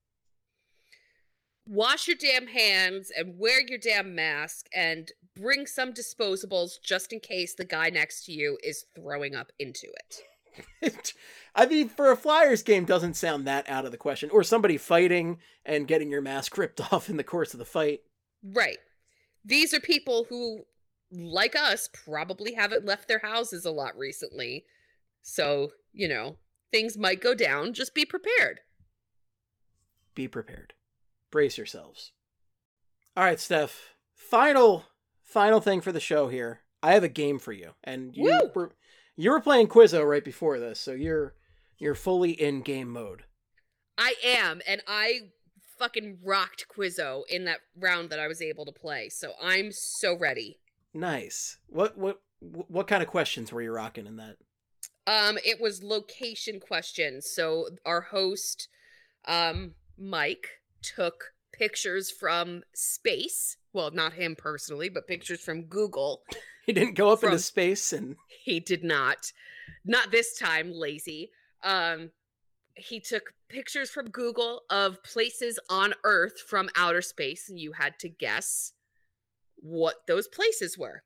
Wash 1.67 2.07
your 2.07 2.17
damn 2.17 2.47
hands 2.47 3.11
and 3.15 3.37
wear 3.37 3.61
your 3.61 3.77
damn 3.77 4.15
mask 4.15 4.65
and 4.73 5.11
bring 5.35 5.67
some 5.67 5.93
disposables 5.93 6.81
just 6.83 7.13
in 7.13 7.19
case 7.19 7.53
the 7.53 7.63
guy 7.63 7.89
next 7.89 8.25
to 8.25 8.33
you 8.33 8.57
is 8.63 8.85
throwing 8.95 9.35
up 9.35 9.51
into 9.59 9.87
it. 9.87 10.21
I 11.55 11.65
mean, 11.65 11.89
for 11.89 12.11
a 12.11 12.17
Flyers 12.17 12.63
game, 12.63 12.85
doesn't 12.85 13.15
sound 13.15 13.45
that 13.45 13.69
out 13.69 13.85
of 13.85 13.91
the 13.91 13.97
question. 13.97 14.29
Or 14.29 14.43
somebody 14.43 14.77
fighting 14.77 15.39
and 15.65 15.87
getting 15.87 16.09
your 16.09 16.21
mask 16.21 16.57
ripped 16.57 16.81
off 16.93 17.09
in 17.09 17.17
the 17.17 17.23
course 17.23 17.53
of 17.53 17.59
the 17.59 17.65
fight. 17.65 18.01
Right. 18.43 18.77
These 19.43 19.73
are 19.73 19.79
people 19.79 20.25
who 20.29 20.61
like 21.11 21.55
us, 21.55 21.89
probably 21.91 22.53
haven't 22.53 22.85
left 22.85 23.07
their 23.07 23.19
houses 23.19 23.65
a 23.65 23.71
lot 23.71 23.97
recently. 23.97 24.65
So, 25.21 25.71
you 25.93 26.07
know, 26.07 26.37
things 26.71 26.97
might 26.97 27.21
go 27.21 27.35
down. 27.35 27.73
Just 27.73 27.93
be 27.93 28.05
prepared. 28.05 28.61
Be 30.15 30.27
prepared. 30.27 30.73
Brace 31.31 31.57
yourselves. 31.57 32.11
All 33.15 33.23
right, 33.23 33.39
Steph. 33.39 33.95
Final 34.15 34.85
final 35.23 35.61
thing 35.61 35.81
for 35.81 35.91
the 35.91 35.99
show 35.99 36.27
here. 36.27 36.61
I 36.83 36.93
have 36.93 37.03
a 37.03 37.09
game 37.09 37.39
for 37.39 37.51
you. 37.51 37.71
And 37.83 38.15
you 38.15 38.23
Woo! 38.23 38.51
were 38.53 38.71
you 39.15 39.31
were 39.31 39.41
playing 39.41 39.67
Quizzo 39.67 40.07
right 40.07 40.23
before 40.23 40.59
this, 40.59 40.79
so 40.79 40.91
you're 40.91 41.35
you're 41.77 41.95
fully 41.95 42.31
in 42.31 42.61
game 42.61 42.89
mode. 42.89 43.23
I 43.97 44.15
am, 44.23 44.61
and 44.67 44.81
I 44.87 45.31
fucking 45.77 46.19
rocked 46.23 46.67
Quizzo 46.69 47.23
in 47.29 47.45
that 47.45 47.59
round 47.75 48.09
that 48.09 48.19
I 48.19 48.27
was 48.27 48.41
able 48.41 48.65
to 48.65 48.71
play. 48.71 49.09
So 49.09 49.33
I'm 49.41 49.71
so 49.71 50.17
ready. 50.17 50.59
Nice. 50.93 51.57
What 51.67 51.97
what 51.97 52.21
what 52.39 52.87
kind 52.87 53.03
of 53.03 53.09
questions 53.09 53.51
were 53.51 53.61
you 53.61 53.71
rocking 53.71 54.07
in 54.07 54.17
that? 54.17 54.37
Um, 55.07 55.37
it 55.43 55.59
was 55.59 55.83
location 55.83 56.59
questions. 56.59 57.29
So 57.29 57.69
our 57.85 58.01
host, 58.01 58.67
um, 59.25 59.71
Mike, 59.97 60.47
took 60.81 61.33
pictures 61.51 62.11
from 62.11 62.63
space. 62.73 63.57
Well, 63.73 63.91
not 63.91 64.13
him 64.13 64.35
personally, 64.35 64.89
but 64.89 65.07
pictures 65.07 65.41
from 65.41 65.63
Google. 65.63 66.23
He 66.63 66.73
didn't 66.73 66.93
go 66.93 67.09
up 67.11 67.21
From- 67.21 67.31
into 67.31 67.41
space 67.41 67.91
and 67.91 68.17
He 68.43 68.59
did 68.59 68.83
not. 68.83 69.31
Not 69.83 70.11
this 70.11 70.37
time, 70.37 70.71
lazy. 70.71 71.31
Um, 71.63 72.11
he 72.75 72.99
took 72.99 73.33
pictures 73.49 73.89
from 73.89 74.11
Google 74.11 74.61
of 74.69 75.01
places 75.03 75.57
on 75.71 75.95
Earth 76.03 76.39
from 76.39 76.69
outer 76.75 77.01
space, 77.01 77.49
and 77.49 77.59
you 77.59 77.71
had 77.71 77.97
to 77.99 78.09
guess 78.09 78.73
what 79.55 80.05
those 80.07 80.27
places 80.27 80.77
were. 80.77 81.01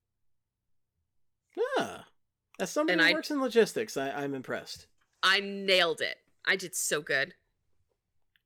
ah, 1.78 2.06
as 2.60 2.70
somebody 2.70 2.94
And 2.94 3.02
who 3.02 3.08
I- 3.08 3.14
works 3.14 3.32
in 3.32 3.40
logistics, 3.42 3.96
I, 3.98 4.12
I'm 4.12 4.36
impressed. 4.36 4.88
I 5.24 5.40
nailed 5.40 6.02
it. 6.02 6.18
I 6.46 6.58
did 6.58 6.76
so 6.76 7.02
good. 7.02 7.34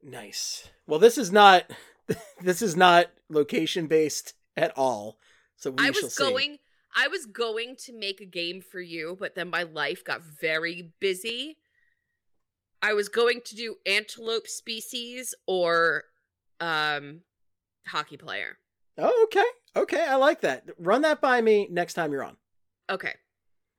Nice. 0.04 0.70
Well, 0.88 1.00
this 1.00 1.18
is 1.18 1.32
not 1.32 1.70
this 2.41 2.61
is 2.61 2.76
not 2.76 3.07
location 3.30 3.88
based 3.88 4.34
at 4.56 4.77
all. 4.77 5.18
So 5.57 5.72
we 5.72 5.77
I 5.80 5.91
shall 5.91 6.03
was 6.03 6.15
see. 6.15 6.23
going 6.23 6.57
I 6.95 7.07
was 7.07 7.26
going 7.26 7.76
to 7.86 7.94
make 7.94 8.19
a 8.19 8.26
game 8.26 8.61
for 8.61 8.81
you, 8.81 9.15
but 9.19 9.36
then 9.36 9.49
my 9.49 9.64
life 9.64 10.03
got 10.03 10.22
very 10.23 10.91
busy. 10.99 11.57
I 12.81 12.94
was 12.94 13.10
going 13.10 13.41
to 13.45 13.56
do 13.56 13.76
antelope 13.86 14.48
species 14.48 15.36
or 15.48 16.06
um 16.60 17.22
hockey 17.88 18.18
player. 18.18 18.57
Oh, 18.98 19.23
okay. 19.26 19.45
Okay, 19.76 20.06
I 20.06 20.15
like 20.15 20.41
that. 20.41 20.65
Run 20.77 21.03
that 21.03 21.22
by 21.22 21.41
me 21.41 21.68
next 21.72 21.94
time 21.94 22.11
you're 22.11 22.23
on. 22.23 22.38
Okay. 22.90 23.14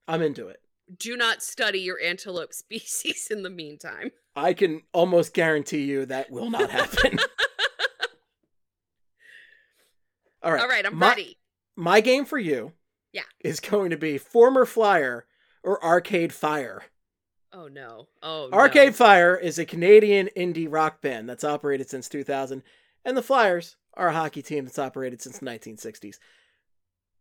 I'm 0.09 0.23
into 0.23 0.49
it. 0.49 0.61
Do 0.99 1.17
not 1.17 1.43
study 1.43 1.81
your 1.81 2.01
antelope 2.01 2.53
species 2.55 3.29
in 3.31 3.43
the 3.43 3.51
meantime. 3.51 4.13
I 4.37 4.55
can 4.55 4.83
almost 4.93 5.35
guarantee 5.35 5.83
you 5.83 6.07
that 6.07 6.31
will 6.31 6.51
not 6.51 6.71
happen. 6.71 7.19
all 10.43 10.53
right. 10.53 10.61
All 10.61 10.69
right, 10.69 10.87
I'm 10.87 10.97
my, 10.97 11.09
ready. 11.09 11.39
My 11.77 12.01
game 12.01 12.25
for 12.25 12.39
you 12.39 12.73
Yeah. 13.13 13.23
is 13.41 13.61
going 13.61 13.91
to 13.91 13.97
be 13.97 14.19
Former 14.19 14.65
Flyer 14.65 15.27
or 15.63 15.83
Arcade 15.85 16.33
Fire. 16.33 16.83
Oh 17.53 17.69
no. 17.69 18.09
Oh 18.23 18.49
Arcade 18.53 18.91
no. 18.91 18.93
Fire 18.93 19.37
is 19.37 19.59
a 19.59 19.65
Canadian 19.65 20.29
indie 20.37 20.69
rock 20.71 21.01
band 21.01 21.29
that's 21.29 21.45
operated 21.45 21.91
since 21.91 22.09
2000, 22.09 22.63
and 23.05 23.17
the 23.17 23.23
Flyers 23.23 23.77
are 23.95 24.09
a 24.09 24.13
hockey 24.15 24.43
team 24.43 24.65
that's 24.65 24.79
operated 24.79 25.21
since 25.21 25.39
the 25.39 25.47
1960s. 25.47 26.17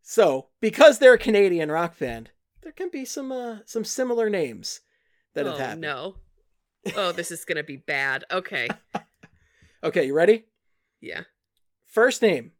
So, 0.02 0.48
because 0.60 0.98
they're 0.98 1.14
a 1.14 1.18
Canadian 1.18 1.70
rock 1.70 1.98
band, 1.98 2.30
there 2.62 2.72
can 2.72 2.90
be 2.90 3.04
some 3.04 3.32
uh, 3.32 3.58
some 3.66 3.84
similar 3.84 4.30
names 4.30 4.80
that 5.34 5.46
oh, 5.46 5.50
have 5.50 5.58
happened. 5.58 5.80
No. 5.82 6.14
Oh, 6.96 7.12
this 7.12 7.30
is 7.30 7.44
gonna 7.44 7.64
be 7.64 7.76
bad. 7.76 8.24
Okay. 8.30 8.68
Okay, 9.82 10.04
you 10.04 10.14
ready? 10.14 10.44
Yeah. 11.00 11.22
First 11.86 12.20
name 12.20 12.52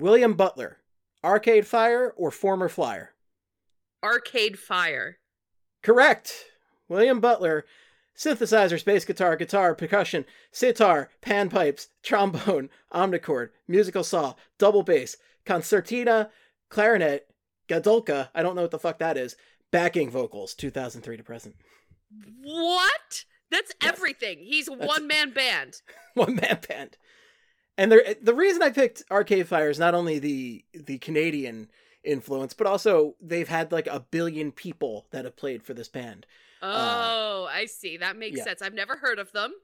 William 0.00 0.34
Butler, 0.34 0.78
Arcade 1.22 1.66
Fire 1.66 2.12
or 2.16 2.30
former 2.30 2.68
Flyer? 2.68 3.10
Arcade 4.02 4.58
Fire. 4.58 5.18
Correct. 5.82 6.44
William 6.88 7.20
Butler, 7.20 7.64
synthesizer, 8.16 8.82
bass 8.84 9.04
guitar, 9.04 9.36
guitar, 9.36 9.74
percussion, 9.74 10.24
sitar, 10.50 11.08
panpipes, 11.22 11.88
trombone, 12.02 12.68
omnichord, 12.92 13.50
musical 13.68 14.02
saw, 14.04 14.34
double 14.58 14.82
bass, 14.82 15.16
concertina, 15.46 16.30
clarinet, 16.68 17.28
gadulka, 17.68 18.28
I 18.34 18.42
don't 18.42 18.56
know 18.56 18.62
what 18.62 18.70
the 18.72 18.78
fuck 18.78 18.98
that 18.98 19.16
is, 19.16 19.36
backing 19.70 20.10
vocals, 20.10 20.54
2003 20.54 21.16
to 21.18 21.22
present. 21.22 21.54
What? 22.42 23.24
That's 23.50 23.72
Yes. 23.82 23.92
everything. 23.92 24.38
He's 24.40 24.68
a 24.68 24.72
one 24.72 25.06
man 25.06 25.30
band. 25.30 25.82
One 26.14 26.34
man 26.36 26.58
band. 26.68 26.96
And 27.80 27.90
there, 27.90 28.14
the 28.20 28.34
reason 28.34 28.62
I 28.62 28.68
picked 28.68 29.04
Arcade 29.10 29.48
Fire 29.48 29.70
is 29.70 29.78
not 29.78 29.94
only 29.94 30.18
the 30.18 30.62
the 30.74 30.98
Canadian 30.98 31.70
influence, 32.04 32.52
but 32.52 32.66
also 32.66 33.16
they've 33.22 33.48
had 33.48 33.72
like 33.72 33.86
a 33.86 34.00
billion 34.00 34.52
people 34.52 35.06
that 35.12 35.24
have 35.24 35.34
played 35.34 35.62
for 35.62 35.72
this 35.72 35.88
band. 35.88 36.26
Uh, 36.60 36.66
oh, 36.66 37.48
I 37.50 37.64
see. 37.64 37.96
That 37.96 38.18
makes 38.18 38.36
yeah. 38.36 38.44
sense. 38.44 38.60
I've 38.60 38.74
never 38.74 38.96
heard 38.96 39.18
of 39.18 39.32
them. 39.32 39.54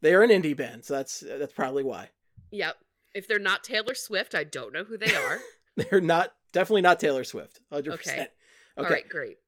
They 0.00 0.14
are 0.14 0.22
an 0.22 0.30
indie 0.30 0.56
band, 0.56 0.86
so 0.86 0.94
that's 0.94 1.20
that's 1.20 1.52
probably 1.52 1.84
why. 1.84 2.08
Yep. 2.50 2.76
If 3.14 3.28
they're 3.28 3.38
not 3.38 3.62
Taylor 3.62 3.94
Swift, 3.94 4.34
I 4.34 4.44
don't 4.44 4.72
know 4.72 4.84
who 4.84 4.96
they 4.96 5.14
are. 5.14 5.38
They're 5.76 6.00
not 6.00 6.32
definitely 6.52 6.82
not 6.82 7.00
Taylor 7.00 7.24
Swift. 7.24 7.60
100%. 7.72 7.92
Okay. 7.92 8.12
Okay. 8.12 8.28
All 8.76 8.84
right, 8.84 9.08
great. 9.08 9.38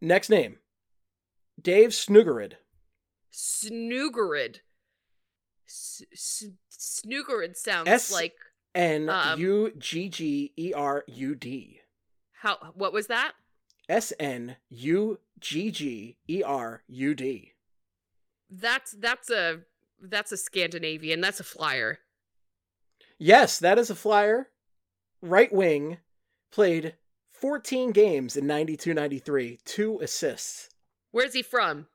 Next 0.00 0.28
name. 0.28 0.58
Dave 1.60 1.90
Snuggerud. 1.90 2.54
Snuggerud. 3.32 4.58
S- 5.70 6.02
s- 6.12 6.44
Snuggerud 6.72 7.56
sounds 7.56 7.88
S- 7.88 8.10
like 8.10 8.34
N 8.74 9.08
Um, 9.08 9.38
U 9.38 9.72
G 9.78 10.08
G 10.08 10.52
E 10.56 10.72
R 10.74 11.04
U 11.06 11.34
D. 11.36 11.80
how? 12.32 12.72
What 12.74 12.92
was 12.92 13.06
that? 13.06 13.34
S 13.88 14.12
N 14.18 14.56
U 14.68 15.20
G 15.38 15.70
G 15.70 16.16
E 16.28 16.42
R 16.42 16.82
U 16.88 17.14
D. 17.14 17.52
That's 18.50 18.92
that's 18.92 19.30
a 19.30 19.60
that's 20.00 20.32
a 20.32 20.36
Scandinavian. 20.36 21.20
That's 21.20 21.38
a 21.40 21.44
flyer. 21.44 22.00
Yes, 23.18 23.58
that 23.58 23.78
is 23.78 23.90
a 23.90 23.94
flyer. 23.94 24.48
Right 25.22 25.52
wing 25.52 25.98
played 26.50 26.94
14 27.30 27.92
games 27.92 28.36
in 28.36 28.46
92 28.46 28.94
93, 28.94 29.58
two 29.64 30.00
assists. 30.00 30.70
Where's 31.12 31.34
he 31.34 31.42
from? 31.42 31.86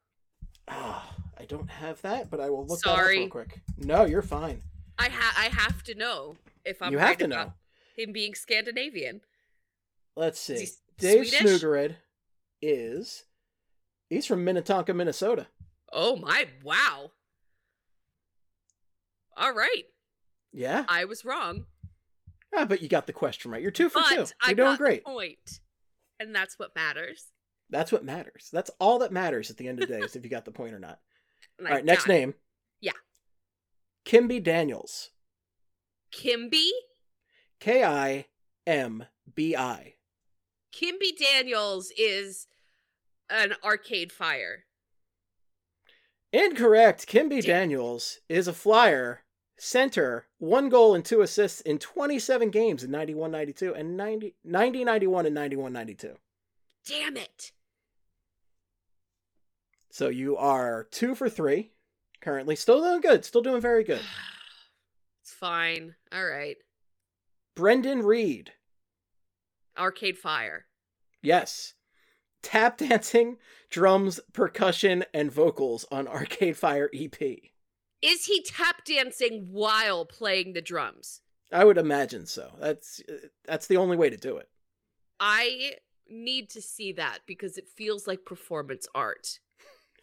Ah, 0.67 1.14
I 1.45 1.47
don't 1.47 1.69
have 1.69 2.01
that, 2.01 2.31
but 2.31 2.39
I 2.39 2.49
will 2.49 2.65
look 2.65 2.79
that 2.81 2.89
up 2.89 3.07
real 3.07 3.27
quick. 3.27 3.61
No, 3.77 4.05
you're 4.05 4.23
fine. 4.23 4.63
I 4.97 5.09
ha 5.09 5.31
I 5.37 5.49
have 5.49 5.83
to 5.83 5.93
know 5.93 6.37
if 6.65 6.81
I'm 6.81 6.91
you 6.91 6.97
have 6.97 7.09
right 7.09 7.19
to 7.19 7.27
know. 7.27 7.53
him 7.95 8.11
being 8.11 8.33
Scandinavian. 8.33 9.21
Let's 10.15 10.39
see. 10.39 10.69
Dave 10.97 11.27
Swedish? 11.27 11.61
Snuggerud 11.61 11.95
is 12.63 13.25
he's 14.09 14.25
from 14.25 14.43
Minnetonka, 14.43 14.91
Minnesota. 14.95 15.45
Oh 15.93 16.15
my! 16.15 16.47
Wow. 16.63 17.11
All 19.37 19.53
right, 19.53 19.83
Yeah. 20.51 20.85
I 20.87 21.05
was 21.05 21.25
wrong, 21.25 21.65
Ah, 22.55 22.65
but 22.65 22.81
you 22.81 22.87
got 22.89 23.05
the 23.05 23.13
question 23.13 23.51
right. 23.51 23.61
You're 23.61 23.69
two 23.69 23.89
for 23.89 23.99
but 23.99 24.09
two. 24.09 24.15
You're 24.15 24.25
I 24.41 24.53
doing 24.53 24.69
got 24.69 24.77
great. 24.79 25.03
the 25.05 25.11
point, 25.11 25.59
and 26.19 26.33
that's 26.33 26.57
what 26.57 26.73
matters. 26.75 27.25
That's 27.69 27.91
what 27.91 28.03
matters. 28.03 28.49
That's 28.51 28.71
all 28.79 28.99
that 28.99 29.11
matters 29.11 29.51
at 29.51 29.57
the 29.57 29.67
end 29.67 29.79
of 29.83 29.87
the 29.89 29.93
day 29.99 30.01
is 30.03 30.15
if 30.15 30.23
you 30.23 30.29
got 30.31 30.45
the 30.45 30.51
point 30.51 30.73
or 30.73 30.79
not. 30.79 30.99
And 31.57 31.67
All 31.67 31.73
right, 31.73 31.85
next 31.85 32.07
name. 32.07 32.35
Yeah. 32.81 32.91
Kimbi 34.05 34.43
Daniels. 34.43 35.11
Kimbi. 36.13 36.69
K 37.59 37.83
I 37.83 38.25
M 38.67 39.05
B 39.33 39.55
I. 39.55 39.95
Kimbi 40.73 41.17
Daniels 41.17 41.91
is 41.97 42.47
an 43.29 43.53
arcade 43.63 44.11
fire. 44.11 44.65
Incorrect. 46.31 47.07
Kimbi 47.07 47.41
Damn. 47.41 47.69
Daniels 47.69 48.19
is 48.27 48.47
a 48.47 48.53
flyer, 48.53 49.23
center, 49.57 50.27
one 50.37 50.67
goal 50.69 50.93
and 50.93 51.05
two 51.05 51.21
assists 51.21 51.61
in 51.61 51.79
27 51.79 52.49
games 52.49 52.83
in 52.83 52.91
91 52.91 53.31
92 53.31 53.73
and 53.73 53.95
90, 53.95 54.35
90 54.43 54.83
91 54.83 55.25
and 55.25 55.35
91 55.35 55.73
92. 55.73 56.15
Damn 56.85 57.17
it! 57.17 57.51
So 59.95 60.09
you 60.09 60.35
are 60.35 60.89
two 60.91 61.15
for 61.15 61.29
three 61.29 61.71
currently. 62.19 62.57
Still 62.57 62.81
doing 62.81 62.99
good. 62.99 63.23
Still 63.23 63.41
doing 63.41 63.61
very 63.61 63.85
good. 63.85 64.01
It's 65.21 65.33
fine. 65.33 65.95
All 66.11 66.23
right. 66.23 66.57
Brendan 67.55 68.03
Reed. 68.03 68.51
Arcade 69.75 70.19
fire. 70.19 70.65
Yes. 71.23 71.73
Tap 72.43 72.77
dancing, 72.77 73.37
drums, 73.71 74.19
percussion, 74.33 75.03
and 75.15 75.31
vocals 75.31 75.83
on 75.89 76.07
Arcade 76.07 76.57
Fire 76.57 76.91
EP. 76.93 77.19
Is 78.03 78.25
he 78.25 78.43
tap 78.43 78.85
dancing 78.85 79.47
while 79.49 80.05
playing 80.05 80.53
the 80.53 80.61
drums? 80.61 81.21
I 81.51 81.65
would 81.65 81.79
imagine 81.79 82.27
so. 82.27 82.51
That's 82.59 83.01
that's 83.45 83.65
the 83.65 83.77
only 83.77 83.97
way 83.97 84.11
to 84.11 84.17
do 84.17 84.37
it. 84.37 84.47
I 85.19 85.71
need 86.07 86.51
to 86.51 86.61
see 86.61 86.91
that 86.91 87.21
because 87.25 87.57
it 87.57 87.67
feels 87.67 88.05
like 88.05 88.25
performance 88.25 88.87
art. 88.93 89.39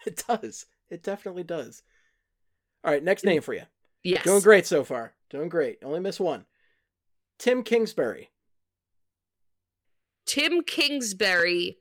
It 0.06 0.22
does. 0.26 0.66
It 0.90 1.02
definitely 1.02 1.44
does. 1.44 1.82
All 2.84 2.92
right, 2.92 3.02
next 3.02 3.24
name 3.24 3.42
for 3.42 3.54
you. 3.54 3.62
Yes. 4.02 4.24
Doing 4.24 4.40
great 4.40 4.66
so 4.66 4.84
far. 4.84 5.14
Doing 5.30 5.48
great. 5.48 5.78
Only 5.84 6.00
miss 6.00 6.18
one. 6.18 6.44
Tim 7.38 7.62
Kingsbury. 7.62 8.30
Tim 10.26 10.62
Kingsbury. 10.62 11.78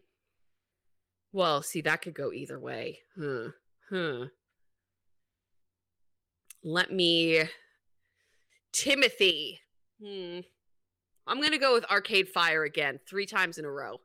Well, 1.34 1.62
see, 1.64 1.82
that 1.82 2.02
could 2.02 2.14
go 2.14 2.32
either 2.32 2.60
way. 2.60 3.00
Huh. 3.20 3.50
Huh. 3.90 4.26
Let 6.64 6.92
me. 6.92 7.44
Timothy. 8.72 9.62
Hmm. 10.04 10.40
I'm 11.28 11.38
going 11.38 11.52
to 11.52 11.58
go 11.58 11.74
with 11.74 11.90
Arcade 11.90 12.30
Fire 12.30 12.64
again, 12.64 13.00
three 13.08 13.26
times 13.26 13.58
in 13.58 13.66
a 13.66 13.72
row. 13.72 14.02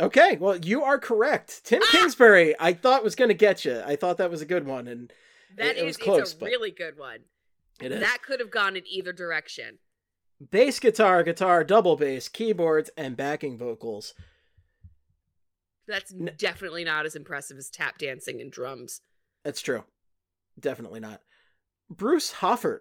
Okay, 0.00 0.36
well, 0.36 0.56
you 0.56 0.82
are 0.84 0.98
correct. 0.98 1.64
Tim 1.64 1.82
Ah! 1.82 1.88
Kingsbury, 1.90 2.54
I 2.60 2.72
thought 2.72 3.02
was 3.02 3.16
going 3.16 3.28
to 3.28 3.34
get 3.34 3.64
you. 3.64 3.82
I 3.84 3.96
thought 3.96 4.18
that 4.18 4.30
was 4.30 4.40
a 4.42 4.46
good 4.46 4.64
one, 4.66 4.86
and 4.86 5.12
That 5.56 5.76
it 5.76 5.78
is 5.78 5.84
was 5.84 5.96
it's 5.96 6.04
close, 6.04 6.32
a 6.34 6.36
but- 6.36 6.46
really 6.46 6.70
good 6.70 6.96
one. 6.96 7.20
it 7.80 7.90
is. 7.92 8.00
That 8.00 8.18
could 8.22 8.38
have 8.40 8.50
gone 8.50 8.76
in 8.76 8.84
either 8.86 9.12
direction. 9.12 9.78
Bass 10.50 10.78
guitar, 10.78 11.24
guitar, 11.24 11.64
double 11.64 11.96
bass, 11.96 12.28
keyboards, 12.28 12.90
and 12.96 13.16
backing 13.16 13.58
vocals. 13.58 14.14
That's 15.88 16.12
N- 16.12 16.30
definitely 16.36 16.84
not 16.84 17.06
as 17.06 17.16
impressive 17.16 17.56
as 17.58 17.70
tap 17.70 17.98
dancing 17.98 18.40
and 18.40 18.52
drums. 18.52 19.00
That's 19.42 19.60
true. 19.62 19.84
Definitely 20.60 21.00
not. 21.00 21.22
Bruce 21.90 22.34
Hoffort, 22.34 22.80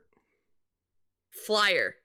Flyer. 1.31 1.95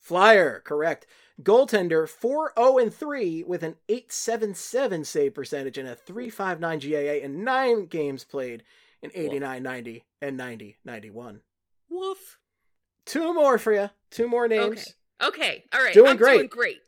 flyer, 0.00 0.60
correct. 0.64 1.06
Goaltender, 1.40 2.08
4 2.08 2.52
0 2.58 2.78
and 2.78 2.92
3 2.92 3.42
with 3.44 3.62
an 3.62 3.76
877 3.88 5.04
save 5.04 5.34
percentage 5.34 5.78
and 5.78 5.88
a 5.88 5.94
359 5.94 6.78
GAA 6.78 7.24
in 7.24 7.44
nine 7.44 7.86
games 7.86 8.24
played 8.24 8.64
in 9.02 9.10
89 9.14 9.62
90 9.62 10.04
and 10.20 10.36
90 10.36 10.76
91. 10.84 11.40
Woof. 11.88 12.38
Two 13.06 13.32
more 13.34 13.58
for 13.58 13.72
you. 13.72 13.90
Two 14.10 14.28
more 14.28 14.46
names. 14.46 14.94
Okay. 15.20 15.28
Okay. 15.28 15.64
All 15.72 15.82
right. 15.82 15.94
Doing 15.94 16.10
I'm 16.12 16.16
great. 16.16 16.36
doing 16.36 16.46
great. 16.48 16.78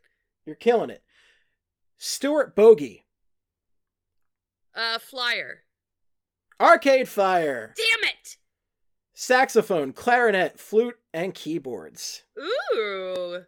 You're 0.45 0.55
killing 0.55 0.89
it. 0.89 1.01
Stuart 1.97 2.55
Bogie, 2.55 3.05
Uh, 4.75 4.99
flyer. 4.99 5.63
Arcade 6.59 7.07
Fire, 7.09 7.73
Damn 7.75 8.09
it. 8.09 8.37
saxophone, 9.13 9.91
clarinet, 9.93 10.59
flute, 10.59 10.97
and 11.13 11.33
keyboards. 11.33 12.23
Ooh. 12.37 13.45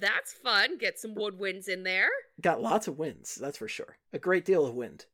That's 0.00 0.32
fun. 0.32 0.78
Get 0.78 0.98
some 0.98 1.14
woodwinds 1.14 1.68
in 1.68 1.82
there. 1.82 2.08
Got 2.40 2.62
lots 2.62 2.88
of 2.88 2.98
winds, 2.98 3.34
that's 3.34 3.58
for 3.58 3.68
sure. 3.68 3.98
A 4.12 4.18
great 4.18 4.44
deal 4.44 4.64
of 4.64 4.74
wind. 4.74 5.06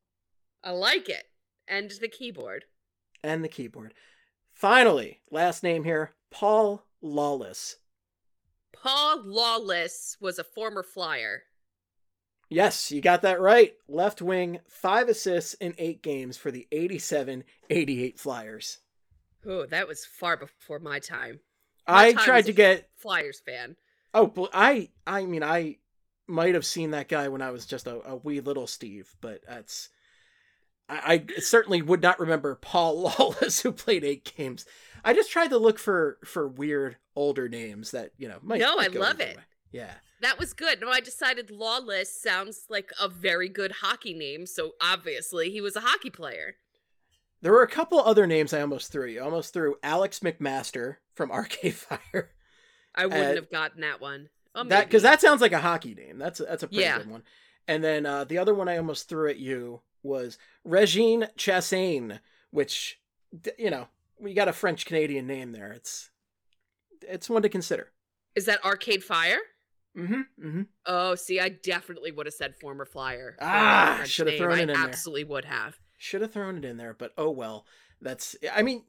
I 0.62 0.70
like 0.70 1.08
it. 1.08 1.24
And 1.66 1.90
the 2.00 2.08
keyboard. 2.08 2.64
And 3.22 3.42
the 3.42 3.48
keyboard. 3.48 3.94
Finally, 4.52 5.20
last 5.30 5.62
name 5.62 5.84
here 5.84 6.12
Paul 6.30 6.84
Lawless. 7.02 7.76
Paul 8.72 9.22
Lawless 9.24 10.16
was 10.20 10.38
a 10.38 10.44
former 10.44 10.82
flyer. 10.82 11.42
Yes, 12.50 12.90
you 12.90 13.02
got 13.02 13.22
that 13.22 13.40
right. 13.40 13.74
Left 13.88 14.22
wing, 14.22 14.60
five 14.68 15.08
assists 15.08 15.54
in 15.54 15.74
eight 15.76 16.02
games 16.02 16.36
for 16.36 16.50
the 16.50 16.66
87 16.72 17.44
88 17.68 18.18
Flyers. 18.18 18.78
Oh, 19.44 19.66
that 19.66 19.86
was 19.86 20.06
far 20.06 20.36
before 20.36 20.78
my 20.78 20.98
time. 20.98 21.40
I 21.86 22.12
time 22.12 22.24
tried 22.24 22.46
to 22.46 22.52
get. 22.52 22.88
Flyers 22.96 23.40
fan. 23.44 23.76
Oh, 24.14 24.48
I. 24.52 24.90
I 25.06 25.26
mean, 25.26 25.42
I 25.42 25.76
might 26.26 26.54
have 26.54 26.66
seen 26.66 26.90
that 26.92 27.08
guy 27.08 27.28
when 27.28 27.42
I 27.42 27.50
was 27.50 27.66
just 27.66 27.86
a, 27.86 28.00
a 28.08 28.16
wee 28.16 28.40
little 28.40 28.66
Steve, 28.66 29.14
but 29.20 29.40
that's. 29.46 29.90
I, 30.88 31.24
I 31.36 31.40
certainly 31.40 31.82
would 31.82 32.00
not 32.00 32.18
remember 32.18 32.54
Paul 32.54 33.12
Lawless, 33.18 33.60
who 33.60 33.72
played 33.72 34.04
eight 34.04 34.32
games. 34.36 34.64
I 35.04 35.12
just 35.12 35.30
tried 35.30 35.50
to 35.50 35.58
look 35.58 35.78
for 35.78 36.18
for 36.24 36.48
weird 36.48 36.96
older 37.14 37.48
names 37.48 37.90
that 37.90 38.12
you 38.16 38.28
know 38.28 38.38
might. 38.42 38.60
No, 38.60 38.76
I 38.78 38.86
love 38.88 39.20
it. 39.20 39.36
way. 39.36 39.42
Yeah. 39.72 39.92
That 40.20 40.38
was 40.38 40.52
good. 40.52 40.80
No, 40.80 40.88
I 40.88 41.00
decided 41.00 41.50
Lawless 41.50 42.20
sounds 42.20 42.64
like 42.68 42.90
a 43.00 43.08
very 43.08 43.48
good 43.48 43.72
hockey 43.82 44.14
name, 44.14 44.46
so 44.46 44.72
obviously 44.80 45.50
he 45.50 45.60
was 45.60 45.76
a 45.76 45.80
hockey 45.80 46.10
player. 46.10 46.56
There 47.40 47.52
were 47.52 47.62
a 47.62 47.68
couple 47.68 48.00
other 48.00 48.26
names 48.26 48.52
I 48.52 48.60
almost 48.60 48.90
threw. 48.90 49.06
You 49.06 49.22
almost 49.22 49.52
threw 49.52 49.76
Alex 49.82 50.20
McMaster 50.20 50.96
from 51.14 51.30
Arcade 51.30 51.74
Fire. 51.74 52.30
I 52.94 53.06
wouldn't 53.06 53.32
Uh, 53.32 53.34
have 53.36 53.50
gotten 53.50 53.80
that 53.82 54.00
one. 54.00 54.28
Oh, 54.54 54.64
that 54.64 54.86
because 54.86 55.02
that 55.02 55.20
sounds 55.20 55.40
like 55.40 55.52
a 55.52 55.60
hockey 55.60 55.94
name. 55.94 56.18
That's 56.18 56.40
a, 56.40 56.44
that's 56.44 56.62
a 56.62 56.68
pretty 56.68 56.82
Yeah. 56.82 56.98
good 56.98 57.10
one. 57.10 57.22
And 57.68 57.84
then 57.84 58.06
uh, 58.06 58.24
the 58.24 58.38
other 58.38 58.54
one 58.54 58.68
I 58.68 58.76
almost 58.78 59.08
threw 59.08 59.28
at 59.28 59.38
you 59.38 59.82
was 60.02 60.38
Régine 60.66 61.28
Chassagne, 61.36 62.20
which 62.50 62.98
you 63.58 63.70
know 63.70 63.88
we 64.18 64.34
got 64.34 64.48
a 64.48 64.52
French 64.52 64.86
Canadian 64.86 65.26
name 65.26 65.52
there. 65.52 65.70
It's 65.72 66.10
it's 67.02 67.28
one 67.30 67.42
to 67.42 67.48
consider. 67.48 67.92
is 68.34 68.46
that 68.46 68.64
Arcade 68.64 69.04
Fire? 69.04 69.38
Mm-hmm. 69.96 70.20
Mm-hmm. 70.46 70.62
Oh, 70.86 71.14
see, 71.14 71.40
I 71.40 71.48
definitely 71.48 72.12
would 72.12 72.26
have 72.26 72.34
said 72.34 72.54
former 72.56 72.84
flyer. 72.84 73.36
Ah, 73.40 74.02
should 74.04 74.28
have 74.28 74.36
thrown 74.38 74.52
I 74.52 74.58
it 74.58 74.62
in 74.62 74.68
there. 74.68 74.76
absolutely 74.76 75.24
would 75.24 75.44
have. 75.44 75.78
Should 75.96 76.22
have 76.22 76.32
thrown 76.32 76.56
it 76.56 76.64
in 76.64 76.76
there, 76.76 76.94
but 76.94 77.12
oh 77.18 77.30
well. 77.30 77.66
That's 78.00 78.36
I 78.52 78.62
mean, 78.62 78.84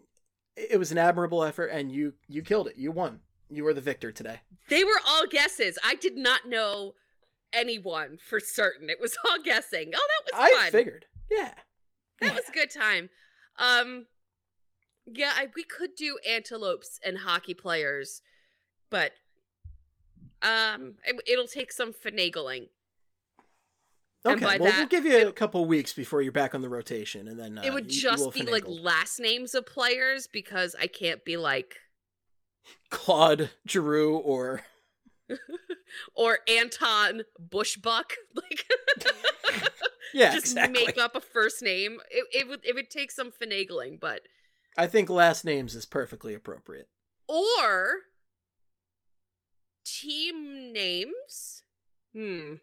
it 0.56 0.78
was 0.78 0.92
an 0.92 0.98
admirable 1.00 1.44
effort, 1.44 1.68
and 1.68 1.92
you 1.92 2.14
you 2.28 2.42
killed 2.44 2.68
it. 2.68 2.78
You 2.78 2.92
won. 2.92 3.22
You 3.50 3.64
were 3.64 3.74
the 3.74 3.82
victor 3.82 4.12
today. 4.12 4.42
They 4.70 4.84
were 4.84 5.00
all 5.08 5.26
guesses. 5.28 5.78
I 5.84 5.96
did 5.96 6.16
not 6.18 6.48
know 6.48 6.94
anyone 7.52 8.18
for 8.24 8.40
certain. 8.40 8.90
It 8.90 9.00
was 9.02 9.18
all 9.28 9.42
guessing. 9.44 9.92
Oh, 9.96 10.08
that 10.08 10.32
was 10.32 10.52
I 10.52 10.62
fun. 10.64 10.72
figured. 10.72 11.06
Yeah. 11.32 11.54
That 12.22 12.36
was 12.36 12.44
a 12.50 12.52
good 12.52 12.70
time. 12.70 13.10
Um, 13.58 14.06
yeah, 15.06 15.32
I, 15.36 15.48
we 15.56 15.64
could 15.64 15.96
do 15.96 16.20
antelopes 16.28 17.00
and 17.04 17.18
hockey 17.20 17.54
players, 17.54 18.22
but 18.92 19.14
um, 20.42 20.96
it, 21.06 21.20
it'll 21.28 21.48
take 21.48 21.72
some 21.72 21.92
finagling. 21.94 22.68
Okay, 24.26 24.46
well, 24.60 24.60
we'll 24.78 24.88
give 24.88 25.06
you 25.06 25.16
a 25.16 25.28
it- 25.30 25.36
couple 25.36 25.64
weeks 25.66 25.94
before 25.94 26.22
you're 26.22 26.32
back 26.34 26.54
on 26.54 26.62
the 26.62 26.68
rotation, 26.70 27.28
and 27.30 27.40
then 27.40 27.58
uh, 27.58 27.62
it 27.64 27.74
would 27.74 27.86
you- 27.94 28.02
you 28.02 28.18
just 28.18 28.34
be 28.34 28.44
like 28.44 28.66
last 28.68 29.20
names 29.20 29.56
of 29.56 29.66
players 29.66 30.28
because 30.28 30.76
I 30.80 30.88
can't 30.88 31.24
be 31.24 31.38
like 31.38 31.78
Claude 32.90 33.50
Giroux 33.68 34.16
or 34.18 34.62
or 36.16 36.40
Anton 36.48 37.24
Bushbuck, 37.40 38.12
like 38.36 38.66
yeah, 40.14 40.34
just 40.34 40.48
exactly. 40.48 40.86
make 40.86 40.98
up 40.98 41.16
a 41.16 41.22
first 41.22 41.62
name. 41.62 42.00
It, 42.10 42.26
it 42.34 42.48
would 42.48 42.62
it 42.66 42.76
would 42.76 42.90
take 42.90 43.12
some 43.12 43.32
finagling, 43.32 44.00
but 44.00 44.22
I 44.78 44.88
think 44.88 45.10
last 45.10 45.46
names 45.46 45.76
is 45.76 45.86
perfectly 45.86 46.34
appropriate. 46.34 46.88
or 47.28 47.94
team 49.86 50.72
names. 50.74 51.64
Hmm. 52.14 52.56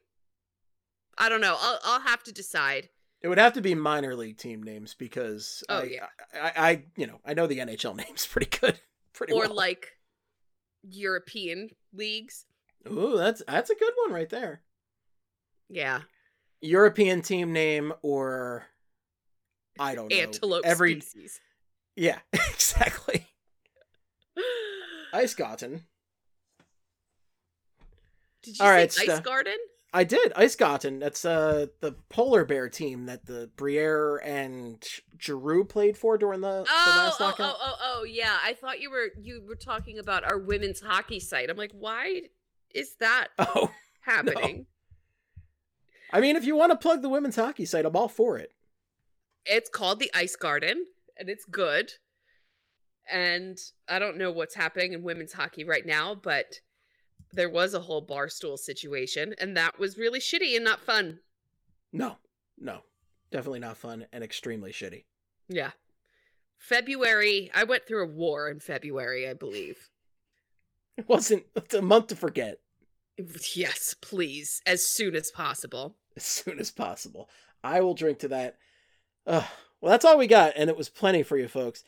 I 1.19 1.29
don't 1.29 1.41
know. 1.41 1.57
I'll 1.59 1.79
I'll 1.85 2.01
have 2.01 2.23
to 2.25 2.33
decide. 2.33 2.89
It 3.23 3.29
would 3.29 3.39
have 3.39 3.55
to 3.55 3.63
be 3.63 3.75
minor 3.75 4.15
league 4.15 4.37
team 4.39 4.63
names 4.63 4.95
because 4.95 5.65
Oh, 5.69 5.79
I, 5.79 5.83
yeah. 5.85 6.07
I, 6.35 6.53
I, 6.57 6.83
you 6.97 7.07
know, 7.07 7.19
I 7.25 7.35
know 7.35 7.47
the 7.47 7.59
NHL 7.59 7.97
names 7.97 8.27
pretty 8.27 8.57
good, 8.59 8.79
pretty 9.17 9.33
or 9.33 9.41
well. 9.41 9.55
like 9.55 9.97
European 10.89 11.71
leagues. 11.93 12.47
ooh, 12.89 13.17
that's 13.17 13.43
that's 13.49 13.71
a 13.71 13.75
good 13.75 13.93
one 14.05 14.13
right 14.15 14.29
there. 14.31 14.61
Yeah. 15.69 16.03
European 16.61 17.23
team 17.23 17.53
name 17.53 17.93
or 18.03 18.67
I 19.79 19.95
don't 19.95 20.09
know. 20.11 20.17
Antelope 20.17 20.65
Every 20.65 21.01
species. 21.01 21.41
yeah, 21.97 22.19
exactly. 22.33 23.27
Ice 25.13 25.35
Garden. 25.35 25.83
Did 28.43 28.59
you 28.59 28.65
All 28.65 28.71
say 28.71 28.75
right, 28.77 29.09
Ice. 29.09 29.21
Garden? 29.21 29.57
I 29.97 30.05
did. 30.05 30.35
Eisbären. 30.35 31.01
That's 31.01 31.25
uh 31.25 31.67
the 31.81 31.93
polar 32.11 32.45
bear 32.45 32.69
team 32.69 33.07
that 33.07 33.25
the 33.25 33.51
Briere 33.57 34.19
and 34.19 34.87
Giroux 35.19 35.65
played 35.65 35.97
for 35.97 36.19
during 36.19 36.43
the, 36.43 36.65
the 36.65 36.69
Oh, 36.71 36.95
last 36.99 37.19
oh, 37.19 37.25
lockout. 37.25 37.57
oh, 37.59 37.63
oh, 37.63 37.77
oh, 38.01 38.05
yeah. 38.05 38.37
I 38.45 38.53
thought 38.53 38.81
you 38.81 38.91
were 38.91 39.09
you 39.19 39.43
were 39.49 39.57
talking 39.57 39.99
about 39.99 40.23
our 40.23 40.39
women's 40.39 40.83
hockey 40.83 41.19
site. 41.19 41.49
I'm 41.49 41.57
like, 41.57 41.73
why 41.73 42.25
is 42.75 42.97
that 43.01 43.29
oh. 43.39 43.73
happening? 44.03 44.67
I 46.13 46.21
mean, 46.21 46.37
if 46.37 46.45
you 46.45 46.57
want 46.57 46.73
to 46.73 46.77
plug 46.77 47.01
the 47.01 47.09
women's 47.09 47.37
hockey 47.37 47.65
site, 47.65 47.87
I'm 47.87 47.97
all 47.97 48.09
for 48.09 48.37
it. 48.37 48.51
It's 49.47 49.71
called 49.71 49.99
the 49.99 50.11
Ice 50.15 50.37
Garden, 50.37 50.85
and 51.17 51.31
it's 51.31 51.47
good. 51.47 51.93
And 53.11 53.57
I 53.89 53.99
don't 53.99 54.19
know 54.19 54.31
what's 54.31 54.57
happening 54.57 54.93
in 54.93 55.03
women's 55.03 55.33
hockey 55.33 55.65
right 55.65 55.87
now, 55.87 56.15
but 56.15 56.61
there 57.33 57.51
was 57.51 57.75
a 57.75 57.81
whole 57.81 58.01
bar 58.01 58.29
stool 58.29 58.57
situation, 58.57 59.35
and 59.39 59.57
that 59.57 59.79
was 59.79 59.99
really 59.99 60.21
shitty 60.21 60.55
and 60.57 60.65
not 60.65 60.81
fun. 60.81 61.21
No, 61.93 62.17
no, 62.59 62.81
definitely 63.31 63.61
not 63.61 63.77
fun 63.77 64.07
and 64.13 64.23
extremely 64.25 64.73
shitty. 64.73 65.05
Yeah. 65.49 65.71
February, 66.59 67.51
I 67.55 67.65
went 67.65 67.87
through 67.87 68.05
a 68.05 68.11
war 68.13 68.49
in 68.49 68.61
February, 68.61 69.29
I 69.29 69.35
believe. 69.35 69.89
It 70.99 71.07
wasn't. 71.11 71.45
It's 71.55 71.75
a 71.75 71.83
month 71.83 72.07
to 72.07 72.17
forget 72.17 72.59
Yes, 73.55 73.95
please, 74.01 74.63
as 74.65 74.87
soon 74.87 75.15
as 75.15 75.31
possible. 75.31 75.95
as 76.17 76.23
soon 76.25 76.59
as 76.59 76.71
possible. 76.71 77.29
I 77.63 77.83
will 77.83 77.93
drink 77.93 78.19
to 78.21 78.29
that. 78.29 78.57
Ugh. 79.27 79.45
well, 79.83 79.91
that's 79.91 80.07
all 80.07 80.17
we 80.17 80.27
got, 80.27 80.55
and 80.57 80.71
it 80.71 80.77
was 80.77 80.89
plenty 80.89 81.23
for 81.23 81.37
you 81.37 81.49
folks. 81.49 81.85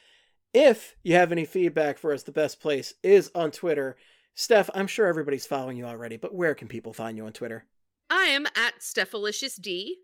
If 0.53 0.95
you 1.03 1.15
have 1.15 1.33
any 1.33 1.47
feedback 1.47 1.97
for 1.97 2.13
us, 2.13 2.23
the 2.23 2.33
best 2.33 2.61
place 2.61 2.93
is 3.03 3.31
on 3.35 3.51
Twitter. 3.51 3.97
Steph, 4.39 4.71
I'm 4.73 4.87
sure 4.87 5.09
everybody's 5.09 5.47
following 5.47 5.77
you 5.77 5.85
already, 5.85 6.17
but 6.17 6.33
where 6.33 6.55
can 6.55 6.69
people 6.69 6.93
find 6.93 7.17
you 7.17 7.27
on 7.27 7.33
Twitter? 7.33 7.65
I 8.09 8.27
am 8.27 8.47
at 8.55 8.79
Stephalicious 8.79 9.61
D. 9.61 9.97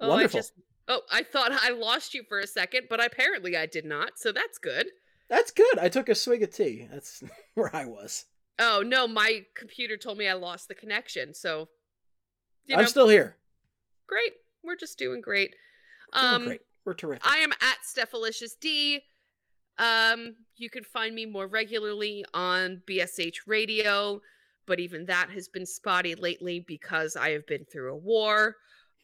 Oh, 0.00 0.08
Wonderful. 0.08 0.38
I 0.38 0.40
just 0.40 0.52
Oh, 0.88 1.02
I 1.12 1.22
thought 1.22 1.52
I 1.52 1.68
lost 1.68 2.14
you 2.14 2.22
for 2.26 2.40
a 2.40 2.46
second, 2.46 2.86
but 2.88 3.04
apparently 3.04 3.58
I 3.58 3.66
did 3.66 3.84
not, 3.84 4.12
so 4.18 4.32
that's 4.32 4.56
good. 4.56 4.86
That's 5.28 5.50
good. 5.50 5.78
I 5.78 5.90
took 5.90 6.08
a 6.08 6.14
swig 6.14 6.42
of 6.42 6.50
tea. 6.50 6.88
That's 6.90 7.22
where 7.54 7.74
I 7.76 7.84
was. 7.84 8.24
Oh, 8.58 8.82
no, 8.84 9.06
my 9.06 9.44
computer 9.54 9.98
told 9.98 10.16
me 10.16 10.26
I 10.26 10.32
lost 10.32 10.68
the 10.68 10.74
connection, 10.74 11.34
so 11.34 11.68
you 12.64 12.74
know, 12.74 12.80
I'm 12.80 12.88
still 12.88 13.08
here. 13.08 13.36
great. 14.06 14.32
We're 14.64 14.76
just 14.76 14.98
doing 14.98 15.20
great. 15.20 15.54
Doing 16.14 16.24
Um, 16.34 16.44
great. 16.46 16.60
We're 16.86 16.94
terrific. 16.94 17.26
I 17.26 17.38
am 17.38 17.52
at 17.52 17.78
Stephalicious 17.86 18.52
D. 18.58 19.02
Um, 19.78 20.36
you 20.56 20.70
can 20.70 20.84
find 20.84 21.14
me 21.14 21.26
more 21.26 21.46
regularly 21.46 22.24
on 22.34 22.82
BSH 22.86 23.38
Radio, 23.46 24.20
but 24.66 24.80
even 24.80 25.06
that 25.06 25.30
has 25.30 25.48
been 25.48 25.66
spotty 25.66 26.14
lately 26.14 26.60
because 26.60 27.16
I 27.16 27.30
have 27.30 27.46
been 27.46 27.64
through 27.64 27.92
a 27.92 27.96
war. 27.96 28.56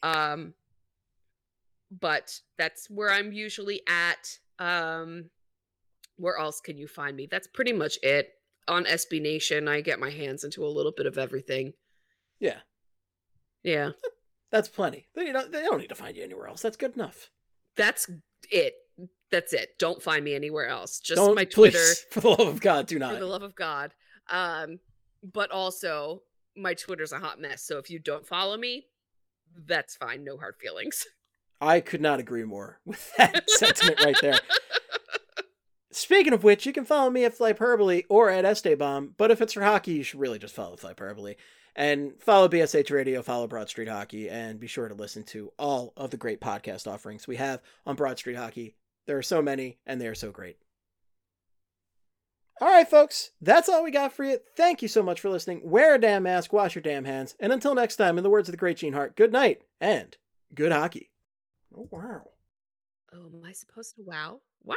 Um, 0.03 0.55
but 1.91 2.39
that's 2.57 2.89
where 2.91 3.11
I'm 3.11 3.33
usually 3.33 3.81
at. 3.89 4.39
Um, 4.59 5.31
where 6.17 6.37
else 6.37 6.61
can 6.61 6.77
you 6.77 6.87
find 6.89 7.17
me? 7.17 7.27
That's 7.31 7.47
pretty 7.47 7.73
much 7.73 7.99
it. 8.03 8.31
On 8.67 8.85
SB 8.85 9.23
Nation, 9.23 9.67
I 9.67 9.81
get 9.81 9.99
my 9.99 10.11
hands 10.11 10.45
into 10.45 10.65
a 10.65 10.69
little 10.69 10.93
bit 10.95 11.07
of 11.07 11.17
everything. 11.17 11.73
yeah, 12.39 12.59
Yeah, 13.63 13.93
that's 14.53 14.69
plenty. 14.69 15.09
They 15.15 15.33
don't, 15.33 15.51
they 15.51 15.63
don't 15.63 15.81
need 15.81 15.89
to 15.89 15.95
find 15.95 16.15
you 16.15 16.23
anywhere 16.23 16.49
else. 16.49 16.61
That's 16.61 16.77
good 16.77 16.95
enough. 16.95 17.31
that's 17.77 18.11
it. 18.51 18.75
That's 19.31 19.53
it. 19.53 19.79
Don't 19.79 20.03
find 20.03 20.25
me 20.25 20.35
anywhere 20.35 20.67
else. 20.69 21.01
Just 21.01 21.17
don't, 21.17 21.35
my 21.35 21.45
Twitter. 21.47 21.79
please, 21.79 22.05
for 22.11 22.21
the 22.21 22.29
love 22.31 22.41
of 22.49 22.61
God, 22.61 22.87
do 22.87 22.99
not. 22.99 23.15
for 23.15 23.21
the 23.21 23.27
love 23.27 23.43
of 23.43 23.55
God. 23.55 23.93
Um, 24.31 24.79
but 25.23 25.51
also 25.51 26.23
my 26.57 26.75
Twitter's 26.75 27.13
a 27.13 27.19
hot 27.19 27.41
mess. 27.41 27.63
So 27.63 27.79
if 27.79 27.91
you 27.91 27.99
don't 27.99 28.27
follow 28.27 28.57
me, 28.57 28.87
that's 29.67 29.97
fine. 29.97 30.25
No 30.25 30.37
hard 30.37 30.57
feelings. 30.61 31.07
I 31.61 31.81
could 31.81 32.01
not 32.01 32.21
agree 32.21 32.45
more 32.45 32.79
with 32.87 33.13
that 33.17 33.51
sentiment 33.51 34.01
right 34.05 34.17
there. 34.23 34.39
Speaking 35.91 36.33
of 36.33 36.45
which, 36.45 36.67
you 36.67 36.73
can 36.73 36.85
follow 36.85 37.11
me 37.11 37.25
at 37.25 37.37
Flyperbole 37.37 38.05
or 38.09 38.31
at 38.31 38.45
Estebomb, 38.45 39.15
but 39.17 39.31
if 39.31 39.41
it's 39.41 39.55
for 39.55 39.63
hockey, 39.63 39.93
you 39.93 40.03
should 40.05 40.21
really 40.21 40.39
just 40.39 40.55
follow 40.55 40.77
Flyperbole. 40.77 41.35
And 41.75 42.13
follow 42.21 42.49
BSH 42.49 42.91
Radio, 42.93 43.23
follow 43.23 43.47
Broad 43.47 43.69
Street 43.69 43.89
Hockey, 43.89 44.29
and 44.29 44.59
be 44.61 44.67
sure 44.67 44.89
to 44.89 44.95
listen 44.95 45.23
to 45.25 45.53
all 45.59 45.93
of 45.97 46.11
the 46.11 46.17
great 46.17 46.41
podcast 46.41 46.87
offerings 46.87 47.27
we 47.27 47.37
have 47.37 47.61
on 47.87 47.97
Broad 47.97 48.19
Street 48.19 48.37
Hockey. 48.37 48.75
There 49.09 49.17
are 49.17 49.23
so 49.23 49.41
many, 49.41 49.79
and 49.87 49.99
they 49.99 50.07
are 50.07 50.15
so 50.15 50.31
great. 50.31 50.59
All 52.61 52.69
right, 52.69 52.87
folks, 52.87 53.31
that's 53.41 53.67
all 53.67 53.83
we 53.83 53.91
got 53.91 54.13
for 54.13 54.23
you. 54.23 54.39
Thank 54.55 54.83
you 54.83 54.89
so 54.89 55.03
much 55.03 55.19
for 55.19 55.31
listening. 55.31 55.63
Wear 55.65 55.95
a 55.95 55.99
damn 55.99 56.25
mask, 56.25 56.53
wash 56.53 56.75
your 56.75 56.83
damn 56.83 57.07
hands, 57.07 57.35
and 57.41 57.51
until 57.51 57.75
next 57.75 57.97
time, 57.97 58.19
in 58.19 58.23
the 58.23 58.29
words 58.29 58.51
of 58.51 58.53
the 58.53 58.59
great 58.59 58.77
Gene 58.77 58.93
Hart, 58.93 59.17
good 59.17 59.33
night 59.33 59.63
and 59.81 60.15
good 60.55 60.73
hockey. 60.73 61.11
Oh, 61.75 61.89
wow. 61.91 62.29
Oh, 63.15 63.31
am 63.33 63.43
I 63.47 63.53
supposed 63.53 63.97
to 63.97 64.03
wow? 64.03 64.41
Wow. 64.63 64.77